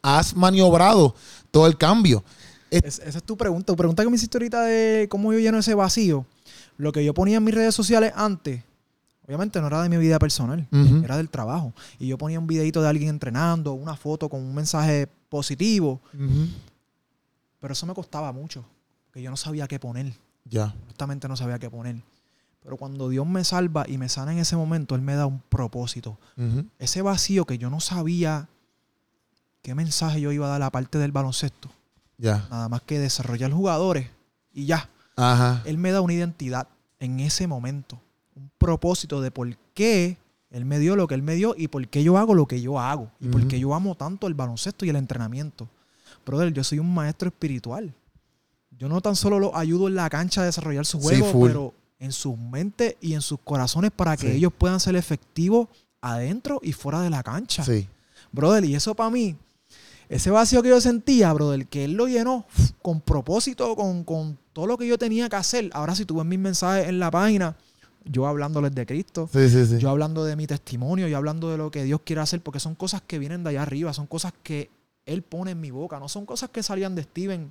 Has 0.00 0.34
maniobrado 0.34 1.14
todo 1.50 1.66
el 1.66 1.76
cambio. 1.76 2.24
Es- 2.70 2.84
Es- 2.84 2.98
esa 3.00 3.18
es 3.18 3.24
tu 3.24 3.36
pregunta. 3.36 3.66
Tu 3.72 3.76
pregunta 3.76 4.02
que 4.02 4.08
me 4.10 4.16
hiciste 4.16 4.38
ahorita 4.38 4.62
de 4.62 5.08
cómo 5.10 5.32
yo 5.32 5.38
lleno 5.40 5.58
ese 5.58 5.74
vacío. 5.74 6.24
Lo 6.76 6.92
que 6.92 7.04
yo 7.04 7.12
ponía 7.14 7.36
en 7.38 7.44
mis 7.44 7.54
redes 7.54 7.74
sociales 7.74 8.12
antes, 8.16 8.62
obviamente 9.26 9.60
no 9.60 9.66
era 9.66 9.82
de 9.82 9.88
mi 9.88 9.96
vida 9.96 10.18
personal, 10.18 10.66
era 11.04 11.16
del 11.16 11.28
trabajo. 11.30 11.72
Y 11.98 12.06
yo 12.06 12.16
ponía 12.18 12.38
un 12.38 12.46
videito 12.46 12.80
de 12.82 12.88
alguien 12.88 13.08
entrenando, 13.10 13.72
una 13.72 13.96
foto 13.96 14.28
con 14.28 14.40
un 14.40 14.54
mensaje 14.54 15.08
positivo, 15.28 16.00
pero 17.60 17.72
eso 17.72 17.86
me 17.86 17.94
costaba 17.94 18.30
mucho, 18.32 18.64
porque 19.06 19.22
yo 19.22 19.30
no 19.30 19.36
sabía 19.36 19.66
qué 19.66 19.78
poner. 19.80 20.12
Ya. 20.44 20.74
Honestamente 20.84 21.26
no 21.28 21.36
sabía 21.36 21.58
qué 21.58 21.70
poner. 21.70 21.96
Pero 22.64 22.78
cuando 22.78 23.10
Dios 23.10 23.26
me 23.26 23.44
salva 23.44 23.84
y 23.86 23.98
me 23.98 24.08
sana 24.08 24.32
en 24.32 24.38
ese 24.38 24.56
momento, 24.56 24.94
Él 24.94 25.02
me 25.02 25.14
da 25.14 25.26
un 25.26 25.40
propósito. 25.50 26.18
Ese 26.78 27.02
vacío 27.02 27.44
que 27.44 27.58
yo 27.58 27.68
no 27.68 27.78
sabía 27.78 28.48
qué 29.60 29.74
mensaje 29.74 30.22
yo 30.22 30.32
iba 30.32 30.46
a 30.46 30.48
dar 30.48 30.62
aparte 30.62 30.96
del 30.96 31.12
baloncesto. 31.12 31.70
Ya. 32.16 32.46
Nada 32.50 32.70
más 32.70 32.80
que 32.80 32.98
desarrollar 32.98 33.52
jugadores 33.52 34.08
y 34.50 34.64
ya. 34.64 34.88
Ajá. 35.16 35.62
Él 35.66 35.76
me 35.76 35.92
da 35.92 36.00
una 36.00 36.14
identidad 36.14 36.66
en 37.00 37.20
ese 37.20 37.46
momento. 37.46 38.00
Un 38.34 38.50
propósito 38.56 39.20
de 39.20 39.30
por 39.30 39.54
qué 39.74 40.16
Él 40.50 40.64
me 40.64 40.78
dio 40.78 40.96
lo 40.96 41.06
que 41.06 41.14
Él 41.14 41.22
me 41.22 41.34
dio 41.34 41.54
y 41.58 41.68
por 41.68 41.86
qué 41.88 42.02
yo 42.02 42.16
hago 42.16 42.34
lo 42.34 42.46
que 42.46 42.62
yo 42.62 42.80
hago. 42.80 43.10
Y 43.20 43.28
por 43.28 43.46
qué 43.46 43.60
yo 43.60 43.74
amo 43.74 43.94
tanto 43.94 44.26
el 44.26 44.32
baloncesto 44.32 44.86
y 44.86 44.88
el 44.88 44.96
entrenamiento. 44.96 45.68
Brother, 46.24 46.50
yo 46.50 46.64
soy 46.64 46.78
un 46.78 46.94
maestro 46.94 47.28
espiritual. 47.28 47.92
Yo 48.70 48.88
no 48.88 49.02
tan 49.02 49.16
solo 49.16 49.38
los 49.38 49.54
ayudo 49.54 49.86
en 49.88 49.96
la 49.96 50.08
cancha 50.08 50.40
a 50.40 50.44
desarrollar 50.46 50.86
su 50.86 50.98
juego, 50.98 51.30
pero 51.42 51.74
en 51.98 52.12
sus 52.12 52.36
mentes 52.38 52.96
y 53.00 53.14
en 53.14 53.20
sus 53.22 53.38
corazones 53.42 53.90
para 53.90 54.16
que 54.16 54.30
Sí. 54.30 54.36
ellos 54.36 54.52
puedan 54.56 54.80
ser 54.80 54.96
efectivos 54.96 55.68
adentro 56.00 56.60
y 56.62 56.72
fuera 56.72 57.00
de 57.00 57.10
la 57.10 57.22
cancha. 57.22 57.64
Sí. 57.64 57.88
Brother, 58.32 58.64
y 58.64 58.74
eso 58.74 58.94
para 58.94 59.10
mí, 59.10 59.36
ese 60.08 60.30
vacío 60.30 60.62
que 60.62 60.68
yo 60.68 60.80
sentía, 60.80 61.32
brother, 61.32 61.66
que 61.66 61.84
él 61.84 61.92
lo 61.92 62.06
llenó 62.08 62.46
con 62.82 63.00
propósito, 63.00 63.74
con, 63.76 64.04
con 64.04 64.38
todo 64.52 64.66
lo 64.66 64.76
que 64.76 64.86
yo 64.86 64.98
tenía 64.98 65.28
que 65.28 65.36
hacer. 65.36 65.70
Ahora, 65.72 65.94
si 65.94 66.04
tú 66.04 66.16
ves 66.16 66.26
mis 66.26 66.38
mensajes 66.38 66.88
en 66.88 66.98
la 66.98 67.10
página, 67.10 67.56
yo 68.04 68.26
hablándoles 68.26 68.74
de 68.74 68.84
Cristo, 68.84 69.30
Sí, 69.32 69.48
sí, 69.48 69.64
sí. 69.66 69.78
yo 69.78 69.88
hablando 69.88 70.24
de 70.24 70.36
mi 70.36 70.46
testimonio, 70.46 71.08
yo 71.08 71.16
hablando 71.16 71.50
de 71.50 71.56
lo 71.56 71.70
que 71.70 71.84
Dios 71.84 72.00
quiere 72.04 72.20
hacer, 72.20 72.42
porque 72.42 72.60
son 72.60 72.74
cosas 72.74 73.00
que 73.06 73.18
vienen 73.18 73.42
de 73.44 73.50
allá 73.50 73.62
arriba, 73.62 73.94
son 73.94 74.06
cosas 74.06 74.34
que 74.42 74.68
Él 75.06 75.22
pone 75.22 75.52
en 75.52 75.60
mi 75.60 75.70
boca, 75.70 75.98
no 75.98 76.08
son 76.08 76.26
cosas 76.26 76.50
que 76.50 76.62
salían 76.62 76.94
de 76.94 77.02
Steven 77.04 77.50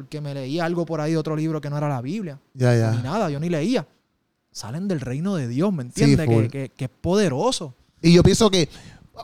porque 0.00 0.20
me 0.20 0.34
leía 0.34 0.64
algo 0.64 0.84
por 0.86 1.00
ahí 1.00 1.12
de 1.12 1.18
otro 1.18 1.36
libro 1.36 1.60
que 1.60 1.68
no 1.70 1.76
era 1.78 1.88
la 1.88 2.00
Biblia, 2.00 2.38
ya, 2.54 2.90
ni 2.92 3.02
nada, 3.02 3.30
yo 3.30 3.38
ni 3.40 3.48
leía. 3.48 3.86
Salen 4.52 4.88
del 4.88 5.00
reino 5.00 5.36
de 5.36 5.46
Dios, 5.46 5.72
¿me 5.72 5.82
entiendes? 5.82 6.26
que, 6.26 6.48
que- 6.50 6.68
que 6.70 6.84
es 6.86 6.90
poderoso. 7.00 7.74
Y 8.02 8.12
yo 8.12 8.22
pienso 8.22 8.50
que 8.50 8.68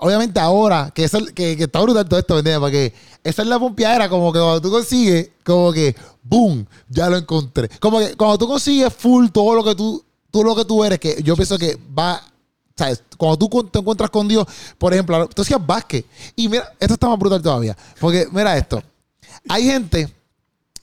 obviamente 0.01 0.39
ahora, 0.39 0.91
que, 0.95 1.05
eso, 1.05 1.19
que, 1.35 1.57
que 1.57 1.65
está 1.65 1.81
brutal 1.81 2.07
todo 2.09 2.21
esto, 2.21 2.35
¿me 2.35 2.41
entiendes? 2.41 2.61
Porque 2.61 2.93
esa 3.25 3.43
es 3.43 3.49
la 3.49 3.59
pompeadera, 3.59 4.09
como 4.09 4.33
que 4.33 4.39
cuando 4.39 4.61
tú 4.61 4.71
consigues, 4.71 5.31
como 5.45 5.73
que, 5.73 5.97
boom, 6.23 6.67
ya 6.89 7.09
lo 7.09 7.17
encontré. 7.17 7.69
Como 7.81 7.99
que 7.99 8.15
cuando 8.17 8.39
tú 8.39 8.47
consigues 8.47 8.93
full 8.93 9.29
todo 9.31 9.55
lo 9.55 9.65
que 9.65 9.75
tú, 9.75 10.05
tú 10.31 10.45
lo 10.45 10.55
que 10.55 10.65
tú 10.65 10.85
eres, 10.85 10.99
que 11.01 11.21
yo 11.23 11.35
pienso 11.35 11.57
que 11.59 11.77
va, 11.99 12.23
¿sabes? 12.77 13.03
Cuando 13.17 13.37
tú 13.39 13.65
te 13.65 13.79
encuentras 13.79 14.11
con 14.11 14.29
Dios, 14.29 14.47
por 14.79 14.93
ejemplo, 14.93 15.27
tú 15.29 15.43
hacías 15.43 15.65
básquet. 15.67 16.05
Y 16.37 16.49
mira, 16.49 16.71
esto 16.79 16.95
está 16.95 17.09
más 17.09 17.19
brutal 17.19 17.41
todavía. 17.43 17.75
Porque 17.99 18.29
mira 18.31 18.57
esto. 18.57 18.83
Hay 19.49 19.65
gente 19.65 20.13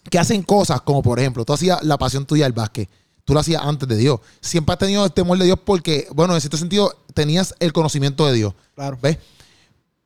que 0.10 0.20
hacen 0.20 0.44
cosas 0.44 0.82
como, 0.82 1.02
por 1.02 1.20
ejemplo, 1.20 1.46
tú 1.46 1.54
hacías 1.54 1.84
la 1.84 1.98
pasión 1.98 2.26
tuya 2.26 2.46
del 2.46 2.54
básquet. 2.54 2.90
Tú 3.26 3.34
lo 3.34 3.40
hacías 3.40 3.62
antes 3.64 3.88
de 3.88 3.96
Dios. 3.96 4.20
Siempre 4.42 4.74
has 4.74 4.80
tenido 4.80 5.06
el 5.06 5.12
temor 5.14 5.38
de 5.38 5.46
Dios 5.46 5.60
porque, 5.64 6.08
bueno, 6.14 6.36
en 6.36 6.42
cierto 6.42 6.58
sentido, 6.58 6.94
tenías 7.14 7.56
el 7.60 7.72
conocimiento 7.72 8.26
de 8.28 8.34
Dios. 8.34 8.54
Claro. 8.76 8.98
¿Ves? 9.02 9.18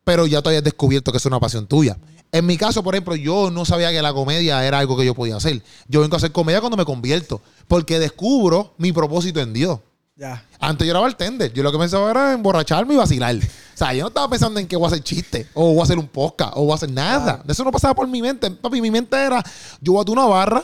Pero 0.04 0.28
ya 0.28 0.42
tú 0.42 0.50
habías 0.50 0.64
descubierto 0.64 1.12
que 1.12 1.18
es 1.18 1.26
una 1.26 1.40
pasión 1.40 1.68
tuya. 1.68 1.98
En 2.32 2.46
mi 2.46 2.58
caso, 2.58 2.84
por 2.84 2.94
ejemplo, 2.94 3.16
yo 3.16 3.50
no 3.50 3.66
sabía 3.66 3.92
que 3.92 4.02
la 4.02 4.14
comedia 4.14 4.66
era 4.66 4.80
algo 4.80 4.98
que 4.98 5.06
yo 5.06 5.16
podía 5.16 5.38
hacer. 5.38 5.64
Yo 5.88 6.02
vengo 6.02 6.16
a 6.16 6.18
hacer 6.18 6.32
comedia 6.32 6.60
cuando 6.60 6.78
me 6.78 6.86
convierto. 6.86 7.42
Porque 7.68 8.00
descubro 8.00 8.74
mi 8.78 8.92
propósito 8.92 9.40
en 9.40 9.54
Dios. 9.54 9.80
Ya. 10.18 10.44
Antes 10.60 10.88
yo 10.88 10.92
era 10.92 11.00
bartender. 11.00 11.54
Yo 11.54 11.62
lo 11.62 11.72
que 11.72 11.78
pensaba 11.78 12.10
era 12.10 12.34
emborracharme 12.34 12.96
y 12.96 12.98
vacilar. 12.98 13.36
O 13.36 13.78
sea, 13.78 13.94
yo 13.94 14.02
no 14.02 14.08
estaba 14.08 14.28
pensando 14.28 14.60
en 14.60 14.68
que 14.68 14.76
voy 14.76 14.86
a 14.86 14.88
hacer 14.88 15.04
chiste, 15.04 15.48
o 15.54 15.74
voy 15.74 15.82
a 15.82 15.84
hacer 15.84 16.00
un 16.00 16.08
podcast, 16.08 16.54
o 16.56 16.64
voy 16.64 16.72
a 16.72 16.76
hacer 16.76 16.92
nada. 16.92 17.44
Eso 17.48 17.64
no 17.64 17.72
pasaba 17.72 17.94
por 17.94 18.08
mi 18.08 18.22
mente. 18.22 18.50
Papi, 18.50 18.82
mi 18.82 18.90
mente 18.90 19.16
era, 19.16 19.44
yo 19.80 19.94
voy 19.94 20.04
a 20.08 20.12
una 20.12 20.26
barra 20.26 20.64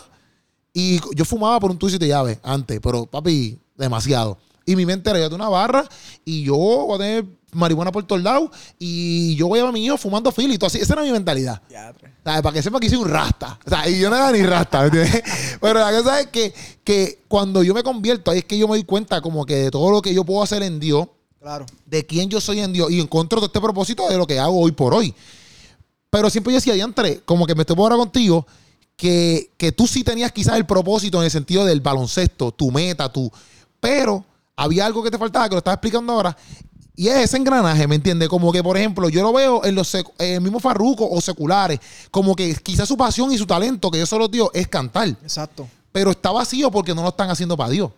y 0.74 1.00
yo 1.16 1.24
fumaba 1.24 1.60
por 1.60 1.70
un 1.70 1.78
tuyo 1.78 2.00
de 2.00 2.08
llave 2.08 2.40
antes, 2.42 2.80
pero 2.82 3.06
papi, 3.06 3.60
demasiado. 3.78 4.40
Y 4.66 4.76
mi 4.76 4.86
mente 4.86 5.10
era, 5.10 5.20
yo 5.20 5.26
a 5.26 5.36
una 5.36 5.50
barra 5.50 5.88
y 6.24 6.44
yo 6.44 6.56
voy 6.56 6.96
a 6.96 6.98
tener 7.00 7.26
marihuana 7.52 7.92
por 7.92 8.04
todos 8.06 8.22
lados 8.24 8.50
y 8.80 9.36
yo 9.36 9.48
voy 9.48 9.60
a 9.60 9.72
mi 9.72 9.86
hijo 9.86 9.98
fumando 9.98 10.32
fili 10.32 10.56
y 10.56 10.58
todo 10.58 10.68
así. 10.68 10.80
Esa 10.80 10.94
era 10.94 11.04
mi 11.04 11.12
mentalidad. 11.12 11.62
Para 12.24 12.52
que 12.52 12.62
sepa 12.64 12.80
que 12.80 12.88
hice 12.88 12.98
un 12.98 13.08
rasta. 13.08 13.60
O 13.66 13.70
sea, 13.70 13.88
y 13.90 14.00
yo 14.00 14.10
no 14.10 14.16
era 14.16 14.32
ni 14.32 14.44
rasta. 14.44 14.90
Pero 15.62 15.80
la 15.80 15.92
cosa 15.92 16.22
es 16.22 16.28
que, 16.28 16.54
que 16.84 17.20
cuando 17.28 17.62
yo 17.64 17.74
me 17.74 17.84
convierto, 17.84 18.32
ahí 18.32 18.40
es 18.40 18.46
que 18.46 18.58
yo 18.58 18.68
me 18.68 18.76
doy 18.76 18.84
cuenta 18.86 19.22
como 19.22 19.46
que 19.46 19.56
de 19.56 19.72
todo 19.72 19.92
lo 19.92 20.02
que 20.02 20.14
yo 20.14 20.24
puedo 20.24 20.42
hacer 20.44 20.64
en 20.64 20.80
Dios, 20.80 21.08
Claro. 21.40 21.66
de 21.86 22.06
quién 22.06 22.30
yo 22.30 22.40
soy 22.40 22.62
en 22.62 22.72
Dios, 22.72 22.90
y 22.90 23.02
encuentro 23.02 23.38
todo 23.40 23.48
este 23.48 23.60
propósito 23.60 24.08
de 24.08 24.18
lo 24.18 24.26
que 24.26 24.40
hago 24.40 24.58
hoy 24.62 24.72
por 24.72 24.94
hoy. 24.94 25.14
Pero 26.10 26.30
siempre 26.30 26.54
yo 26.54 26.58
decía, 26.58 26.74
diantre, 26.74 27.20
como 27.26 27.46
que 27.46 27.54
me 27.54 27.64
estoy 27.64 27.76
por 27.76 27.92
ahora 27.92 27.98
contigo, 28.02 28.48
que, 28.96 29.50
que 29.58 29.74
tú 29.74 29.86
sí 29.88 30.06
tenías 30.06 30.32
quizás 30.32 30.56
el 30.56 30.66
propósito 30.66 31.18
en 31.18 31.26
el 31.26 31.32
sentido 31.32 31.66
del 31.66 31.82
baloncesto, 31.82 32.52
tu 32.52 32.72
meta, 32.72 33.12
tu... 33.12 33.30
Pero 33.82 34.24
había 34.56 34.86
algo 34.86 35.04
que 35.04 35.12
te 35.12 35.18
faltaba, 35.18 35.48
que 35.50 35.56
lo 35.56 35.60
estaba 35.60 35.76
explicando 35.76 36.14
ahora, 36.14 36.36
y 36.96 37.08
es 37.08 37.16
ese 37.18 37.38
engranaje, 37.38 37.88
¿me 37.88 37.96
entiendes? 37.96 38.30
Como 38.30 38.52
que, 38.52 38.62
por 38.62 38.78
ejemplo, 38.78 39.10
yo 39.10 39.24
lo 39.24 39.34
veo 39.34 39.66
en 39.66 39.74
los 39.76 39.94
secu- 39.94 40.14
en 40.20 40.36
el 40.36 40.42
mismo 40.42 40.60
farruco 40.60 41.10
o 41.10 41.20
seculares, 41.22 41.80
como 42.12 42.36
que 42.36 42.54
quizás 42.56 42.88
su 42.88 42.96
pasión 42.98 43.32
y 43.32 43.38
su 43.38 43.48
talento, 43.48 43.90
que 43.90 43.98
yo 44.00 44.06
solo 44.06 44.30
tío, 44.30 44.52
es 44.54 44.68
cantar. 44.68 45.08
Exacto. 45.10 45.68
Pero 45.92 46.12
está 46.12 46.32
vacío 46.32 46.70
porque 46.72 46.94
no 46.94 47.02
lo 47.02 47.10
están 47.10 47.30
haciendo 47.30 47.58
para 47.58 47.70
Dios. 47.72 47.92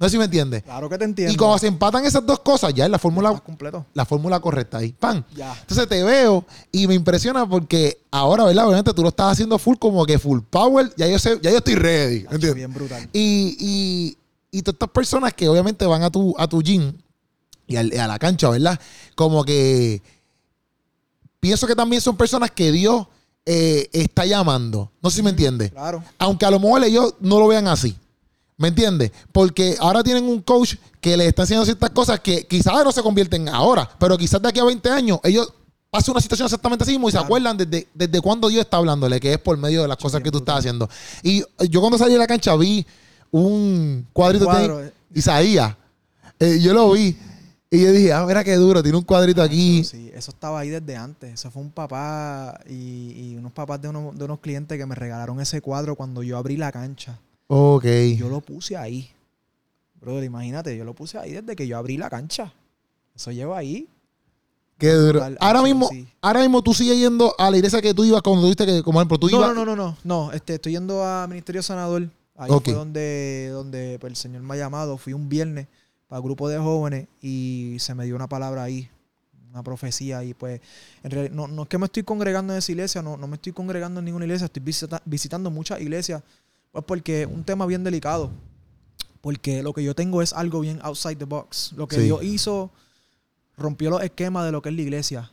No 0.00 0.06
sé 0.06 0.12
si 0.12 0.18
me 0.18 0.24
entiendes. 0.26 0.62
Claro 0.62 0.88
que 0.88 0.96
te 0.96 1.04
entiendo. 1.04 1.32
Y 1.34 1.36
cuando 1.36 1.58
se 1.58 1.66
empatan 1.66 2.04
esas 2.04 2.24
dos 2.24 2.38
cosas, 2.38 2.72
ya 2.72 2.84
es 2.84 2.90
la 2.90 3.00
fórmula 3.00 3.36
completo. 3.40 3.84
la 3.94 4.04
fórmula 4.04 4.38
correcta 4.38 4.78
ahí. 4.78 4.92
¡Pam! 4.92 5.24
Ya. 5.34 5.56
Entonces 5.60 5.88
te 5.88 6.04
veo 6.04 6.44
y 6.70 6.86
me 6.86 6.94
impresiona 6.94 7.48
porque 7.48 7.98
ahora, 8.12 8.44
¿verdad? 8.44 8.66
Obviamente 8.66 8.92
tú 8.94 9.02
lo 9.02 9.08
estás 9.08 9.32
haciendo 9.32 9.58
full 9.58 9.76
como 9.76 10.06
que 10.06 10.16
full 10.20 10.38
power. 10.48 10.92
Ya 10.96 11.08
yo 11.08 11.18
sé, 11.18 11.40
ya 11.42 11.50
yo 11.50 11.56
estoy 11.58 11.74
ready. 11.74 12.18
¿entiendes? 12.18 12.54
Bien 12.54 12.72
brutal. 12.72 13.08
Y, 13.12 13.56
y, 13.58 14.16
y 14.50 14.62
todas 14.62 14.74
estas 14.74 14.90
personas 14.90 15.34
que 15.34 15.48
obviamente 15.48 15.84
van 15.86 16.02
a 16.02 16.10
tu, 16.10 16.34
a 16.38 16.46
tu 16.48 16.62
gym 16.62 16.92
y 17.66 17.76
al- 17.76 17.92
a 17.98 18.06
la 18.06 18.18
cancha, 18.18 18.48
¿verdad? 18.48 18.78
Como 19.14 19.44
que 19.44 20.02
pienso 21.40 21.66
que 21.66 21.74
también 21.74 22.02
son 22.02 22.16
personas 22.16 22.50
que 22.50 22.72
Dios 22.72 23.06
eh, 23.46 23.88
está 23.92 24.26
llamando. 24.26 24.90
No 25.02 25.10
sé 25.10 25.16
si 25.16 25.22
me 25.22 25.30
entiendes. 25.30 25.70
Claro. 25.70 26.02
Aunque 26.18 26.44
a 26.46 26.50
lo 26.50 26.60
mejor 26.60 26.84
ellos 26.84 27.14
no 27.20 27.38
lo 27.38 27.48
vean 27.48 27.66
así. 27.68 27.96
¿Me 28.56 28.68
entiendes? 28.68 29.12
Porque 29.32 29.76
ahora 29.78 30.02
tienen 30.02 30.24
un 30.24 30.42
coach 30.42 30.74
que 31.00 31.16
les 31.16 31.28
está 31.28 31.42
enseñando 31.42 31.64
ciertas 31.64 31.90
cosas 31.90 32.18
que 32.20 32.44
quizás 32.46 32.72
no 32.84 32.90
se 32.90 33.02
convierten 33.02 33.48
ahora, 33.48 33.88
pero 34.00 34.18
quizás 34.18 34.42
de 34.42 34.48
aquí 34.48 34.58
a 34.58 34.64
20 34.64 34.90
años 34.90 35.20
ellos 35.22 35.52
pasan 35.90 36.10
una 36.12 36.20
situación 36.20 36.46
exactamente 36.46 36.82
así 36.82 36.90
mismo 36.92 37.08
y 37.08 37.12
se 37.12 37.18
acuerdan 37.18 37.56
desde, 37.56 37.86
desde 37.94 38.20
cuando 38.20 38.48
Dios 38.48 38.62
está 38.62 38.78
hablándole, 38.78 39.20
que 39.20 39.32
es 39.32 39.38
por 39.38 39.56
medio 39.56 39.82
de 39.82 39.88
las 39.88 39.96
cosas 39.96 40.20
que 40.22 40.30
tú 40.32 40.38
estás 40.38 40.58
haciendo. 40.58 40.90
Y 41.22 41.44
yo 41.70 41.80
cuando 41.80 41.96
salí 41.98 42.12
de 42.14 42.18
la 42.18 42.26
cancha 42.26 42.54
vi 42.56 42.84
un 43.30 44.06
cuadrito 44.12 44.46
Un 44.46 44.50
cuadro, 44.52 44.84
eh. 44.84 44.92
Isaías. 45.14 45.76
Eh, 46.38 46.58
yo 46.60 46.72
lo 46.72 46.92
vi 46.92 47.16
y 47.70 47.82
yo 47.82 47.92
dije, 47.92 48.12
ah, 48.12 48.24
mira 48.26 48.42
qué 48.44 48.54
duro, 48.56 48.82
tiene 48.82 48.96
un 48.96 49.04
cuadrito 49.04 49.42
aquí. 49.42 49.84
Sí, 49.84 50.10
eso 50.14 50.30
estaba 50.30 50.60
ahí 50.60 50.70
desde 50.70 50.96
antes. 50.96 51.34
Eso 51.34 51.50
fue 51.50 51.60
un 51.60 51.70
papá 51.70 52.58
y, 52.68 53.32
y 53.32 53.36
unos 53.36 53.52
papás 53.52 53.80
de 53.82 53.88
unos, 53.88 54.16
de 54.16 54.24
unos 54.24 54.38
clientes 54.40 54.78
que 54.78 54.86
me 54.86 54.94
regalaron 54.94 55.38
ese 55.40 55.60
cuadro 55.60 55.94
cuando 55.94 56.22
yo 56.22 56.38
abrí 56.38 56.56
la 56.56 56.72
cancha. 56.72 57.18
Ok. 57.48 57.84
Yo 58.16 58.28
lo 58.30 58.40
puse 58.40 58.76
ahí. 58.76 59.10
Brother, 60.00 60.24
imagínate, 60.24 60.76
yo 60.76 60.84
lo 60.84 60.94
puse 60.94 61.18
ahí 61.18 61.32
desde 61.32 61.56
que 61.56 61.66
yo 61.66 61.76
abrí 61.76 61.96
la 61.98 62.08
cancha. 62.08 62.52
Eso 63.14 63.32
lleva 63.32 63.58
ahí. 63.58 63.88
Qué 64.78 64.92
duro. 64.92 65.20
Ahora 65.40 65.60
mismo, 65.60 65.88
sí. 65.88 66.06
ahora 66.22 66.40
mismo 66.40 66.62
tú 66.62 66.72
sigues 66.72 66.96
yendo 66.96 67.34
a 67.36 67.50
la 67.50 67.56
iglesia 67.56 67.82
que 67.82 67.92
tú 67.92 68.04
ibas 68.04 68.22
cuando 68.22 68.42
tuviste 68.42 68.64
que, 68.64 68.82
como 68.82 69.00
ejemplo, 69.00 69.18
tú 69.18 69.28
No, 69.28 69.36
ibas. 69.38 69.48
no, 69.48 69.64
no, 69.64 69.74
no, 69.74 69.76
no. 69.76 69.96
No, 70.04 70.32
este, 70.32 70.54
estoy 70.54 70.72
yendo 70.72 71.04
a 71.04 71.26
Ministerio 71.26 71.62
Sanador. 71.62 72.08
Ahí 72.38 72.50
fue 72.70 72.74
donde, 72.74 73.50
donde 73.52 73.98
pues, 74.00 74.12
el 74.12 74.16
Señor 74.16 74.42
me 74.42 74.54
ha 74.54 74.56
llamado. 74.56 74.96
Fui 74.96 75.12
un 75.12 75.28
viernes 75.28 75.66
para 76.06 76.18
el 76.18 76.22
grupo 76.24 76.48
de 76.48 76.56
jóvenes 76.58 77.08
y 77.20 77.76
se 77.80 77.94
me 77.94 78.04
dio 78.06 78.14
una 78.16 78.28
palabra 78.28 78.62
ahí, 78.62 78.88
una 79.50 79.62
profecía. 79.62 80.22
Y 80.24 80.34
pues, 80.34 80.60
en 81.02 81.10
realidad, 81.10 81.34
no, 81.34 81.48
no 81.48 81.62
es 81.64 81.68
que 81.68 81.76
me 81.78 81.86
estoy 81.86 82.04
congregando 82.04 82.52
en 82.52 82.60
esa 82.60 82.70
iglesia, 82.72 83.02
no, 83.02 83.16
no 83.16 83.26
me 83.26 83.34
estoy 83.36 83.52
congregando 83.52 83.98
en 83.98 84.04
ninguna 84.06 84.24
iglesia, 84.24 84.44
estoy 84.46 84.62
visita- 84.62 85.02
visitando 85.04 85.50
muchas 85.50 85.80
iglesias, 85.80 86.22
pues 86.72 86.84
porque 86.86 87.22
es 87.22 87.28
un 87.28 87.42
tema 87.44 87.66
bien 87.66 87.82
delicado. 87.84 88.30
Porque 89.20 89.62
lo 89.64 89.72
que 89.72 89.82
yo 89.82 89.94
tengo 89.96 90.22
es 90.22 90.32
algo 90.32 90.60
bien 90.60 90.78
outside 90.82 91.16
the 91.16 91.24
box. 91.24 91.72
Lo 91.76 91.88
que 91.88 91.96
Sí. 91.96 92.02
Dios 92.02 92.22
hizo 92.22 92.70
rompió 93.56 93.90
los 93.90 94.02
esquemas 94.02 94.44
de 94.46 94.52
lo 94.52 94.62
que 94.62 94.68
es 94.68 94.74
la 94.76 94.82
iglesia. 94.82 95.30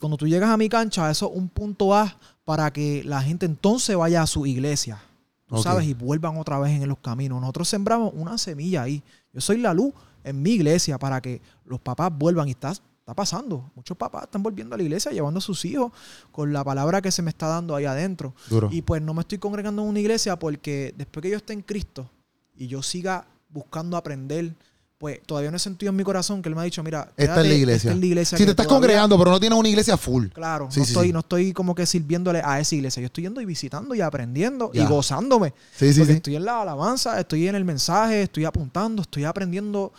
Cuando 0.00 0.16
tú 0.16 0.26
llegas 0.26 0.48
a 0.48 0.56
mi 0.56 0.68
cancha, 0.70 1.10
eso 1.10 1.30
es 1.30 1.36
un 1.36 1.48
punto 1.50 1.94
A 1.94 2.16
para 2.46 2.72
que 2.72 3.02
la 3.04 3.20
gente 3.20 3.44
entonces 3.44 3.94
vaya 3.96 4.22
a 4.22 4.26
su 4.26 4.46
iglesia. 4.46 5.02
Tú 5.48 5.62
sabes, 5.62 5.86
y 5.86 5.94
vuelvan 5.94 6.36
otra 6.36 6.58
vez 6.58 6.80
en 6.80 6.86
los 6.88 6.98
caminos. 6.98 7.40
Nosotros 7.40 7.68
sembramos 7.68 8.12
una 8.14 8.36
semilla 8.36 8.82
ahí. 8.82 9.02
Yo 9.32 9.40
soy 9.40 9.56
la 9.56 9.72
luz 9.72 9.94
en 10.22 10.42
mi 10.42 10.50
iglesia 10.50 10.98
para 10.98 11.20
que 11.22 11.40
los 11.64 11.80
papás 11.80 12.12
vuelvan 12.14 12.48
y 12.48 12.50
está, 12.50 12.72
está 12.72 13.14
pasando. 13.14 13.70
Muchos 13.74 13.96
papás 13.96 14.24
están 14.24 14.42
volviendo 14.42 14.74
a 14.74 14.78
la 14.78 14.84
iglesia, 14.84 15.10
llevando 15.10 15.38
a 15.38 15.40
sus 15.40 15.64
hijos 15.64 15.90
con 16.32 16.52
la 16.52 16.62
palabra 16.62 17.00
que 17.00 17.10
se 17.10 17.22
me 17.22 17.30
está 17.30 17.46
dando 17.46 17.74
ahí 17.74 17.86
adentro. 17.86 18.34
Duro. 18.50 18.68
Y 18.70 18.82
pues 18.82 19.00
no 19.00 19.14
me 19.14 19.22
estoy 19.22 19.38
congregando 19.38 19.82
en 19.82 19.88
una 19.88 20.00
iglesia 20.00 20.38
porque 20.38 20.94
después 20.98 21.22
que 21.22 21.30
yo 21.30 21.38
esté 21.38 21.54
en 21.54 21.62
Cristo 21.62 22.10
y 22.54 22.66
yo 22.66 22.82
siga 22.82 23.26
buscando 23.48 23.96
aprender, 23.96 24.54
pues 24.98 25.20
todavía 25.24 25.50
no 25.50 25.56
he 25.56 25.60
sentido 25.60 25.90
en 25.90 25.96
mi 25.96 26.02
corazón 26.02 26.42
que 26.42 26.48
Él 26.48 26.56
me 26.56 26.60
ha 26.60 26.64
dicho, 26.64 26.82
mira, 26.82 27.12
Esta 27.16 27.22
es 27.22 27.28
la 27.28 27.34
quédate- 27.44 27.56
iglesia. 27.56 27.76
esta 27.76 27.90
es 27.92 27.98
la 28.00 28.06
iglesia 28.06 28.38
si 28.38 28.44
te 28.44 28.50
estás 28.50 28.66
todavía- 28.66 28.80
congregando, 28.88 29.16
pero 29.18 29.30
no 29.30 29.38
tienes 29.40 29.58
una 29.58 29.68
iglesia 29.68 29.96
full. 29.96 30.26
Claro, 30.28 30.68
Sí, 30.72 30.80
no, 30.80 30.84
sí, 30.86 30.90
estoy, 30.90 31.06
sí. 31.06 31.12
no 31.12 31.20
estoy 31.20 31.52
como 31.52 31.74
que 31.74 31.86
sirviéndole 31.86 32.42
a 32.44 32.58
esa 32.58 32.74
iglesia. 32.74 33.00
Yo 33.00 33.06
estoy 33.06 33.22
yendo 33.24 33.40
y 33.40 33.44
visitando 33.44 33.94
y 33.94 34.00
aprendiendo 34.00 34.72
Ya. 34.72 34.82
y 34.82 34.86
gozándome. 34.86 35.54
Sí, 35.76 35.92
sí, 35.92 36.00
porque 36.00 36.14
estoy 36.14 36.34
en 36.36 36.44
la 36.44 36.62
alabanza, 36.62 37.18
estoy 37.20 37.46
en 37.46 37.54
el 37.54 37.64
mensaje, 37.64 38.22
estoy 38.22 38.44
apuntando, 38.44 39.02
estoy 39.02 39.22
aprendiendo 39.24 39.92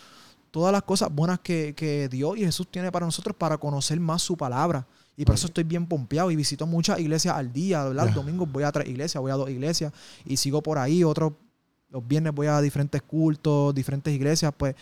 todas 0.50 0.70
las 0.72 0.82
cosas 0.82 1.08
buenas 1.10 1.38
que, 1.40 1.72
que 1.74 2.08
Dios 2.10 2.36
y 2.36 2.40
Jesús 2.44 2.66
tiene 2.70 2.92
para 2.92 3.06
nosotros 3.06 3.34
para 3.38 3.56
conocer 3.56 3.98
más 4.00 4.20
su 4.20 4.36
palabra. 4.36 4.86
Y 5.16 5.24
por 5.24 5.34
eso 5.34 5.46
estoy 5.46 5.64
bien 5.64 5.86
pompeado 5.86 6.30
y 6.30 6.36
visito 6.36 6.66
muchas 6.66 6.98
iglesias 6.98 7.34
al 7.36 7.52
día. 7.52 7.84
¿verdad? 7.84 8.06
Los 8.06 8.14
domingos 8.14 8.50
voy 8.50 8.64
a 8.64 8.72
tres 8.72 8.88
iglesias, 8.88 9.20
voy 9.20 9.30
a 9.30 9.34
dos 9.34 9.48
iglesias 9.50 9.92
y 10.26 10.36
sigo 10.36 10.62
por 10.62 10.76
ahí. 10.78 11.04
Otros, 11.04 11.32
los 11.90 12.06
viernes 12.06 12.32
voy 12.34 12.46
a 12.46 12.60
diferentes 12.60 13.02
cultos, 13.02 13.74
diferentes 13.74 14.12
iglesias. 14.12 14.52
Pues 14.56 14.74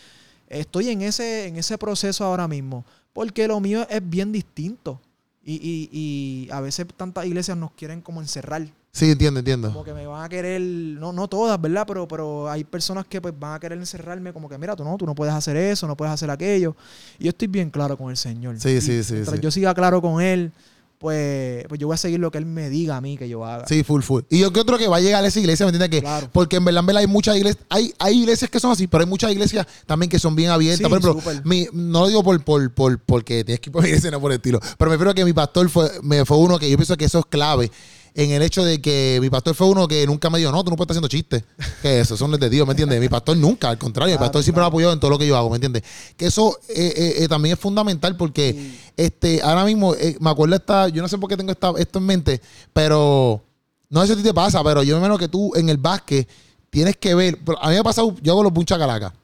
estoy 0.48 0.90
en 0.90 1.02
ese, 1.02 1.46
en 1.46 1.56
ese 1.56 1.78
proceso 1.78 2.24
ahora 2.24 2.48
mismo. 2.48 2.84
Porque 3.12 3.48
lo 3.48 3.58
mío 3.60 3.86
es 3.88 4.00
bien 4.08 4.32
distinto. 4.32 5.00
Y, 5.42 5.54
y, 5.54 5.88
y 5.92 6.50
a 6.50 6.60
veces 6.60 6.86
tantas 6.96 7.24
iglesias 7.24 7.56
nos 7.56 7.72
quieren 7.72 8.02
como 8.02 8.20
encerrar. 8.20 8.66
Sí, 8.92 9.10
entiendo, 9.10 9.38
entiendo. 9.38 9.68
Como 9.68 9.84
que 9.84 9.94
me 9.94 10.06
van 10.06 10.24
a 10.24 10.28
querer, 10.28 10.60
no, 10.60 11.12
no 11.12 11.28
todas, 11.28 11.60
¿verdad? 11.60 11.84
Pero, 11.86 12.08
pero 12.08 12.50
hay 12.50 12.64
personas 12.64 13.06
que 13.06 13.20
pues 13.20 13.32
van 13.38 13.54
a 13.54 13.60
querer 13.60 13.78
encerrarme 13.78 14.32
como 14.32 14.48
que, 14.48 14.58
mira, 14.58 14.74
tú 14.74 14.84
no, 14.84 14.96
tú 14.96 15.06
no 15.06 15.14
puedes 15.14 15.32
hacer 15.32 15.56
eso, 15.56 15.86
no 15.86 15.96
puedes 15.96 16.12
hacer 16.12 16.30
aquello. 16.30 16.74
Y 17.18 17.24
yo 17.24 17.28
estoy 17.30 17.48
bien 17.48 17.70
claro 17.70 17.96
con 17.96 18.10
el 18.10 18.16
Señor. 18.16 18.58
Sí, 18.58 18.70
Y 18.70 18.80
sí, 18.80 19.02
sí, 19.04 19.12
Mientras 19.14 19.36
sí. 19.36 19.42
yo 19.42 19.50
siga 19.50 19.74
claro 19.74 20.02
con 20.02 20.20
Él, 20.20 20.52
pues, 20.98 21.64
pues 21.68 21.78
yo 21.80 21.86
voy 21.86 21.94
a 21.94 21.98
seguir 21.98 22.18
lo 22.20 22.30
que 22.30 22.38
Él 22.38 22.46
me 22.46 22.68
diga 22.70 22.96
a 22.96 23.00
mí 23.00 23.16
que 23.16 23.28
yo 23.28 23.44
haga. 23.44 23.66
Sí, 23.66 23.84
full, 23.84 24.02
full. 24.02 24.22
Y 24.30 24.40
yo 24.40 24.52
creo 24.52 24.78
que 24.78 24.88
va 24.88 24.96
a 24.96 25.00
llegar 25.00 25.24
a 25.24 25.26
esa 25.28 25.38
iglesia, 25.40 25.64
¿me 25.66 25.70
entiendes? 25.70 25.90
Que, 25.90 26.00
Claro. 26.02 26.28
Porque 26.32 26.56
en 26.56 26.64
verdad, 26.64 26.80
en 26.80 26.86
verdad 26.86 27.00
hay 27.02 27.06
muchas 27.06 27.36
iglesias, 27.36 27.64
hay, 27.68 27.92
hay 27.98 28.18
iglesias 28.20 28.50
que 28.50 28.58
son 28.60 28.72
así, 28.72 28.86
pero 28.86 29.02
hay 29.04 29.08
muchas 29.08 29.30
iglesias 29.32 29.66
también 29.86 30.10
que 30.10 30.18
son 30.18 30.34
bien 30.34 30.50
abiertas. 30.50 30.78
Sí, 30.78 30.84
por 30.84 30.98
ejemplo, 30.98 31.42
mi- 31.44 31.66
no 31.72 32.00
lo 32.00 32.08
digo 32.08 32.22
por, 32.24 32.42
por, 32.44 32.72
por, 32.74 32.98
porque 33.00 33.44
tienes 33.44 33.60
que 33.60 33.70
ir 33.70 33.72
por 33.72 33.84
iglesia, 33.86 34.10
no 34.10 34.20
por 34.20 34.32
el 34.32 34.36
estilo, 34.36 34.58
pero 34.76 34.90
me 34.90 34.96
refiero 34.96 35.10
a 35.10 35.14
que 35.14 35.24
mi 35.24 35.32
pastor 35.32 35.68
fue, 35.70 35.90
me 36.02 36.24
fue 36.24 36.36
uno 36.38 36.58
que 36.58 36.68
yo 36.70 36.76
pienso 36.76 36.96
que 36.96 37.04
eso 37.04 37.20
es 37.20 37.26
clave. 37.26 37.70
En 38.18 38.32
el 38.32 38.42
hecho 38.42 38.64
de 38.64 38.80
que 38.82 39.18
mi 39.20 39.30
pastor 39.30 39.54
fue 39.54 39.68
uno 39.68 39.86
que 39.86 40.04
nunca 40.04 40.28
me 40.28 40.38
dijo, 40.40 40.50
no, 40.50 40.64
tú 40.64 40.70
no 40.70 40.76
puedes 40.76 40.86
estar 40.96 40.96
haciendo 40.96 41.06
chistes. 41.08 41.44
Que 41.80 42.00
eso, 42.00 42.16
son 42.16 42.32
de 42.32 42.50
Dios, 42.50 42.66
¿me 42.66 42.72
entiendes? 42.72 43.00
Mi 43.00 43.08
pastor 43.08 43.36
nunca, 43.36 43.70
al 43.70 43.78
contrario, 43.78 44.14
mi 44.14 44.18
Claro, 44.18 44.26
pastor 44.26 44.42
siempre 44.42 44.60
me 44.60 44.62
ha 44.62 44.66
claro. 44.66 44.74
apoyado 44.74 44.92
en 44.92 44.98
todo 44.98 45.10
lo 45.12 45.18
que 45.20 45.26
yo 45.28 45.36
hago, 45.36 45.48
¿me 45.50 45.54
entiendes? 45.54 45.84
Que 46.16 46.26
eso 46.26 46.58
eh, 46.68 46.92
eh, 46.96 47.14
eh, 47.18 47.28
también 47.28 47.52
es 47.52 47.60
fundamental 47.60 48.16
porque 48.16 48.72
este, 48.96 49.40
ahora 49.40 49.64
mismo, 49.64 49.94
eh, 49.94 50.16
me 50.18 50.30
acuerdo 50.30 50.56
esta, 50.56 50.88
yo 50.88 51.00
no 51.00 51.06
sé 51.06 51.16
por 51.16 51.30
qué 51.30 51.36
tengo 51.36 51.52
esta, 51.52 51.72
esto 51.78 52.00
en 52.00 52.06
mente, 52.06 52.40
pero 52.72 53.40
no 53.88 54.00
sé 54.00 54.08
si 54.08 54.12
a 54.14 54.16
ti 54.16 54.22
te 54.24 54.34
pasa, 54.34 54.64
pero 54.64 54.82
yo 54.82 54.96
me 54.96 54.98
imagino 54.98 55.16
que 55.16 55.28
tú 55.28 55.54
en 55.54 55.68
el 55.68 55.76
básquet 55.76 56.28
tienes 56.70 56.96
que 56.96 57.14
ver, 57.14 57.38
a 57.60 57.68
mí 57.68 57.74
me 57.74 57.78
ha 57.78 57.84
pasado, 57.84 58.16
yo 58.20 58.32
hago 58.32 58.42
los 58.42 58.52
buncha 58.52 58.76
calaca, 58.76 59.14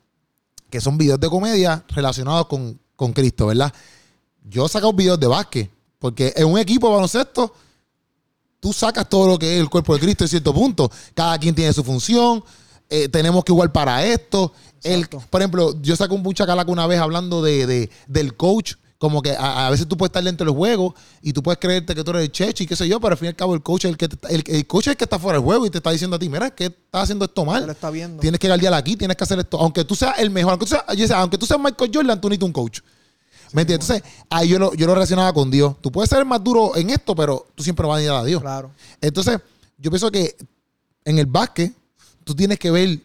que 0.70 0.80
son 0.80 0.96
videos 0.96 1.18
de 1.18 1.28
comedia 1.28 1.84
relacionados 1.88 2.46
con, 2.46 2.78
con 2.94 3.12
Cristo, 3.12 3.48
¿verdad? 3.48 3.72
Yo 4.44 4.66
he 4.66 4.68
sacado 4.68 4.92
videos 4.92 5.18
de 5.18 5.26
básquet, 5.26 5.68
porque 5.98 6.32
en 6.36 6.46
un 6.46 6.60
equipo 6.60 6.88
baloncesto, 6.92 7.52
tú 8.64 8.72
sacas 8.72 9.06
todo 9.10 9.26
lo 9.28 9.38
que 9.38 9.56
es 9.56 9.60
el 9.60 9.68
cuerpo 9.68 9.92
de 9.92 10.00
Cristo 10.00 10.24
en 10.24 10.28
cierto 10.28 10.54
punto. 10.54 10.90
Cada 11.12 11.36
quien 11.38 11.54
tiene 11.54 11.70
su 11.74 11.84
función. 11.84 12.42
eh, 12.88 13.10
tenemos 13.10 13.44
que 13.44 13.52
igual 13.52 13.70
para 13.70 14.02
esto. 14.06 14.52
El, 14.82 15.06
por 15.08 15.42
ejemplo, 15.42 15.74
yo 15.82 15.94
saco 15.96 16.14
un 16.14 16.22
bucha 16.22 16.46
calaca 16.46 16.72
una 16.72 16.86
vez 16.86 16.98
hablando 16.98 17.42
de, 17.42 17.66
de- 17.66 17.90
del 18.06 18.34
coach. 18.36 18.76
Como 18.96 19.20
que 19.20 19.32
a, 19.32 19.66
a 19.66 19.70
veces 19.70 19.86
tú 19.86 19.98
puedes 19.98 20.08
estar 20.10 20.24
dentro 20.24 20.46
del 20.46 20.54
juego 20.56 20.94
y 21.20 21.34
tú 21.34 21.42
puedes 21.42 21.58
creerte 21.58 21.94
que 21.94 22.02
tú 22.02 22.12
eres 22.12 22.22
el 22.22 22.32
cheche 22.32 22.64
y 22.64 22.66
qué 22.66 22.74
sé 22.74 22.88
yo, 22.88 22.98
pero 23.00 23.12
al 23.12 23.18
fin 23.18 23.26
y 23.26 23.28
al 23.28 23.36
cabo 23.36 23.52
el 23.54 23.62
coach 23.62 23.84
es 23.84 23.90
el 23.90 23.96
que 23.98 24.08
te- 24.08 24.34
el, 24.34 24.42
el 24.46 24.66
coach 24.66 24.86
es 24.86 24.92
el 24.92 24.96
que 24.96 25.04
está 25.04 25.18
fuera 25.18 25.36
del 25.38 25.44
juego 25.44 25.66
y 25.66 25.70
te 25.70 25.76
está 25.76 25.90
diciendo 25.90 26.16
a 26.16 26.18
ti, 26.18 26.30
mira, 26.30 26.48
que 26.54 26.66
estás 26.66 27.02
haciendo 27.02 27.26
esto 27.26 27.44
mal. 27.44 27.68
está 27.68 27.90
viendo. 27.90 28.20
Tienes 28.22 28.40
que 28.40 28.46
guardiar 28.46 28.72
aquí, 28.72 28.96
tienes 28.96 29.14
que 29.18 29.24
hacer 29.24 29.38
esto. 29.40 29.58
Aunque 29.60 29.84
tú 29.84 29.94
seas 29.94 30.18
el 30.20 30.30
mejor, 30.30 30.52
aunque 30.52 30.64
tú 30.64 30.70
seas, 30.70 30.84
yo 30.96 31.16
aunque 31.16 31.36
tú 31.36 31.44
seas 31.44 31.60
Michael 31.60 31.90
Jordan, 31.92 32.18
tú 32.18 32.28
necesitas 32.30 32.46
un 32.46 32.52
coach. 32.54 32.80
¿Me 33.52 33.62
entiendes? 33.62 33.88
Entonces, 33.90 34.12
ahí 34.30 34.48
yo 34.48 34.58
lo, 34.58 34.74
yo 34.74 34.86
lo 34.86 34.94
relacionaba 34.94 35.32
con 35.32 35.50
Dios. 35.50 35.76
Tú 35.80 35.92
puedes 35.92 36.10
ser 36.10 36.20
el 36.20 36.24
más 36.24 36.42
duro 36.42 36.76
en 36.76 36.90
esto, 36.90 37.14
pero 37.14 37.46
tú 37.54 37.62
siempre 37.62 37.86
vas 37.86 37.98
a 37.98 38.02
ir 38.02 38.10
a 38.10 38.24
Dios. 38.24 38.40
Claro. 38.40 38.70
Entonces, 39.00 39.38
yo 39.78 39.90
pienso 39.90 40.10
que 40.10 40.36
en 41.04 41.18
el 41.18 41.26
básquet, 41.26 41.72
tú 42.24 42.34
tienes 42.34 42.58
que 42.58 42.70
ver. 42.70 42.98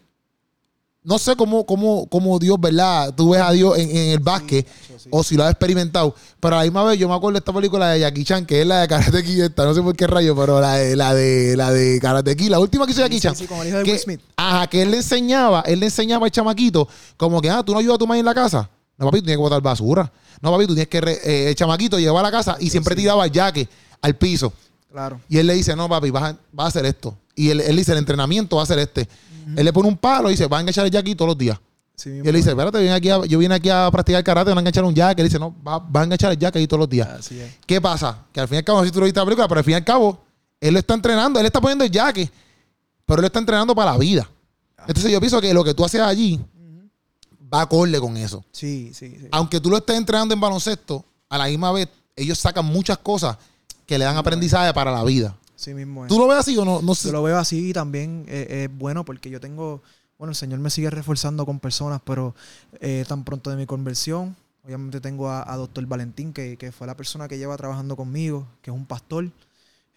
No 1.01 1.17
sé 1.17 1.35
cómo, 1.35 1.65
cómo, 1.65 2.07
cómo 2.07 2.37
Dios, 2.39 2.59
¿verdad? 2.59 3.13
Tú 3.15 3.29
ves 3.29 3.41
a 3.41 3.51
Dios 3.51 3.77
en, 3.77 3.89
en 3.89 4.11
el 4.11 4.19
básquet, 4.19 4.67
sí. 4.97 5.09
o 5.09 5.23
si 5.23 5.35
lo 5.35 5.43
has 5.43 5.51
experimentado. 5.51 6.13
Pero 6.39 6.55
a 6.55 6.59
la 6.59 6.63
misma 6.65 6.83
vez, 6.83 6.99
yo 6.99 7.07
me 7.07 7.15
acuerdo 7.15 7.33
de 7.33 7.39
esta 7.39 7.53
película 7.53 7.89
de 7.89 8.01
Jackie 8.01 8.25
Chan, 8.25 8.45
que 8.45 8.61
es 8.61 8.67
la 8.67 8.81
de 8.81 8.87
Karate 8.87 9.23
Kid, 9.23 9.43
esta, 9.43 9.65
no 9.65 9.73
sé 9.73 9.81
por 9.81 9.95
qué 9.95 10.07
rayo, 10.07 10.35
pero 10.35 10.59
la 10.59 10.75
de, 10.75 10.95
la 10.97 11.13
de, 11.13 11.55
la 11.55 11.71
de 11.71 11.99
Karate 12.01 12.35
Kid, 12.35 12.49
la 12.49 12.59
última 12.59 12.85
que 12.85 12.91
hizo 12.91 13.01
Jackie 13.01 13.19
Chan. 13.19 13.35
sí, 13.35 13.47
con 13.47 13.59
el 13.59 13.69
hijo 13.69 13.77
de 13.77 13.83
que, 13.85 13.91
Will 13.91 13.99
Smith. 13.99 14.21
Ajá, 14.35 14.67
que 14.67 14.81
él 14.81 14.91
le 14.91 14.97
enseñaba, 14.97 15.61
él 15.61 15.79
le 15.79 15.85
enseñaba 15.85 16.25
al 16.25 16.31
chamaquito, 16.31 16.87
como 17.15 17.41
que, 17.41 17.49
ah, 17.49 17.63
tú 17.63 17.71
no 17.71 17.79
ayudas 17.79 17.95
a 17.95 17.99
tu 17.99 18.05
madre 18.05 18.19
en 18.19 18.25
la 18.25 18.35
casa. 18.35 18.69
No, 18.99 19.05
papi, 19.05 19.19
tú 19.19 19.23
tienes 19.25 19.37
que 19.37 19.41
botar 19.41 19.61
basura. 19.61 20.11
No, 20.41 20.51
papi, 20.51 20.67
tú 20.67 20.73
tienes 20.75 20.89
que, 20.89 21.01
re- 21.01 21.19
eh, 21.23 21.49
el 21.49 21.55
chamaquito 21.55 21.97
llevar 21.97 22.23
a 22.25 22.27
la 22.27 22.31
casa 22.31 22.57
y 22.59 22.69
siempre 22.69 22.95
tiraba 22.95 23.25
el 23.25 23.31
jaque 23.31 23.67
al 24.01 24.15
piso. 24.15 24.53
Claro. 24.91 25.19
Y 25.29 25.37
él 25.37 25.47
le 25.47 25.53
dice, 25.53 25.75
no, 25.75 25.87
papi, 25.87 26.09
vas 26.11 26.23
a, 26.33 26.37
vas 26.51 26.65
a 26.65 26.67
hacer 26.67 26.85
esto. 26.85 27.17
Y 27.35 27.49
él, 27.49 27.61
él 27.61 27.75
dice, 27.77 27.93
el 27.93 27.97
entrenamiento 27.99 28.57
va 28.57 28.63
a 28.63 28.65
ser 28.65 28.79
este. 28.79 29.07
Él 29.55 29.65
le 29.65 29.73
pone 29.73 29.87
un 29.87 29.97
palo 29.97 30.29
y 30.29 30.33
dice, 30.33 30.45
va 30.47 30.57
a 30.57 30.61
enganchar 30.61 30.85
el 30.85 30.91
jaque 30.91 31.15
todos 31.15 31.29
los 31.29 31.37
días. 31.37 31.57
Sí, 31.95 32.09
Y 32.09 32.27
él 32.27 32.35
dice, 32.35 32.39
es. 32.39 32.47
espérate, 32.47 32.79
vine 32.79 32.93
aquí 32.93 33.09
a- 33.09 33.25
yo 33.25 33.39
vine 33.39 33.55
aquí 33.55 33.69
a 33.69 33.89
practicar 33.91 34.23
karate, 34.23 34.49
van 34.49 34.57
a 34.57 34.61
enganchar 34.61 34.83
un 34.83 34.95
jaque. 34.95 35.21
Él 35.21 35.27
dice, 35.27 35.39
no, 35.39 35.55
va, 35.65 35.79
va 35.79 36.01
a 36.01 36.03
enganchar 36.03 36.31
el 36.31 36.39
jaque 36.39 36.59
ahí 36.59 36.67
todos 36.67 36.79
los 36.81 36.89
días. 36.89 37.07
Así 37.07 37.39
es. 37.39 37.51
¿Qué 37.65 37.79
pasa? 37.81 38.25
Que 38.31 38.39
al 38.41 38.47
fin 38.47 38.55
y 38.55 38.57
al 38.59 38.63
cabo, 38.63 38.79
no 38.79 38.83
sé 38.83 38.89
si 38.89 38.93
tú 38.93 38.99
lo 38.99 39.05
viste 39.05 39.19
la 39.19 39.25
película, 39.25 39.47
pero 39.47 39.59
al 39.59 39.63
fin 39.65 39.71
y 39.73 39.75
al 39.75 39.83
cabo, 39.85 40.19
él 40.59 40.73
lo 40.73 40.79
está 40.79 40.93
entrenando, 40.93 41.39
él 41.39 41.45
está 41.45 41.59
poniendo 41.61 41.83
el 41.85 41.91
jaque, 41.91 42.29
pero 43.05 43.19
él 43.19 43.21
lo 43.21 43.27
está 43.27 43.39
entrenando 43.39 43.73
para 43.75 43.91
la 43.93 43.97
vida. 43.97 44.29
Entonces 44.87 45.11
yo 45.11 45.19
pienso 45.19 45.39
que 45.41 45.53
lo 45.53 45.63
que 45.63 45.73
tú 45.73 45.83
haces 45.85 46.01
allí 46.01 46.39
va 47.51 47.61
acorde 47.61 47.99
con 47.99 48.17
eso. 48.17 48.43
Sí, 48.51 48.91
sí, 48.93 49.17
sí. 49.19 49.27
Aunque 49.31 49.59
tú 49.59 49.69
lo 49.69 49.77
estés 49.77 49.97
entrenando 49.97 50.33
en 50.33 50.39
baloncesto, 50.39 51.03
a 51.29 51.37
la 51.37 51.45
misma 51.45 51.71
vez, 51.71 51.89
ellos 52.15 52.37
sacan 52.37 52.65
muchas 52.65 52.97
cosas 52.97 53.37
que 53.85 53.97
le 53.97 54.05
dan 54.05 54.17
aprendizaje 54.17 54.73
para 54.73 54.91
la 54.91 55.03
vida. 55.03 55.35
Sí 55.55 55.73
mismo 55.73 56.05
es. 56.05 56.09
¿Tú 56.09 56.17
lo 56.19 56.27
ves 56.27 56.39
así 56.39 56.57
o 56.57 56.65
no? 56.65 56.81
No 56.81 56.95
sé. 56.95 57.07
Yo 57.09 57.13
lo 57.13 57.23
veo 57.23 57.37
así 57.37 57.69
y 57.69 57.73
también 57.73 58.25
eh, 58.27 58.65
es 58.69 58.77
bueno 58.77 59.03
porque 59.03 59.29
yo 59.29 59.39
tengo, 59.39 59.81
bueno, 60.17 60.31
el 60.31 60.35
Señor 60.35 60.59
me 60.59 60.69
sigue 60.69 60.89
reforzando 60.89 61.45
con 61.45 61.59
personas, 61.59 62.01
pero 62.03 62.35
eh, 62.79 63.03
tan 63.07 63.23
pronto 63.23 63.49
de 63.49 63.57
mi 63.57 63.65
conversión, 63.65 64.35
obviamente 64.63 65.01
tengo 65.01 65.29
a, 65.29 65.51
a 65.51 65.57
Doctor 65.57 65.85
Valentín, 65.85 66.33
que, 66.33 66.57
que 66.57 66.71
fue 66.71 66.87
la 66.87 66.95
persona 66.95 67.27
que 67.27 67.37
lleva 67.37 67.57
trabajando 67.57 67.95
conmigo, 67.95 68.47
que 68.61 68.71
es 68.71 68.75
un 68.75 68.85
pastor, 68.85 69.29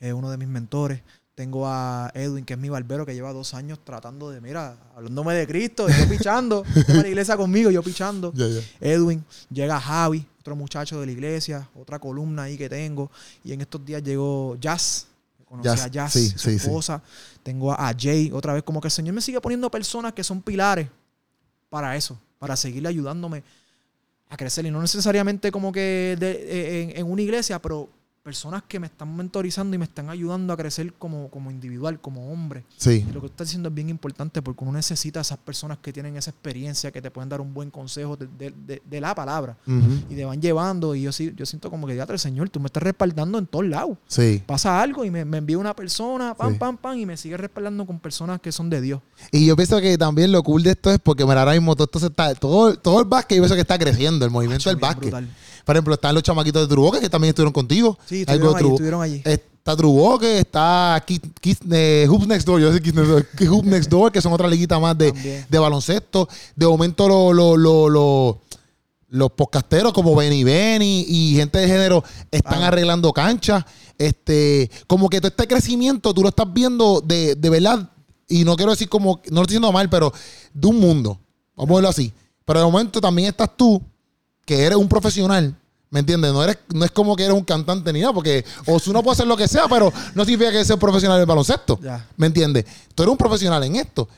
es 0.00 0.12
uno 0.12 0.30
de 0.30 0.36
mis 0.36 0.48
mentores. 0.48 1.00
Tengo 1.34 1.66
a 1.66 2.10
Edwin, 2.14 2.44
que 2.44 2.52
es 2.52 2.58
mi 2.58 2.68
barbero, 2.68 3.06
que 3.06 3.14
lleva 3.14 3.32
dos 3.32 3.54
años 3.54 3.78
tratando 3.82 4.28
de, 4.30 4.40
mira, 4.42 4.76
hablándome 4.94 5.32
de 5.34 5.46
Cristo, 5.46 5.88
yo 5.88 6.06
pichando, 6.08 6.62
a 6.88 6.92
la 6.92 7.08
iglesia 7.08 7.36
conmigo, 7.38 7.70
yo 7.70 7.82
pichando. 7.82 8.32
Edwin, 8.80 9.24
llega 9.50 9.80
Javi, 9.80 10.26
otro 10.40 10.54
muchacho 10.56 11.00
de 11.00 11.06
la 11.06 11.12
iglesia, 11.12 11.66
otra 11.74 11.98
columna 11.98 12.42
ahí 12.42 12.58
que 12.58 12.68
tengo. 12.68 13.10
Y 13.44 13.52
en 13.52 13.62
estos 13.62 13.82
días 13.84 14.02
llegó 14.02 14.56
Jazz. 14.60 15.06
Conocí 15.46 15.68
Jazz, 15.68 15.80
a 15.84 15.88
Jazz, 15.88 16.12
sí, 16.12 16.28
su 16.30 16.38
sí, 16.38 16.50
sí. 16.50 16.66
esposa. 16.66 17.02
Tengo 17.42 17.72
a, 17.72 17.94
Jay, 17.98 18.30
otra 18.32 18.52
vez. 18.52 18.62
Como 18.62 18.80
que 18.80 18.88
el 18.88 18.92
Señor 18.92 19.14
me 19.14 19.20
sigue 19.22 19.40
poniendo 19.40 19.70
personas 19.70 20.12
que 20.12 20.22
son 20.22 20.42
pilares 20.42 20.88
para 21.70 21.96
eso, 21.96 22.18
para 22.38 22.56
seguirle 22.56 22.90
ayudándome 22.90 23.42
a 24.28 24.36
crecer. 24.36 24.66
Y 24.66 24.70
no 24.70 24.82
necesariamente 24.82 25.50
como 25.50 25.72
que 25.72 26.16
de- 26.20 26.30
eh, 26.32 26.82
en, 26.82 26.96
en 26.98 27.10
una 27.10 27.22
iglesia, 27.22 27.60
pero 27.60 27.88
personas 28.22 28.62
que 28.68 28.78
me 28.78 28.86
están 28.86 29.14
mentorizando 29.16 29.74
y 29.74 29.78
me 29.78 29.84
están 29.84 30.08
ayudando 30.08 30.52
a 30.52 30.56
crecer 30.56 30.92
como, 30.94 31.28
como 31.28 31.50
individual, 31.50 32.00
como 32.00 32.32
hombre. 32.32 32.64
Sí. 32.76 33.04
Y 33.08 33.12
lo 33.12 33.20
que 33.20 33.26
tú 33.26 33.32
estás 33.32 33.48
diciendo 33.48 33.68
es 33.68 33.74
bien 33.74 33.88
importante 33.88 34.40
porque 34.42 34.62
uno 34.62 34.74
necesita 34.74 35.18
a 35.18 35.22
esas 35.22 35.38
personas 35.38 35.78
que 35.78 35.92
tienen 35.92 36.16
esa 36.16 36.30
experiencia, 36.30 36.92
que 36.92 37.02
te 37.02 37.10
pueden 37.10 37.28
dar 37.28 37.40
un 37.40 37.52
buen 37.52 37.70
consejo 37.72 38.16
de, 38.16 38.28
de- 38.38 38.54
de- 38.66 38.82
de 38.88 39.00
la 39.00 39.12
palabra. 39.14 39.56
Y 40.08 40.14
te 40.14 40.24
van 40.24 40.40
llevando. 40.40 40.94
Y 40.94 41.02
yo 41.02 41.10
sí, 41.12 41.32
yo 41.36 41.44
siento 41.46 41.68
como 41.68 41.86
que 41.88 41.98
el 42.00 42.18
Señor, 42.18 42.48
tú 42.48 42.60
me 42.60 42.66
estás 42.66 42.82
respaldando 42.84 43.38
en 43.38 43.46
todos 43.46 43.66
lados. 43.66 43.98
Sí. 44.06 44.40
Pasa 44.46 44.80
algo 44.80 45.04
y 45.04 45.10
me, 45.10 45.24
me 45.24 45.38
envía 45.38 45.58
una 45.58 45.74
persona, 45.74 46.34
pam, 46.34 46.52
Sí. 46.52 46.58
pam, 46.58 46.76
pam, 46.76 46.96
y 46.98 47.06
me 47.06 47.16
sigue 47.16 47.36
respaldando 47.36 47.84
con 47.86 47.98
personas 47.98 48.40
que 48.40 48.52
son 48.52 48.70
de 48.70 48.80
Dios. 48.80 49.00
Y 49.32 49.46
yo 49.46 49.56
pienso 49.56 49.80
que 49.80 49.98
también 49.98 50.30
lo 50.30 50.42
cool 50.44 50.62
de 50.62 50.70
esto 50.70 50.90
es 50.92 50.98
porque 51.00 51.24
mira, 51.24 51.40
ahora 51.40 51.52
mismo 51.52 51.74
todo 51.74 51.84
esto 51.86 51.98
se 51.98 52.06
está, 52.06 52.32
todo, 52.36 52.74
todo 52.76 53.00
el 53.00 53.06
básquet 53.06 53.36
yo 53.38 53.42
pienso 53.42 53.54
que 53.56 53.62
está 53.62 53.78
creciendo, 53.78 54.24
el 54.24 54.30
movimiento 54.30 54.68
del 54.68 54.78
básquet. 54.78 55.10
brutal. 55.10 55.28
Por 55.64 55.76
ejemplo, 55.76 55.94
están 55.94 56.14
los 56.14 56.22
chamaquitos 56.22 56.62
de 56.62 56.68
Truboque 56.68 57.00
que 57.00 57.08
también 57.10 57.30
estuvieron 57.30 57.52
contigo. 57.52 57.98
Sí, 58.06 58.22
estuvieron 58.22 58.56
allí, 58.56 58.68
estuvieron 58.70 59.02
allí. 59.02 59.22
Está 59.24 59.76
Truboque, 59.76 60.38
está 60.40 61.02
Kids, 61.06 61.28
Kids, 61.40 61.60
eh, 61.70 62.06
Hoops 62.10 62.26
Next 62.26 62.46
Door, 62.46 62.60
yo 62.60 62.72
sé 62.72 62.80
Kids 62.82 62.94
Next 62.94 63.10
Door, 63.10 63.26
que 63.36 63.48
Hoops 63.48 63.66
Next 63.68 63.88
Door, 63.90 64.10
que 64.12 64.20
son 64.20 64.32
otra 64.32 64.48
liguita 64.48 64.78
más 64.80 64.98
de, 64.98 65.12
de 65.48 65.58
baloncesto. 65.58 66.28
De 66.56 66.66
momento 66.66 67.08
lo- 67.08 67.32
lo- 67.32 67.56
lo- 67.56 67.88
lo- 67.88 68.40
los 69.08 69.30
podcasteros 69.32 69.92
como 69.92 70.16
Benny 70.16 70.42
Benny 70.42 71.04
y 71.06 71.34
gente 71.36 71.58
de 71.58 71.66
género 71.68 72.02
están 72.30 72.62
Ah. 72.62 72.68
arreglando 72.68 73.12
canchas. 73.12 73.64
Este, 73.98 74.70
como 74.86 75.08
que 75.08 75.20
todo 75.20 75.28
este 75.28 75.46
crecimiento 75.46 76.12
tú 76.14 76.22
lo 76.22 76.30
estás 76.30 76.50
viendo 76.52 77.00
de, 77.00 77.34
de 77.36 77.50
verdad, 77.50 77.88
y 78.28 78.44
no 78.44 78.56
quiero 78.56 78.72
decir 78.72 78.88
como, 78.88 79.20
no 79.30 79.36
lo 79.36 79.42
estoy 79.42 79.54
diciendo 79.54 79.70
mal, 79.70 79.88
pero 79.90 80.12
de 80.54 80.66
un 80.66 80.80
mundo. 80.80 81.20
Vamos 81.54 81.70
a 81.70 81.74
verlo 81.74 81.88
así. 81.90 82.10
Pero 82.44 82.60
de 82.60 82.64
momento 82.64 83.00
también 83.00 83.28
estás 83.28 83.50
tú, 83.56 83.80
que 84.44 84.62
eres 84.64 84.76
un 84.76 84.88
profesional. 84.88 85.54
¿Me 85.90 86.00
entiendes? 86.00 86.32
No, 86.32 86.42
eres, 86.42 86.56
no 86.72 86.84
es 86.86 86.90
como 86.90 87.14
que 87.14 87.24
eres 87.24 87.36
un 87.36 87.44
cantante 87.44 87.92
ni 87.92 88.00
nada, 88.00 88.14
porque 88.14 88.44
Osuna 88.66 89.02
puede 89.02 89.12
hacer 89.12 89.26
lo 89.26 89.36
que 89.36 89.46
sea, 89.46 89.68
pero 89.68 89.92
no 90.14 90.24
significa 90.24 90.50
que 90.50 90.64
sea 90.64 90.76
un 90.76 90.80
profesional 90.80 91.18
del 91.18 91.26
baloncesto. 91.26 91.78
Ya. 91.82 92.08
¿Me 92.16 92.28
entiendes? 92.28 92.64
Tú 92.94 93.02
eres 93.02 93.12
un 93.12 93.18
profesional 93.18 93.62
en 93.64 93.76
esto. 93.76 94.08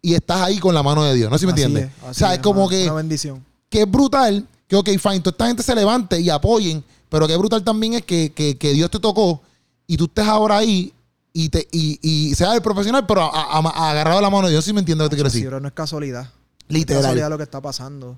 Y 0.00 0.14
estás 0.14 0.40
ahí 0.40 0.58
con 0.58 0.74
la 0.74 0.82
mano 0.82 1.04
de 1.04 1.14
Dios. 1.14 1.30
¿No 1.30 1.36
sé 1.36 1.40
si 1.40 1.46
me 1.46 1.52
entiendes? 1.52 1.84
es, 1.84 1.90
o 2.10 2.14
sea, 2.14 2.28
es 2.32 2.36
es, 2.38 2.42
como 2.42 2.68
que 2.68 2.84
Una 2.84 2.94
bendición. 2.94 3.44
que 3.68 3.82
es 3.82 3.90
brutal 3.90 4.46
que, 4.66 4.76
ok, 4.76 4.88
fine, 4.98 5.20
toda 5.20 5.32
esta 5.32 5.46
gente 5.48 5.62
se 5.62 5.74
levante 5.74 6.20
y 6.20 6.30
apoyen, 6.30 6.82
pero 7.10 7.26
que 7.26 7.36
brutal 7.36 7.62
también 7.64 7.94
es 7.94 8.02
que, 8.04 8.32
que- 8.32 8.56
que 8.56 8.72
Dios 8.72 8.90
te 8.90 8.98
tocó 8.98 9.42
y 9.86 9.96
tú 9.96 10.04
estés 10.04 10.26
ahora 10.26 10.58
ahí 10.58 10.92
y, 11.34 11.48
te, 11.50 11.66
y, 11.70 11.98
y 12.02 12.34
seas 12.34 12.54
el 12.54 12.62
profesional, 12.62 13.04
pero 13.06 13.22
a- 13.22 13.28
a- 13.28 13.58
a- 13.58 13.90
agarrado 13.90 14.20
la 14.22 14.30
mano 14.30 14.46
de 14.46 14.52
Dios, 14.52 14.64
si 14.64 14.72
me 14.72 14.80
entiendes 14.80 15.04
lo 15.04 15.08
que 15.10 15.16
te 15.16 15.16
quiero 15.16 15.30
Sí, 15.30 15.38
decir. 15.38 15.48
pero 15.48 15.60
no 15.60 15.68
es 15.68 15.74
casualidad. 15.74 16.22
No 16.24 16.28
es 16.68 16.74
Literal. 16.74 17.02
casualidad 17.02 17.28
lo 17.30 17.36
que 17.36 17.44
está 17.44 17.60
pasando. 17.60 18.16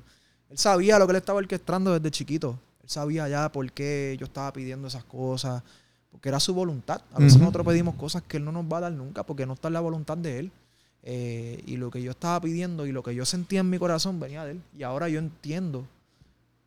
Él 0.50 0.58
sabía 0.58 0.98
lo 0.98 1.06
que 1.06 1.12
él 1.12 1.16
estaba 1.16 1.38
orquestando 1.38 1.94
desde 1.94 2.10
chiquito. 2.10 2.58
Él 2.82 2.90
sabía 2.90 3.28
ya 3.28 3.50
por 3.50 3.70
qué 3.72 4.16
yo 4.18 4.26
estaba 4.26 4.52
pidiendo 4.52 4.88
esas 4.88 5.04
cosas. 5.04 5.62
Porque 6.10 6.28
era 6.28 6.40
su 6.40 6.52
voluntad. 6.52 7.02
A 7.12 7.20
veces 7.20 7.38
nosotros 7.38 7.64
pedimos 7.64 7.94
cosas 7.94 8.22
que 8.22 8.38
él 8.38 8.44
no 8.44 8.50
nos 8.50 8.64
va 8.64 8.78
a 8.78 8.80
dar 8.80 8.92
nunca 8.92 9.24
porque 9.24 9.46
no 9.46 9.52
está 9.52 9.68
en 9.68 9.74
la 9.74 9.80
voluntad 9.80 10.18
de 10.18 10.40
él. 10.40 10.52
Eh, 11.02 11.62
y 11.66 11.76
lo 11.76 11.90
que 11.90 12.02
yo 12.02 12.10
estaba 12.10 12.40
pidiendo 12.40 12.84
y 12.84 12.92
lo 12.92 13.02
que 13.02 13.14
yo 13.14 13.24
sentía 13.24 13.60
en 13.60 13.70
mi 13.70 13.78
corazón 13.78 14.18
venía 14.18 14.44
de 14.44 14.52
él. 14.52 14.62
Y 14.76 14.82
ahora 14.82 15.08
yo 15.08 15.20
entiendo 15.20 15.86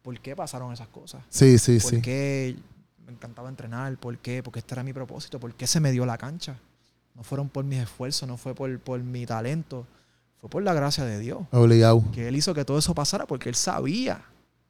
por 0.01 0.17
qué 0.19 0.35
pasaron 0.35 0.71
esas 0.71 0.87
cosas. 0.87 1.23
Sí, 1.29 1.59
sí, 1.59 1.79
por 1.79 1.91
sí. 1.91 2.01
qué 2.01 2.55
me 3.05 3.11
encantaba 3.11 3.49
entrenar, 3.49 3.97
por 3.97 4.17
qué, 4.17 4.41
porque 4.41 4.59
este 4.59 4.75
era 4.75 4.83
mi 4.83 4.93
propósito, 4.93 5.39
por 5.39 5.53
qué 5.53 5.67
se 5.67 5.79
me 5.79 5.91
dio 5.91 6.05
la 6.05 6.17
cancha. 6.17 6.57
No 7.15 7.23
fueron 7.23 7.49
por 7.49 7.63
mis 7.63 7.79
esfuerzos, 7.79 8.27
no 8.27 8.37
fue 8.37 8.55
por, 8.55 8.79
por 8.79 9.01
mi 9.01 9.25
talento, 9.25 9.85
fue 10.43 10.49
por 10.49 10.61
la 10.63 10.73
gracia 10.73 11.05
de 11.05 11.19
Dios 11.19 11.39
Obligado. 11.51 12.03
que 12.11 12.27
él 12.27 12.35
hizo 12.35 12.53
que 12.53 12.65
todo 12.65 12.77
eso 12.77 12.93
pasara 12.93 13.25
porque 13.25 13.47
él 13.47 13.55
sabía 13.55 14.21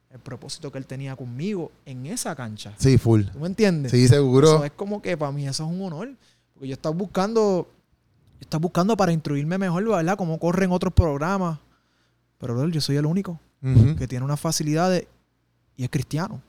el 0.08 0.20
propósito 0.20 0.70
que 0.70 0.78
él 0.78 0.86
tenía 0.86 1.16
conmigo 1.16 1.72
en 1.84 2.06
esa 2.06 2.36
cancha. 2.36 2.72
Sí, 2.78 2.96
full. 2.96 3.22
¿Tú 3.32 3.40
me 3.40 3.48
entiendes? 3.48 3.90
Sí, 3.90 4.06
seguro. 4.06 4.46
Eso 4.46 4.64
es 4.64 4.70
como 4.70 5.02
que 5.02 5.16
para 5.16 5.32
mí 5.32 5.48
eso 5.48 5.64
es 5.64 5.72
un 5.72 5.82
honor. 5.82 6.10
Porque 6.52 6.68
yo 6.68 6.74
estaba 6.74 6.94
buscando, 6.94 7.68
yo 8.34 8.38
estaba 8.40 8.60
buscando 8.62 8.96
para 8.96 9.10
instruirme 9.10 9.58
mejor, 9.58 9.82
¿verdad? 9.84 10.16
Cómo 10.16 10.38
corren 10.38 10.70
otros 10.70 10.92
programas. 10.92 11.58
Pero 12.38 12.68
yo 12.68 12.80
soy 12.80 12.94
el 12.94 13.06
único 13.06 13.40
que 13.98 14.06
tiene 14.06 14.24
unas 14.24 14.38
facilidades 14.38 15.08
y 15.76 15.82
es 15.82 15.90
cristiano. 15.90 16.40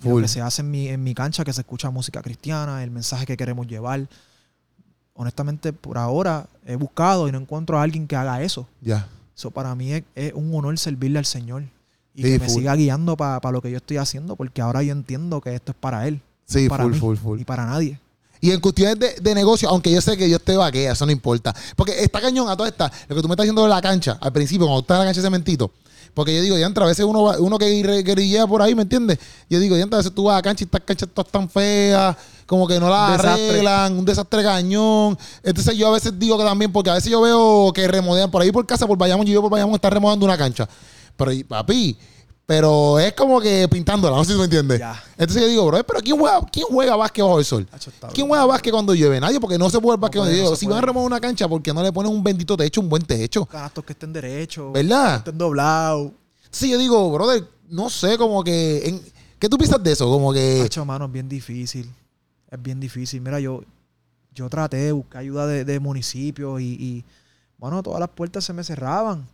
Y 0.00 0.04
Lo 0.04 0.10
Full. 0.10 0.22
que 0.24 0.28
se 0.28 0.42
hace 0.42 0.60
en 0.60 0.70
mi, 0.70 0.88
en 0.88 1.02
mi 1.02 1.14
cancha, 1.14 1.42
que 1.46 1.54
se 1.54 1.62
escucha 1.62 1.88
música 1.88 2.20
cristiana, 2.20 2.84
el 2.84 2.90
mensaje 2.90 3.24
que 3.24 3.38
queremos 3.38 3.66
llevar. 3.66 4.06
Honestamente, 5.16 5.72
por 5.72 5.98
ahora 5.98 6.46
he 6.66 6.76
buscado 6.76 7.28
y 7.28 7.32
no 7.32 7.38
encuentro 7.38 7.78
a 7.78 7.82
alguien 7.82 8.06
que 8.06 8.16
haga 8.16 8.42
eso. 8.42 8.66
Ya. 8.82 9.08
Eso 9.36 9.50
para 9.50 9.74
mí 9.74 9.92
es, 9.92 10.02
es 10.14 10.32
un 10.34 10.54
honor 10.54 10.78
servirle 10.78 11.18
al 11.18 11.26
Señor. 11.26 11.62
Y 12.14 12.22
Sí, 12.22 12.28
que 12.32 12.38
me 12.38 12.46
full. 12.46 12.54
siga 12.60 12.74
guiando 12.74 13.16
para 13.16 13.50
lo 13.50 13.60
que 13.60 13.70
yo 13.70 13.76
estoy 13.78 13.98
haciendo, 13.98 14.36
porque 14.36 14.62
ahora 14.62 14.82
yo 14.82 14.92
entiendo 14.92 15.40
que 15.40 15.54
esto 15.54 15.72
es 15.72 15.78
para 15.78 16.06
Él. 16.08 16.20
Sí, 16.46 16.68
para 16.68 16.84
full, 16.84 16.92
mí 16.92 16.98
full, 16.98 17.16
full. 17.16 17.40
y 17.40 17.44
para 17.44 17.66
nadie. 17.66 17.98
Y 18.40 18.50
en 18.52 18.60
cuestiones 18.60 18.98
de, 18.98 19.14
de 19.20 19.34
negocio, 19.34 19.68
aunque 19.68 19.90
yo 19.90 20.00
sé 20.00 20.16
que 20.16 20.28
yo 20.28 20.38
te 20.38 20.56
vaquea, 20.56 20.92
eso 20.92 21.04
no 21.06 21.12
importa. 21.12 21.54
Porque 21.74 22.02
está 22.02 22.20
cañón 22.20 22.48
a 22.48 22.56
toda 22.56 22.68
esta. 22.68 22.90
Lo 23.08 23.16
que 23.16 23.22
tú 23.22 23.28
me 23.28 23.32
estás 23.32 23.44
diciendo 23.44 23.62
de 23.62 23.68
la 23.70 23.80
cancha, 23.82 24.18
al 24.20 24.32
principio, 24.32 24.66
cuando 24.66 24.80
estás 24.80 24.96
en 24.96 24.98
la 25.00 25.04
cancha 25.06 25.20
de 25.22 25.26
cementito. 25.26 25.70
Porque 26.14 26.34
yo 26.34 26.40
digo, 26.42 26.56
diantre, 26.56 26.84
a 26.84 26.86
veces 26.86 27.04
uno, 27.04 27.24
va- 27.24 27.38
uno 27.40 27.58
que 27.58 27.66
guerri- 27.66 28.02
guerrillea 28.04 28.46
por 28.46 28.62
ahí, 28.62 28.74
¿me 28.74 28.82
entiendes? 28.82 29.18
Yo 29.50 29.58
digo, 29.58 29.74
diantre, 29.76 29.96
a 29.96 29.98
veces 29.98 30.14
tú 30.14 30.24
vas 30.24 30.34
a 30.34 30.36
la 30.38 30.42
cancha 30.42 30.64
y 30.64 30.66
estas 30.66 30.80
canchas 30.82 31.08
todas 31.12 31.30
tan 31.30 31.48
feas, 31.50 32.16
como 32.46 32.66
que 32.66 32.78
no 32.80 32.88
las 32.88 33.18
Desastre. 33.18 33.50
arreglan, 33.50 33.98
un 33.98 34.04
desastre 34.04 34.42
cañón. 34.42 35.18
Entonces 35.42 35.76
yo 35.76 35.88
a 35.88 35.90
veces 35.92 36.18
digo 36.18 36.38
que 36.38 36.44
también, 36.44 36.72
porque 36.72 36.90
a 36.90 36.94
veces 36.94 37.10
yo 37.10 37.20
veo 37.20 37.72
que 37.74 37.86
remodelan 37.88 38.30
por 38.30 38.40
ahí 38.42 38.52
por 38.52 38.64
casa, 38.66 38.86
por 38.86 38.96
Bayamón, 38.96 39.26
yo 39.26 39.32
vivo 39.32 39.42
por 39.42 39.50
Bayamón, 39.52 39.74
está 39.74 39.90
remodelando 39.90 40.24
una 40.26 40.38
cancha. 40.38 40.68
Pero, 41.16 41.32
papi, 41.48 41.96
pero 42.44 43.00
es 43.00 43.12
como 43.14 43.40
que 43.40 43.66
pintándola, 43.68 44.16
no 44.16 44.22
sé 44.22 44.28
si 44.28 44.34
tú 44.34 44.38
me 44.38 44.44
entiendes. 44.44 44.78
Ya. 44.78 45.02
Entonces 45.18 45.42
yo 45.42 45.48
digo, 45.48 45.66
bro, 45.66 45.82
pero 45.84 46.00
¿quién 46.00 46.16
juega, 46.18 46.40
quién 46.52 46.66
juega 46.70 46.94
básquet 46.94 47.24
bajo 47.24 47.38
el 47.40 47.44
sol? 47.44 47.66
¿Quién 48.14 48.28
juega 48.28 48.44
básquet 48.46 48.72
cuando 48.72 48.94
llueve? 48.94 49.18
Nadie, 49.18 49.40
porque 49.40 49.58
no 49.58 49.68
se 49.68 49.80
puede 49.80 49.96
el 49.96 50.00
básquet 50.00 50.18
No 50.20 50.22
cuando 50.22 50.36
no 50.36 50.42
llueve. 50.44 50.56
Si 50.56 50.66
van 50.66 50.78
a 50.78 50.80
remover 50.82 51.06
una 51.06 51.20
cancha, 51.20 51.48
porque 51.48 51.74
no 51.74 51.82
le 51.82 51.92
ponen 51.92 52.12
un 52.12 52.22
bendito 52.22 52.56
techo, 52.56 52.80
un 52.80 52.88
buen 52.88 53.02
techo? 53.02 53.44
Canastos 53.46 53.84
que 53.84 53.92
estén 53.94 54.12
derechos, 54.12 54.72
¿Verdad? 54.72 55.16
estén 55.16 55.36
doblados. 55.36 56.12
Sí, 56.50 56.70
yo 56.70 56.78
digo, 56.78 57.10
brother, 57.10 57.44
no 57.68 57.90
sé, 57.90 58.16
como 58.16 58.44
que. 58.44 58.86
en- 58.88 59.02
¿Qué 59.38 59.48
tú 59.50 59.58
piensas 59.58 59.82
de 59.82 59.92
eso? 59.92 60.08
Como 60.08 60.32
que. 60.32 60.62
Hacho, 60.64 60.84
mano, 60.84 61.04
es 61.06 61.12
bien 61.12 61.28
difícil. 61.28 61.90
Es 62.50 62.62
bien 62.62 62.80
difícil. 62.80 63.20
Mira, 63.20 63.40
yo, 63.40 63.62
yo 64.34 64.48
traté 64.48 64.76
de 64.76 64.92
buscar 64.92 65.20
ayuda 65.22 65.46
de, 65.46 65.64
de 65.64 65.80
municipios 65.80 66.60
y, 66.60 66.64
y, 66.74 67.04
bueno, 67.58 67.82
todas 67.82 68.00
las 68.00 68.10
puertas 68.10 68.44
se 68.44 68.52
me 68.52 68.62
cerraban. 68.64 69.26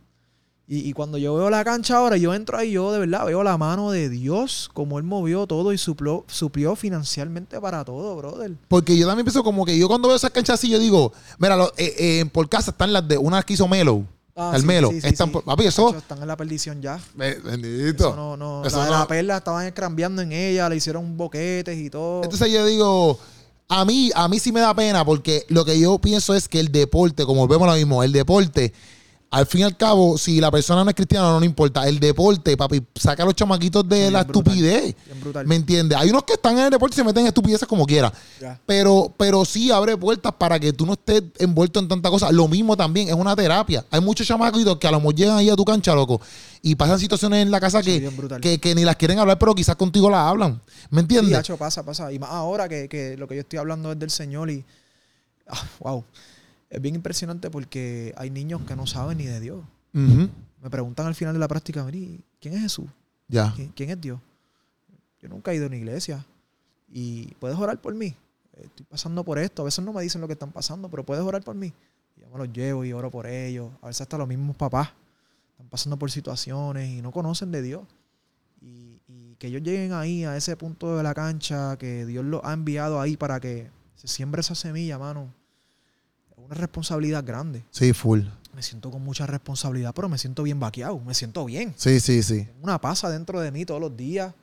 Y, 0.65 0.87
y 0.89 0.93
cuando 0.93 1.17
yo 1.17 1.35
veo 1.35 1.49
la 1.49 1.63
cancha 1.65 1.97
ahora, 1.97 2.15
yo 2.15 2.33
entro 2.33 2.57
ahí, 2.57 2.71
yo 2.71 2.91
de 2.93 2.99
verdad 2.99 3.25
veo 3.25 3.43
la 3.43 3.57
mano 3.57 3.91
de 3.91 4.07
Dios, 4.07 4.69
como 4.73 4.97
Él 4.97 5.03
movió 5.03 5.45
todo 5.45 5.73
y 5.73 5.77
suplió, 5.77 6.23
suplió 6.27 6.75
financialmente 6.77 7.59
para 7.59 7.83
todo, 7.83 8.15
brother. 8.15 8.55
Porque 8.69 8.97
yo 8.97 9.05
también 9.05 9.25
pienso 9.25 9.43
como 9.43 9.65
que 9.65 9.77
yo 9.77 9.89
cuando 9.89 10.07
veo 10.07 10.15
esas 10.15 10.31
canchas 10.31 10.57
así, 10.59 10.69
yo 10.69 10.79
digo, 10.79 11.11
mira, 11.37 11.57
lo- 11.57 11.73
eh, 11.77 11.93
eh, 12.21 12.25
por 12.31 12.47
casa 12.47 12.71
están 12.71 12.93
las 12.93 13.05
de 13.05 13.17
una 13.17 13.43
que 13.43 13.53
hizo 13.53 13.67
Melo. 13.67 14.05
Ah, 14.35 14.53
el 14.55 14.61
sí, 14.61 14.67
Melo. 14.67 14.89
sí, 14.89 15.01
sí, 15.01 15.07
están 15.07 15.31
sí. 15.31 15.39
papi, 15.45 15.65
eso. 15.65 15.95
Están 15.95 16.21
en 16.21 16.27
la 16.27 16.35
perdición 16.35 16.81
ya. 16.81 16.99
Be- 17.13 17.35
Bendito. 17.35 18.07
Eso 18.09 18.15
no, 18.15 18.35
no. 18.37 18.65
Eso 18.65 18.77
la, 18.77 18.85
de 18.85 18.91
no- 18.91 18.99
la 18.99 19.07
perla 19.07 19.37
estaban 19.37 19.65
escrambeando 19.67 20.21
en 20.23 20.31
ella, 20.31 20.67
le 20.69 20.75
hicieron 20.77 21.15
boquetes 21.15 21.77
y 21.77 21.89
todo. 21.89 22.23
Entonces 22.23 22.51
yo 22.51 22.65
digo, 22.65 23.19
a 23.69 23.85
mí, 23.85 24.11
a 24.15 24.27
mí 24.27 24.39
sí 24.39 24.51
me 24.51 24.59
da 24.59 24.73
pena 24.73 25.05
porque 25.05 25.45
lo 25.49 25.63
que 25.65 25.79
yo 25.79 25.99
pienso 25.99 26.33
es 26.33 26.47
que 26.47 26.59
el 26.59 26.71
deporte, 26.71 27.25
como 27.25 27.47
vemos 27.47 27.67
lo 27.67 27.75
mismo, 27.75 28.01
el 28.03 28.11
deporte, 28.11 28.73
al 29.33 29.47
fin 29.47 29.61
y 29.61 29.63
al 29.63 29.75
cabo, 29.75 30.17
si 30.17 30.39
la 30.39 30.51
persona 30.51 30.83
no 30.83 30.89
es 30.91 30.95
cristiana, 30.95 31.27
no, 31.29 31.39
no 31.39 31.45
importa. 31.45 31.87
El 31.87 31.99
deporte, 31.99 32.55
papi, 32.55 32.83
saca 32.95 33.23
a 33.23 33.25
los 33.25 33.33
chamaquitos 33.35 33.87
de 33.89 34.05
Sí, 34.07 34.11
la 34.11 34.23
brutal. 34.23 34.41
estupidez. 34.53 34.95
Bien. 35.33 35.47
¿Me 35.47 35.55
entiendes? 35.55 35.97
Hay 35.97 36.09
unos 36.11 36.23
que 36.23 36.33
están 36.33 36.57
en 36.57 36.65
el 36.65 36.69
deporte 36.69 36.93
y 36.93 36.97
se 36.97 37.03
meten 37.03 37.21
en 37.21 37.27
estupideces 37.27 37.67
como 37.67 37.85
quiera. 37.87 38.13
Ya. 38.39 38.59
Pero, 38.65 39.11
pero 39.17 39.43
sí 39.43 39.71
abre 39.71 39.97
puertas 39.97 40.31
para 40.37 40.59
que 40.59 40.71
tú 40.71 40.85
no 40.85 40.93
estés 40.93 41.23
envuelto 41.39 41.79
en 41.79 41.87
tanta 41.87 42.09
cosa. 42.11 42.31
Lo 42.31 42.47
mismo 42.47 42.77
también, 42.77 43.07
es 43.09 43.15
una 43.15 43.35
terapia. 43.35 43.83
Hay 43.89 44.01
muchos 44.01 44.27
chamaquitos 44.27 44.77
que 44.77 44.87
a 44.87 44.91
lo 44.91 44.99
mejor 44.99 45.15
llegan 45.15 45.37
ahí 45.37 45.49
a 45.49 45.55
tu 45.55 45.65
cancha, 45.65 45.95
loco, 45.95 46.21
y 46.61 46.75
pasan 46.75 46.99
situaciones 46.99 47.41
en 47.41 47.49
la 47.49 47.59
casa 47.59 47.81
Sí, 47.81 48.01
que, 48.01 48.39
que, 48.39 48.59
que 48.59 48.75
ni 48.75 48.85
las 48.85 48.95
quieren 48.97 49.17
hablar, 49.17 49.39
pero 49.39 49.55
quizás 49.55 49.75
contigo 49.75 50.09
las 50.11 50.19
hablan. 50.21 50.61
¿Me 50.91 50.99
Sí, 51.01 51.05
entiendes? 51.05 51.37
hacho, 51.39 51.57
pasa, 51.57 51.83
pasa. 51.83 52.11
Y 52.13 52.19
más 52.19 52.29
ahora 52.29 52.69
que, 52.69 52.87
que 52.87 53.17
lo 53.17 53.27
que 53.27 53.33
yo 53.35 53.41
estoy 53.41 53.57
hablando 53.59 53.91
es 53.91 53.97
del 53.99 54.11
Señor 54.11 54.51
y. 54.51 54.63
ah, 55.49 55.63
wow. 55.79 56.03
Es 56.73 56.81
bien 56.81 56.95
impresionante 56.95 57.51
porque 57.51 58.15
hay 58.17 58.31
niños 58.31 58.61
que 58.63 58.75
no 58.75 58.87
saben 58.87 59.19
ni 59.19 59.25
de 59.25 59.39
Dios. 59.39 59.63
Me 60.59 60.69
preguntan 60.71 61.05
al 61.05 61.13
final 61.13 61.31
de 61.33 61.39
la 61.39 61.47
práctica, 61.47 61.83
"Miri, 61.83 62.19
¿quién 62.41 62.55
es 62.55 62.61
Jesús? 62.61 62.87
Ya. 63.27 63.53
¿Quién, 63.55 63.71
quién 63.75 63.91
es 63.91 64.01
Dios? 64.01 64.19
Yo 65.21 65.29
nunca 65.29 65.51
he 65.51 65.55
ido 65.55 65.65
a 65.65 65.67
una 65.67 65.77
iglesia. 65.77 66.25
¿Y 66.91 67.35
puedes 67.35 67.57
orar 67.59 67.79
por 67.79 67.93
mí? 67.93 68.15
Estoy 68.59 68.87
pasando 68.89 69.23
por 69.23 69.37
esto. 69.37 69.61
A 69.61 69.65
veces 69.65 69.85
no 69.85 69.93
me 69.93 70.01
dicen 70.01 70.19
lo 70.19 70.25
que 70.25 70.33
están 70.33 70.51
pasando, 70.51 70.89
pero 70.89 71.05
puedes 71.05 71.23
orar 71.23 71.43
por 71.43 71.55
mí. 71.55 71.71
Y 72.17 72.21
yo 72.21 72.29
me 72.29 72.39
los 72.39 72.51
llevo 72.51 72.83
y 72.83 72.91
oro 72.91 73.11
por 73.11 73.27
ellos. 73.27 73.69
A 73.83 73.87
veces 73.87 74.01
hasta 74.01 74.17
los 74.17 74.27
mismos 74.27 74.55
papás 74.55 74.89
están 75.51 75.67
pasando 75.69 75.97
por 75.97 76.09
situaciones 76.09 76.89
y 76.89 77.03
no 77.03 77.11
conocen 77.11 77.51
de 77.51 77.61
Dios. 77.61 77.83
Y, 78.61 78.99
y 79.07 79.35
que 79.35 79.47
ellos 79.47 79.61
lleguen 79.61 79.93
ahí, 79.93 80.23
a 80.23 80.35
ese 80.35 80.57
punto 80.57 80.97
de 80.97 81.03
la 81.03 81.13
cancha, 81.13 81.77
que 81.77 82.07
Dios 82.07 82.25
los 82.25 82.41
ha 82.43 82.53
enviado 82.53 82.99
ahí 82.99 83.15
para 83.15 83.39
que 83.39 83.69
se 83.95 84.07
siembre 84.07 84.41
esa 84.41 84.55
semilla, 84.55 84.97
mano. 84.97 85.31
Es 86.37 86.43
una 86.45 86.55
responsabilidad 86.55 87.23
grande. 87.25 87.63
Sí, 87.71 87.93
full. 87.93 88.21
Me 88.55 88.61
siento 88.61 88.91
con 88.91 89.03
mucha 89.03 89.25
responsabilidad, 89.25 89.93
pero 89.95 90.09
me 90.09 90.17
siento 90.17 90.43
bien 90.43 90.59
vaqueado. 90.59 90.99
Me 90.99 91.13
siento 91.13 91.43
bien 91.45 91.73
Sí, 91.75 91.99
sí, 91.99 92.21
sí. 92.23 92.47
una 92.61 92.79
paz 92.79 93.01
dentro 93.09 93.39
de 93.39 93.51
mí 93.51 93.65
todos 93.65 93.81
los 93.81 93.95
días 93.97 94.33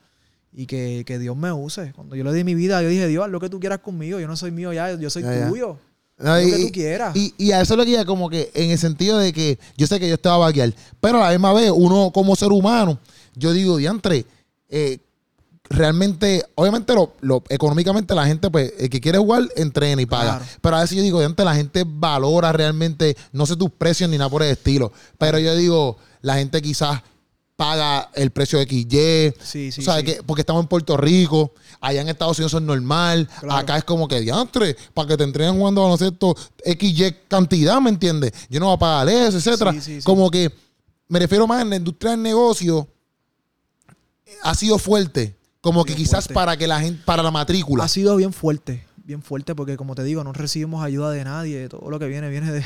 y 0.53 0.67
que, 0.67 1.05
que 1.07 1.19
Dios 1.19 1.37
me 1.37 1.53
use. 1.53 1.93
Cuando 1.95 2.17
yo 2.17 2.25
le 2.25 2.33
di 2.33 2.43
mi 2.43 2.55
vida, 2.55 2.83
yo 2.83 2.89
dije, 2.89 3.07
Dios, 3.07 3.25
haz 3.25 3.31
lo 3.31 3.39
que 3.41 3.49
tú 3.49 3.61
quieras 3.61 3.79
conmigo. 3.81 4.19
Yo 4.19 4.27
no 4.27 4.37
soy 4.37 4.51
mío 4.51 4.73
ya, 4.73 4.93
yo 4.95 5.11
soy 5.11 5.23
Ya, 5.23 5.39
ya. 5.41 5.49
tuyo. 5.49 5.79
No, 6.19 6.37
lo 6.37 6.45
que 6.47 6.67
tú 6.67 6.73
quieras. 6.73 7.17
y- 7.17 7.33
y 7.39 7.53
a 7.53 7.63
eso 7.63 7.75
es 7.75 7.79
lo 7.79 7.85
ya 7.85 8.05
como 8.05 8.29
que 8.29 8.51
en 8.53 8.71
el 8.71 8.79
sentido 8.79 9.17
de 9.19 9.33
que 9.33 9.59
yo 9.79 9.87
sé 9.87 9.99
que 9.99 10.07
yo 10.09 10.15
estaba 10.17 10.37
vaquear, 10.39 10.75
pero 11.01 11.19
a 11.23 11.27
la 11.27 11.31
misma 11.31 11.53
vez 11.55 11.73
uno 11.75 12.11
como 12.13 12.37
ser 12.37 12.53
humano, 12.53 12.99
yo 13.35 13.53
digo, 13.53 13.79
diantre, 13.79 14.27
eh, 14.69 14.99
realmente, 15.71 16.45
obviamente 16.57 16.93
lo, 16.95 17.15
lo- 17.21 17.45
económicamente 17.49 18.15
la 18.15 18.27
gente, 18.27 18.51
pues, 18.51 18.73
el 18.79 18.91
que 18.91 19.01
quiere 19.01 19.19
jugar, 19.19 19.49
entrena 19.57 20.03
y 20.03 20.07
paga. 20.07 20.39
Claro. 20.39 20.45
Pero 20.61 20.77
a 20.77 20.81
veces 20.81 20.97
yo 20.97 21.03
digo, 21.03 21.21
diantre, 21.21 21.45
la 21.45 21.55
gente 21.55 21.85
valora 21.87 22.53
realmente, 22.53 23.17
no 23.33 23.47
sé 23.47 23.55
tus 23.57 23.71
precios 23.71 24.11
ni 24.11 24.19
nada 24.19 24.29
por 24.29 24.43
el 24.43 24.51
estilo, 24.51 24.93
pero 25.17 25.39
yo 25.39 25.55
digo, 25.55 25.97
la 26.23 26.35
gente 26.35 26.61
quizás 26.61 27.01
paga 27.55 28.11
el 28.15 28.31
precio 28.31 28.59
de 28.59 28.65
XY, 28.67 29.35
sí, 29.45 29.71
sí, 29.71 29.83
sí. 29.83 30.03
que, 30.05 30.23
porque 30.27 30.41
estamos 30.41 30.63
en 30.63 30.69
Puerto 30.69 30.97
Rico, 30.97 31.53
allá 31.81 32.01
en 32.01 32.09
Estados 32.09 32.39
Unidos 32.39 32.55
es 32.55 32.63
normal, 32.63 33.29
Claro. 33.41 33.57
acá 33.61 33.77
es 33.77 33.85
como 33.85 34.09
que 34.09 34.19
diantre, 34.21 34.77
para 34.95 35.09
que 35.09 35.17
te 35.19 35.25
entrenen 35.25 35.57
jugando 35.57 35.83
baloncesto 35.83 36.35
XY 36.65 37.17
cantidad, 37.29 37.79
¿me 37.81 37.91
entiendes? 37.91 38.33
Yo 38.49 38.59
no 38.61 38.67
voy 38.67 38.75
a 38.77 38.79
pagar 38.79 39.09
eso, 39.11 39.37
etcétera. 39.37 39.75
Como 40.05 40.31
que 40.31 40.51
me 41.09 41.19
refiero 41.19 41.47
más 41.47 41.61
en 41.63 41.71
la 41.71 41.77
industria 41.77 42.13
del 42.13 42.23
negocio, 42.23 42.89
ha 44.43 44.55
sido 44.55 44.79
fuerte, 44.79 45.37
como 45.61 45.85
que 45.85 45.95
quizás 45.95 46.25
fuerte. 46.25 46.35
para 46.35 46.57
que 46.57 46.67
la 46.67 46.81
gente, 46.81 47.03
para 47.05 47.23
la 47.23 47.31
matrícula. 47.31 47.85
Ha 47.85 47.89
sido 47.89 48.17
bien 48.17 48.33
fuerte, 48.33 48.87
bien 49.05 49.23
fuerte, 49.23 49.55
porque 49.55 49.77
como 49.77 49.95
te 49.95 50.03
digo, 50.05 50.25
no 50.25 50.33
recibimos 50.33 50.83
ayuda 50.85 51.11
de 51.11 51.25
nadie. 51.25 51.69
Todo 51.69 51.91
lo 51.91 51.99
que 51.99 52.07
viene, 52.09 52.29
viene 52.31 52.51
de, 52.53 52.65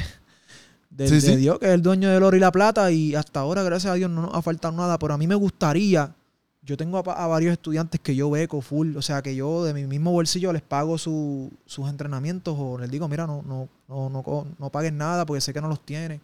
de, 0.90 1.08
Sí, 1.08 1.14
de 1.14 1.20
sí. 1.20 1.36
Dios, 1.36 1.58
que 1.58 1.66
es 1.66 1.72
el 1.72 1.82
dueño 1.82 2.08
del 2.10 2.22
oro 2.22 2.36
y 2.36 2.40
la 2.40 2.52
plata. 2.52 2.90
Y 2.90 3.14
hasta 3.14 3.40
ahora, 3.40 3.62
gracias 3.62 3.92
a 3.92 3.94
Dios, 3.94 4.10
no 4.10 4.22
nos 4.22 4.34
ha 4.34 4.42
faltado 4.42 4.76
nada. 4.76 4.98
Pero 4.98 5.14
a 5.14 5.18
mí 5.18 5.26
me 5.26 5.34
gustaría, 5.34 6.14
yo 6.62 6.76
tengo 6.76 6.98
a, 6.98 7.24
a 7.24 7.26
varios 7.26 7.52
estudiantes 7.52 8.00
que 8.00 8.14
yo 8.14 8.30
beco 8.30 8.60
full, 8.60 8.96
o 8.96 9.02
sea, 9.02 9.20
que 9.22 9.34
yo 9.34 9.64
de 9.64 9.74
mi 9.74 9.84
mismo 9.86 10.12
bolsillo 10.12 10.52
les 10.52 10.62
pago 10.62 10.96
su- 10.98 11.50
sus 11.66 11.88
entrenamientos 11.90 12.54
o 12.58 12.78
les 12.78 12.90
digo, 12.90 13.08
mira, 13.08 13.26
no, 13.26 13.42
no, 13.46 13.68
no, 13.88 14.08
no, 14.08 14.46
no 14.58 14.70
paguen 14.70 14.96
nada 14.96 15.26
porque 15.26 15.40
sé 15.40 15.52
que 15.52 15.60
no 15.60 15.68
los 15.68 15.84
tiene. 15.84 16.20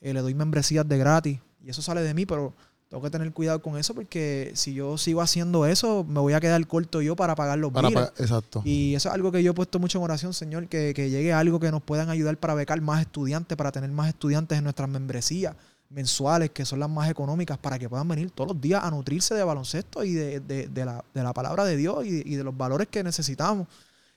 Eh, 0.00 0.12
le 0.14 0.20
doy 0.20 0.34
membresías 0.34 0.86
de 0.88 0.98
gratis. 0.98 1.38
Y 1.64 1.70
eso 1.70 1.80
sale 1.82 2.02
de 2.02 2.12
mí, 2.14 2.24
pero 2.26 2.52
tengo 2.94 3.02
que 3.02 3.10
tener 3.10 3.32
cuidado 3.32 3.60
con 3.60 3.76
eso 3.76 3.92
porque 3.92 4.52
si 4.54 4.72
yo 4.72 4.96
sigo 4.98 5.20
haciendo 5.20 5.66
eso, 5.66 6.04
me 6.08 6.20
voy 6.20 6.32
a 6.34 6.40
quedar 6.40 6.64
corto 6.68 7.02
yo 7.02 7.16
para 7.16 7.34
pagar 7.34 7.58
los 7.58 7.72
para 7.72 7.88
pa- 7.90 8.22
exacto. 8.22 8.62
Y 8.64 8.94
eso 8.94 9.08
es 9.08 9.14
algo 9.16 9.32
que 9.32 9.42
yo 9.42 9.50
he 9.50 9.54
puesto 9.54 9.80
mucho 9.80 9.98
en 9.98 10.04
oración, 10.04 10.32
Señor, 10.32 10.68
que, 10.68 10.94
que 10.94 11.10
llegue 11.10 11.32
algo 11.32 11.58
que 11.58 11.72
nos 11.72 11.82
puedan 11.82 12.08
ayudar 12.08 12.36
para 12.38 12.54
becar 12.54 12.80
más 12.80 13.00
estudiantes, 13.00 13.56
para 13.56 13.72
tener 13.72 13.90
más 13.90 14.08
estudiantes 14.08 14.58
en 14.58 14.62
nuestras 14.62 14.88
membresías 14.88 15.56
mensuales, 15.90 16.50
que 16.50 16.64
son 16.64 16.78
las 16.78 16.88
más 16.88 17.10
económicas, 17.10 17.58
para 17.58 17.78
que 17.80 17.88
puedan 17.88 18.06
venir 18.06 18.30
todos 18.30 18.52
los 18.52 18.60
días 18.60 18.84
a 18.84 18.90
nutrirse 18.92 19.34
de 19.34 19.42
baloncesto 19.42 20.04
y 20.04 20.12
de, 20.12 20.38
de- 20.38 20.68
de 20.68 20.84
la, 20.84 21.04
de 21.12 21.22
la 21.24 21.32
palabra 21.32 21.64
de 21.64 21.76
Dios 21.76 22.06
y 22.06 22.10
de, 22.12 22.22
y 22.24 22.34
de 22.36 22.44
los 22.44 22.56
valores 22.56 22.86
que 22.88 23.02
necesitamos. 23.02 23.66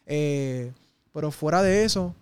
Eh, 0.05 0.71
pero 1.13 1.31
fuera 1.31 1.63
de 1.63 1.83
eso, 1.83 2.13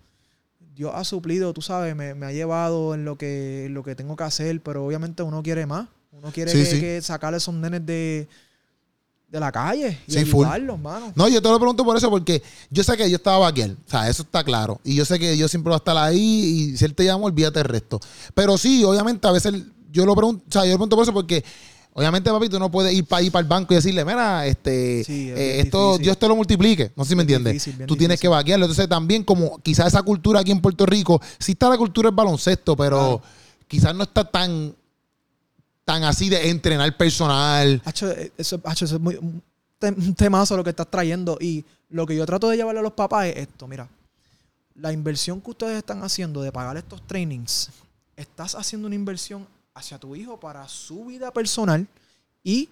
Dios 0.74 0.92
ha 0.94 1.04
suplido, 1.04 1.52
tú 1.52 1.60
sabes, 1.62 1.94
me, 1.94 2.14
me 2.14 2.24
ha 2.26 2.32
llevado 2.32 2.94
en 2.94 3.04
lo 3.04 3.16
que, 3.16 3.66
en 3.66 3.74
lo 3.74 3.82
que 3.82 3.94
tengo 3.94 4.16
que 4.16 4.24
hacer, 4.24 4.60
pero 4.62 4.84
obviamente 4.86 5.22
uno 5.22 5.42
quiere 5.42 5.66
más. 5.66 5.88
Uno 6.18 6.30
quiere 6.32 6.50
Sí, 6.50 6.58
que, 6.58 6.64
sí. 6.66 6.80
que 6.80 7.02
sacarle 7.02 7.38
esos 7.38 7.54
nenes 7.54 7.84
de, 7.84 8.28
de 9.28 9.40
la 9.40 9.50
calle 9.52 9.98
y 10.06 10.12
Sí, 10.12 10.18
ayudarlos, 10.18 10.78
mano. 10.78 11.12
No, 11.14 11.28
yo 11.28 11.42
te 11.42 11.48
lo 11.48 11.58
pregunto 11.58 11.84
por 11.84 11.96
eso, 11.96 12.08
porque 12.10 12.42
yo 12.70 12.82
sé 12.84 12.96
que 12.96 13.08
yo 13.10 13.16
estaba 13.16 13.38
vaquear. 13.38 13.70
O 13.70 13.90
sea, 13.90 14.08
eso 14.08 14.22
está 14.22 14.42
claro. 14.44 14.80
Y 14.84 14.94
yo 14.94 15.04
sé 15.04 15.18
que 15.18 15.36
yo 15.36 15.48
siempre 15.48 15.70
voy 15.70 15.74
a 15.74 15.78
estar 15.78 15.96
ahí 15.96 16.18
y 16.72 16.76
si 16.76 16.84
él 16.84 16.94
te 16.94 17.04
llama, 17.04 17.24
olvídate 17.24 17.58
el 17.60 17.64
resto. 17.66 18.00
Pero 18.34 18.56
sí, 18.58 18.82
obviamente, 18.84 19.26
a 19.28 19.32
veces 19.32 19.54
yo 19.92 20.06
lo 20.06 20.14
pregunto, 20.14 20.44
o 20.48 20.52
sea, 20.52 20.62
yo 20.64 20.70
lo 20.72 20.76
pregunto 20.78 20.96
por 20.96 21.02
eso 21.04 21.12
porque. 21.12 21.44
Obviamente, 21.98 22.30
papi, 22.30 22.50
tú 22.50 22.58
no 22.58 22.70
puedes 22.70 22.92
ir 22.92 23.06
para 23.06 23.22
ir 23.22 23.32
para 23.32 23.40
el 23.40 23.48
banco 23.48 23.72
y 23.72 23.76
decirle, 23.76 24.04
mira, 24.04 24.46
este, 24.46 25.02
Sí, 25.02 25.30
es 25.30 25.38
eh, 25.38 25.60
esto, 25.60 25.92
difícil. 25.92 26.02
Dios 26.04 26.18
te 26.18 26.28
lo 26.28 26.36
multiplique. 26.36 26.92
No 26.94 27.04
sé 27.04 27.08
si 27.08 27.16
me 27.16 27.22
entiendes. 27.22 27.54
difícil, 27.54 27.86
tú 27.86 27.96
tienes 27.96 28.20
que 28.20 28.28
vaquearlo. 28.28 28.66
Entonces, 28.66 28.86
también, 28.86 29.24
como 29.24 29.58
quizás 29.60 29.86
esa 29.86 30.02
cultura 30.02 30.40
aquí 30.40 30.50
en 30.50 30.60
Puerto 30.60 30.84
Rico, 30.84 31.22
sí 31.38 31.52
está 31.52 31.70
la 31.70 31.78
cultura 31.78 32.08
del 32.10 32.14
baloncesto, 32.14 32.76
pero 32.76 32.98
Claro. 32.98 33.22
quizás 33.66 33.94
no 33.94 34.02
está 34.02 34.24
tan, 34.30 34.74
tan 35.86 36.02
así 36.02 36.28
de 36.28 36.50
entrenar 36.50 36.94
personal. 36.96 37.80
Hacho, 37.84 38.10
eh, 38.10 38.32
eso, 38.36 38.60
es 38.80 39.00
muy, 39.00 39.16
un 39.16 40.14
temazo 40.14 40.56
lo 40.56 40.64
que 40.64 40.70
estás 40.70 40.90
trayendo. 40.90 41.38
Y 41.40 41.64
lo 41.88 42.04
que 42.04 42.16
yo 42.16 42.26
trato 42.26 42.48
de 42.48 42.56
llevarle 42.56 42.80
a 42.80 42.82
los 42.82 42.92
papás 42.92 43.26
es 43.26 43.36
esto, 43.36 43.68
mira, 43.68 43.88
la 44.74 44.92
inversión 44.92 45.40
que 45.40 45.50
ustedes 45.50 45.78
están 45.78 46.02
haciendo 46.02 46.42
de 46.42 46.50
pagar 46.50 46.76
estos 46.76 47.06
trainings, 47.06 47.70
estás 48.16 48.56
haciendo 48.56 48.86
una 48.86 48.96
inversión 48.96 49.46
hacia 49.74 49.96
tu 49.98 50.16
hijo 50.16 50.40
para 50.40 50.66
su 50.66 51.06
vida 51.06 51.30
personal 51.30 51.86
y 52.42 52.68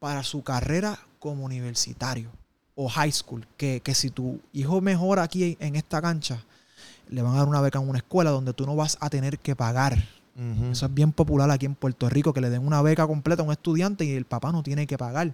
para 0.00 0.24
su 0.24 0.42
carrera 0.42 0.98
como 1.20 1.44
universitario 1.44 2.30
o 2.74 2.88
high 2.88 3.12
school. 3.12 3.46
Que, 3.56 3.80
que 3.80 3.94
si 3.94 4.10
tu 4.10 4.40
hijo 4.52 4.80
mejora 4.80 5.22
aquí 5.22 5.56
en 5.60 5.76
esta 5.76 6.02
cancha, 6.02 6.42
le 7.08 7.22
van 7.22 7.34
a 7.34 7.38
dar 7.38 7.48
una 7.48 7.60
beca 7.60 7.78
en 7.78 7.88
una 7.88 7.98
escuela 7.98 8.30
donde 8.30 8.52
tú 8.52 8.66
no 8.66 8.74
vas 8.74 8.98
a 9.00 9.08
tener 9.08 9.38
que 9.38 9.54
pagar. 9.54 9.96
Eso 10.70 10.86
es 10.86 10.94
bien 10.94 11.12
popular 11.12 11.50
aquí 11.50 11.64
en 11.64 11.74
Puerto 11.74 12.10
Rico, 12.10 12.34
que 12.34 12.40
le 12.40 12.50
den 12.50 12.66
una 12.66 12.82
beca 12.82 13.06
completa 13.06 13.42
a 13.42 13.46
un 13.46 13.52
estudiante 13.52 14.04
y 14.04 14.12
el 14.12 14.26
papá 14.26 14.52
no 14.52 14.62
tiene 14.62 14.86
que 14.86 14.98
pagar. 14.98 15.32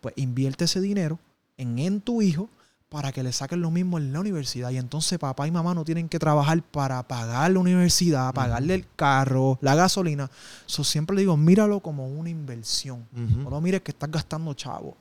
Pues 0.00 0.14
invierte 0.16 0.64
ese 0.64 0.80
dinero 0.80 1.18
en, 1.56 1.78
en 1.78 2.00
tu 2.00 2.20
hijo 2.20 2.48
para 2.94 3.10
que 3.10 3.24
le 3.24 3.32
saquen 3.32 3.60
lo 3.60 3.72
mismo 3.72 3.98
en 3.98 4.12
la 4.12 4.20
universidad. 4.20 4.70
Y 4.70 4.78
entonces 4.78 5.18
papá 5.18 5.48
y 5.48 5.50
mamá 5.50 5.74
no 5.74 5.84
tienen 5.84 6.08
que 6.08 6.20
trabajar 6.20 6.62
para 6.62 7.02
pagar 7.02 7.50
la 7.50 7.58
universidad, 7.58 8.32
pagarle 8.32 8.74
el 8.74 8.86
carro, 8.94 9.58
la 9.60 9.74
gasolina. 9.74 10.30
So, 10.66 10.84
siempre 10.84 11.16
le 11.16 11.22
digo, 11.22 11.36
míralo 11.36 11.80
como 11.80 12.08
una 12.08 12.30
inversión. 12.30 13.04
No 13.12 13.50
lo 13.50 13.60
mires 13.60 13.82
que 13.82 13.90
estás 13.90 14.10
gastando 14.10 14.54
chavo. 14.54 14.96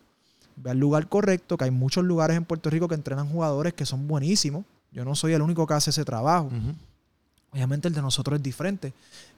Ve 0.55 0.71
al 0.71 0.79
lugar 0.79 1.07
correcto, 1.07 1.55
que 1.55 1.65
hay 1.65 1.71
muchos 1.71 2.03
lugares 2.03 2.35
en 2.35 2.45
Puerto 2.45 2.71
Rico 2.71 2.87
que 2.87 2.95
entrenan 2.95 3.29
jugadores 3.29 3.73
que 3.73 3.85
son 3.85 4.07
buenísimos. 4.07 4.65
Yo 4.91 5.05
no 5.05 5.13
soy 5.13 5.33
el 5.33 5.43
único 5.43 5.67
que 5.67 5.75
hace 5.75 5.91
ese 5.91 6.03
trabajo. 6.03 6.49
Obviamente 7.53 7.87
el 7.87 7.93
de 7.93 8.01
nosotros 8.01 8.37
es 8.37 8.43
diferente, 8.43 8.93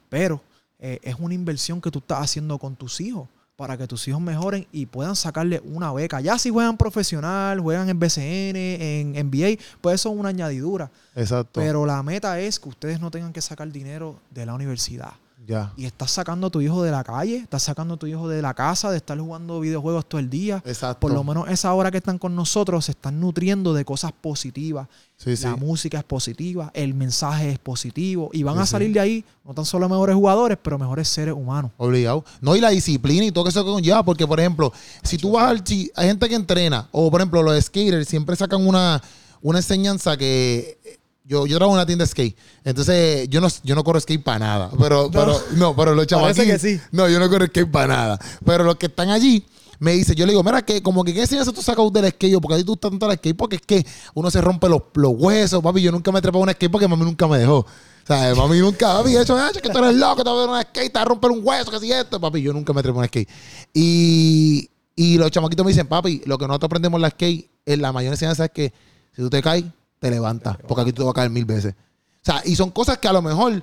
pero 0.08 0.40
eh, 0.78 0.98
es 1.02 1.16
una 1.18 1.34
inversión 1.34 1.80
que 1.80 1.90
tú 1.90 1.98
estás 2.00 2.20
haciendo 2.20 2.58
con 2.58 2.74
tus 2.74 3.00
hijos 3.00 3.28
para 3.56 3.78
que 3.78 3.86
tus 3.86 4.06
hijos 4.08 4.20
mejoren 4.20 4.66
y 4.70 4.86
puedan 4.86 5.16
sacarle 5.16 5.62
una 5.64 5.92
beca. 5.92 6.20
Ya 6.20 6.38
si 6.38 6.50
juegan 6.50 6.76
profesional, 6.76 7.60
juegan 7.60 7.88
en 7.88 7.98
BCN, 7.98 8.56
en 8.56 9.12
NBA, 9.12 9.62
pues 9.80 10.00
eso 10.00 10.10
es 10.10 10.18
una 10.18 10.28
añadidura. 10.28 10.90
Exacto. 11.14 11.60
Pero 11.60 11.86
la 11.86 12.02
meta 12.02 12.38
es 12.38 12.60
que 12.60 12.68
ustedes 12.68 13.00
no 13.00 13.10
tengan 13.10 13.32
que 13.32 13.40
sacar 13.40 13.70
dinero 13.72 14.20
de 14.30 14.44
la 14.44 14.54
universidad. 14.54 15.14
Ya. 15.44 15.72
Y 15.76 15.84
estás 15.84 16.10
sacando 16.10 16.46
a 16.46 16.50
tu 16.50 16.60
hijo 16.60 16.82
de 16.82 16.90
la 16.90 17.04
calle, 17.04 17.36
estás 17.36 17.62
sacando 17.64 17.94
a 17.94 17.96
tu 17.96 18.06
hijo 18.06 18.28
de 18.28 18.42
la 18.42 18.54
casa, 18.54 18.90
de 18.90 18.96
estar 18.96 19.18
jugando 19.18 19.60
videojuegos 19.60 20.06
todo 20.08 20.18
el 20.18 20.30
día. 20.30 20.62
Exacto. 20.64 21.00
Por 21.00 21.12
lo 21.12 21.22
menos 21.24 21.48
esa 21.48 21.72
hora 21.74 21.90
que 21.90 21.98
están 21.98 22.18
con 22.18 22.34
nosotros 22.34 22.84
se 22.86 22.92
están 22.92 23.20
nutriendo 23.20 23.72
de 23.74 23.84
cosas 23.84 24.12
positivas. 24.12 24.88
Sí, 25.16 25.36
sí. 25.36 25.44
La 25.44 25.56
música 25.56 25.98
es 25.98 26.04
positiva, 26.04 26.70
el 26.74 26.94
mensaje 26.94 27.50
es 27.50 27.58
positivo 27.58 28.30
y 28.32 28.42
van 28.42 28.56
Sí, 28.56 28.60
a 28.62 28.66
salir 28.66 28.92
de 28.92 29.00
ahí 29.00 29.24
no 29.44 29.54
tan 29.54 29.64
solo 29.64 29.88
mejores 29.88 30.14
jugadores, 30.14 30.58
pero 30.60 30.78
mejores 30.78 31.08
seres 31.08 31.34
humanos. 31.34 31.70
Obligado. 31.76 32.24
No, 32.40 32.54
y 32.56 32.60
la 32.60 32.70
disciplina 32.70 33.24
y 33.24 33.32
todo 33.32 33.48
eso 33.48 33.64
que 33.64 33.70
conlleva, 33.70 34.02
porque 34.04 34.26
por 34.26 34.40
ejemplo, 34.40 34.72
si 35.02 35.16
tú 35.16 35.32
vas 35.32 35.50
al. 35.50 35.66
Si 35.66 35.90
hay 35.94 36.08
gente 36.08 36.28
que 36.28 36.34
entrena, 36.34 36.88
o 36.92 37.10
por 37.10 37.20
ejemplo, 37.20 37.42
los 37.42 37.64
skaters 37.64 38.08
siempre 38.08 38.36
sacan 38.36 38.66
una, 38.66 39.00
una 39.42 39.58
enseñanza 39.58 40.16
que. 40.16 40.98
Eh, 41.26 41.28
Yo, 41.28 41.46
yo 41.46 41.56
trabajo 41.56 41.74
en 41.74 41.78
una 41.78 41.86
tienda 41.86 42.04
de 42.04 42.10
skate. 42.10 42.36
Entonces, 42.64 43.28
yo 43.28 43.40
no, 43.40 43.48
yo 43.62 43.74
no 43.74 43.84
corro 43.84 44.00
skate 44.00 44.22
para 44.22 44.38
nada. 44.38 44.70
Pero, 44.78 45.10
pero, 45.10 45.40
no, 45.56 45.74
pero 45.74 45.94
los 45.94 46.06
que 46.06 46.58
sí. 46.58 46.80
No, 46.92 47.08
yo 47.08 47.18
no 47.18 47.28
corro 47.28 47.46
skate 47.46 47.70
para 47.70 47.86
nada. 47.88 48.18
Pero 48.44 48.64
los 48.64 48.76
que 48.76 48.86
están 48.86 49.10
allí. 49.10 49.44
Me 49.78 49.92
dice, 49.92 50.14
yo 50.14 50.24
le 50.24 50.32
digo, 50.32 50.42
mira, 50.42 50.62
que 50.62 50.82
como 50.82 51.04
que 51.04 51.12
qué 51.12 51.20
enseñanza 51.20 51.52
tú 51.52 51.60
sacas 51.60 51.92
del 51.92 52.08
skate, 52.08 52.32
Yo, 52.32 52.40
porque 52.40 52.54
a 52.54 52.56
ti 52.56 52.64
tú 52.64 52.72
gusta 52.72 52.88
tanto 52.88 53.10
el 53.10 53.18
skate, 53.18 53.36
porque 53.36 53.56
es 53.56 53.62
que 53.62 53.86
uno 54.14 54.30
se 54.30 54.40
rompe 54.40 54.70
los, 54.70 54.80
los 54.94 55.12
huesos, 55.14 55.62
papi. 55.62 55.82
Yo 55.82 55.92
nunca 55.92 56.10
me 56.10 56.22
trepé 56.22 56.38
a 56.38 56.40
un 56.40 56.48
skate 56.50 56.72
porque 56.72 56.88
mami 56.88 57.04
nunca 57.04 57.26
me 57.28 57.38
dejó. 57.38 57.58
O 57.58 57.66
sea, 58.06 58.34
mami 58.34 58.58
nunca, 58.58 58.94
papi, 58.94 59.16
eso, 59.16 59.36
ah, 59.36 59.50
que 59.52 59.68
tú 59.68 59.78
eres 59.78 59.94
loco, 59.96 60.24
te 60.24 60.30
vas 60.30 60.38
a 60.38 60.40
ver 60.40 60.48
un 60.48 60.62
skate, 60.62 60.92
te 60.92 60.98
vas 60.98 61.02
a 61.02 61.08
romper 61.08 61.30
un 61.30 61.40
hueso, 61.42 61.70
que 61.70 61.80
si 61.80 61.92
esto, 61.92 62.18
papi, 62.18 62.40
yo 62.40 62.52
nunca 62.52 62.72
me 62.72 62.82
trepé 62.82 62.96
a 62.96 63.00
un 63.02 63.06
skate. 63.06 63.28
Y, 63.74 64.70
y 64.94 65.18
los 65.18 65.30
chamaquitos 65.30 65.66
me 65.66 65.72
dicen, 65.72 65.86
papi, 65.86 66.22
lo 66.24 66.38
que 66.38 66.46
nosotros 66.46 66.68
aprendemos 66.68 66.96
en 66.98 67.02
la 67.02 67.10
skate, 67.10 67.50
en 67.66 67.82
la 67.82 67.92
mayor 67.92 68.14
enseñanza 68.14 68.46
es 68.46 68.50
que 68.52 68.72
si 69.14 69.22
tú 69.22 69.28
te 69.28 69.42
caes, 69.42 69.64
te 69.98 70.10
levantas, 70.10 70.56
porque 70.66 70.82
aquí 70.82 70.92
tú 70.92 71.02
te 71.02 71.04
vas 71.04 71.12
a 71.12 71.14
caer 71.14 71.30
mil 71.30 71.44
veces. 71.44 71.74
O 71.74 72.24
sea, 72.24 72.42
y 72.44 72.56
son 72.56 72.70
cosas 72.70 72.98
que 72.98 73.08
a 73.08 73.12
lo 73.12 73.22
mejor 73.22 73.62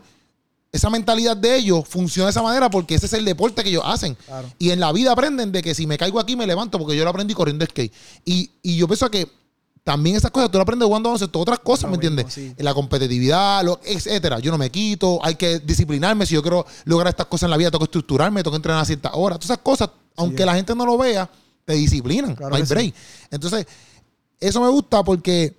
esa 0.71 0.89
mentalidad 0.89 1.37
de 1.37 1.55
ellos 1.55 1.87
funciona 1.87 2.25
de 2.25 2.31
esa 2.31 2.41
manera 2.41 2.69
porque 2.69 2.95
ese 2.95 3.05
es 3.05 3.13
el 3.13 3.25
deporte 3.25 3.63
que 3.63 3.69
ellos 3.69 3.83
hacen. 3.85 4.15
Claro. 4.15 4.51
Y 4.57 4.71
en 4.71 4.79
la 4.79 4.91
vida 4.91 5.11
aprenden 5.11 5.51
de 5.51 5.61
que 5.61 5.75
si 5.75 5.85
me 5.85 5.97
caigo 5.97 6.19
aquí 6.19 6.35
me 6.35 6.47
levanto 6.47 6.79
porque 6.79 6.95
yo 6.95 7.03
lo 7.03 7.11
aprendí 7.11 7.35
corriendo 7.35 7.63
skate. 7.65 7.93
Y, 8.25 8.49
y 8.63 8.75
yo 8.77 8.87
pienso 8.87 9.09
que 9.11 9.29
también 9.83 10.15
esas 10.15 10.31
cosas 10.31 10.49
tú 10.49 10.57
lo 10.57 10.63
aprendes 10.63 10.87
jugando 10.87 11.09
baloncesto, 11.09 11.39
otras 11.39 11.59
cosas, 11.59 11.89
¿me 11.89 11.95
entiendes? 11.95 12.33
sí. 12.33 12.55
La 12.57 12.73
competitividad, 12.73 13.63
lo, 13.63 13.79
etcétera. 13.83 14.39
Yo 14.39 14.49
no 14.49 14.57
me 14.57 14.69
quito, 14.69 15.19
hay 15.23 15.35
que 15.35 15.59
disciplinarme. 15.59 16.25
Si 16.25 16.33
yo 16.33 16.41
quiero 16.41 16.65
lograr 16.85 17.09
estas 17.09 17.27
cosas 17.27 17.43
en 17.43 17.51
la 17.51 17.57
vida, 17.57 17.69
tengo 17.69 17.79
que 17.79 17.89
estructurarme, 17.89 18.41
tengo 18.41 18.53
que 18.53 18.57
entrenar 18.57 18.81
a 18.81 18.85
ciertas 18.85 19.11
horas. 19.13 19.39
Todas 19.39 19.51
esas 19.51 19.63
cosas, 19.63 19.89
aunque 20.15 20.41
es. 20.41 20.45
la 20.45 20.55
gente 20.55 20.73
no 20.73 20.85
lo 20.85 20.97
vea, 20.97 21.29
te 21.65 21.73
disciplinan. 21.73 22.35
Claro 22.35 22.51
no 22.51 22.55
hay 22.55 22.65
sí. 22.65 22.73
break. 22.73 22.95
Entonces, 23.29 23.67
eso 24.39 24.61
me 24.61 24.69
gusta 24.69 25.03
porque 25.03 25.55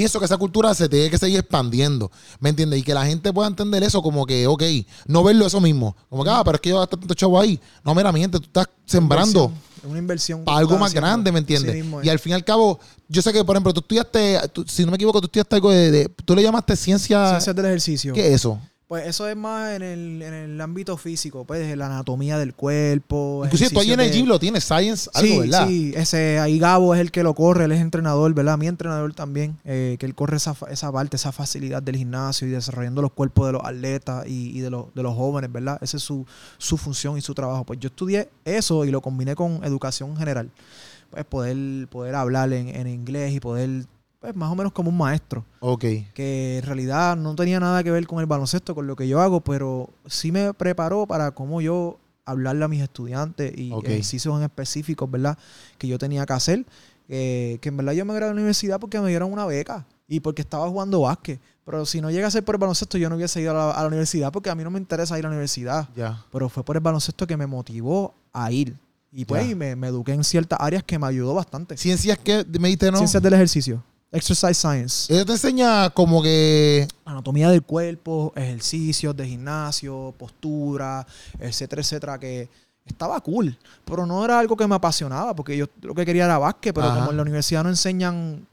pienso 0.00 0.18
que 0.18 0.24
esa 0.24 0.36
cultura 0.38 0.72
se 0.74 0.88
tiene 0.88 1.10
que 1.10 1.18
seguir 1.18 1.38
expandiendo, 1.38 2.10
¿me 2.38 2.48
entiendes? 2.50 2.80
Y 2.80 2.82
que 2.82 2.94
la 2.94 3.04
gente 3.04 3.32
pueda 3.32 3.48
entender 3.48 3.82
eso 3.82 4.00
como 4.02 4.24
que, 4.24 4.46
ok, 4.46 4.62
no 5.06 5.22
verlo 5.22 5.46
eso 5.46 5.60
mismo. 5.60 5.94
Como 6.08 6.24
que, 6.24 6.30
ah, 6.30 6.42
pero 6.44 6.54
es 6.56 6.60
que 6.62 6.70
yo 6.70 6.78
gasté 6.78 6.96
tanto 6.96 7.12
chavo 7.14 7.38
ahí. 7.38 7.60
No, 7.84 7.94
mira, 7.94 8.10
mi 8.12 8.20
gente, 8.20 8.38
tú 8.38 8.46
estás 8.46 8.66
sembrando 8.86 9.52
una 9.84 9.98
inversión. 9.98 10.42
para 10.44 10.58
algo 10.58 10.78
más 10.78 10.92
grande, 10.94 11.30
¿me 11.32 11.38
entiendes? 11.40 11.84
Y 12.02 12.08
al 12.08 12.18
fin 12.18 12.30
y 12.32 12.34
al 12.34 12.44
cabo, 12.44 12.80
yo 13.08 13.20
sé 13.22 13.32
que, 13.32 13.44
por 13.44 13.56
ejemplo, 13.56 13.72
tú 13.74 13.80
estudiaste, 13.80 14.40
tú- 14.52 14.64
si 14.66 14.84
no 14.84 14.90
me 14.90 14.96
equivoco, 14.96 15.20
tú 15.20 15.26
estudiaste 15.26 15.54
algo 15.56 15.70
de, 15.70 15.90
de- 15.90 16.08
tú 16.24 16.34
le 16.34 16.42
llamaste 16.42 16.76
ciencia, 16.76 17.28
Ciencias 17.30 17.54
del 17.56 17.66
ejercicio. 17.66 18.12
¿qué 18.14 18.28
es 18.28 18.34
eso? 18.36 18.58
Pues 18.90 19.06
eso 19.06 19.28
es 19.28 19.36
más 19.36 19.76
en 19.76 19.82
el, 19.82 20.20
en 20.20 20.34
el 20.34 20.60
ámbito 20.60 20.96
físico, 20.96 21.44
pues 21.44 21.76
la 21.76 21.86
anatomía 21.86 22.38
del 22.38 22.54
cuerpo. 22.54 23.42
Inclusive 23.44 23.70
tú 23.70 23.78
ahí 23.78 23.92
en 23.92 24.00
el 24.00 24.10
gym 24.10 24.26
lo 24.26 24.40
tienes, 24.40 24.64
science, 24.64 25.08
algo, 25.14 25.28
sí, 25.32 25.38
¿verdad? 25.38 25.68
Sí, 25.68 25.92
ese 25.94 26.40
ahí 26.40 26.58
Gabo 26.58 26.92
es 26.96 27.00
el 27.00 27.12
que 27.12 27.22
lo 27.22 27.32
corre, 27.36 27.66
él 27.66 27.70
es 27.70 27.80
entrenador, 27.80 28.34
¿verdad? 28.34 28.58
Mi 28.58 28.66
entrenador 28.66 29.14
también, 29.14 29.56
eh, 29.64 29.94
que 30.00 30.06
él 30.06 30.16
corre 30.16 30.38
esa, 30.38 30.56
esa 30.72 30.90
parte, 30.90 31.14
esa 31.14 31.30
facilidad 31.30 31.80
del 31.80 31.98
gimnasio 31.98 32.48
y 32.48 32.50
desarrollando 32.50 33.00
los 33.00 33.12
cuerpos 33.12 33.46
de 33.46 33.52
los 33.52 33.62
atletas 33.64 34.26
y, 34.26 34.58
y 34.58 34.60
de, 34.60 34.70
los, 34.70 34.92
de 34.92 35.04
los 35.04 35.14
jóvenes, 35.14 35.52
¿verdad? 35.52 35.78
Esa 35.80 35.98
es 35.98 36.02
su, 36.02 36.26
su 36.58 36.76
función 36.76 37.16
y 37.16 37.20
su 37.20 37.32
trabajo. 37.32 37.62
Pues 37.62 37.78
yo 37.78 37.90
estudié 37.90 38.28
eso 38.44 38.84
y 38.84 38.90
lo 38.90 39.00
combiné 39.00 39.36
con 39.36 39.62
educación 39.62 40.16
general. 40.16 40.50
Pues 41.10 41.24
poder, 41.26 41.86
poder 41.86 42.16
hablar 42.16 42.52
en, 42.52 42.66
en 42.66 42.88
inglés 42.88 43.34
y 43.34 43.38
poder, 43.38 43.84
pues 44.20 44.36
más 44.36 44.52
o 44.52 44.54
menos 44.54 44.72
como 44.72 44.90
un 44.90 44.98
maestro 44.98 45.44
Ok. 45.60 45.84
que 46.14 46.58
en 46.58 46.64
realidad 46.64 47.16
no 47.16 47.34
tenía 47.34 47.58
nada 47.58 47.82
que 47.82 47.90
ver 47.90 48.06
con 48.06 48.20
el 48.20 48.26
baloncesto, 48.26 48.74
con 48.74 48.86
lo 48.86 48.94
que 48.94 49.08
yo 49.08 49.20
hago, 49.20 49.40
pero 49.40 49.88
sí 50.06 50.30
me 50.30 50.52
preparó 50.54 51.06
para 51.06 51.30
cómo 51.30 51.60
yo 51.60 51.98
hablarle 52.26 52.64
a 52.64 52.68
mis 52.68 52.82
estudiantes 52.82 53.52
y 53.56 53.72
ejercicios 53.72 54.36
en 54.36 54.44
específicos, 54.44 55.10
¿verdad? 55.10 55.36
Que 55.78 55.88
yo 55.88 55.98
tenía 55.98 56.24
que 56.26 56.32
hacer. 56.34 56.64
Eh, 57.08 57.58
que 57.60 57.70
en 57.70 57.76
verdad 57.78 57.92
yo 57.94 58.04
me 58.04 58.14
gradué 58.14 58.28
de 58.28 58.34
la 58.34 58.40
universidad 58.40 58.78
porque 58.78 59.00
me 59.00 59.08
dieron 59.08 59.32
una 59.32 59.44
beca 59.46 59.84
y 60.06 60.20
porque 60.20 60.42
estaba 60.42 60.68
jugando 60.68 61.00
básquet. 61.00 61.40
Pero 61.64 61.84
si 61.86 62.00
no 62.00 62.10
llega 62.10 62.28
a 62.28 62.30
ser 62.30 62.44
por 62.44 62.54
el 62.54 62.60
baloncesto, 62.60 62.98
yo 62.98 63.08
no 63.08 63.16
hubiese 63.16 63.40
ido 63.40 63.50
a 63.50 63.54
la, 63.54 63.70
a 63.72 63.80
la 63.82 63.88
universidad 63.88 64.30
porque 64.30 64.48
a 64.50 64.54
mí 64.54 64.62
no 64.62 64.70
me 64.70 64.78
interesa 64.78 65.18
ir 65.18 65.24
a 65.24 65.28
la 65.28 65.32
universidad. 65.32 65.88
Ya. 65.96 66.24
Pero 66.30 66.48
fue 66.48 66.62
por 66.62 66.76
el 66.76 66.82
baloncesto 66.82 67.26
que 67.26 67.36
me 67.36 67.46
motivó 67.46 68.14
a 68.32 68.52
ir. 68.52 68.76
Y 69.12 69.24
pues 69.24 69.48
y 69.50 69.56
me, 69.56 69.74
me 69.74 69.88
eduqué 69.88 70.12
en 70.12 70.22
ciertas 70.22 70.60
áreas 70.60 70.84
que 70.84 70.98
me 71.00 71.06
ayudó 71.06 71.34
bastante. 71.34 71.76
Ciencias 71.76 72.16
que 72.18 72.44
me 72.60 72.68
diste, 72.68 72.92
¿no? 72.92 72.98
Ciencias 72.98 73.20
del 73.22 73.32
ejercicio. 73.34 73.82
Exercise 74.12 74.54
Science. 74.54 75.12
Eso 75.14 75.24
te 75.24 75.32
enseña 75.32 75.90
como 75.90 76.22
que, 76.22 76.88
anatomía 77.04 77.48
del 77.50 77.62
cuerpo, 77.62 78.32
ejercicios 78.34 79.16
de 79.16 79.26
gimnasio, 79.26 80.12
postura, 80.18 81.06
etcétera, 81.38 81.82
etcétera, 81.82 82.18
que 82.18 82.48
estaba 82.84 83.20
cool, 83.20 83.56
pero 83.84 84.06
no 84.06 84.24
era 84.24 84.38
algo 84.38 84.56
que 84.56 84.66
me 84.66 84.74
apasionaba, 84.74 85.34
porque 85.34 85.56
yo 85.56 85.66
lo 85.82 85.94
que 85.94 86.04
quería 86.04 86.24
era 86.24 86.38
básquet, 86.38 86.74
pero 86.74 86.88
Ajá. 86.88 86.98
como 86.98 87.10
en 87.12 87.16
la 87.16 87.22
universidad 87.22 87.62
no 87.62 87.68
enseñan, 87.68 88.44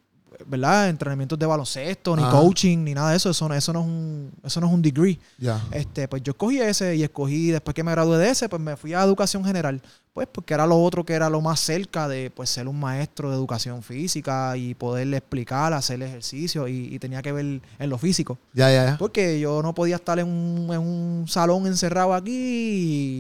¿verdad? 0.46 0.90
Entrenamientos 0.90 1.40
de 1.40 1.48
baloncesto, 1.48 2.16
ni 2.16 2.22
Ajá. 2.22 2.32
coaching, 2.32 2.84
ni 2.84 2.94
nada 2.94 3.12
de 3.12 3.18
eso, 3.18 3.32
eso 3.32 3.50
no, 3.50 3.56
eso 3.56 3.74
no 3.74 3.80
es 3.80 3.86
un, 3.88 4.32
eso 4.44 4.62
no 4.62 4.68
es 4.68 4.74
un 4.74 4.82
degree. 4.84 5.20
ya. 5.40 5.60
Este, 5.72 6.08
pues 6.08 6.22
yo 6.22 6.32
escogí 6.32 6.60
ese 6.62 6.96
y 6.96 7.02
escogí, 7.04 7.50
después 7.50 7.74
que 7.74 7.84
me 7.84 7.92
gradué 7.92 8.20
de 8.20 8.30
ese, 8.30 8.48
pues 8.48 8.62
me 8.62 8.78
fui 8.78 8.94
a 8.94 9.02
educación 9.02 9.44
general. 9.44 9.82
Pues 10.18 10.28
porque 10.32 10.56
era 10.56 10.66
lo 10.66 10.82
otro 10.82 11.06
que 11.06 11.14
era 11.14 11.30
lo 11.30 11.42
más 11.42 11.60
cerca 11.60 12.08
de 12.08 12.32
pues 12.32 12.50
ser 12.50 12.68
un 12.68 12.80
maestro 12.80 13.30
de 13.30 13.36
educación 13.36 13.84
física 13.84 14.58
y 14.58 14.74
poderle 14.74 15.18
explicar, 15.18 15.74
hacer 15.74 16.02
ejercicio 16.02 16.68
y, 16.68 16.92
y 16.92 16.98
tenía 16.98 17.22
que 17.22 17.32
ver 17.32 17.46
en 17.78 17.90
lo 17.92 18.00
físico. 18.00 18.40
Ya, 18.52 18.72
ya, 18.72 18.86
ya. 18.88 18.98
Porque 18.98 19.40
yo 19.40 19.62
no 19.62 19.76
podía 19.76 19.98
estar 19.98 20.18
en 20.18 20.26
un, 20.28 20.74
en 20.74 20.80
un 20.80 21.28
salón 21.28 21.68
encerrado 21.68 22.16
aquí 22.16 22.32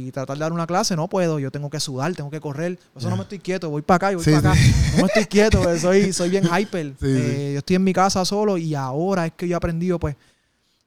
y 0.07 0.11
tratar 0.11 0.37
de 0.37 0.41
dar 0.41 0.51
una 0.53 0.65
clase, 0.65 0.95
no 0.95 1.07
puedo. 1.07 1.37
Yo 1.37 1.51
tengo 1.51 1.69
que 1.69 1.79
sudar, 1.79 2.15
tengo 2.15 2.31
que 2.31 2.39
correr. 2.41 2.79
Por 2.93 2.99
eso 2.99 3.11
no 3.11 3.15
me 3.15 3.21
estoy 3.21 3.37
quieto, 3.37 3.69
voy 3.69 3.83
para 3.83 3.95
acá 3.97 4.11
y 4.13 4.15
voy 4.15 4.23
Sí, 4.23 4.31
para 4.31 4.55
sí. 4.55 4.71
acá. 4.71 4.91
No 4.95 5.01
me 5.03 5.07
estoy 5.09 5.25
quieto, 5.25 5.61
pues, 5.61 5.81
soy, 5.83 6.11
soy 6.13 6.31
bien 6.31 6.45
hyper. 6.45 6.93
Sí, 6.99 7.05
Eh, 7.05 7.49
Yo 7.53 7.59
estoy 7.59 7.75
en 7.75 7.83
mi 7.83 7.93
casa 7.93 8.25
solo 8.25 8.57
y 8.57 8.73
ahora 8.73 9.27
es 9.27 9.33
que 9.33 9.47
yo 9.47 9.53
he 9.53 9.57
aprendido 9.57 9.99
pues 9.99 10.15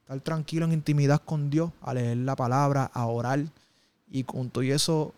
estar 0.03 0.19
tranquilo 0.23 0.65
en 0.65 0.73
intimidad 0.73 1.23
con 1.25 1.51
Dios, 1.51 1.71
a 1.81 1.95
leer 1.95 2.17
la 2.17 2.35
palabra, 2.35 2.91
a 2.93 3.07
orar. 3.07 3.45
Y 4.11 4.25
con 4.25 4.51
todo 4.51 4.65
y 4.65 4.73
eso 4.73 5.15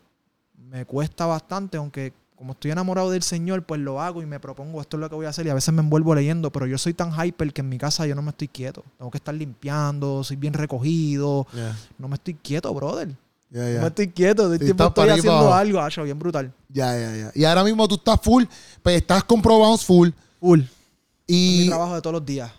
me 0.72 0.84
cuesta 0.86 1.26
bastante, 1.26 1.76
aunque 1.76 2.12
como 2.34 2.52
estoy 2.54 2.70
enamorado 2.72 3.10
del 3.10 3.22
Señor, 3.22 3.62
pues 3.64 3.80
lo 3.80 4.00
hago 4.00 4.20
y 4.22 4.26
me 4.26 4.40
propongo, 4.40 4.80
esto 4.80 4.96
es 4.96 5.00
lo 5.02 5.08
que 5.08 5.14
voy 5.14 5.26
a 5.26 5.28
hacer 5.28 5.46
y 5.46 5.50
a 5.50 5.54
veces 5.54 5.72
me 5.72 5.80
envuelvo 5.80 6.12
leyendo, 6.14 6.50
pero 6.50 6.66
yo 6.66 6.76
soy 6.78 6.92
tan 6.94 7.12
hyper 7.14 7.52
que 7.52 7.60
en 7.60 7.68
mi 7.68 7.78
casa 7.78 8.04
yo 8.06 8.14
no 8.16 8.22
me 8.22 8.30
estoy 8.30 8.48
quieto. 8.48 8.82
Tengo 8.98 9.10
que 9.10 9.18
estar 9.18 9.32
limpiando, 9.34 10.24
soy 10.24 10.36
bien 10.36 10.54
recogido, 10.54 11.46
no 11.98 12.08
me 12.08 12.14
estoy 12.14 12.34
quieto, 12.34 12.72
brother. 12.74 13.08
No 13.50 13.60
ya. 13.80 13.86
estoy 13.86 14.08
quieto, 14.08 14.44
todo 14.44 14.54
el 14.54 14.58
Sí, 14.58 14.64
tiempo 14.64 14.84
estoy 14.86 15.10
haciendo 15.10 15.32
abajo. 15.38 15.54
algo, 15.54 15.78
acho, 15.80 16.02
bien 16.04 16.18
brutal. 16.18 16.50
Ya, 16.70 16.98
ya, 16.98 17.14
ya. 17.16 17.32
Y 17.34 17.44
ahora 17.44 17.62
mismo 17.62 17.86
tú 17.86 17.96
estás 17.96 18.18
full, 18.22 18.44
pues 18.82 18.96
estás 18.96 19.22
con 19.24 19.42
full. 19.42 20.08
Full. 20.40 20.60
Es 20.60 20.66
mi 21.28 21.64
Y 21.64 21.68
trabajo 21.68 21.94
de 21.94 22.00
todos 22.00 22.14
los 22.14 22.24
días. 22.24 22.50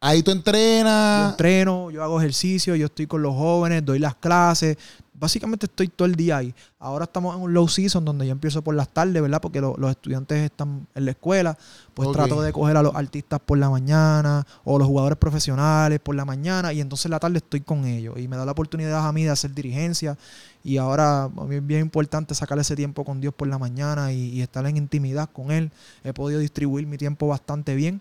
ahí 0.00 0.22
tú 0.22 0.30
Yo 0.30 0.36
entrenas. 0.36 1.30
entreno, 1.30 1.90
yo 1.90 2.04
hago 2.04 2.20
ejercicio, 2.20 2.76
yo 2.76 2.86
estoy 2.86 3.06
con 3.06 3.22
los 3.22 3.34
jóvenes, 3.34 3.82
doy 3.84 3.98
las 3.98 4.14
clases. 4.16 4.76
Básicamente 5.18 5.66
estoy 5.66 5.88
todo 5.88 6.06
el 6.06 6.14
día 6.14 6.36
ahí. 6.38 6.54
Ahora 6.78 7.04
estamos 7.04 7.34
en 7.36 7.42
un 7.42 7.52
low 7.52 7.66
season 7.68 8.04
donde 8.04 8.26
yo 8.26 8.32
empiezo 8.32 8.62
por 8.62 8.74
las 8.74 8.88
tardes, 8.88 9.20
¿verdad? 9.20 9.40
Porque 9.40 9.60
lo- 9.60 9.76
los 9.76 9.90
estudiantes 9.90 10.38
están 10.44 10.86
en 10.94 11.04
la 11.04 11.10
escuela. 11.10 11.56
Pues 11.94 12.06
trato 12.12 12.40
de 12.42 12.52
coger 12.52 12.76
a 12.76 12.82
los 12.82 12.94
artistas 12.94 13.40
por 13.44 13.58
la 13.58 13.68
mañana 13.68 14.46
o 14.64 14.78
los 14.78 14.86
jugadores 14.86 15.18
profesionales 15.18 15.98
por 16.00 16.14
la 16.14 16.24
mañana 16.24 16.72
y 16.72 16.80
entonces 16.80 17.06
en 17.06 17.10
la 17.12 17.18
tarde 17.20 17.38
estoy 17.38 17.60
con 17.62 17.84
ellos. 17.84 18.18
Y 18.18 18.28
me 18.28 18.36
da 18.36 18.44
la 18.44 18.52
oportunidad 18.52 19.06
a 19.06 19.12
mí 19.12 19.24
de 19.24 19.30
hacer 19.30 19.52
dirigencia. 19.54 20.16
Y 20.64 20.76
ahora 20.76 21.24
a 21.24 21.28
mí 21.28 21.56
es 21.56 21.66
bien 21.66 21.80
importante 21.80 22.34
sacar 22.34 22.58
ese 22.58 22.76
tiempo 22.76 23.04
con 23.04 23.20
Dios 23.20 23.32
por 23.34 23.48
la 23.48 23.58
mañana 23.58 24.12
y, 24.12 24.28
y 24.34 24.42
estar 24.42 24.66
en 24.66 24.76
intimidad 24.76 25.28
con 25.32 25.50
Él. 25.50 25.70
He 26.04 26.12
podido 26.12 26.40
distribuir 26.40 26.86
mi 26.86 26.98
tiempo 26.98 27.26
bastante 27.28 27.74
bien. 27.74 28.00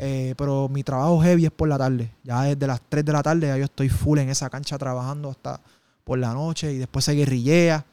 Eh, 0.00 0.34
pero 0.36 0.68
mi 0.68 0.82
trabajo 0.82 1.20
heavy 1.22 1.44
es 1.46 1.52
por 1.52 1.68
la 1.68 1.78
tarde. 1.78 2.10
Ya 2.24 2.42
desde 2.42 2.66
las 2.66 2.80
3 2.88 3.04
de 3.04 3.12
la 3.12 3.22
tarde 3.22 3.46
ya 3.46 3.56
yo 3.56 3.64
estoy 3.64 3.88
full 3.88 4.18
en 4.18 4.28
esa 4.28 4.50
cancha 4.50 4.76
trabajando 4.78 5.30
hasta 5.30 5.60
por 6.04 6.18
la 6.18 6.32
noche 6.34 6.72
y 6.72 6.78
después 6.78 7.04
se 7.04 7.12
guerrillea. 7.14 7.84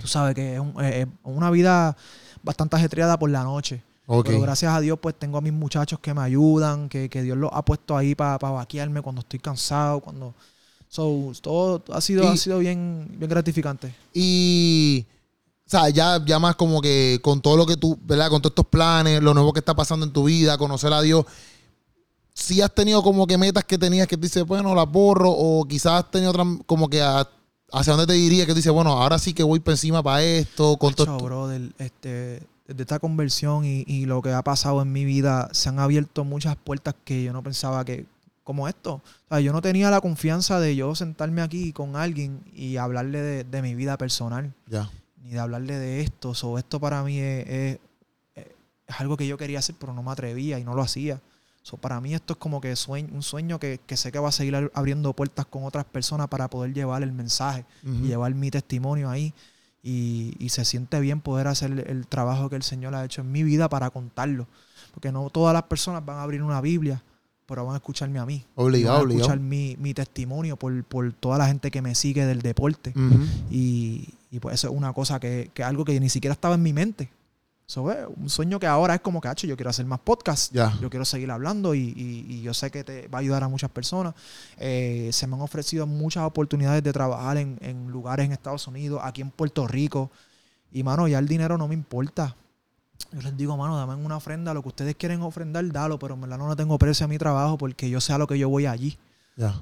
Tú 0.00 0.06
sabes 0.06 0.34
que 0.34 0.54
es, 0.54 0.60
un- 0.60 0.74
es 0.84 1.06
una 1.24 1.50
vida 1.50 1.96
bastante 2.42 2.76
ajetreada 2.76 3.18
por 3.18 3.30
la 3.30 3.42
noche. 3.44 3.82
Pero 4.30 4.40
gracias 4.42 4.74
a 4.74 4.80
Dios 4.80 4.98
pues 5.00 5.14
tengo 5.18 5.38
a 5.38 5.40
mis 5.40 5.52
muchachos 5.52 5.98
que 6.00 6.12
me 6.12 6.22
ayudan, 6.22 6.88
que, 6.88 7.08
que 7.08 7.22
Dios 7.22 7.36
los 7.38 7.50
ha 7.52 7.62
puesto 7.64 7.96
ahí 7.96 8.14
para 8.14 8.36
vaquearme 8.38 9.00
cuando 9.00 9.20
estoy 9.20 9.38
cansado, 9.38 10.00
cuando... 10.00 10.34
So, 10.88 11.32
todo 11.40 11.82
ha 11.92 12.00
sido, 12.02 12.24
Y- 12.24 12.26
ha 12.26 12.36
sido 12.36 12.58
bien, 12.58 13.08
bien 13.16 13.30
gratificante. 13.30 13.94
Y. 14.12 15.06
O 15.66 15.70
sea, 15.72 15.88
ya, 15.88 16.22
ya 16.26 16.38
más 16.38 16.54
como 16.56 16.82
que 16.82 17.18
con 17.22 17.40
todo 17.40 17.56
lo 17.56 17.64
que 17.64 17.78
tú, 17.78 17.98
¿verdad? 18.04 18.28
Con 18.28 18.42
todos 18.42 18.50
estos 18.50 18.66
planes, 18.66 19.22
lo 19.22 19.32
nuevo 19.32 19.54
que 19.54 19.60
está 19.60 19.72
pasando 19.74 20.04
en 20.04 20.12
tu 20.12 20.24
vida, 20.24 20.58
conocer 20.58 20.92
a 20.92 21.00
Dios. 21.00 21.24
Si 22.34 22.60
has 22.62 22.74
tenido 22.74 23.02
como 23.02 23.26
que 23.26 23.36
metas 23.36 23.64
que 23.64 23.76
tenías 23.78 24.06
que 24.08 24.16
tú 24.16 24.22
dices, 24.22 24.44
bueno, 24.44 24.74
las 24.74 24.90
borro, 24.90 25.30
o 25.30 25.64
quizás 25.66 26.04
has 26.04 26.10
tenido 26.10 26.30
otras 26.30 26.46
como 26.66 26.88
que 26.88 27.02
a- 27.02 27.28
hacia 27.72 27.92
dónde 27.94 28.06
te 28.06 28.14
dirías 28.18 28.46
que 28.46 28.52
tú 28.52 28.56
dices, 28.56 28.72
bueno, 28.72 28.90
ahora 28.92 29.18
sí 29.18 29.34
que 29.34 29.42
voy 29.42 29.60
por 29.60 29.72
encima 29.72 30.02
para 30.02 30.22
esto, 30.22 30.76
con 30.78 30.94
todo 30.94 31.12
esto. 31.16 31.24
brother, 31.24 31.72
este, 31.78 32.42
desde 32.66 32.82
esta 32.82 32.98
conversión 32.98 33.64
y, 33.64 33.84
y 33.86 34.06
lo 34.06 34.22
que 34.22 34.32
ha 34.32 34.42
pasado 34.42 34.80
en 34.82 34.92
mi 34.92 35.04
vida, 35.04 35.48
se 35.52 35.68
han 35.68 35.78
abierto 35.78 36.24
muchas 36.24 36.56
puertas 36.56 36.94
que 37.04 37.22
yo 37.22 37.32
no 37.32 37.42
pensaba 37.42 37.84
que, 37.84 38.06
como 38.44 38.66
esto. 38.66 38.94
O 38.94 39.02
sea, 39.28 39.40
yo 39.40 39.52
no 39.52 39.60
tenía 39.62 39.90
la 39.90 40.00
confianza 40.00 40.58
de 40.58 40.74
yo 40.74 40.94
sentarme 40.94 41.42
aquí 41.42 41.72
con 41.72 41.96
alguien 41.96 42.40
y 42.54 42.76
hablarle 42.76 43.20
de, 43.20 43.44
de 43.44 43.62
mi 43.62 43.74
vida 43.74 43.96
personal, 43.98 44.52
Ya. 44.68 44.90
ni 45.22 45.30
de 45.30 45.38
hablarle 45.38 45.78
de 45.78 46.00
esto. 46.00 46.34
So, 46.34 46.58
esto 46.58 46.80
para 46.80 47.02
mí 47.04 47.18
es, 47.18 47.46
es- 47.48 47.78
es 48.86 49.00
algo 49.00 49.16
que 49.16 49.26
yo 49.26 49.38
quería 49.38 49.58
hacer, 49.60 49.74
pero 49.78 49.92
no 49.94 50.02
me 50.02 50.10
atrevía 50.10 50.58
y 50.58 50.64
no 50.64 50.74
lo 50.74 50.82
hacía. 50.82 51.20
So, 51.62 51.76
para 51.76 52.00
mí 52.00 52.12
esto 52.14 52.32
es 52.32 52.38
como 52.38 52.60
que 52.60 52.74
sueño, 52.74 53.08
un 53.12 53.22
sueño 53.22 53.60
que, 53.60 53.80
que 53.86 53.96
sé 53.96 54.10
que 54.10 54.18
va 54.18 54.30
a 54.30 54.32
seguir 54.32 54.54
ab- 54.54 54.70
abriendo 54.74 55.12
puertas 55.12 55.46
con 55.46 55.64
otras 55.64 55.84
personas 55.84 56.26
para 56.28 56.48
poder 56.50 56.74
llevar 56.74 57.02
el 57.04 57.12
mensaje 57.12 57.64
y 57.84 58.08
llevar 58.08 58.34
mi 58.34 58.50
testimonio 58.50 59.08
ahí. 59.10 59.32
Y, 59.84 60.34
y 60.38 60.50
se 60.50 60.64
siente 60.64 61.00
bien 61.00 61.20
poder 61.20 61.48
hacer 61.48 61.84
el, 61.88 62.06
trabajo 62.06 62.48
que 62.48 62.56
el 62.56 62.62
Señor 62.62 62.94
ha 62.94 63.04
hecho 63.04 63.20
en 63.20 63.32
mi 63.32 63.42
vida 63.42 63.68
para 63.68 63.90
contarlo. 63.90 64.46
Porque 64.94 65.10
no 65.10 65.28
todas 65.30 65.52
las 65.54 65.64
personas 65.64 66.04
van 66.04 66.18
a 66.18 66.22
abrir 66.22 66.42
una 66.42 66.60
Biblia, 66.60 67.02
pero 67.46 67.64
van 67.64 67.74
a 67.74 67.78
escucharme 67.78 68.18
a 68.18 68.26
mí. 68.26 68.44
Obligado, 68.54 68.94
van 68.94 69.00
a 69.00 69.04
obligado. 69.04 69.24
escuchar 69.26 69.40
mi, 69.40 69.76
mi 69.80 69.94
testimonio 69.94 70.56
por, 70.56 70.84
por 70.84 71.12
toda 71.12 71.38
la 71.38 71.46
gente 71.46 71.70
que 71.70 71.80
me 71.82 71.94
sigue 71.94 72.26
del 72.26 72.42
deporte. 72.42 72.92
Y, 73.50 74.14
y 74.30 74.38
pues 74.40 74.54
eso 74.54 74.68
es 74.68 74.74
una 74.74 74.92
cosa 74.92 75.18
que, 75.20 75.50
que 75.54 75.62
algo 75.64 75.84
que 75.84 75.98
ni 76.00 76.08
siquiera 76.08 76.32
estaba 76.32 76.54
en 76.56 76.62
mi 76.62 76.72
mente. 76.72 77.10
Es 77.74 78.06
un 78.16 78.28
sueño 78.28 78.58
que 78.60 78.66
ahora 78.66 78.94
es 78.96 79.00
como 79.00 79.20
que, 79.20 79.28
"Acho, 79.28 79.46
yo 79.46 79.56
quiero 79.56 79.70
hacer 79.70 79.86
más 79.86 80.00
podcasts. 80.00 80.50
Yo 80.80 80.90
quiero 80.90 81.04
seguir 81.04 81.30
hablando 81.30 81.74
y, 81.74 81.80
y- 81.96 82.26
y 82.28 82.42
yo 82.42 82.52
sé 82.54 82.70
que 82.70 82.84
te 82.84 83.08
va 83.08 83.18
a 83.18 83.20
ayudar 83.20 83.42
a 83.44 83.48
muchas 83.48 83.70
personas. 83.70 84.14
Eh, 84.58 85.08
se 85.12 85.26
me 85.26 85.34
han 85.36 85.40
ofrecido 85.42 85.86
muchas 85.86 86.24
oportunidades 86.24 86.82
de 86.82 86.92
trabajar 86.92 87.36
en, 87.38 87.58
en 87.62 87.88
lugares 87.90 88.26
en 88.26 88.32
Estados 88.32 88.66
Unidos, 88.66 89.00
aquí 89.02 89.22
en 89.22 89.30
Puerto 89.30 89.66
Rico. 89.66 90.10
Y, 90.70 90.82
mano, 90.82 91.06
ya 91.08 91.18
el 91.18 91.26
dinero 91.28 91.56
no 91.58 91.66
me 91.68 91.74
importa. 91.74 92.36
Yo 93.12 93.20
les 93.20 93.36
digo, 93.36 93.56
mano, 93.56 93.76
dame 93.76 93.94
una 93.94 94.16
ofrenda. 94.16 94.54
Lo 94.54 94.62
que 94.62 94.68
ustedes 94.68 94.94
quieren 94.96 95.22
ofrendar, 95.22 95.66
dalo. 95.72 95.98
Pero 95.98 96.14
en 96.14 96.20
verdad 96.20 96.38
no 96.38 96.48
le 96.48 96.56
tengo 96.56 96.78
precio 96.78 97.04
a 97.04 97.08
mi 97.08 97.18
trabajo 97.18 97.58
porque 97.58 97.88
yo 97.90 98.00
sé 98.00 98.12
a 98.12 98.18
lo 98.18 98.26
que 98.26 98.38
yo 98.38 98.48
voy 98.48 98.66
allí. 98.66 98.98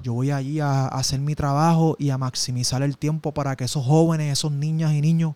Yo 0.03 0.13
voy 0.13 0.31
allí 0.31 0.59
a, 0.59 0.85
a 0.85 0.87
hacer 0.99 1.19
mi 1.19 1.33
trabajo 1.33 1.95
y 1.97 2.09
a 2.09 2.17
maximizar 2.17 2.81
el 2.83 2.97
tiempo 2.97 3.33
para 3.33 3.55
que 3.55 3.63
esos 3.63 3.85
jóvenes, 3.85 4.31
esos 4.33 4.51
niñas 4.51 4.91
y 4.93 5.01
niños 5.01 5.35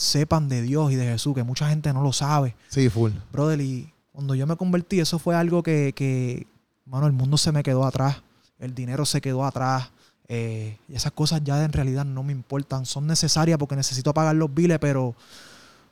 sepan 0.00 0.48
de 0.48 0.62
Dios 0.62 0.92
y 0.92 0.96
de 0.96 1.04
Jesús, 1.04 1.34
que 1.34 1.42
mucha 1.42 1.68
gente 1.68 1.92
no 1.92 2.02
lo 2.02 2.12
sabe. 2.12 2.56
Sí, 2.68 2.88
full. 2.88 3.12
Brother, 3.32 3.60
y 3.60 3.92
cuando 4.12 4.34
yo 4.34 4.46
me 4.46 4.56
convertí, 4.56 4.98
eso 5.00 5.18
fue 5.18 5.34
algo 5.36 5.62
que, 5.62 5.92
que 5.94 6.46
mano, 6.86 7.06
el 7.06 7.12
mundo 7.12 7.36
se 7.36 7.52
me 7.52 7.62
quedó 7.62 7.84
atrás, 7.84 8.22
el 8.58 8.74
dinero 8.74 9.04
se 9.04 9.20
quedó 9.20 9.44
atrás. 9.44 9.90
eh, 10.28 10.78
y 10.88 10.94
esas 10.94 11.12
cosas 11.12 11.42
ya 11.42 11.62
en 11.64 11.72
realidad 11.72 12.04
no 12.04 12.22
me 12.22 12.32
importan. 12.32 12.86
Son 12.86 13.06
necesarias 13.06 13.58
porque 13.58 13.74
necesito 13.76 14.14
pagar 14.14 14.36
los 14.36 14.52
biles, 14.54 14.78
pero 14.78 15.14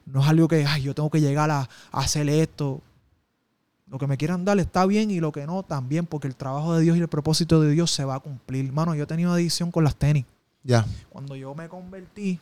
no 0.07 0.23
es 0.23 0.29
algo 0.29 0.47
que 0.49 0.65
ay, 0.65 0.83
yo 0.83 0.95
tengo 0.95 1.11
que 1.11 1.21
llegar 1.21 1.51
a, 1.51 1.61
a 1.91 2.01
hacer 2.01 2.29
esto. 2.29 2.81
Lo 3.89 3.99
que 3.99 4.07
me 4.07 4.17
quieran 4.17 4.45
dar 4.45 4.59
está 4.59 4.87
bien 4.87 5.11
y 5.11 5.19
lo 5.19 5.33
que 5.33 5.47
no 5.47 5.63
también, 5.65 6.07
porque 6.07 6.29
el 6.29 6.37
trabajo 6.37 6.75
de 6.75 6.83
Dios 6.83 6.97
y 6.97 7.01
el 7.01 7.09
propósito 7.09 7.61
de 7.61 7.73
Dios 7.73 7.91
se 7.91 8.05
va 8.05 8.15
a 8.17 8.21
cumplir. 8.21 8.73
Mano, 8.73 8.95
yo 8.95 9.05
he 9.05 9.07
tenido 9.07 9.33
adicción 9.33 9.71
con 9.71 9.83
las 9.83 9.97
tenis. 9.97 10.25
Ya. 10.63 10.87
Cuando 11.09 11.35
yo 11.37 11.55
me 11.55 11.69
convertí, 11.69 12.39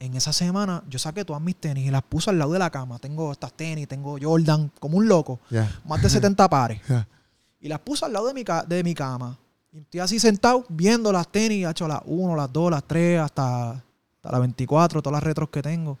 en 0.00 0.14
esa 0.16 0.32
semana, 0.32 0.82
yo 0.88 0.98
saqué 0.98 1.24
todas 1.24 1.40
mis 1.42 1.54
tenis 1.56 1.86
y 1.86 1.90
las 1.90 2.02
puse 2.02 2.30
al 2.30 2.38
lado 2.38 2.52
de 2.52 2.58
la 2.58 2.70
cama. 2.70 2.98
Tengo 2.98 3.30
estas 3.30 3.52
tenis, 3.52 3.86
tengo 3.86 4.16
Jordan, 4.20 4.72
como 4.80 4.96
un 4.98 5.06
loco, 5.06 5.38
más 5.84 6.02
de 6.02 6.08
70 6.10 6.48
pares. 6.48 6.80
Y 7.60 7.68
las 7.68 7.78
puse 7.80 8.04
al 8.06 8.12
lado 8.12 8.26
de 8.26 8.34
mi, 8.34 8.42
ca- 8.42 8.64
de 8.64 8.82
mi 8.82 8.94
cama. 8.94 9.38
Y 9.72 9.78
estoy 9.78 10.00
así 10.00 10.18
sentado 10.18 10.64
viendo 10.68 11.12
las 11.12 11.28
tenis, 11.28 11.64
he 11.66 11.70
hecho 11.70 11.86
las 11.86 12.00
1, 12.06 12.34
las 12.34 12.52
2, 12.52 12.70
las 12.72 12.82
3, 12.84 13.20
hasta, 13.20 13.70
hasta 13.72 14.30
las 14.32 14.40
24, 14.40 15.00
todas 15.02 15.14
las 15.14 15.22
retros 15.22 15.48
que 15.50 15.62
tengo. 15.62 15.96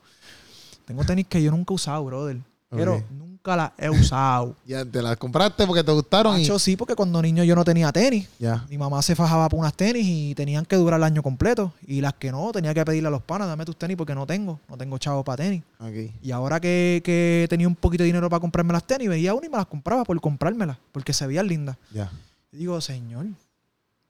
Tengo 0.86 1.04
tenis 1.04 1.26
que 1.28 1.40
yo 1.42 1.50
nunca 1.52 1.72
he 1.72 1.76
usado, 1.76 2.04
brother. 2.04 2.40
Pero 2.68 2.96
Ok. 2.96 3.04
Nunca 3.40 3.56
las 3.56 3.72
he 3.78 3.88
usado. 3.90 4.54
Ya 4.66 4.84
te 4.84 5.02
las 5.02 5.16
compraste 5.16 5.66
porque 5.66 5.82
te 5.82 5.90
gustaron 5.90 6.38
y. 6.38 6.44
Hacho, 6.44 6.58
sí, 6.58 6.76
porque 6.76 6.94
cuando 6.94 7.20
niño 7.20 7.42
yo 7.42 7.56
no 7.56 7.64
tenía 7.64 7.90
tenis. 7.90 8.28
Ya. 8.38 8.64
Mi 8.68 8.78
mamá 8.78 9.02
se 9.02 9.16
fajaba 9.16 9.48
por 9.48 9.58
unas 9.58 9.74
tenis 9.74 10.06
y 10.06 10.34
tenían 10.34 10.64
que 10.64 10.76
durar 10.76 11.00
el 11.00 11.04
año 11.04 11.22
completo. 11.22 11.72
Y 11.86 12.00
las 12.00 12.14
que 12.14 12.30
no, 12.30 12.52
tenía 12.52 12.72
que 12.72 12.84
pedirle 12.84 13.08
a 13.08 13.10
los 13.10 13.22
panas, 13.22 13.48
dame 13.48 13.64
tus 13.64 13.76
tenis 13.76 13.96
porque 13.96 14.14
no 14.14 14.26
tengo. 14.26 14.60
No 14.68 14.76
tengo 14.76 14.98
chavo 14.98 15.24
para 15.24 15.42
tenis. 15.42 15.62
Ok. 15.80 16.12
Y 16.22 16.30
ahora 16.30 16.60
que, 16.60 17.00
que 17.04 17.46
tenía 17.48 17.66
un 17.66 17.74
poquito 17.74 18.04
de 18.04 18.06
dinero 18.06 18.28
para 18.28 18.40
comprarme 18.40 18.72
las 18.72 18.86
tenis, 18.86 19.08
veía 19.08 19.34
una 19.34 19.46
y 19.46 19.48
me 19.48 19.56
las 19.56 19.66
compraba 19.66 20.04
por 20.04 20.20
comprármelas, 20.20 20.76
porque 20.92 21.12
se 21.12 21.26
veían 21.26 21.48
lindas. 21.48 21.76
Ya. 21.92 22.12
Y 22.52 22.58
digo, 22.58 22.80
señor, 22.80 23.26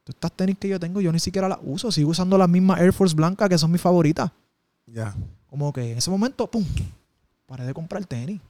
estas 0.06 0.32
tenis 0.32 0.58
que 0.58 0.68
yo 0.68 0.78
tengo, 0.78 1.00
yo 1.00 1.12
ni 1.12 1.20
siquiera 1.20 1.48
las 1.48 1.58
uso. 1.62 1.90
Sigo 1.90 2.10
usando 2.10 2.36
las 2.36 2.48
mismas 2.48 2.80
Air 2.80 2.92
Force 2.92 3.14
blancas 3.14 3.48
que 3.48 3.56
son 3.56 3.70
mis 3.70 3.80
favoritas. 3.80 4.30
Ya. 4.86 5.14
Como 5.48 5.72
que 5.72 5.92
en 5.92 5.98
ese 5.98 6.10
momento, 6.10 6.50
¡pum! 6.50 6.64
Paré 7.46 7.64
de 7.64 7.72
comprar 7.72 8.04
tenis. 8.04 8.40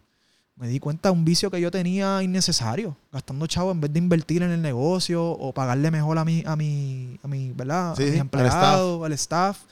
Me 0.60 0.68
di 0.68 0.78
cuenta 0.78 1.08
de 1.08 1.14
un 1.14 1.24
vicio 1.24 1.50
que 1.50 1.58
yo 1.58 1.70
tenía 1.70 2.22
innecesario. 2.22 2.94
Gastando 3.10 3.46
chavo 3.46 3.70
en 3.70 3.80
vez 3.80 3.90
de 3.94 3.98
invertir 3.98 4.42
en 4.42 4.50
el 4.50 4.60
negocio 4.60 5.24
o 5.24 5.54
pagarle 5.54 5.90
mejor 5.90 6.18
a 6.18 6.24
mi, 6.26 6.42
a 6.44 6.54
mi, 6.54 7.18
a 7.22 7.28
mi, 7.28 7.50
¿verdad? 7.52 7.94
Sí, 7.96 8.02
a 8.18 8.24
mis 8.24 8.52
al 8.52 9.12
staff. 9.14 9.62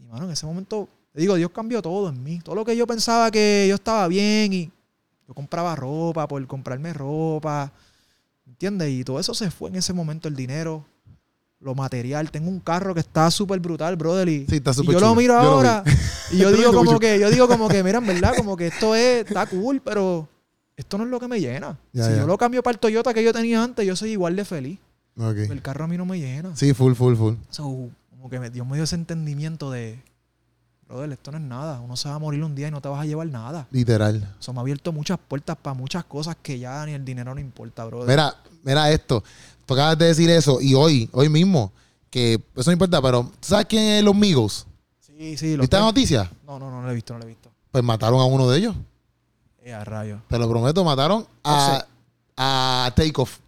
Y 0.00 0.06
bueno, 0.06 0.24
en 0.24 0.32
ese 0.32 0.44
momento, 0.44 0.88
digo, 1.14 1.36
Dios 1.36 1.52
cambió 1.52 1.80
todo 1.80 2.08
en 2.08 2.20
mí. 2.20 2.40
Todo 2.40 2.56
lo 2.56 2.64
que 2.64 2.76
yo 2.76 2.84
pensaba 2.84 3.30
que 3.30 3.66
yo 3.68 3.76
estaba 3.76 4.08
bien 4.08 4.52
y 4.52 4.72
yo 5.28 5.34
compraba 5.34 5.76
ropa 5.76 6.26
por 6.26 6.44
comprarme 6.48 6.92
ropa. 6.92 7.70
¿Entiendes? 8.44 8.90
Y 8.90 9.04
todo 9.04 9.20
eso 9.20 9.34
se 9.34 9.52
fue 9.52 9.70
en 9.70 9.76
ese 9.76 9.92
momento, 9.92 10.26
el 10.26 10.34
dinero, 10.34 10.84
lo 11.62 11.74
material. 11.74 12.30
Tengo 12.30 12.48
un 12.48 12.60
carro 12.60 12.94
que 12.94 13.00
está 13.00 13.30
súper 13.30 13.60
brutal, 13.60 13.96
brother. 13.96 14.28
Y, 14.28 14.46
Sí, 14.48 14.56
está 14.56 14.72
y 14.72 14.86
yo 14.86 15.00
lo 15.00 15.14
miro 15.14 15.34
Yo 15.34 15.42
lo 15.42 15.42
vi. 15.42 15.68
ahora 15.68 15.84
y 16.32 16.38
yo 16.38 16.52
digo 16.52 16.72
como 16.72 16.98
que, 16.98 17.18
yo 17.18 17.30
digo 17.30 17.48
como 17.48 17.68
que, 17.68 17.82
mira, 17.82 17.98
en 17.98 18.06
verdad, 18.06 18.34
como 18.36 18.56
que 18.56 18.68
esto 18.68 18.94
es, 18.94 19.26
está 19.26 19.46
cool, 19.46 19.80
pero 19.84 20.28
esto 20.76 20.98
no 20.98 21.04
es 21.04 21.10
lo 21.10 21.20
que 21.20 21.28
me 21.28 21.40
llena. 21.40 21.78
Ya, 21.92 22.04
si 22.04 22.10
ya. 22.12 22.18
yo 22.18 22.26
lo 22.26 22.36
cambio 22.38 22.62
para 22.62 22.74
el 22.74 22.78
Toyota 22.78 23.14
que 23.14 23.22
yo 23.22 23.32
tenía 23.32 23.62
antes, 23.62 23.86
yo 23.86 23.96
soy 23.96 24.10
igual 24.10 24.36
de 24.36 24.44
feliz. 24.44 24.78
El 25.16 25.60
carro 25.60 25.84
a 25.84 25.88
mí 25.88 25.96
no 25.96 26.06
me 26.06 26.18
llena. 26.18 26.56
Sí, 26.56 26.72
full, 26.72 26.94
full, 26.94 27.16
full. 27.16 27.34
So, 27.50 27.90
como 28.10 28.30
que 28.30 28.40
me, 28.40 28.50
Dios 28.50 28.66
me 28.66 28.76
dio 28.76 28.84
ese 28.84 28.94
entendimiento 28.94 29.70
de, 29.70 30.00
brother, 30.88 31.12
esto 31.12 31.30
no 31.32 31.38
es 31.38 31.44
nada. 31.44 31.80
Uno 31.80 31.96
se 31.96 32.08
va 32.08 32.14
a 32.14 32.18
morir 32.18 32.42
un 32.42 32.54
día 32.54 32.68
y 32.68 32.70
no 32.70 32.80
te 32.80 32.88
vas 32.88 33.00
a 33.00 33.04
llevar 33.04 33.26
nada. 33.26 33.66
Literal. 33.70 34.34
Eso 34.40 34.52
me 34.52 34.60
ha 34.60 34.62
abierto 34.62 34.90
muchas 34.92 35.18
puertas 35.18 35.56
para 35.60 35.74
muchas 35.74 36.04
cosas 36.04 36.36
que 36.42 36.58
ya 36.58 36.84
ni 36.86 36.92
el 36.92 37.04
dinero 37.04 37.34
no 37.34 37.40
importa, 37.40 37.84
brother. 37.84 38.08
Mira, 38.08 38.34
mira 38.62 38.90
esto. 38.90 39.22
Tú 39.72 39.76
acabas 39.76 39.96
de 39.96 40.04
decir 40.04 40.28
eso 40.28 40.60
y 40.60 40.74
hoy, 40.74 41.08
hoy 41.12 41.30
mismo, 41.30 41.72
que 42.10 42.34
eso 42.54 42.68
no 42.68 42.72
importa, 42.72 43.00
pero 43.00 43.22
¿tú 43.22 43.48
¿sabes 43.48 43.64
quién 43.64 43.84
es 43.84 44.04
los 44.04 44.14
Migos? 44.14 44.66
sí, 45.00 45.34
sí, 45.38 45.56
lo 45.56 45.62
¿Viste 45.62 45.76
la 45.76 45.84
noticia? 45.84 46.30
No, 46.46 46.58
no, 46.58 46.70
no 46.70 46.82
lo 46.82 46.90
he 46.90 46.94
visto, 46.94 47.14
no 47.14 47.20
lo 47.20 47.24
he 47.24 47.28
visto. 47.28 47.50
Pues 47.70 47.82
mataron 47.82 48.20
a 48.20 48.26
uno 48.26 48.50
de 48.50 48.58
ellos. 48.58 48.76
Eh, 49.62 49.72
a 49.72 49.82
rayo. 49.82 50.20
Te 50.28 50.38
lo 50.38 50.46
prometo, 50.46 50.84
mataron 50.84 51.26
a, 51.42 51.86
a 52.36 52.92
Takeoff. 52.94 53.38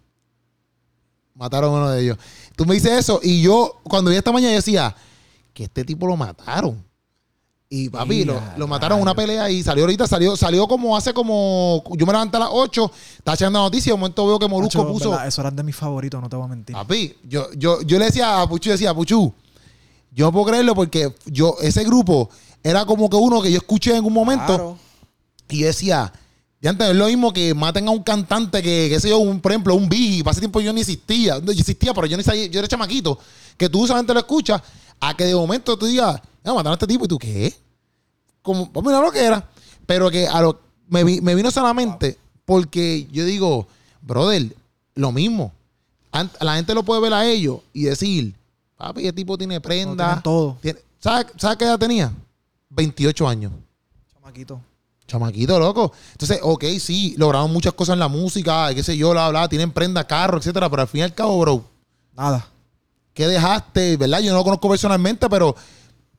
Mataron 1.35 1.75
a 1.75 1.77
uno 1.77 1.89
de 1.91 2.01
ellos. 2.01 2.17
Tú 2.55 2.65
me 2.65 2.73
dices 2.73 2.93
eso 2.93 3.19
y 3.21 3.43
yo, 3.43 3.79
cuando 3.83 4.09
vi 4.09 4.17
esta 4.17 4.31
mañana, 4.31 4.53
yo 4.53 4.57
decía, 4.57 4.95
que 5.53 5.65
este 5.65 5.85
tipo 5.85 6.07
lo 6.07 6.17
mataron. 6.17 6.83
Y 7.75 7.89
papi, 7.89 8.23
lo, 8.23 8.41
lo 8.55 8.67
mataron 8.67 8.99
en 8.99 9.01
una 9.01 9.13
pelea 9.13 9.49
y 9.49 9.61
salió 9.61 9.83
ahorita, 9.83 10.07
salió, 10.07 10.37
salió 10.37 10.65
como 10.65 10.95
hace 10.95 11.13
como. 11.13 11.83
Yo 11.97 12.05
me 12.05 12.13
levanté 12.13 12.37
a 12.37 12.41
las 12.41 12.49
8, 12.49 12.91
estaba 13.17 13.35
echando 13.35 13.59
la 13.59 13.65
noticia 13.65 13.89
y 13.89 13.91
de 13.91 13.97
momento 13.97 14.25
veo 14.25 14.39
que 14.39 14.47
Molusco 14.47 14.81
Hacho, 14.81 14.91
puso. 14.93 15.09
¿verdad? 15.09 15.27
Eso 15.27 15.41
era 15.41 15.51
de 15.51 15.61
mis 15.61 15.75
favoritos, 15.75 16.21
no 16.21 16.29
te 16.29 16.37
voy 16.37 16.45
a 16.45 16.47
mentir. 16.47 16.73
Papi, 16.73 17.17
yo, 17.27 17.51
yo, 17.57 17.81
yo 17.81 17.99
le 17.99 18.05
decía 18.05 18.41
a 18.41 18.47
Puchu, 18.47 18.69
decía, 18.69 18.93
Puchu, 18.93 19.33
yo 20.11 20.25
no 20.25 20.31
puedo 20.31 20.45
creerlo 20.45 20.73
porque 20.73 21.13
yo, 21.25 21.57
ese 21.61 21.83
grupo 21.83 22.29
era 22.63 22.85
como 22.85 23.09
que 23.09 23.17
uno 23.17 23.41
que 23.41 23.51
yo 23.51 23.57
escuché 23.57 23.97
en 23.97 24.05
un 24.05 24.13
momento 24.13 24.45
Claro. 24.45 24.77
y 25.49 25.63
decía, 25.63 26.13
ya 26.61 26.69
antes 26.69 26.87
es 26.87 26.95
lo 26.95 27.07
mismo 27.07 27.33
que 27.33 27.53
maten 27.53 27.89
a 27.89 27.91
un 27.91 28.03
cantante 28.03 28.63
que, 28.63 28.87
qué 28.89 28.99
sé 29.01 29.09
yo, 29.09 29.17
un, 29.17 29.41
por 29.41 29.51
ejemplo, 29.51 29.75
un 29.75 29.89
Biggie, 29.89 30.23
para 30.23 30.31
ese 30.31 30.39
tiempo 30.39 30.61
yo 30.61 30.71
ni 30.71 30.79
existía, 30.79 31.39
no, 31.41 31.51
yo 31.51 31.59
existía, 31.59 31.93
pero 31.93 32.07
yo 32.07 32.15
ni 32.15 32.23
sabía, 32.23 32.45
yo 32.45 32.59
era 32.59 32.69
chamaquito, 32.69 33.19
que 33.57 33.67
tú 33.67 33.85
solamente 33.85 34.13
lo 34.13 34.21
escuchas, 34.21 34.61
a 35.01 35.13
que 35.13 35.25
de 35.25 35.35
momento 35.35 35.77
tú 35.77 35.87
digas, 35.87 36.21
no, 36.41 36.55
mataron 36.55 36.71
a 36.71 36.75
este 36.75 36.87
tipo 36.87 37.03
y 37.03 37.07
tú, 37.09 37.17
¿qué? 37.17 37.53
Como, 38.45 38.71
pues 38.71 38.85
mira 38.85 39.01
lo 39.01 39.11
que 39.11 39.25
era, 39.25 39.45
pero 39.85 40.09
que 40.09 40.27
a 40.27 40.39
lo, 40.41 40.59
me, 40.87 41.03
vi- 41.03 41.19
me 41.19 41.35
vino 41.35 41.51
solamente 41.51 42.17
porque 42.45 43.07
yo 43.11 43.25
digo, 43.25 43.67
brother, 44.01 44.55
lo 44.93 45.11
mismo. 45.11 45.51
Ant- 46.13 46.31
la 46.39 46.55
gente 46.55 46.73
lo 46.73 46.83
puede 46.83 47.01
ver 47.01 47.13
a 47.13 47.25
ellos 47.25 47.59
y 47.73 47.83
decir, 47.83 48.33
papi, 48.77 49.01
ese 49.01 49.13
tipo 49.13 49.37
tiene 49.37 49.59
prenda. 49.59 50.05
tienen 50.05 50.23
todo. 50.23 50.57
tiene- 50.61 50.79
¿Sabes 50.99 51.27
sabe 51.37 51.57
qué 51.57 51.65
edad 51.65 51.77
tenía? 51.79 52.11
28 52.69 53.27
años. 53.27 53.51
Chamaquito. 54.13 54.61
Chamaquito, 55.07 55.59
loco. 55.59 55.91
Entonces, 56.13 56.39
ok, 56.41 56.63
sí, 56.79 57.13
lograron 57.17 57.51
muchas 57.51 57.73
cosas 57.73 57.93
en 57.93 57.99
la 57.99 58.07
música, 58.07 58.73
qué 58.73 58.81
sé 58.83 58.95
yo, 58.97 59.11
bla, 59.11 59.29
bla, 59.29 59.47
tienen 59.49 59.71
prenda, 59.71 60.05
carro, 60.05 60.37
etcétera, 60.37 60.69
pero 60.69 60.81
al 60.83 60.87
fin 60.87 60.99
y 61.01 61.03
al 61.03 61.13
cabo, 61.13 61.39
bro, 61.39 61.63
Nada. 62.15 62.47
¿qué 63.13 63.27
dejaste? 63.27 63.97
¿Verdad? 63.97 64.19
Yo 64.21 64.31
no 64.31 64.37
lo 64.37 64.43
conozco 64.43 64.69
personalmente, 64.69 65.29
pero 65.29 65.55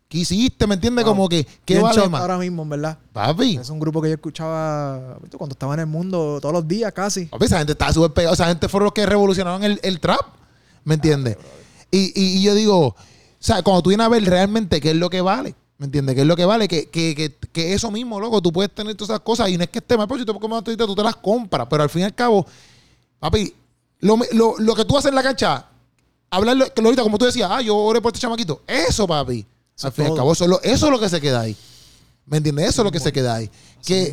¿qué 0.09 0.19
hiciste? 0.19 0.67
¿Me 0.67 0.75
entiendes? 0.75 1.05
Wow. 1.05 1.15
Como 1.15 1.29
que, 1.29 1.47
¿qué 1.65 1.79
vale 1.81 2.09
más? 2.09 2.21
ahora 2.21 2.39
mismo, 2.39 2.63
en 2.63 2.69
verdad. 2.69 2.99
Papi, 3.13 3.57
Es 3.57 3.71
un 3.71 3.79
grupo 3.81 4.01
que 4.03 4.09
yo 4.09 4.15
escuchaba 4.15 5.19
cuando 5.37 5.55
estaba 5.55 5.75
en 5.75 5.81
el 5.81 5.87
mundo 5.87 6.39
todos 6.41 6.53
los 6.53 6.67
días 6.69 6.93
casi. 6.93 7.27
papi, 7.27 7.45
esa 7.47 7.59
gente 7.59 7.73
está 7.73 7.93
súper 7.93 8.13
pegada. 8.13 8.35
Esa 8.35 8.47
gente 8.47 8.69
fueron 8.69 8.85
los 8.87 8.93
que 8.93 9.05
revolucionaron 9.07 9.63
el, 9.65 9.81
el 9.83 10.01
trap. 10.01 10.21
¿Me 10.85 10.95
entiendes? 10.95 11.37
y, 11.91 12.13
y- 12.21 12.39
y 12.39 12.43
yo 12.43 12.55
digo, 12.55 12.79
o 12.89 12.95
sea, 13.39 13.63
cuando 13.63 13.83
tú 13.83 13.89
vienes 13.91 14.07
a 14.07 14.09
ver 14.09 14.25
realmente 14.25 14.81
qué 14.81 14.91
es 14.91 14.97
lo 14.97 15.09
que 15.11 15.21
vale. 15.21 15.55
¿Me 15.79 15.87
entiendes? 15.87 16.15
¿Qué 16.15 16.23
es 16.23 16.27
lo 16.27 16.37
que 16.37 16.45
vale? 16.47 16.69
Que, 16.69 16.89
que, 16.89 17.15
que, 17.15 17.35
que 17.53 17.75
eso 17.75 17.91
mismo, 17.91 18.19
loco, 18.19 18.41
tú 18.41 18.51
puedes 18.51 18.73
tener 18.75 18.95
todas 18.95 19.11
esas 19.11 19.21
cosas 19.21 19.51
y 19.51 19.59
no 19.59 19.65
es 19.65 19.69
que 19.71 19.79
esté 19.81 19.97
mal, 19.97 20.09
pero 20.09 20.19
si 20.21 20.25
te 20.77 20.87
tú 20.87 20.95
te 20.95 21.03
las 21.03 21.17
compras. 21.17 21.67
Pero 21.69 21.83
al 21.83 21.91
fin 21.91 22.01
y 22.03 22.05
al 22.07 22.15
cabo, 22.15 22.47
papi, 23.21 23.53
lo, 24.01 24.17
lo, 24.33 24.55
lo 24.59 24.75
que 24.75 24.85
tú 24.87 24.97
haces 24.97 25.11
en 25.11 25.15
la 25.15 25.23
cancha, 25.23 25.67
hablarlo, 26.31 26.73
que 26.73 26.81
ahorita, 26.83 27.03
como 27.03 27.19
tú 27.19 27.27
decías, 27.27 27.51
ah, 27.53 27.61
yo 27.61 27.77
oré 27.77 28.01
por 28.01 28.09
este 28.11 28.21
chamaquito. 28.21 28.63
Eso, 28.67 29.07
papi. 29.07 29.45
Eso 29.77 29.87
al 29.89 29.93
fin 29.93 30.05
y 30.05 30.09
al 30.09 30.17
cabo, 30.17 30.33
eso, 30.33 30.45
es 30.45 30.51
lo- 30.51 30.63
eso 30.63 30.87
es 30.87 30.93
lo 30.93 30.99
que 30.99 31.09
se 31.09 31.21
queda 31.21 31.41
ahí. 31.43 31.57
¿Me 32.27 32.39
entiendes? 32.39 32.69
Eso 32.71 32.83
es 32.83 32.85
lo 32.85 32.91
que 32.93 32.99
se 33.01 33.13
queda 33.13 33.35
ahí. 33.37 33.51
Que, 33.85 34.07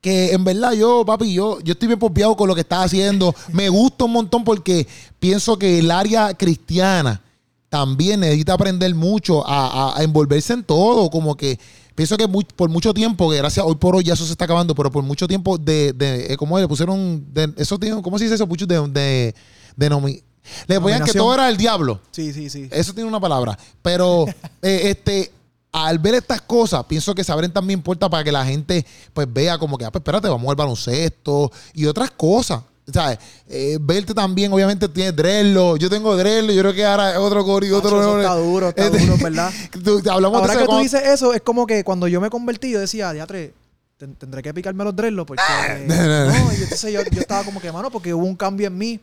que 0.00 0.32
en 0.32 0.44
verdad 0.44 0.72
yo, 0.72 1.04
papi, 1.04 1.32
yo, 1.32 1.60
yo 1.60 1.72
estoy 1.72 1.88
bien 1.88 1.98
pompeado 1.98 2.36
con 2.36 2.48
lo 2.48 2.54
que 2.54 2.60
estás 2.62 2.86
haciendo. 2.86 3.34
Me 3.52 3.68
gusta 3.68 4.04
un 4.04 4.12
montón 4.12 4.44
porque 4.44 4.86
pienso 5.18 5.58
que 5.58 5.78
el 5.80 5.90
área 5.90 6.32
cristiana 6.34 7.20
también 7.68 8.20
necesita 8.20 8.52
aprender 8.54 8.94
mucho 8.94 9.46
a, 9.46 9.66
a- 9.94 9.98
a 9.98 10.02
envolverse 10.02 10.52
en 10.52 10.62
todo. 10.64 11.10
Como 11.10 11.36
que 11.36 11.58
pienso 11.94 12.16
que 12.16 12.26
muy- 12.28 12.44
por 12.44 12.68
mucho 12.70 12.94
tiempo, 12.94 13.30
que 13.30 13.38
gracias 13.38 13.64
hoy 13.66 13.74
por 13.74 13.96
hoy 13.96 14.04
ya 14.04 14.14
eso 14.14 14.24
se 14.24 14.32
está 14.32 14.44
acabando, 14.44 14.74
pero 14.74 14.90
por 14.90 15.02
mucho 15.02 15.26
tiempo 15.26 15.58
de, 15.58 15.92
de 15.92 16.32
eh, 16.32 16.36
¿cómo 16.36 16.58
le 16.58 16.68
pusieron? 16.68 17.26
De, 17.32 17.52
eso 17.56 17.78
tiene, 17.78 18.00
¿Cómo 18.00 18.16
se 18.18 18.24
dice 18.24 18.36
eso? 18.36 18.46
De, 18.46 18.66
de, 18.88 19.34
de 19.76 19.90
nomi- 19.90 20.22
Le 20.66 20.80
ponían 20.80 21.04
que 21.04 21.12
todo 21.12 21.34
era 21.34 21.48
el 21.48 21.56
diablo. 21.56 22.00
Sí, 22.10 22.32
sí, 22.32 22.50
sí. 22.50 22.68
Eso 22.70 22.92
tiene 22.92 23.08
una 23.08 23.20
palabra. 23.20 23.58
Pero, 23.80 24.26
eh, 24.62 24.80
este, 24.90 25.30
al 25.72 25.98
ver 25.98 26.14
estas 26.14 26.42
cosas, 26.42 26.84
pienso 26.84 27.14
que 27.14 27.24
saber 27.24 27.48
también 27.50 27.78
importa 27.78 28.08
para 28.10 28.22
que 28.24 28.32
la 28.32 28.44
gente 28.44 28.84
pues 29.14 29.26
vea 29.32 29.58
como 29.58 29.78
que, 29.78 29.84
ah, 29.84 29.90
pues 29.90 30.00
espérate, 30.00 30.28
vamos 30.28 30.48
al 30.48 30.56
baloncesto 30.56 31.50
y 31.74 31.86
otras 31.86 32.10
cosas. 32.10 32.60
¿Sabes? 32.92 33.18
Eh, 33.48 33.78
verte 33.80 34.12
también, 34.12 34.52
obviamente, 34.52 34.88
tienes 34.88 35.14
Drello. 35.14 35.76
Yo 35.76 35.88
tengo 35.88 36.16
Drello. 36.16 36.52
Yo 36.52 36.62
creo 36.62 36.74
que 36.74 36.84
ahora 36.84 37.12
es 37.12 37.16
otro 37.18 37.44
cori, 37.44 37.68
Hacho, 37.68 37.78
otro. 37.78 38.00
eso 38.00 38.20
está 38.20 38.34
duro, 38.34 38.68
está 38.70 38.86
Este- 38.86 38.98
duro, 38.98 39.16
¿verdad? 39.22 39.52
Tú- 39.84 40.02
hablamos 40.10 40.40
Ahora 40.40 40.54
de 40.54 40.60
que 40.60 40.66
tú 40.66 40.78
dices 40.78 41.00
eso, 41.06 41.32
es 41.32 41.42
como 41.42 41.64
que 41.64 41.84
cuando 41.84 42.08
yo 42.08 42.20
me 42.20 42.28
convertí, 42.28 42.72
yo 42.72 42.80
decía, 42.80 43.12
diatre, 43.12 43.54
ten- 43.96 44.16
tendré 44.16 44.42
que 44.42 44.52
picarme 44.52 44.82
los 44.82 44.96
dreadlocks 44.96 45.28
porque... 45.28 45.42
no, 45.86 46.52
y 46.52 46.62
entonces 46.62 46.92
yo, 46.92 47.00
yo 47.08 47.20
estaba 47.20 47.44
como 47.44 47.60
que, 47.60 47.70
mano, 47.70 47.88
porque 47.88 48.12
hubo 48.12 48.26
un 48.26 48.36
cambio 48.36 48.66
en 48.66 48.76
mí. 48.76 49.00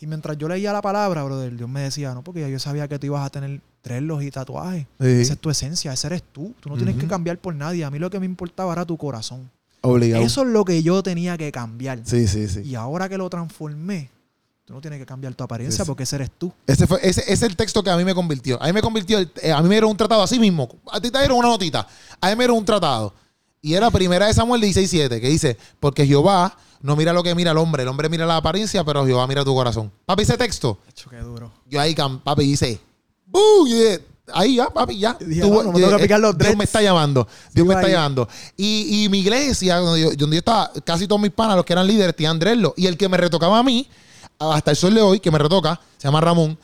Y 0.00 0.06
mientras 0.06 0.38
yo 0.38 0.48
leía 0.48 0.72
la 0.72 0.80
palabra, 0.80 1.22
brother, 1.24 1.54
Dios 1.54 1.68
me 1.68 1.82
decía, 1.82 2.14
no, 2.14 2.22
porque 2.24 2.40
ya 2.40 2.48
yo 2.48 2.58
sabía 2.58 2.88
que 2.88 2.98
tú 2.98 3.06
ibas 3.06 3.24
a 3.26 3.28
tener 3.30 3.60
dreadlocks 3.84 4.24
y 4.24 4.30
tatuajes. 4.30 4.86
Sí. 4.98 5.06
Esa 5.06 5.34
es 5.34 5.38
tu 5.38 5.50
esencia, 5.50 5.92
ese 5.92 6.06
eres 6.06 6.22
tú. 6.22 6.54
Tú 6.60 6.70
no 6.70 6.76
tienes 6.76 6.96
que 6.96 7.06
cambiar 7.06 7.38
por 7.38 7.54
nadie. 7.54 7.84
A 7.84 7.90
mí 7.90 7.98
lo 7.98 8.08
que 8.08 8.18
me 8.18 8.24
importaba 8.26 8.72
era 8.72 8.86
tu 8.86 8.96
corazón. 8.96 9.50
Obligado. 9.82 10.24
Eso 10.24 10.42
es 10.42 10.48
lo 10.48 10.64
que 10.64 10.82
yo 10.82 11.02
tenía 11.02 11.36
que 11.36 11.52
cambiar. 11.52 12.00
Sí, 12.04 12.26
sí, 12.26 12.48
sí. 12.48 12.60
Y 12.62 12.74
ahora 12.76 13.08
que 13.10 13.18
lo 13.18 13.28
transformé, 13.28 14.10
tú 14.64 14.72
no 14.72 14.80
tienes 14.80 14.98
que 15.00 15.06
cambiar 15.06 15.34
tu 15.34 15.44
apariencia 15.44 15.78
Sí, 15.78 15.82
sí. 15.84 15.86
porque 15.86 16.04
ese 16.04 16.16
eres 16.16 16.30
tú. 16.30 16.50
Ese, 16.66 16.86
fue, 16.86 16.98
ese, 17.02 17.20
ese 17.20 17.32
es 17.32 17.42
el 17.42 17.56
texto 17.56 17.82
que 17.82 17.90
a 17.90 17.96
mí 17.98 18.04
me 18.04 18.14
convirtió. 18.14 18.62
A 18.62 18.66
mí 18.66 18.72
me 18.72 18.80
convirtió, 18.82 19.18
eh, 19.20 19.52
a 19.52 19.60
mí 19.62 19.68
me 19.68 19.74
dieron 19.74 19.90
un 19.90 19.96
tratado 19.98 20.22
así 20.22 20.38
mismo. 20.38 20.68
A 20.90 20.98
ti 21.00 21.10
te 21.10 21.18
dieron 21.18 21.36
una 21.38 21.48
notita. 21.48 21.86
A 22.20 22.28
mí 22.28 22.36
me 22.36 22.44
dieron 22.44 22.56
un 22.56 22.64
tratado. 22.64 23.12
Y 23.62 23.74
era 23.74 23.90
primera 23.90 24.26
de 24.26 24.32
Samuel 24.34 24.62
16.7, 24.62 25.20
que 25.20 25.28
dice, 25.28 25.58
porque 25.78 26.06
Jehová 26.06 26.56
no 26.80 26.96
mira 26.96 27.12
lo 27.12 27.22
que 27.22 27.34
mira 27.34 27.50
el 27.50 27.58
hombre, 27.58 27.82
el 27.82 27.88
hombre 27.88 28.08
mira 28.08 28.26
la 28.26 28.36
apariencia, 28.36 28.82
pero 28.84 29.04
Jehová 29.06 29.26
mira 29.26 29.44
tu 29.44 29.54
corazón. 29.54 29.90
Papi, 30.06 30.22
ese 30.22 30.36
texto, 30.36 30.78
Hecho, 30.88 31.10
qué 31.10 31.18
duro. 31.18 31.52
yo 31.66 31.80
ahí, 31.80 31.94
papi, 31.94 32.44
dice, 32.44 32.80
¡Buu! 33.26 33.66
Y 33.66 33.72
dije, 33.74 34.04
ahí 34.32 34.56
ya, 34.56 34.68
papi, 34.70 34.98
ya. 34.98 35.16
Dije, 35.20 35.40
Tú- 35.42 35.52
"Mano, 35.54 35.72
me 35.72 35.80
eh, 35.80 35.98
picar 36.00 36.18
los 36.20 36.36
Dios 36.36 36.48
me 36.50 36.54
dreads". 36.56 36.64
está 36.64 36.82
llamando. 36.82 37.28
Dios 37.52 37.66
me 37.66 37.74
está 37.74 37.86
ahí. 37.86 37.92
llamando. 37.92 38.28
Y, 38.56 39.04
y 39.04 39.08
mi 39.08 39.20
iglesia, 39.20 39.76
donde 39.76 40.00
yo, 40.00 40.10
donde 40.16 40.36
yo 40.36 40.38
estaba, 40.38 40.70
casi 40.84 41.06
todos 41.06 41.20
mis 41.20 41.30
panas, 41.30 41.56
los 41.56 41.64
que 41.64 41.72
eran 41.74 41.86
líderes, 41.86 42.16
tenían 42.16 42.38
dreadlock. 42.38 42.74
Y 42.78 42.86
el 42.86 42.96
que 42.96 43.08
me 43.08 43.16
retocaba 43.16 43.58
a 43.58 43.62
mí, 43.62 43.88
hasta 44.38 44.70
el 44.72 44.76
sol 44.76 44.94
de 44.94 45.00
hoy, 45.02 45.20
que 45.20 45.30
me 45.30 45.38
retoca, 45.38 45.80
se 45.98 46.08
llama 46.08 46.20
Ramón. 46.20 46.58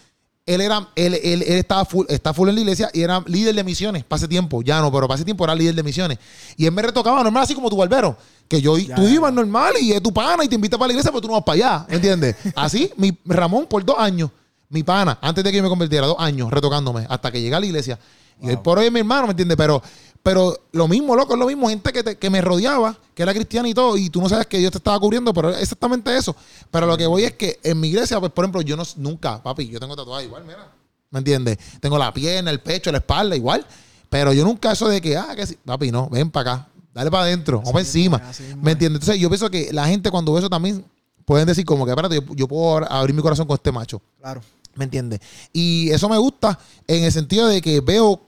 Él 0.45 0.61
era, 0.61 0.89
él, 0.95 1.15
él, 1.15 1.43
él 1.43 1.59
estaba 1.59 1.85
full, 1.85 2.07
está 2.09 2.33
full 2.33 2.49
en 2.49 2.55
la 2.55 2.61
iglesia 2.61 2.89
y 2.93 3.03
era 3.03 3.21
líder 3.27 3.53
de 3.55 3.65
misiones 3.65 4.05
para 4.05 4.19
ese 4.19 4.29
tiempo. 4.29 4.63
Ya 4.63 4.81
no, 4.81 4.93
pero 4.93 5.09
para 5.09 5.17
ese 5.17 5.25
tiempo 5.25 5.43
era 5.45 5.55
líder 5.57 5.75
de 5.75 5.83
misiones. 5.83 6.19
Y 6.57 6.67
él 6.67 6.73
me 6.73 6.83
retocaba 6.83 7.21
normal, 7.23 7.43
así 7.43 7.53
como 7.55 7.69
tu 7.69 7.77
barbero. 7.77 8.17
Que 8.49 8.61
yo, 8.61 8.77
Ya, 8.79 8.95
tú 8.95 9.03
ya, 9.03 9.11
ibas 9.11 9.33
normal 9.33 9.75
y 9.81 9.93
es 9.93 10.03
tu 10.03 10.13
pana 10.13 10.45
y 10.45 10.49
te 10.49 10.55
invita 10.55 10.79
para 10.79 10.89
la 10.89 10.93
iglesia, 10.93 11.11
pero 11.11 11.21
tú 11.21 11.29
no 11.29 11.35
vas 11.35 11.43
para 11.45 11.55
allá. 11.55 11.87
¿Entiendes? 11.89 12.37
Así, 12.55 12.91
mi 12.97 13.17
Ramón 13.25 13.67
por 13.67 13.85
dos 13.85 13.97
años, 13.99 14.31
mi 14.69 14.83
pana, 14.83 15.19
antes 15.21 15.43
de 15.45 15.51
que 15.51 15.57
yo 15.57 15.63
me 15.63 15.69
convirtiera, 15.69 16.07
dos 16.07 16.17
años 16.19 16.51
retocándome, 16.51 17.07
hasta 17.09 17.31
que 17.33 17.41
llegué 17.41 17.55
a 17.55 17.61
la 17.61 17.67
iglesia. 17.67 17.99
Y 18.41 18.49
hoy 18.49 18.55
Wow. 18.57 18.63
por 18.63 18.79
hoy 18.79 18.87
es 18.87 18.93
mi 18.93 19.01
hermano, 19.01 19.27
¿me 19.27 19.31
entiendes? 19.31 19.57
Pero, 19.57 19.83
pero 20.23 20.57
lo 20.73 20.87
mismo, 20.89 21.17
loco, 21.17 21.33
es 21.35 21.39
lo 21.39 21.47
mismo, 21.47 21.69
gente 21.69 21.93
que, 21.93 22.03
te- 22.03 22.19
que 22.19 22.29
me 22.31 22.41
rodeaba, 22.41 22.97
que 23.15 23.23
era 23.23 23.33
cristiana 23.33 23.69
y 23.69 23.75
todo, 23.75 23.97
y 23.97 24.11
tú 24.11 24.21
no 24.21 24.29
sabes 24.29 24.47
que 24.47 24.59
Dios 24.59 24.71
te 24.73 24.79
estaba 24.79 24.99
cubriendo, 25.01 25.33
pero 25.33 25.51
es 25.51 25.63
exactamente 25.63 26.15
eso. 26.17 26.37
Pero 26.71 26.87
lo 26.87 26.97
que 26.97 27.07
voy 27.07 27.25
es 27.25 27.33
que 27.35 27.59
en 27.63 27.81
mi 27.81 27.89
iglesia, 27.89 28.21
pues, 28.21 28.31
por 28.33 28.45
ejemplo, 28.45 28.61
yo 28.63 28.77
no, 28.77 28.83
nunca, 28.97 29.43
papi, 29.43 29.69
yo 29.69 29.81
tengo 29.81 29.97
tatuaje 29.97 30.27
igual, 30.27 30.45
mira. 30.45 30.69
¿Me 31.11 31.19
entiendes? 31.21 31.57
Tengo 31.81 31.97
la 31.97 32.13
pierna, 32.13 32.51
el 32.51 32.61
pecho, 32.61 32.93
la 32.93 32.99
espalda, 32.99 33.35
igual. 33.37 33.65
Pero 34.11 34.33
yo 34.33 34.45
nunca 34.45 34.73
eso 34.73 34.89
de 34.89 35.01
que, 35.01 35.17
ah, 35.17 35.35
que 35.35 35.47
sí, 35.47 35.57
papi, 35.65 35.91
no, 35.91 36.09
ven 36.11 36.31
para 36.31 36.53
acá, 36.53 36.69
dale 36.97 37.11
para 37.11 37.25
adentro, 37.25 37.59
vamos 37.59 37.75
mismo 37.75 37.79
encima. 37.81 38.19
¿Me 38.19 38.31
es. 38.31 38.73
entiendes? 38.73 39.01
Entonces 39.03 39.19
yo 39.21 39.29
pienso 39.29 39.51
que 39.51 39.73
la 39.73 39.87
gente 39.87 40.11
cuando 40.11 40.33
ve 40.33 40.41
eso 40.41 40.51
también 40.51 40.85
pueden 41.25 41.47
decir 41.47 41.65
como 41.65 41.85
que, 41.85 41.91
espérate, 41.93 42.17
yo, 42.17 42.35
yo 42.35 42.49
puedo 42.49 42.91
abrir- 42.91 43.15
mi 43.15 43.23
corazón 43.23 43.47
con 43.47 43.55
este 43.55 43.71
macho. 43.71 44.01
Claro. 44.21 44.41
¿Me 44.75 44.85
entiendes? 44.85 45.21
Y 45.53 45.91
eso 45.91 46.09
me 46.09 46.19
gusta 46.19 46.59
en 46.87 47.05
el 47.05 47.13
sentido 47.13 47.47
de 47.47 47.61
que 47.63 47.81
veo 47.81 48.21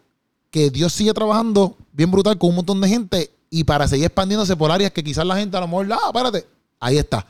que 0.50 0.70
Dios 0.70 0.92
sigue 0.92 1.12
trabajando 1.12 1.76
bien 1.92 2.10
brutal 2.10 2.38
con 2.38 2.50
un 2.50 2.56
montón 2.56 2.80
de 2.80 2.88
gente 2.88 3.30
y 3.50 3.64
para 3.64 3.86
seguir 3.88 4.06
expandiéndose 4.06 4.56
por 4.56 4.70
áreas 4.70 4.90
que 4.92 5.02
quizás 5.04 5.26
la 5.26 5.36
gente 5.36 5.56
a 5.56 5.60
lo 5.60 5.68
mejor, 5.68 5.92
ah, 5.92 5.98
espérate, 6.06 6.46
ahí 6.80 6.98
está. 6.98 7.26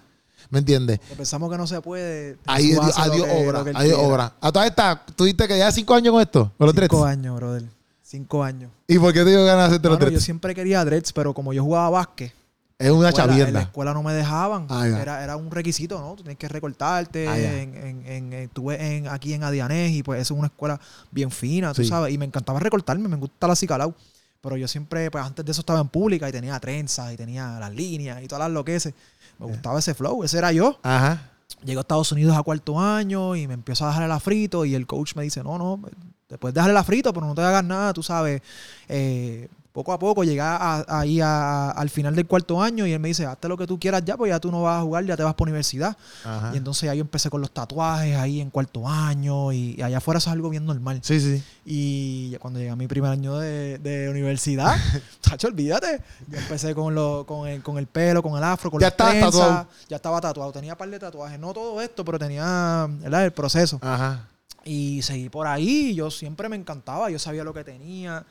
¿Me 0.51 0.61
entiendes? 0.61 0.99
Pensamos 1.17 1.51
que 1.51 1.59
no 1.59 1.67
se 1.67 1.81
puede. 1.83 2.39
Ahí 2.47 2.69
Dios, 2.69 3.27
obra, 3.29 3.59
lo 3.59 3.65
que 3.65 3.71
él 3.71 3.77
a 3.77 3.83
Dios 3.83 3.97
quiera. 3.99 4.09
obra. 4.09 4.33
A 4.41 4.51
todas 4.51 4.69
estas, 4.69 4.99
tú 5.15 5.25
dijiste 5.25 5.47
que 5.47 5.59
ya 5.59 5.71
cinco 5.71 5.95
años 5.95 6.13
con 6.13 6.23
esto, 6.23 6.53
con 6.57 6.67
los 6.67 6.75
Cinco 6.75 7.05
años, 7.05 7.37
brother. 7.37 7.65
Cinco 8.11 8.43
años. 8.43 8.71
¿Y 8.87 8.99
por 8.99 9.13
qué 9.13 9.23
te 9.23 9.29
dio 9.31 9.45
ganas 9.45 9.65
de 9.65 9.67
hacerte 9.77 9.89
los 9.89 9.97
Mano, 9.99 10.07
yo 10.07 10.11
dreads? 10.13 10.25
siempre 10.25 10.55
quería 10.55 10.83
dreads, 10.83 11.13
pero 11.13 11.35
como 11.35 11.53
yo 11.53 11.63
jugaba 11.63 11.91
básquet, 11.91 12.33
Es 12.79 12.91
una 12.91 13.11
escuela- 13.11 13.25
en 13.25 13.29
la 13.31 13.37
chavienda. 13.37 13.61
escuela 13.61 13.93
no 13.93 14.03
me 14.03 14.15
dejaban. 14.15 14.67
Ah, 14.71 14.89
ya. 14.89 15.03
era, 15.03 15.23
era 15.25 15.37
un 15.37 15.51
requisito, 15.51 16.01
¿no? 16.01 16.15
Tú 16.15 16.23
tienes 16.23 16.39
que 16.39 16.49
recortarte. 16.49 17.29
Ah, 17.29 17.37
ya. 17.39 17.61
en, 17.61 17.75
en, 17.75 18.07
en- 18.07 18.33
en- 18.33 18.33
estuve 18.45 18.97
en, 18.97 19.09
aquí 19.09 19.35
en 19.35 19.45
Adianés 19.45 19.91
y 19.93 20.03
pues 20.03 20.23
eso 20.23 20.33
es 20.33 20.39
una 20.39 20.47
escuela 20.47 20.81
bien 21.11 21.31
fina, 21.31 21.75
tú 21.75 21.83
Sí. 21.83 21.89
sabes. 21.91 22.15
Y 22.15 22.17
me 22.17 22.25
encantaba 22.25 22.59
recortarme, 22.61 23.09
me 23.09 23.17
gusta 23.17 23.47
la 23.47 23.55
cicalao. 23.55 23.95
Pero 24.41 24.57
yo 24.57 24.69
siempre, 24.69 25.11
pues 25.11 25.23
antes 25.25 25.45
de 25.45 25.53
eso 25.53 25.61
estaba 25.61 25.81
en 25.81 25.89
pública 25.89 26.29
y 26.29 26.33
tenía 26.33 26.59
trenzas 26.61 27.13
y 27.13 27.17
tenía 27.17 27.59
las 27.61 27.75
líneas 27.75 28.23
y 28.23 28.27
todas 28.29 28.41
las 28.47 28.53
loqueces. 28.53 28.95
Me 29.39 29.45
gustaba 29.47 29.81
ese 29.81 29.93
flow, 29.95 30.25
ese 30.25 30.39
era 30.39 30.51
yo. 30.53 30.79
Ajá. 30.83 31.33
Llego 31.65 31.81
a 31.81 31.83
Estados 31.83 32.13
Unidos 32.13 32.37
a 32.37 32.43
cuarto 32.43 32.79
año 32.79 33.35
y 33.35 33.47
me 33.49 33.55
empiezo 33.55 33.85
a 33.85 33.89
dejar 33.89 34.05
el 34.05 34.13
afrito 34.13 34.65
y 34.65 34.75
el 34.75 34.87
coach 34.87 35.15
me 35.17 35.23
dice, 35.23 35.43
no, 35.43 35.59
no, 35.59 35.81
después 36.29 36.53
dejarle 36.53 36.73
el 36.73 36.77
afrito, 36.77 37.13
pero 37.13 37.27
no 37.27 37.35
te 37.35 37.41
hagas 37.41 37.65
nada, 37.65 37.93
tú 37.93 38.03
sabes, 38.03 38.43
eh, 38.89 39.49
poco 39.79 39.93
a 39.93 39.99
poco 39.99 40.25
llegué 40.25 40.41
a- 40.41 40.85
ahí 40.89 41.21
a- 41.21 41.71
al 41.71 41.89
final 41.89 42.17
del 42.17 42.27
cuarto 42.27 42.61
año 42.61 42.85
y 42.85 42.93
él 42.93 42.99
me 42.99 43.07
dice, 43.09 43.25
hazte 43.27 43.47
lo 43.49 43.57
que 43.57 43.65
tú 43.67 43.79
quieras 43.79 44.03
ya, 44.05 44.17
pues 44.17 44.31
ya 44.31 44.41
tú 44.41 44.51
no 44.51 44.63
vas 44.63 44.81
a 44.81 44.83
jugar, 44.83 45.05
ya 45.05 45.17
te 45.17 45.23
vas 45.23 45.35
para 45.35 45.45
universidad. 45.51 45.97
Ajá. 46.25 46.51
Y 46.53 46.57
entonces 46.57 46.91
ahí 46.91 46.99
yo 46.99 47.03
empecé 47.03 47.31
con 47.31 47.41
los 47.41 47.53
tatuajes 47.53 48.17
ahí 48.17 48.41
en 48.41 48.51
cuarto 48.51 48.89
año 48.89 49.53
y, 49.53 49.77
y 49.79 49.83
allá 49.83 49.99
afuera 49.99 50.19
eso 50.19 50.31
es 50.31 50.33
algo 50.33 50.51
bien 50.51 50.67
normal. 50.67 50.99
Sí, 51.05 51.21
sí. 51.21 51.43
Y 51.65 52.35
cuando 52.39 52.59
llegué 52.59 52.71
a 52.73 52.77
mi 52.77 52.89
primer 52.89 53.11
año 53.13 53.39
de, 53.39 53.79
de 53.79 54.09
universidad, 54.11 54.75
chacho, 55.23 55.47
olvídate. 55.47 56.03
Yo 56.27 56.39
empecé 56.39 56.75
con, 56.75 56.95
lo, 56.95 57.25
con, 57.27 57.47
el, 57.49 57.63
con 57.63 57.79
el 57.79 57.87
pelo, 57.87 58.23
con 58.23 58.37
el 58.37 58.43
afro, 58.43 58.71
con 58.73 58.81
Ya 58.81 58.89
las 58.89 58.97
trenzas. 58.97 59.31
tatuado. 59.33 59.69
Ya 59.89 59.97
estaba 59.97 60.21
tatuado. 60.21 60.51
Tenía 60.53 60.73
un 60.73 60.79
par 60.79 60.91
de 60.91 60.99
tatuajes. 60.99 61.39
No 61.39 61.53
todo 61.55 61.81
esto, 61.81 62.05
pero 62.05 62.19
tenía 62.19 62.87
¿verdad? 63.01 63.25
el 63.27 63.33
proceso. 63.33 63.79
Ajá. 63.83 64.27
Y 64.65 65.01
seguí 65.03 65.29
por 65.29 65.47
ahí. 65.47 65.95
Yo 65.95 66.11
siempre 66.11 66.49
me 66.49 66.57
encantaba. 66.57 67.11
Yo 67.11 67.19
sabía 67.19 67.45
lo 67.45 67.55
que 67.55 67.63
tenía. 67.65 68.27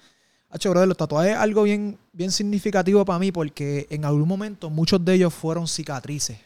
Hacho, 0.50 0.70
brother, 0.70 0.88
los 0.88 0.98
tatuajes 0.98 1.34
es 1.34 1.38
algo 1.38 1.64
bien, 1.64 1.98
bien 2.14 2.32
significativo 2.32 3.04
para 3.04 3.20
mí 3.20 3.32
porque 3.32 3.86
en 3.90 4.06
algún 4.06 4.28
momento 4.28 4.70
muchos 4.70 5.04
de 5.04 5.16
ellos 5.16 5.34
fueron 5.34 5.68
cicatrices. 5.68 6.40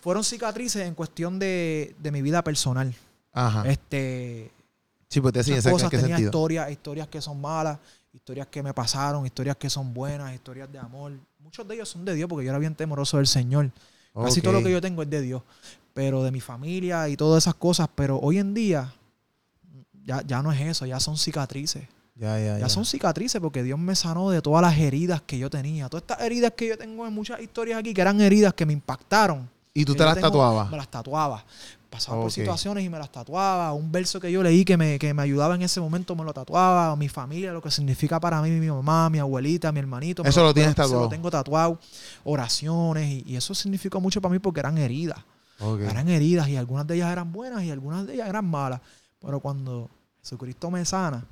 Fueron 0.00 0.24
cicatrices 0.24 0.86
en 0.86 0.94
cuestión 0.94 1.38
de, 1.38 1.94
de 1.98 2.10
mi 2.10 2.22
vida 2.22 2.42
personal. 2.42 2.94
Ajá. 3.32 3.68
Este, 3.68 4.50
sí, 5.08 5.20
pues 5.20 5.34
te 5.34 5.44
sí, 5.44 5.52
¿en 5.52 5.62
cosas, 5.62 5.90
qué 5.90 5.98
tenía 5.98 6.16
sentido? 6.16 6.30
historias, 6.30 6.70
historias 6.70 7.08
que 7.08 7.20
son 7.20 7.40
malas, 7.40 7.78
historias 8.12 8.46
que 8.48 8.62
me 8.62 8.74
pasaron, 8.74 9.24
historias 9.24 9.56
que 9.56 9.70
son 9.70 9.94
buenas, 9.94 10.34
historias 10.34 10.70
de 10.72 10.78
amor. 10.78 11.12
Muchos 11.38 11.66
de 11.68 11.74
ellos 11.74 11.88
son 11.88 12.04
de 12.04 12.14
Dios 12.14 12.28
porque 12.28 12.44
yo 12.44 12.50
era 12.50 12.58
bien 12.58 12.74
temoroso 12.74 13.18
del 13.18 13.26
Señor. 13.26 13.70
Casi 14.14 14.40
todo 14.40 14.54
lo 14.54 14.62
que 14.62 14.72
yo 14.72 14.80
tengo 14.80 15.02
es 15.02 15.10
de 15.10 15.20
Dios. 15.20 15.42
Pero 15.92 16.24
de 16.24 16.30
mi 16.30 16.40
familia 16.40 17.08
y 17.08 17.16
todas 17.16 17.44
esas 17.44 17.54
cosas. 17.54 17.88
Pero 17.94 18.18
hoy 18.18 18.38
en 18.38 18.54
día 18.54 18.92
ya, 20.04 20.22
ya 20.22 20.42
no 20.42 20.50
es 20.50 20.60
eso, 20.60 20.86
ya 20.86 20.98
son 20.98 21.16
cicatrices. 21.16 21.86
Ya, 22.18 22.38
ya, 22.38 22.54
Ya 22.54 22.58
ya. 22.60 22.68
son 22.68 22.84
cicatrices 22.84 23.40
porque 23.40 23.62
Dios 23.62 23.78
me 23.78 23.94
sanó 23.94 24.30
de 24.30 24.40
todas 24.40 24.62
las 24.62 24.78
heridas 24.78 25.20
que 25.20 25.38
yo 25.38 25.50
tenía. 25.50 25.88
Todas 25.88 26.02
estas 26.02 26.20
heridas 26.20 26.52
que 26.56 26.68
yo 26.68 26.78
tengo 26.78 27.06
en 27.06 27.12
muchas 27.12 27.40
historias 27.40 27.78
aquí, 27.78 27.92
que 27.92 28.00
eran 28.00 28.20
heridas 28.20 28.54
que 28.54 28.64
me 28.64 28.72
impactaron. 28.72 29.48
¿Y 29.74 29.84
tú 29.84 29.94
te 29.94 30.04
las 30.04 30.14
tengo, 30.14 30.28
tatuabas? 30.28 30.70
Me 30.70 30.76
las 30.78 30.88
tatuaba. 30.88 31.44
Pasaba 31.90 32.22
por 32.22 32.32
situaciones 32.32 32.84
y 32.84 32.88
me 32.88 32.98
las 32.98 33.12
tatuaba. 33.12 33.72
Un 33.74 33.92
verso 33.92 34.18
que 34.18 34.32
yo 34.32 34.42
leí 34.42 34.64
que 34.64 34.76
me, 34.78 34.98
que 34.98 35.12
me 35.12 35.22
ayudaba 35.22 35.54
en 35.54 35.62
ese 35.62 35.80
momento 35.80 36.16
me 36.16 36.24
lo 36.24 36.32
tatuaba. 36.32 36.96
Mi 36.96 37.08
familia, 37.10 37.52
lo 37.52 37.60
que 37.60 37.70
significa 37.70 38.18
para 38.18 38.40
mí, 38.40 38.50
mi 38.50 38.68
mamá, 38.68 39.10
mi 39.10 39.18
abuelita, 39.18 39.70
mi 39.70 39.80
hermanito. 39.80 40.24
Eso 40.24 40.40
lo 40.42 40.48
me 40.48 40.54
tienes 40.54 40.74
tatuado. 40.74 41.02
lo 41.02 41.08
tengo 41.10 41.30
tatuado. 41.30 41.78
Oraciones. 42.24 43.24
Y, 43.26 43.32
y 43.32 43.36
eso 43.36 43.54
significó 43.54 44.00
mucho 44.00 44.20
para 44.22 44.32
mí 44.32 44.38
porque 44.38 44.60
eran 44.60 44.78
heridas. 44.78 45.18
Eran 45.60 46.08
heridas 46.08 46.48
y 46.48 46.56
algunas 46.56 46.86
de 46.86 46.96
ellas 46.96 47.12
eran 47.12 47.32
buenas 47.32 47.62
y 47.62 47.70
algunas 47.70 48.06
de 48.06 48.14
ellas 48.14 48.28
eran 48.28 48.44
malas. 48.44 48.80
Pero 49.20 49.40
cuando 49.40 49.88
Jesucristo 50.22 50.70
me 50.70 50.84
sana, 50.84 51.24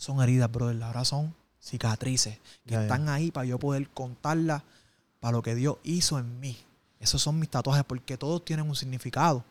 no 0.00 0.14
son 0.14 0.22
heridas, 0.22 0.50
brother. 0.50 0.82
Ahora 0.82 1.04
son 1.04 1.34
cicatrices 1.60 2.38
que 2.64 2.72
Ya, 2.72 2.78
ya. 2.78 2.82
están 2.82 3.08
ahí 3.08 3.30
para 3.30 3.46
yo 3.46 3.58
poder 3.58 3.88
contarlas 3.90 4.62
para 5.20 5.32
lo 5.32 5.42
que 5.42 5.54
Dios 5.54 5.76
hizo 5.84 6.18
en 6.18 6.40
mí. 6.40 6.56
Esos 6.98 7.20
son 7.22 7.38
mis 7.38 7.50
tatuajes 7.50 7.84
porque 7.84 8.16
todos 8.16 8.44
tienen 8.44 8.66
un 8.68 8.74
significado. 8.74 9.44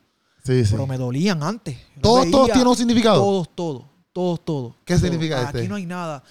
Sí, 0.43 0.63
sí. 0.65 0.71
Pero 0.71 0.87
me 0.87 0.97
dolían 0.97 1.43
antes. 1.43 1.77
Yo 1.95 2.01
¿Todos, 2.01 2.31
todos 2.31 2.45
tienen 2.47 2.67
un 2.67 2.75
significado? 2.75 3.19
Todos, 3.21 3.49
todos. 3.55 3.83
Todos, 4.11 4.43
todos. 4.43 4.73
¿Qué 4.85 4.95
Todos. 4.95 5.01
significa 5.01 5.47
Aquí 5.49 5.57
este? 5.59 5.69
no 5.69 5.75
hay 5.75 5.85
nada. 5.85 6.23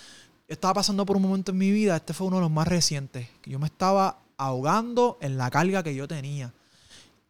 Estaba 0.49 0.75
pasando 0.75 1.05
por 1.07 1.17
un 1.17 1.23
momento 1.23 1.53
en 1.53 1.59
mi 1.59 1.71
vida, 1.71 1.95
este 1.97 2.13
fue 2.15 2.27
uno 2.27 2.37
de 2.37 2.43
los 2.43 2.51
más 2.51 2.67
recientes, 2.67 3.29
que 3.43 3.51
yo 3.51 3.59
me 3.59 3.67
estaba 3.67 4.19
ahogando 4.37 5.19
en 5.21 5.37
la 5.37 5.51
carga 5.51 5.83
que 5.83 5.95
yo 5.95 6.09
tenía. 6.09 6.53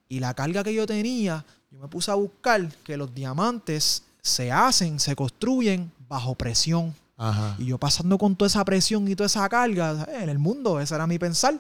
Y 0.08 0.20
la 0.20 0.32
carga 0.34 0.62
que 0.64 0.72
yo 0.72 0.86
tenía, 0.86 1.44
yo 1.70 1.80
me 1.80 1.88
puse 1.88 2.10
a 2.10 2.14
buscar 2.14 2.66
que 2.84 2.96
los 2.96 3.12
diamantes 3.14 4.04
se 4.22 4.50
hacen, 4.52 5.00
se 5.00 5.14
construyen 5.16 5.92
bajo 6.08 6.34
presión. 6.34 6.94
Ajá. 7.16 7.56
Y 7.58 7.66
yo 7.66 7.78
pasando 7.78 8.16
con 8.18 8.36
toda 8.36 8.46
esa 8.46 8.64
presión 8.64 9.08
y 9.08 9.16
toda 9.16 9.26
esa 9.26 9.48
carga 9.48 9.96
¿sabes? 10.04 10.22
en 10.22 10.28
el 10.28 10.38
mundo, 10.38 10.80
ese 10.80 10.94
era 10.94 11.06
mi 11.06 11.18
pensar, 11.18 11.58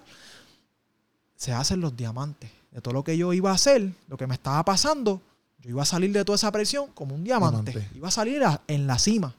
se 1.36 1.52
hacen 1.52 1.80
los 1.80 1.96
diamantes. 1.96 2.50
De 2.70 2.80
todo 2.80 2.94
lo 2.94 3.02
que 3.04 3.16
yo 3.16 3.32
iba 3.32 3.50
a 3.50 3.54
hacer, 3.54 3.92
lo 4.08 4.16
que 4.16 4.26
me 4.26 4.34
estaba 4.34 4.62
pasando, 4.64 5.20
yo 5.60 5.70
iba 5.70 5.82
a 5.82 5.86
salir 5.86 6.12
de 6.12 6.24
toda 6.24 6.36
esa 6.36 6.52
presión 6.52 6.90
como 6.94 7.14
un 7.14 7.24
diamante. 7.24 7.72
Diamante. 7.72 7.96
Iba 7.96 8.08
a 8.08 8.10
salir 8.12 8.44
a- 8.44 8.60
en 8.68 8.86
la 8.86 8.98
cima. 8.98 9.34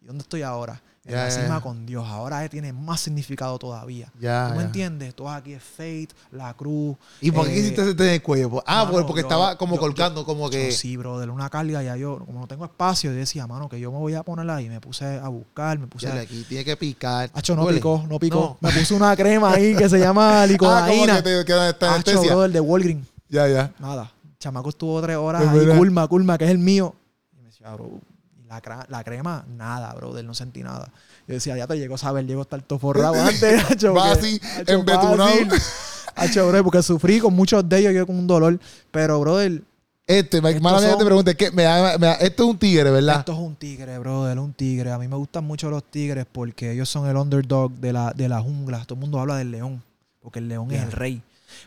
¿Y 0.00 0.06
dónde 0.06 0.22
estoy 0.22 0.42
ahora? 0.42 0.80
En 1.04 1.16
la 1.16 1.30
cima 1.32 1.60
con 1.60 1.84
Dios. 1.84 2.06
Ahora 2.06 2.48
tiene 2.48 2.72
más 2.72 3.00
significado 3.00 3.58
todavía. 3.58 4.08
Ya, 4.20 4.50
¿Tú 4.50 4.54
me 4.58 4.62
entiendes? 4.62 5.12
Todo 5.16 5.30
aquí 5.30 5.52
es 5.52 5.62
faith, 5.62 6.12
la 6.30 6.54
cruz. 6.54 6.96
¿Y 7.20 7.32
por 7.32 7.44
qué 7.46 7.52
eh, 7.52 7.56
quisiste 7.56 7.80
hacerte 7.82 8.04
en 8.06 8.10
el 8.14 8.22
cuello? 8.22 8.62
Ah, 8.64 8.84
mano, 8.84 9.04
porque 9.04 9.22
yo- 9.22 9.26
estaba 9.26 9.58
como 9.58 9.74
yo- 9.74 9.80
colgando, 9.80 10.24
como 10.24 10.48
que. 10.48 10.70
Sí, 10.70 10.96
bro, 10.96 11.18
de 11.18 11.28
una 11.28 11.50
carga 11.50 11.82
ya 11.82 11.96
yo, 11.96 12.20
como 12.24 12.38
no 12.38 12.46
tengo 12.46 12.64
espacio, 12.64 13.10
yo 13.10 13.16
decía, 13.16 13.48
mano, 13.48 13.68
que 13.68 13.80
yo 13.80 13.90
me 13.90 13.98
voy 13.98 14.14
a 14.14 14.22
ponerla 14.22 14.56
ahí. 14.56 14.68
Me 14.68 14.80
puse 14.80 15.04
a 15.18 15.26
buscar, 15.26 15.76
me 15.76 15.88
puse 15.88 16.06
Ya, 16.06 16.14
a... 16.14 16.20
aquí 16.20 16.44
tiene 16.48 16.64
que 16.64 16.76
picar. 16.76 17.30
Hacho, 17.34 17.56
no 17.56 17.66
picó, 17.66 18.04
no 18.08 18.20
picó. 18.20 18.56
No. 18.60 18.68
Me 18.68 18.72
puse 18.72 18.94
una 18.94 19.16
crema 19.16 19.54
ahí 19.54 19.74
que 19.74 19.88
se 19.88 19.98
llama 19.98 20.42
Ah, 20.42 20.46
licodaína. 20.46 21.20
que 21.20 21.44
te 21.44 21.52
Hacho, 21.52 21.86
anestesia. 21.86 22.32
bro, 22.34 22.44
el 22.44 22.52
de 22.52 22.60
Walgreen. 22.60 23.04
Ya, 23.28 23.48
ya. 23.48 23.72
Nada. 23.80 24.12
Chamaco 24.38 24.68
estuvo 24.68 25.00
tres 25.02 25.16
horas 25.16 25.42
ahí, 25.48 25.66
culma, 25.76 26.06
culma, 26.06 26.38
que 26.38 26.44
es 26.44 26.50
el 26.52 26.58
mío. 26.58 26.94
Y 27.32 27.40
me 27.42 27.46
decía, 27.48 27.72
bro, 27.74 27.90
la, 28.88 29.04
crema, 29.04 29.44
nada, 29.56 29.92
brother, 29.94 30.24
no 30.24 30.34
sentí 30.34 30.62
nada. 30.62 30.90
Yo 31.28 31.34
decía, 31.34 31.56
ya 31.56 31.66
te 31.66 31.78
llegó 31.78 31.94
a 31.94 31.98
saber, 31.98 32.26
llegó 32.26 32.40
a 32.40 32.42
estar 32.42 32.60
todo 32.62 32.78
forrado 32.78 33.14
antes, 33.22 33.64
hacho. 33.70 33.98
Así, 34.00 34.40
hacho, 34.58 34.72
embetunado. 34.72 35.16
fácil. 35.28 35.48
Hacho, 36.14 36.48
bro, 36.48 36.62
porque 36.64 36.82
sufrí 36.82 37.20
con 37.20 37.34
muchos 37.34 37.66
de 37.68 37.78
ellos, 37.78 37.94
yo 37.94 38.06
con 38.06 38.16
un 38.16 38.26
dolor. 38.26 38.58
Pero, 38.90 39.18
brother, 39.20 39.62
Este, 40.06 40.42
mía 40.42 40.58
son- 40.60 40.98
te 40.98 41.04
pregunté, 41.04 41.34
¿qué? 41.36 41.50
Me 41.50 41.62
da- 41.62 41.96
me 41.96 42.06
da- 42.08 42.14
esto 42.14 42.42
es 42.44 42.50
un 42.50 42.58
tigre, 42.58 42.90
¿verdad? 42.90 43.20
Esto 43.20 43.32
es 43.32 43.38
un 43.38 43.54
tigre, 43.56 43.98
brother, 43.98 44.38
un 44.38 44.52
tigre. 44.52 44.90
A 44.92 44.98
mí 44.98 45.08
me 45.08 45.16
gustan 45.16 45.44
mucho 45.44 45.70
los 45.70 45.84
tigres 45.84 46.26
porque 46.30 46.72
ellos 46.72 46.88
son 46.88 47.08
el 47.08 47.16
underdog 47.16 47.72
de 47.72 47.92
la, 47.94 48.12
de 48.12 48.28
la 48.28 48.40
jungla. 48.42 48.84
Todo 48.84 48.96
el 48.96 49.00
mundo 49.00 49.20
habla 49.20 49.36
del 49.36 49.50
león, 49.52 49.82
porque 50.20 50.40
el 50.40 50.48
león 50.48 50.70
es 50.72 50.82
el 50.82 50.92
rey. 50.92 51.22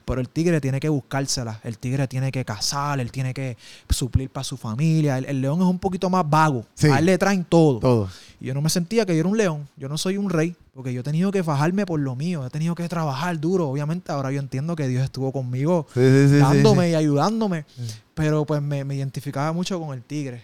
Pero 0.06 0.22
el 0.22 0.30
tigre 0.30 0.62
tiene 0.62 0.80
que 0.80 0.90
buscársela. 0.90 1.60
El 1.64 1.78
tigre 1.78 2.07
tiene 2.07 2.32
que 2.32 2.45
cazar, 2.45 2.99
él 2.99 3.12
tiene 3.12 3.34
que 3.34 3.57
suplir 3.90 4.30
para 4.30 4.44
su 4.44 4.57
familia. 4.57 5.18
El, 5.18 5.26
el 5.26 5.41
león 5.41 5.62
es 5.62 5.68
un 5.68 5.80
poquito 5.80 6.10
más 6.10 6.30
vago. 6.30 6.66
Sí. 6.74 6.88
A 6.88 6.99
él 6.99 7.06
le 7.06 7.18
traen 7.18 7.44
todo. 7.45 7.80
Todo. 7.80 8.10
Y 8.40 8.45
yo 8.45 8.53
no 8.53 8.62
me 8.62 8.70
sentía 8.70 9.06
que 9.06 9.14
yo 9.14 9.22
era 9.22 9.30
un 9.30 9.38
león. 9.38 9.68
Yo 9.78 9.88
no 9.90 9.98
soy 9.98 10.18
un 10.18 10.30
rey, 10.30 10.56
porque 10.74 10.94
yo 10.94 11.02
he 11.02 11.03
tenido 11.03 11.32
que 11.32 11.44
fajarme 11.44 11.86
por 11.86 11.99
lo 11.99 12.16
mío. 12.16 12.45
He 12.45 12.49
tenido 12.49 12.76
que 12.76 12.88
trabajar 12.90 13.40
duro. 13.40 13.70
Obviamente 13.70 14.12
ahora 14.12 14.32
yo 14.32 14.40
entiendo 14.40 14.76
que 14.76 14.88
Dios 14.88 15.03
estuvo 15.03 15.32
conmigo 15.32 15.88
Sí, 15.94 16.28
sí, 16.30 16.38
dándome 16.38 16.90
y 16.90 16.95
ayudándome. 16.95 17.66
Pero 18.14 18.45
pues 18.45 18.62
me, 18.62 18.84
me 18.84 18.95
identificaba 18.95 19.52
mucho 19.52 19.80
con 19.80 19.94
el 19.95 20.03
tigre, 20.03 20.44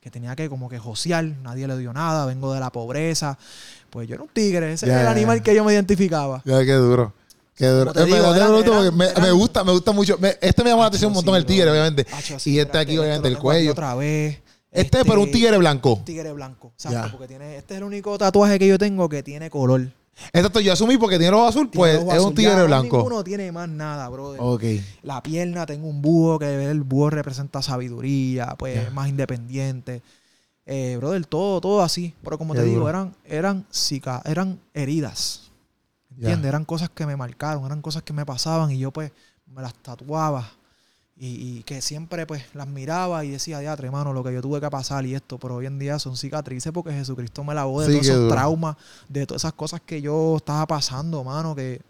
que 0.00 0.10
tenía 0.10 0.34
que 0.36 0.48
como 0.48 0.68
que 0.68 0.78
josear, 0.78 1.24
nadie 1.24 1.66
le 1.66 1.76
dio 1.78 1.92
nada, 1.92 2.26
vengo 2.26 2.52
de 2.54 2.60
la 2.60 2.70
pobreza. 2.70 3.36
Pues 3.90 4.08
yo 4.08 4.14
era 4.14 4.22
un 4.22 4.28
tigre, 4.28 4.72
ese 4.72 4.86
Ya, 4.86 4.92
era 4.92 5.02
el 5.02 5.08
animal 5.08 5.42
que 5.42 5.54
yo 5.54 5.64
me 5.64 5.72
identificaba. 5.72 6.42
Ya, 6.44 6.64
qué 6.64 6.72
duro. 6.74 7.12
Qué 7.60 7.66
duro. 7.66 7.92
Eh, 7.94 8.06
me- 8.06 8.06
digo, 8.06 8.92
me- 8.92 9.12
me- 9.20 9.30
gusta, 9.32 9.62
me 9.64 9.72
gusta 9.72 9.92
mucho. 9.92 10.16
Me- 10.18 10.38
este 10.40 10.64
me 10.64 10.70
llama 10.70 10.80
la 10.84 10.88
atención 10.88 11.10
un 11.10 11.16
montón, 11.16 11.36
el 11.36 11.44
tigre, 11.44 11.64
bro. 11.66 11.72
obviamente. 11.72 12.06
Y 12.46 12.58
este 12.58 12.78
aquí, 12.78 12.96
obviamente, 12.96 13.28
el 13.28 13.36
cuello. 13.36 13.72
Otra 13.72 13.94
vez. 13.96 14.38
Este, 14.70 15.04
pero 15.04 15.20
un 15.20 15.30
tigre 15.30 15.58
blanco. 15.58 16.00
tigre 16.06 16.32
blanco, 16.32 16.72
exacto, 16.74 17.10
porque 17.12 17.28
tiene, 17.28 17.56
este 17.58 17.74
es 17.74 17.78
el 17.78 17.84
único 17.84 18.16
tatuaje 18.16 18.58
que 18.58 18.66
yo 18.66 18.78
tengo 18.78 19.10
que 19.10 19.22
tiene 19.22 19.50
color. 19.50 19.90
Exacto, 20.32 20.60
yo 20.60 20.72
asumí 20.72 20.96
porque 20.96 21.18
tiene 21.18 21.34
ojo 21.36 21.46
azul, 21.46 21.68
pues 21.70 22.00
es 22.00 22.08
azul. 22.08 22.28
un 22.28 22.34
tigre 22.34 22.52
Ya, 22.54 22.64
blanco. 22.64 22.96
Ninguno 22.96 23.22
tiene 23.22 23.52
más 23.52 23.68
nada, 23.68 24.08
brother. 24.08 24.40
Ok. 24.42 24.62
La 25.02 25.22
pierna, 25.22 25.66
tengo 25.66 25.86
un 25.86 26.00
búho, 26.00 26.38
que 26.38 26.64
el 26.70 26.82
búho 26.82 27.10
representa 27.10 27.60
sabiduría, 27.60 28.54
pues 28.58 28.76
Ya. 28.84 28.90
más 28.90 29.08
independiente. 29.08 30.00
Eh, 30.64 30.94
brother, 30.98 31.26
todo, 31.26 31.60
todo 31.60 31.82
así. 31.82 32.14
Pero 32.24 32.38
como 32.38 32.54
Qué 32.54 32.60
te 32.60 32.64
digo, 32.66 32.88
eran, 32.88 33.14
eran, 33.26 33.66
eran 34.24 34.60
heridas. 34.72 35.49
¿Entiendes? 36.16 36.48
Eran 36.48 36.64
cosas 36.64 36.90
que 36.90 37.06
me 37.06 37.16
marcaron, 37.16 37.64
eran 37.64 37.82
cosas 37.82 38.02
que 38.02 38.12
me 38.12 38.26
pasaban 38.26 38.70
y 38.70 38.78
yo 38.78 38.90
pues 38.90 39.12
me 39.46 39.62
las 39.62 39.74
tatuaba. 39.74 40.50
Y, 41.16 41.58
y 41.58 41.62
que 41.64 41.82
siempre 41.82 42.26
pues 42.26 42.44
las 42.54 42.66
miraba 42.66 43.24
y 43.26 43.30
decía, 43.30 43.58
diatre, 43.58 43.86
hermano, 43.88 44.14
lo 44.14 44.24
que 44.24 44.32
yo 44.32 44.40
tuve 44.40 44.58
que 44.58 44.70
pasar 44.70 45.04
y 45.04 45.14
esto, 45.14 45.36
pero 45.38 45.56
hoy 45.56 45.66
en 45.66 45.78
día 45.78 45.98
son 45.98 46.16
cicatrices 46.16 46.72
porque 46.72 46.92
Jesucristo 46.92 47.44
me 47.44 47.52
lavó 47.54 47.82
de 47.82 47.88
Sí, 47.88 47.92
todos 47.92 48.06
esos 48.06 48.16
duro. 48.20 48.30
traumas, 48.34 48.76
de 49.08 49.26
todas 49.26 49.42
esas 49.42 49.52
cosas 49.52 49.82
que 49.84 50.00
yo 50.00 50.36
estaba 50.38 50.66
pasando, 50.66 51.22
mano, 51.22 51.54
que 51.54 51.82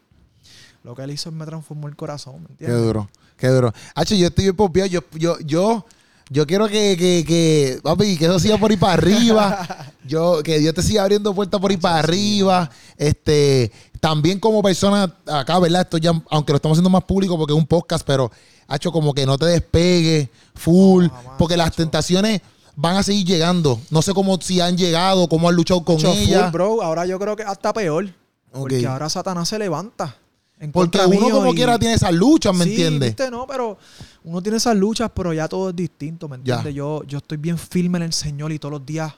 lo 0.82 0.96
que 0.96 1.02
él 1.02 1.12
hizo 1.12 1.30
me 1.30 1.44
transformó 1.46 1.86
el 1.86 1.94
corazón, 1.94 2.40
¿me 2.40 2.46
Qué 2.46 2.52
entiendes? 2.64 2.82
duro. 2.82 3.10
Qué 3.36 3.46
duro. 3.48 3.72
Hacho, 3.94 4.14
yo 4.16 4.26
estoy 4.26 4.50
bien. 4.72 4.88
Yo, 4.88 5.00
yo, 5.12 5.38
yo, 5.40 5.86
yo 6.28 6.46
quiero 6.46 6.66
que, 6.68 6.96
que, 6.98 7.24
que, 7.26 7.80
papi, 7.82 8.16
que 8.18 8.24
eso 8.24 8.38
siga 8.40 8.58
por 8.58 8.70
ahí 8.70 8.76
para 8.76 8.94
arriba. 8.94 9.66
Yo, 10.04 10.42
que 10.42 10.58
Dios 10.58 10.74
te 10.74 10.82
siga 10.82 11.02
abriendo 11.02 11.32
puertas 11.34 11.60
por 11.60 11.70
ahí 11.70 11.76
para 11.76 12.00
arriba. 12.00 12.68
Este, 12.96 13.70
también 14.00 14.40
como 14.40 14.62
persona 14.62 15.14
acá, 15.26 15.58
¿verdad? 15.58 15.82
Esto 15.82 15.98
ya, 15.98 16.12
aunque 16.30 16.52
lo 16.52 16.56
estamos 16.56 16.76
haciendo 16.76 16.90
más 16.90 17.04
público 17.04 17.36
porque 17.38 17.52
es 17.52 17.58
un 17.58 17.66
podcast, 17.66 18.04
pero, 18.06 18.30
hacho, 18.66 18.90
como 18.90 19.12
que 19.14 19.26
no 19.26 19.36
te 19.38 19.46
despegue 19.46 20.30
full. 20.54 21.06
Porque 21.38 21.56
las 21.56 21.74
tentaciones 21.76 22.40
van 22.76 22.96
a 22.96 23.02
seguir 23.02 23.26
llegando. 23.26 23.78
No 23.90 24.00
sé 24.02 24.14
cómo 24.14 24.38
si 24.40 24.60
han 24.60 24.76
llegado, 24.76 25.28
cómo 25.28 25.48
han 25.48 25.54
luchado 25.54 25.84
con 25.84 25.96
Mucho 25.96 26.12
ellas. 26.12 26.44
full, 26.44 26.50
bro. 26.52 26.82
Ahora 26.82 27.04
yo 27.06 27.18
creo 27.18 27.36
que 27.36 27.42
hasta 27.42 27.72
peor. 27.72 28.08
Porque 28.52 28.84
ahora 28.86 29.08
Satanás 29.08 29.48
se 29.48 29.58
levanta. 29.58 30.16
en 30.58 30.72
Porque 30.72 30.98
uno 31.06 31.30
como 31.30 31.52
y- 31.52 31.56
quiera 31.56 31.78
tiene 31.78 31.94
esas 31.94 32.12
luchas, 32.12 32.54
¿me 32.54 32.64
sí, 32.64 32.70
entiendes? 32.70 33.10
viste, 33.10 33.30
no, 33.30 33.46
pero 33.46 33.78
uno 34.24 34.42
tiene 34.42 34.58
esas 34.58 34.76
luchas, 34.76 35.10
pero 35.14 35.32
ya 35.32 35.48
todo 35.48 35.70
es 35.70 35.76
distinto, 35.76 36.28
¿me 36.28 36.36
entiendes? 36.36 36.74
Yo, 36.74 37.02
yo 37.04 37.18
estoy 37.18 37.38
bien 37.38 37.56
firme 37.56 37.96
en 37.98 38.02
el 38.04 38.12
Señor 38.12 38.50
y 38.52 38.58
todos 38.58 38.72
los 38.72 38.84
días 38.84 39.12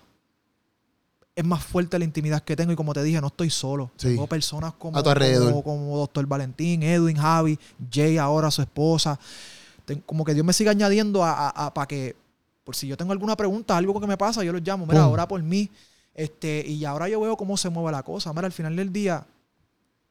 es 1.35 1.45
más 1.45 1.65
fuerte 1.65 1.99
la 1.99 2.05
intimidad 2.05 2.43
que 2.43 2.55
tengo 2.55 2.73
y 2.73 2.77
como 2.77 2.93
te 2.93 3.03
dije, 3.03 3.21
no 3.21 3.29
estoy 3.29 3.49
solo. 3.51 3.91
Sí. 3.97 4.09
Tengo 4.09 4.27
personas 4.27 4.75
como, 4.75 4.99
A 4.99 5.03
tu 5.03 5.11
alrededor. 5.11 5.51
como, 5.51 5.63
como 5.63 5.97
Doctor 5.99 6.27
Valentín, 6.27 6.83
Edwin, 6.83 7.17
Javi, 7.17 7.59
Jay 7.91 8.19
ahora 8.19 8.51
su 8.51 8.61
esposa. 8.63 9.19
Como 10.07 10.25
que 10.25 10.35
Dios 10.35 10.45
me 10.45 10.53
sigue 10.53 10.71
añadiendo 10.71 11.25
a, 11.25 11.73
para 11.75 11.87
que, 11.87 12.15
por 12.65 12.77
si 12.77 12.87
yo 12.87 12.97
tengo 12.97 13.13
alguna 13.13 13.37
pregunta, 13.37 13.77
algo 13.77 13.99
que 14.01 14.07
me 14.07 14.17
pasa, 14.17 14.45
yo 14.45 14.53
los 14.53 14.63
llamo, 14.63 14.87
mira, 14.87 15.05
Pum. 15.05 15.13
ora 15.13 15.27
por 15.27 15.43
mí. 15.43 15.71
Este, 16.15 16.65
y 16.67 16.85
ahora 16.85 17.09
yo 17.09 17.21
veo 17.21 17.37
cómo 17.37 17.57
se 17.57 17.71
mueve 17.71 17.91
la 17.93 18.03
cosa. 18.03 18.33
Mira, 18.33 18.47
al 18.47 18.53
final 18.53 18.77
del 18.77 18.93
día, 18.93 19.27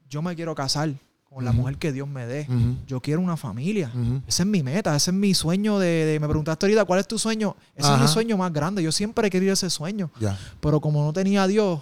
yo 0.09 0.21
me 0.21 0.35
quiero 0.35 0.55
casar 0.55 0.89
con 1.33 1.45
la 1.45 1.53
mujer 1.53 1.77
que 1.77 1.93
Dios 1.93 2.07
me 2.09 2.25
dé. 2.25 2.45
Yo 2.87 2.99
quiero 2.99 3.21
una 3.21 3.37
familia. 3.37 3.89
ujú. 3.93 4.21
Ese 4.27 4.43
es 4.43 4.47
mi 4.47 4.61
meta, 4.63 4.93
ese 4.95 5.11
es 5.11 5.15
mi 5.15 5.33
sueño 5.33 5.79
de, 5.79 5.87
de- 6.05 6.19
me 6.19 6.27
preguntaste 6.27 6.65
ahorita, 6.65 6.83
¿cuál 6.83 6.99
es 6.99 7.07
tu 7.07 7.17
sueño? 7.17 7.55
Ese 7.75 7.93
es 7.93 7.99
mi 8.01 8.07
sueño 8.07 8.35
más 8.37 8.51
grande. 8.51 8.83
Yo 8.83 8.91
siempre 8.91 9.27
he 9.27 9.31
querido 9.31 9.53
ese 9.53 9.69
sueño, 9.69 10.11
pero 10.59 10.81
como 10.81 11.03
no 11.05 11.13
tenía 11.13 11.43
a 11.43 11.47
Dios, 11.47 11.79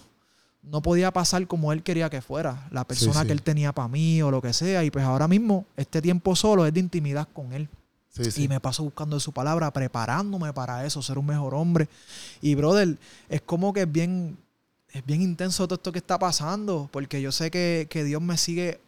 no 0.61 0.81
podía 0.83 1.11
pasar 1.11 1.47
como 1.47 1.73
Él 1.73 1.81
quería 1.81 2.09
que 2.11 2.21
fuera, 2.21 2.67
la 2.69 2.83
persona 2.85 3.21
sí. 3.21 3.25
que 3.27 3.31
Él 3.33 3.41
tenía 3.41 3.71
para 3.73 3.87
mí 3.87 4.21
o 4.21 4.29
lo 4.29 4.39
que 4.41 4.53
sea. 4.53 4.83
Y 4.83 4.91
pues 4.91 5.03
ahora 5.03 5.27
mismo, 5.27 5.65
este 5.77 5.99
tiempo 6.01 6.35
solo 6.35 6.65
es 6.67 6.73
de 6.73 6.79
intimidad 6.81 7.27
con 7.33 7.51
Él. 7.53 7.67
Sí. 8.09 8.43
Y 8.43 8.47
me 8.47 8.59
paso 8.59 8.83
buscando 8.83 9.15
de 9.15 9.19
su 9.21 9.31
palabra, 9.31 9.71
preparándome 9.71 10.51
para 10.53 10.85
eso, 10.85 11.01
ser 11.01 11.17
un 11.17 11.25
mejor 11.25 11.55
hombre. 11.55 11.87
Y 12.41 12.53
brother, 12.55 12.97
es 13.29 13.41
como 13.41 13.71
que 13.73 13.81
es 13.83 13.91
bien, 13.91 14.37
es 14.91 15.03
bien 15.05 15.21
intenso 15.23 15.67
todo 15.67 15.75
esto 15.75 15.91
que 15.91 15.99
está 15.99 16.19
pasando, 16.19 16.87
porque 16.91 17.19
yo 17.21 17.31
sé 17.31 17.49
que, 17.49 17.87
que 17.89 18.03
Dios 18.03 18.21
me 18.21 18.37
sigue, 18.37 18.79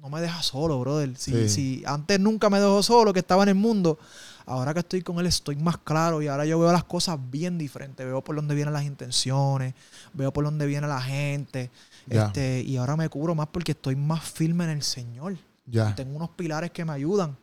no 0.00 0.08
me 0.10 0.20
deja 0.20 0.42
solo, 0.42 0.78
brother. 0.80 1.16
Si, 1.16 1.32
Sí. 1.32 1.48
si 1.48 1.82
antes 1.86 2.20
nunca 2.20 2.48
me 2.50 2.58
dejó 2.60 2.82
solo, 2.82 3.12
que 3.12 3.20
estaba 3.20 3.42
en 3.42 3.50
el 3.50 3.54
mundo, 3.54 3.98
ahora 4.44 4.72
que 4.72 4.80
estoy 4.80 5.02
con 5.02 5.18
Él 5.18 5.26
estoy 5.26 5.56
más 5.56 5.78
claro 5.78 6.22
y 6.22 6.28
ahora 6.28 6.44
yo 6.44 6.58
veo 6.60 6.70
las 6.72 6.84
cosas 6.84 7.18
bien 7.30 7.58
diferentes. 7.58 8.04
Veo 8.06 8.22
por 8.22 8.36
dónde 8.36 8.54
vienen 8.54 8.72
las 8.74 8.84
intenciones, 8.84 9.74
veo 10.12 10.32
por 10.32 10.44
dónde 10.44 10.66
viene 10.66 10.86
la 10.86 11.00
gente. 11.00 11.70
Este, 12.08 12.62
y 12.62 12.76
ahora 12.76 12.96
me 12.96 13.08
cubro 13.08 13.34
más 13.34 13.48
porque 13.48 13.72
estoy 13.72 13.96
más 13.96 14.22
firme 14.22 14.64
en 14.64 14.70
el 14.70 14.82
Señor 14.84 15.36
Ya. 15.66 15.92
tengo 15.96 16.14
unos 16.16 16.30
pilares 16.30 16.70
que 16.70 16.84
me 16.84 16.92
ayudan. 16.92 17.36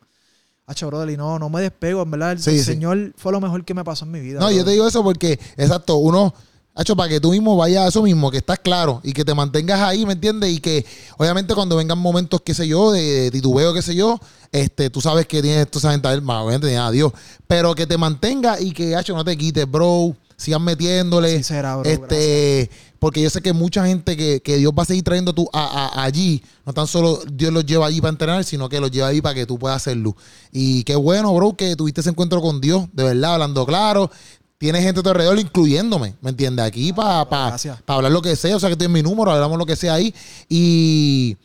Hacho, 0.66 0.86
brother, 0.86 1.10
y 1.10 1.16
no, 1.18 1.38
no 1.38 1.50
me 1.50 1.60
despego, 1.60 2.00
en 2.02 2.10
verdad. 2.10 2.32
El, 2.32 2.40
Sí, 2.40 2.50
el 2.52 2.58
sí. 2.60 2.64
Señor 2.64 3.12
fue 3.18 3.30
lo 3.32 3.40
mejor 3.42 3.62
que 3.66 3.74
me 3.74 3.84
pasó 3.84 4.06
en 4.06 4.12
mi 4.12 4.20
vida. 4.20 4.40
No, 4.40 4.50
yo 4.50 4.64
te 4.64 4.70
digo 4.70 4.88
eso 4.88 5.02
porque, 5.02 5.38
exacto, 5.58 5.96
uno, 5.96 6.32
hecho 6.76 6.96
para 6.96 7.08
que 7.08 7.20
tú 7.20 7.30
mismo 7.30 7.56
vayas 7.56 7.84
a 7.84 7.88
eso 7.88 8.02
mismo, 8.02 8.30
que 8.30 8.38
estás 8.38 8.58
claro 8.58 9.00
y 9.04 9.12
que 9.12 9.24
te 9.24 9.34
mantengas 9.34 9.80
ahí, 9.80 10.04
¿me 10.06 10.14
entiendes? 10.14 10.50
Y 10.52 10.58
que 10.60 10.84
obviamente 11.18 11.54
cuando 11.54 11.76
vengan 11.76 11.98
momentos, 11.98 12.40
qué 12.44 12.54
sé 12.54 12.66
yo, 12.66 12.90
de, 12.90 13.30
titubeo, 13.30 13.72
qué 13.72 13.82
sé 13.82 13.94
yo, 13.94 14.18
este, 14.50 14.90
tú 14.90 15.00
sabes 15.00 15.26
que 15.26 15.40
tienes, 15.42 15.68
sabes, 15.72 16.02
tal, 16.02 16.22
más, 16.22 16.42
obviamente 16.42 16.76
a 16.76 16.90
Dios, 16.90 17.12
pero 17.46 17.74
que 17.74 17.86
te 17.86 17.96
mantengas 17.98 18.60
y 18.60 18.72
que, 18.72 18.98
hecho, 18.98 19.14
no 19.14 19.24
te 19.24 19.36
quites, 19.36 19.70
bro, 19.70 20.16
sigan 20.36 20.62
metiéndole. 20.62 21.42
Será, 21.42 21.76
bro. 21.76 21.82
gracias. 21.84 22.00
este, 22.10 22.70
porque 22.98 23.20
yo 23.22 23.28
sé 23.30 23.40
que 23.42 23.52
mucha 23.52 23.86
gente 23.86 24.16
que, 24.16 24.40
que 24.40 24.56
Dios 24.56 24.72
va 24.76 24.82
a 24.82 24.86
seguir 24.86 25.04
trayendo 25.04 25.32
tú 25.34 25.48
a, 25.52 25.90
a- 25.94 26.04
allí, 26.04 26.42
no 26.64 26.72
tan 26.72 26.86
solo 26.86 27.20
Dios 27.30 27.52
los 27.52 27.66
lleva 27.66 27.86
allí 27.86 28.00
para 28.00 28.10
entrenar, 28.10 28.44
sino 28.44 28.68
que 28.68 28.80
los 28.80 28.90
lleva 28.90 29.08
allí 29.08 29.20
para 29.20 29.34
que 29.34 29.46
tú 29.46 29.58
puedas 29.58 29.76
hacer 29.76 29.96
luz. 29.98 30.14
Y 30.50 30.82
qué 30.84 30.96
bueno, 30.96 31.32
bro, 31.34 31.54
que 31.54 31.76
tuviste 31.76 32.00
ese 32.00 32.10
encuentro 32.10 32.40
con 32.40 32.60
Dios, 32.60 32.86
de 32.92 33.04
verdad, 33.04 33.34
hablando 33.34 33.66
claro. 33.66 34.10
Tienes 34.64 34.82
gente 34.82 35.00
a 35.00 35.02
tu 35.02 35.10
alrededor, 35.10 35.38
incluyéndome, 35.38 36.14
¿me 36.22 36.30
entiendes? 36.30 36.64
Aquí 36.64 36.90
para 36.90 37.26
Gracias. 37.26 37.80
hablar 37.86 38.10
lo 38.10 38.22
que 38.22 38.34
sea, 38.34 38.56
o 38.56 38.58
sea 38.58 38.70
que 38.70 38.76
tienes 38.76 38.94
mi 38.94 39.02
número, 39.02 39.30
hablamos 39.30 39.58
lo 39.58 39.66
que 39.66 39.76
sea 39.76 39.92
ahí. 39.92 40.14
Y, 40.48 41.36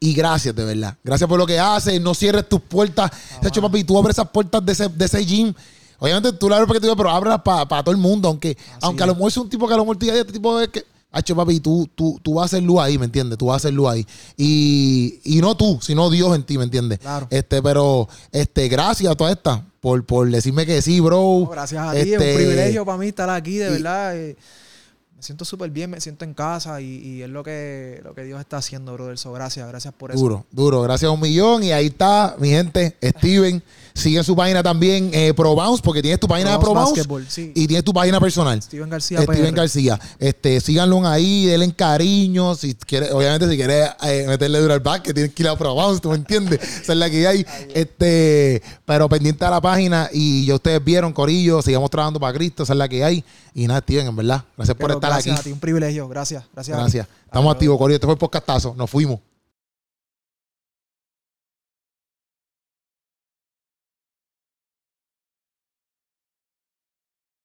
y 0.00 0.12
gracias, 0.12 0.52
de 0.56 0.64
verdad. 0.64 0.96
Gracias 1.04 1.28
por 1.28 1.38
lo 1.38 1.46
que 1.46 1.60
haces. 1.60 2.00
No 2.00 2.12
cierres 2.12 2.48
tus 2.48 2.62
puertas. 2.62 3.12
De 3.40 3.46
hecho, 3.46 3.62
papi, 3.62 3.84
tú 3.84 3.96
abres 3.96 4.16
esas 4.16 4.28
puertas 4.28 4.66
de 4.66 4.72
ese, 4.72 4.88
de 4.88 5.04
ese 5.04 5.24
gym. 5.24 5.54
Obviamente 6.00 6.32
tú 6.32 6.48
la 6.48 6.56
abres 6.56 6.66
porque 6.66 6.84
tú 6.84 6.96
pero 6.96 7.10
ábrelas 7.10 7.42
para 7.42 7.84
todo 7.84 7.92
el 7.92 8.00
mundo. 8.00 8.26
Aunque, 8.26 8.58
aunque 8.80 9.04
a 9.04 9.06
lo 9.06 9.14
mejor 9.14 9.28
es 9.28 9.36
un 9.36 9.48
tipo 9.48 9.68
que 9.68 9.74
a 9.74 9.76
lo 9.76 9.84
mejor 9.84 9.96
te 9.96 10.08
este 10.08 10.32
tipo 10.32 10.58
es 10.58 10.68
que. 10.68 10.84
Hacho, 11.12 11.36
papi, 11.36 11.60
tú, 11.60 11.88
tú, 11.94 12.18
tú 12.24 12.34
vas 12.34 12.42
a 12.42 12.46
hacer 12.46 12.64
luz 12.64 12.80
ahí, 12.80 12.98
¿me 12.98 13.04
entiendes? 13.04 13.38
Tú 13.38 13.46
vas 13.46 13.54
a 13.54 13.56
hacer 13.58 13.72
luz 13.72 13.88
ahí. 13.88 14.04
Y, 14.36 15.20
y 15.22 15.40
no 15.40 15.56
tú, 15.56 15.78
sino 15.80 16.10
Dios 16.10 16.34
en 16.34 16.42
ti, 16.42 16.58
¿me 16.58 16.64
entiendes? 16.64 16.98
Claro. 16.98 17.28
Este, 17.30 17.62
pero, 17.62 18.08
este, 18.32 18.68
gracias 18.68 19.12
a 19.12 19.14
toda 19.14 19.30
esta 19.30 19.64
por, 19.80 20.04
por 20.04 20.30
decirme 20.30 20.66
que 20.66 20.82
sí, 20.82 21.00
bro. 21.00 21.40
No, 21.44 21.46
gracias 21.50 21.82
a 21.86 21.92
ti, 21.92 21.98
es 21.98 22.06
Este, 22.08 22.16
un 22.30 22.36
privilegio 22.36 22.84
para 22.84 22.98
mí 22.98 23.08
estar 23.08 23.30
aquí, 23.30 23.56
de 23.56 23.68
y- 23.68 23.72
verdad. 23.72 24.14
Me 25.20 25.24
siento 25.24 25.44
súper 25.44 25.68
bien, 25.68 25.90
me 25.90 26.00
siento 26.00 26.24
en 26.24 26.32
casa 26.32 26.80
y, 26.80 26.86
y 26.86 27.22
es 27.22 27.28
lo 27.28 27.44
que, 27.44 28.00
lo 28.02 28.14
que 28.14 28.24
Dios 28.24 28.40
está 28.40 28.56
haciendo, 28.56 28.94
brother. 28.94 29.18
So, 29.18 29.32
gracias, 29.32 29.68
gracias 29.68 29.92
por 29.92 30.12
eso. 30.12 30.18
Duro, 30.18 30.46
duro. 30.50 30.80
Gracias 30.80 31.10
a 31.10 31.12
un 31.12 31.20
millón. 31.20 31.62
Y 31.62 31.72
ahí 31.72 31.88
está, 31.88 32.36
mi 32.38 32.48
gente, 32.48 32.96
Steven. 33.02 33.62
Sigue 33.92 34.24
su 34.24 34.34
página 34.34 34.62
también, 34.62 35.10
eh, 35.12 35.34
Pro 35.34 35.54
Bounce, 35.54 35.82
porque 35.82 36.00
tienes 36.00 36.18
tu 36.20 36.28
página 36.28 36.52
de 36.52 36.56
Pro 36.56 36.70
Pro 36.70 36.74
Bounce 36.74 36.92
Basketball, 36.92 37.26
sí. 37.28 37.52
y 37.54 37.66
tienes 37.66 37.84
tu 37.84 37.92
página 37.92 38.18
personal. 38.20 38.62
Steven 38.62 38.88
García 38.88 39.20
Steven 39.20 39.50
PR. 39.50 39.56
García. 39.56 40.00
Este, 40.18 40.60
síganlo 40.60 41.06
ahí, 41.06 41.46
denle 41.46 41.66
en 41.66 41.72
cariño. 41.72 42.54
Si 42.54 42.74
quiere, 42.74 43.12
obviamente, 43.12 43.50
si 43.50 43.56
quieres 43.56 43.90
eh, 44.04 44.24
meterle 44.26 44.60
duro 44.60 44.72
al 44.72 44.80
back, 44.80 45.02
que 45.02 45.12
tienes 45.12 45.34
que 45.34 45.42
ir 45.42 45.48
a 45.48 45.56
Pro 45.58 45.74
Bounce, 45.74 46.00
tú 46.00 46.10
me 46.10 46.14
entiendes. 46.14 46.60
Esa 46.82 46.92
es 46.92 46.98
la 46.98 47.10
que 47.10 47.26
hay. 47.26 47.44
Este, 47.74 48.62
pero 48.86 49.06
pendiente 49.08 49.44
a 49.44 49.50
la 49.50 49.60
página. 49.60 50.08
Y 50.12 50.46
ya 50.46 50.54
ustedes 50.54 50.82
vieron, 50.82 51.12
Corillo, 51.12 51.60
sigamos 51.60 51.90
trabajando 51.90 52.20
para 52.20 52.32
Cristo, 52.32 52.62
esa 52.62 52.72
es 52.72 52.78
la 52.78 52.88
que 52.88 53.04
hay. 53.04 53.22
Y 53.54 53.66
nada, 53.66 53.80
Steven, 53.80 54.06
en 54.06 54.16
verdad. 54.16 54.44
Gracias 54.56 54.76
por 54.76 54.92
estar 54.92 55.09
gracias 55.14 55.34
aquí. 55.34 55.40
a 55.40 55.44
ti, 55.44 55.52
un 55.52 55.60
privilegio. 55.60 56.08
Gracias, 56.08 56.44
gracias. 56.52 56.78
Gracias. 56.78 57.06
Estamos 57.24 57.52
activos, 57.52 57.78
Corillo. 57.78 57.96
Este 57.96 58.06
fue 58.06 58.14
el 58.14 58.18
podcastazo. 58.18 58.74
Nos 58.76 58.90
fuimos. 58.90 59.20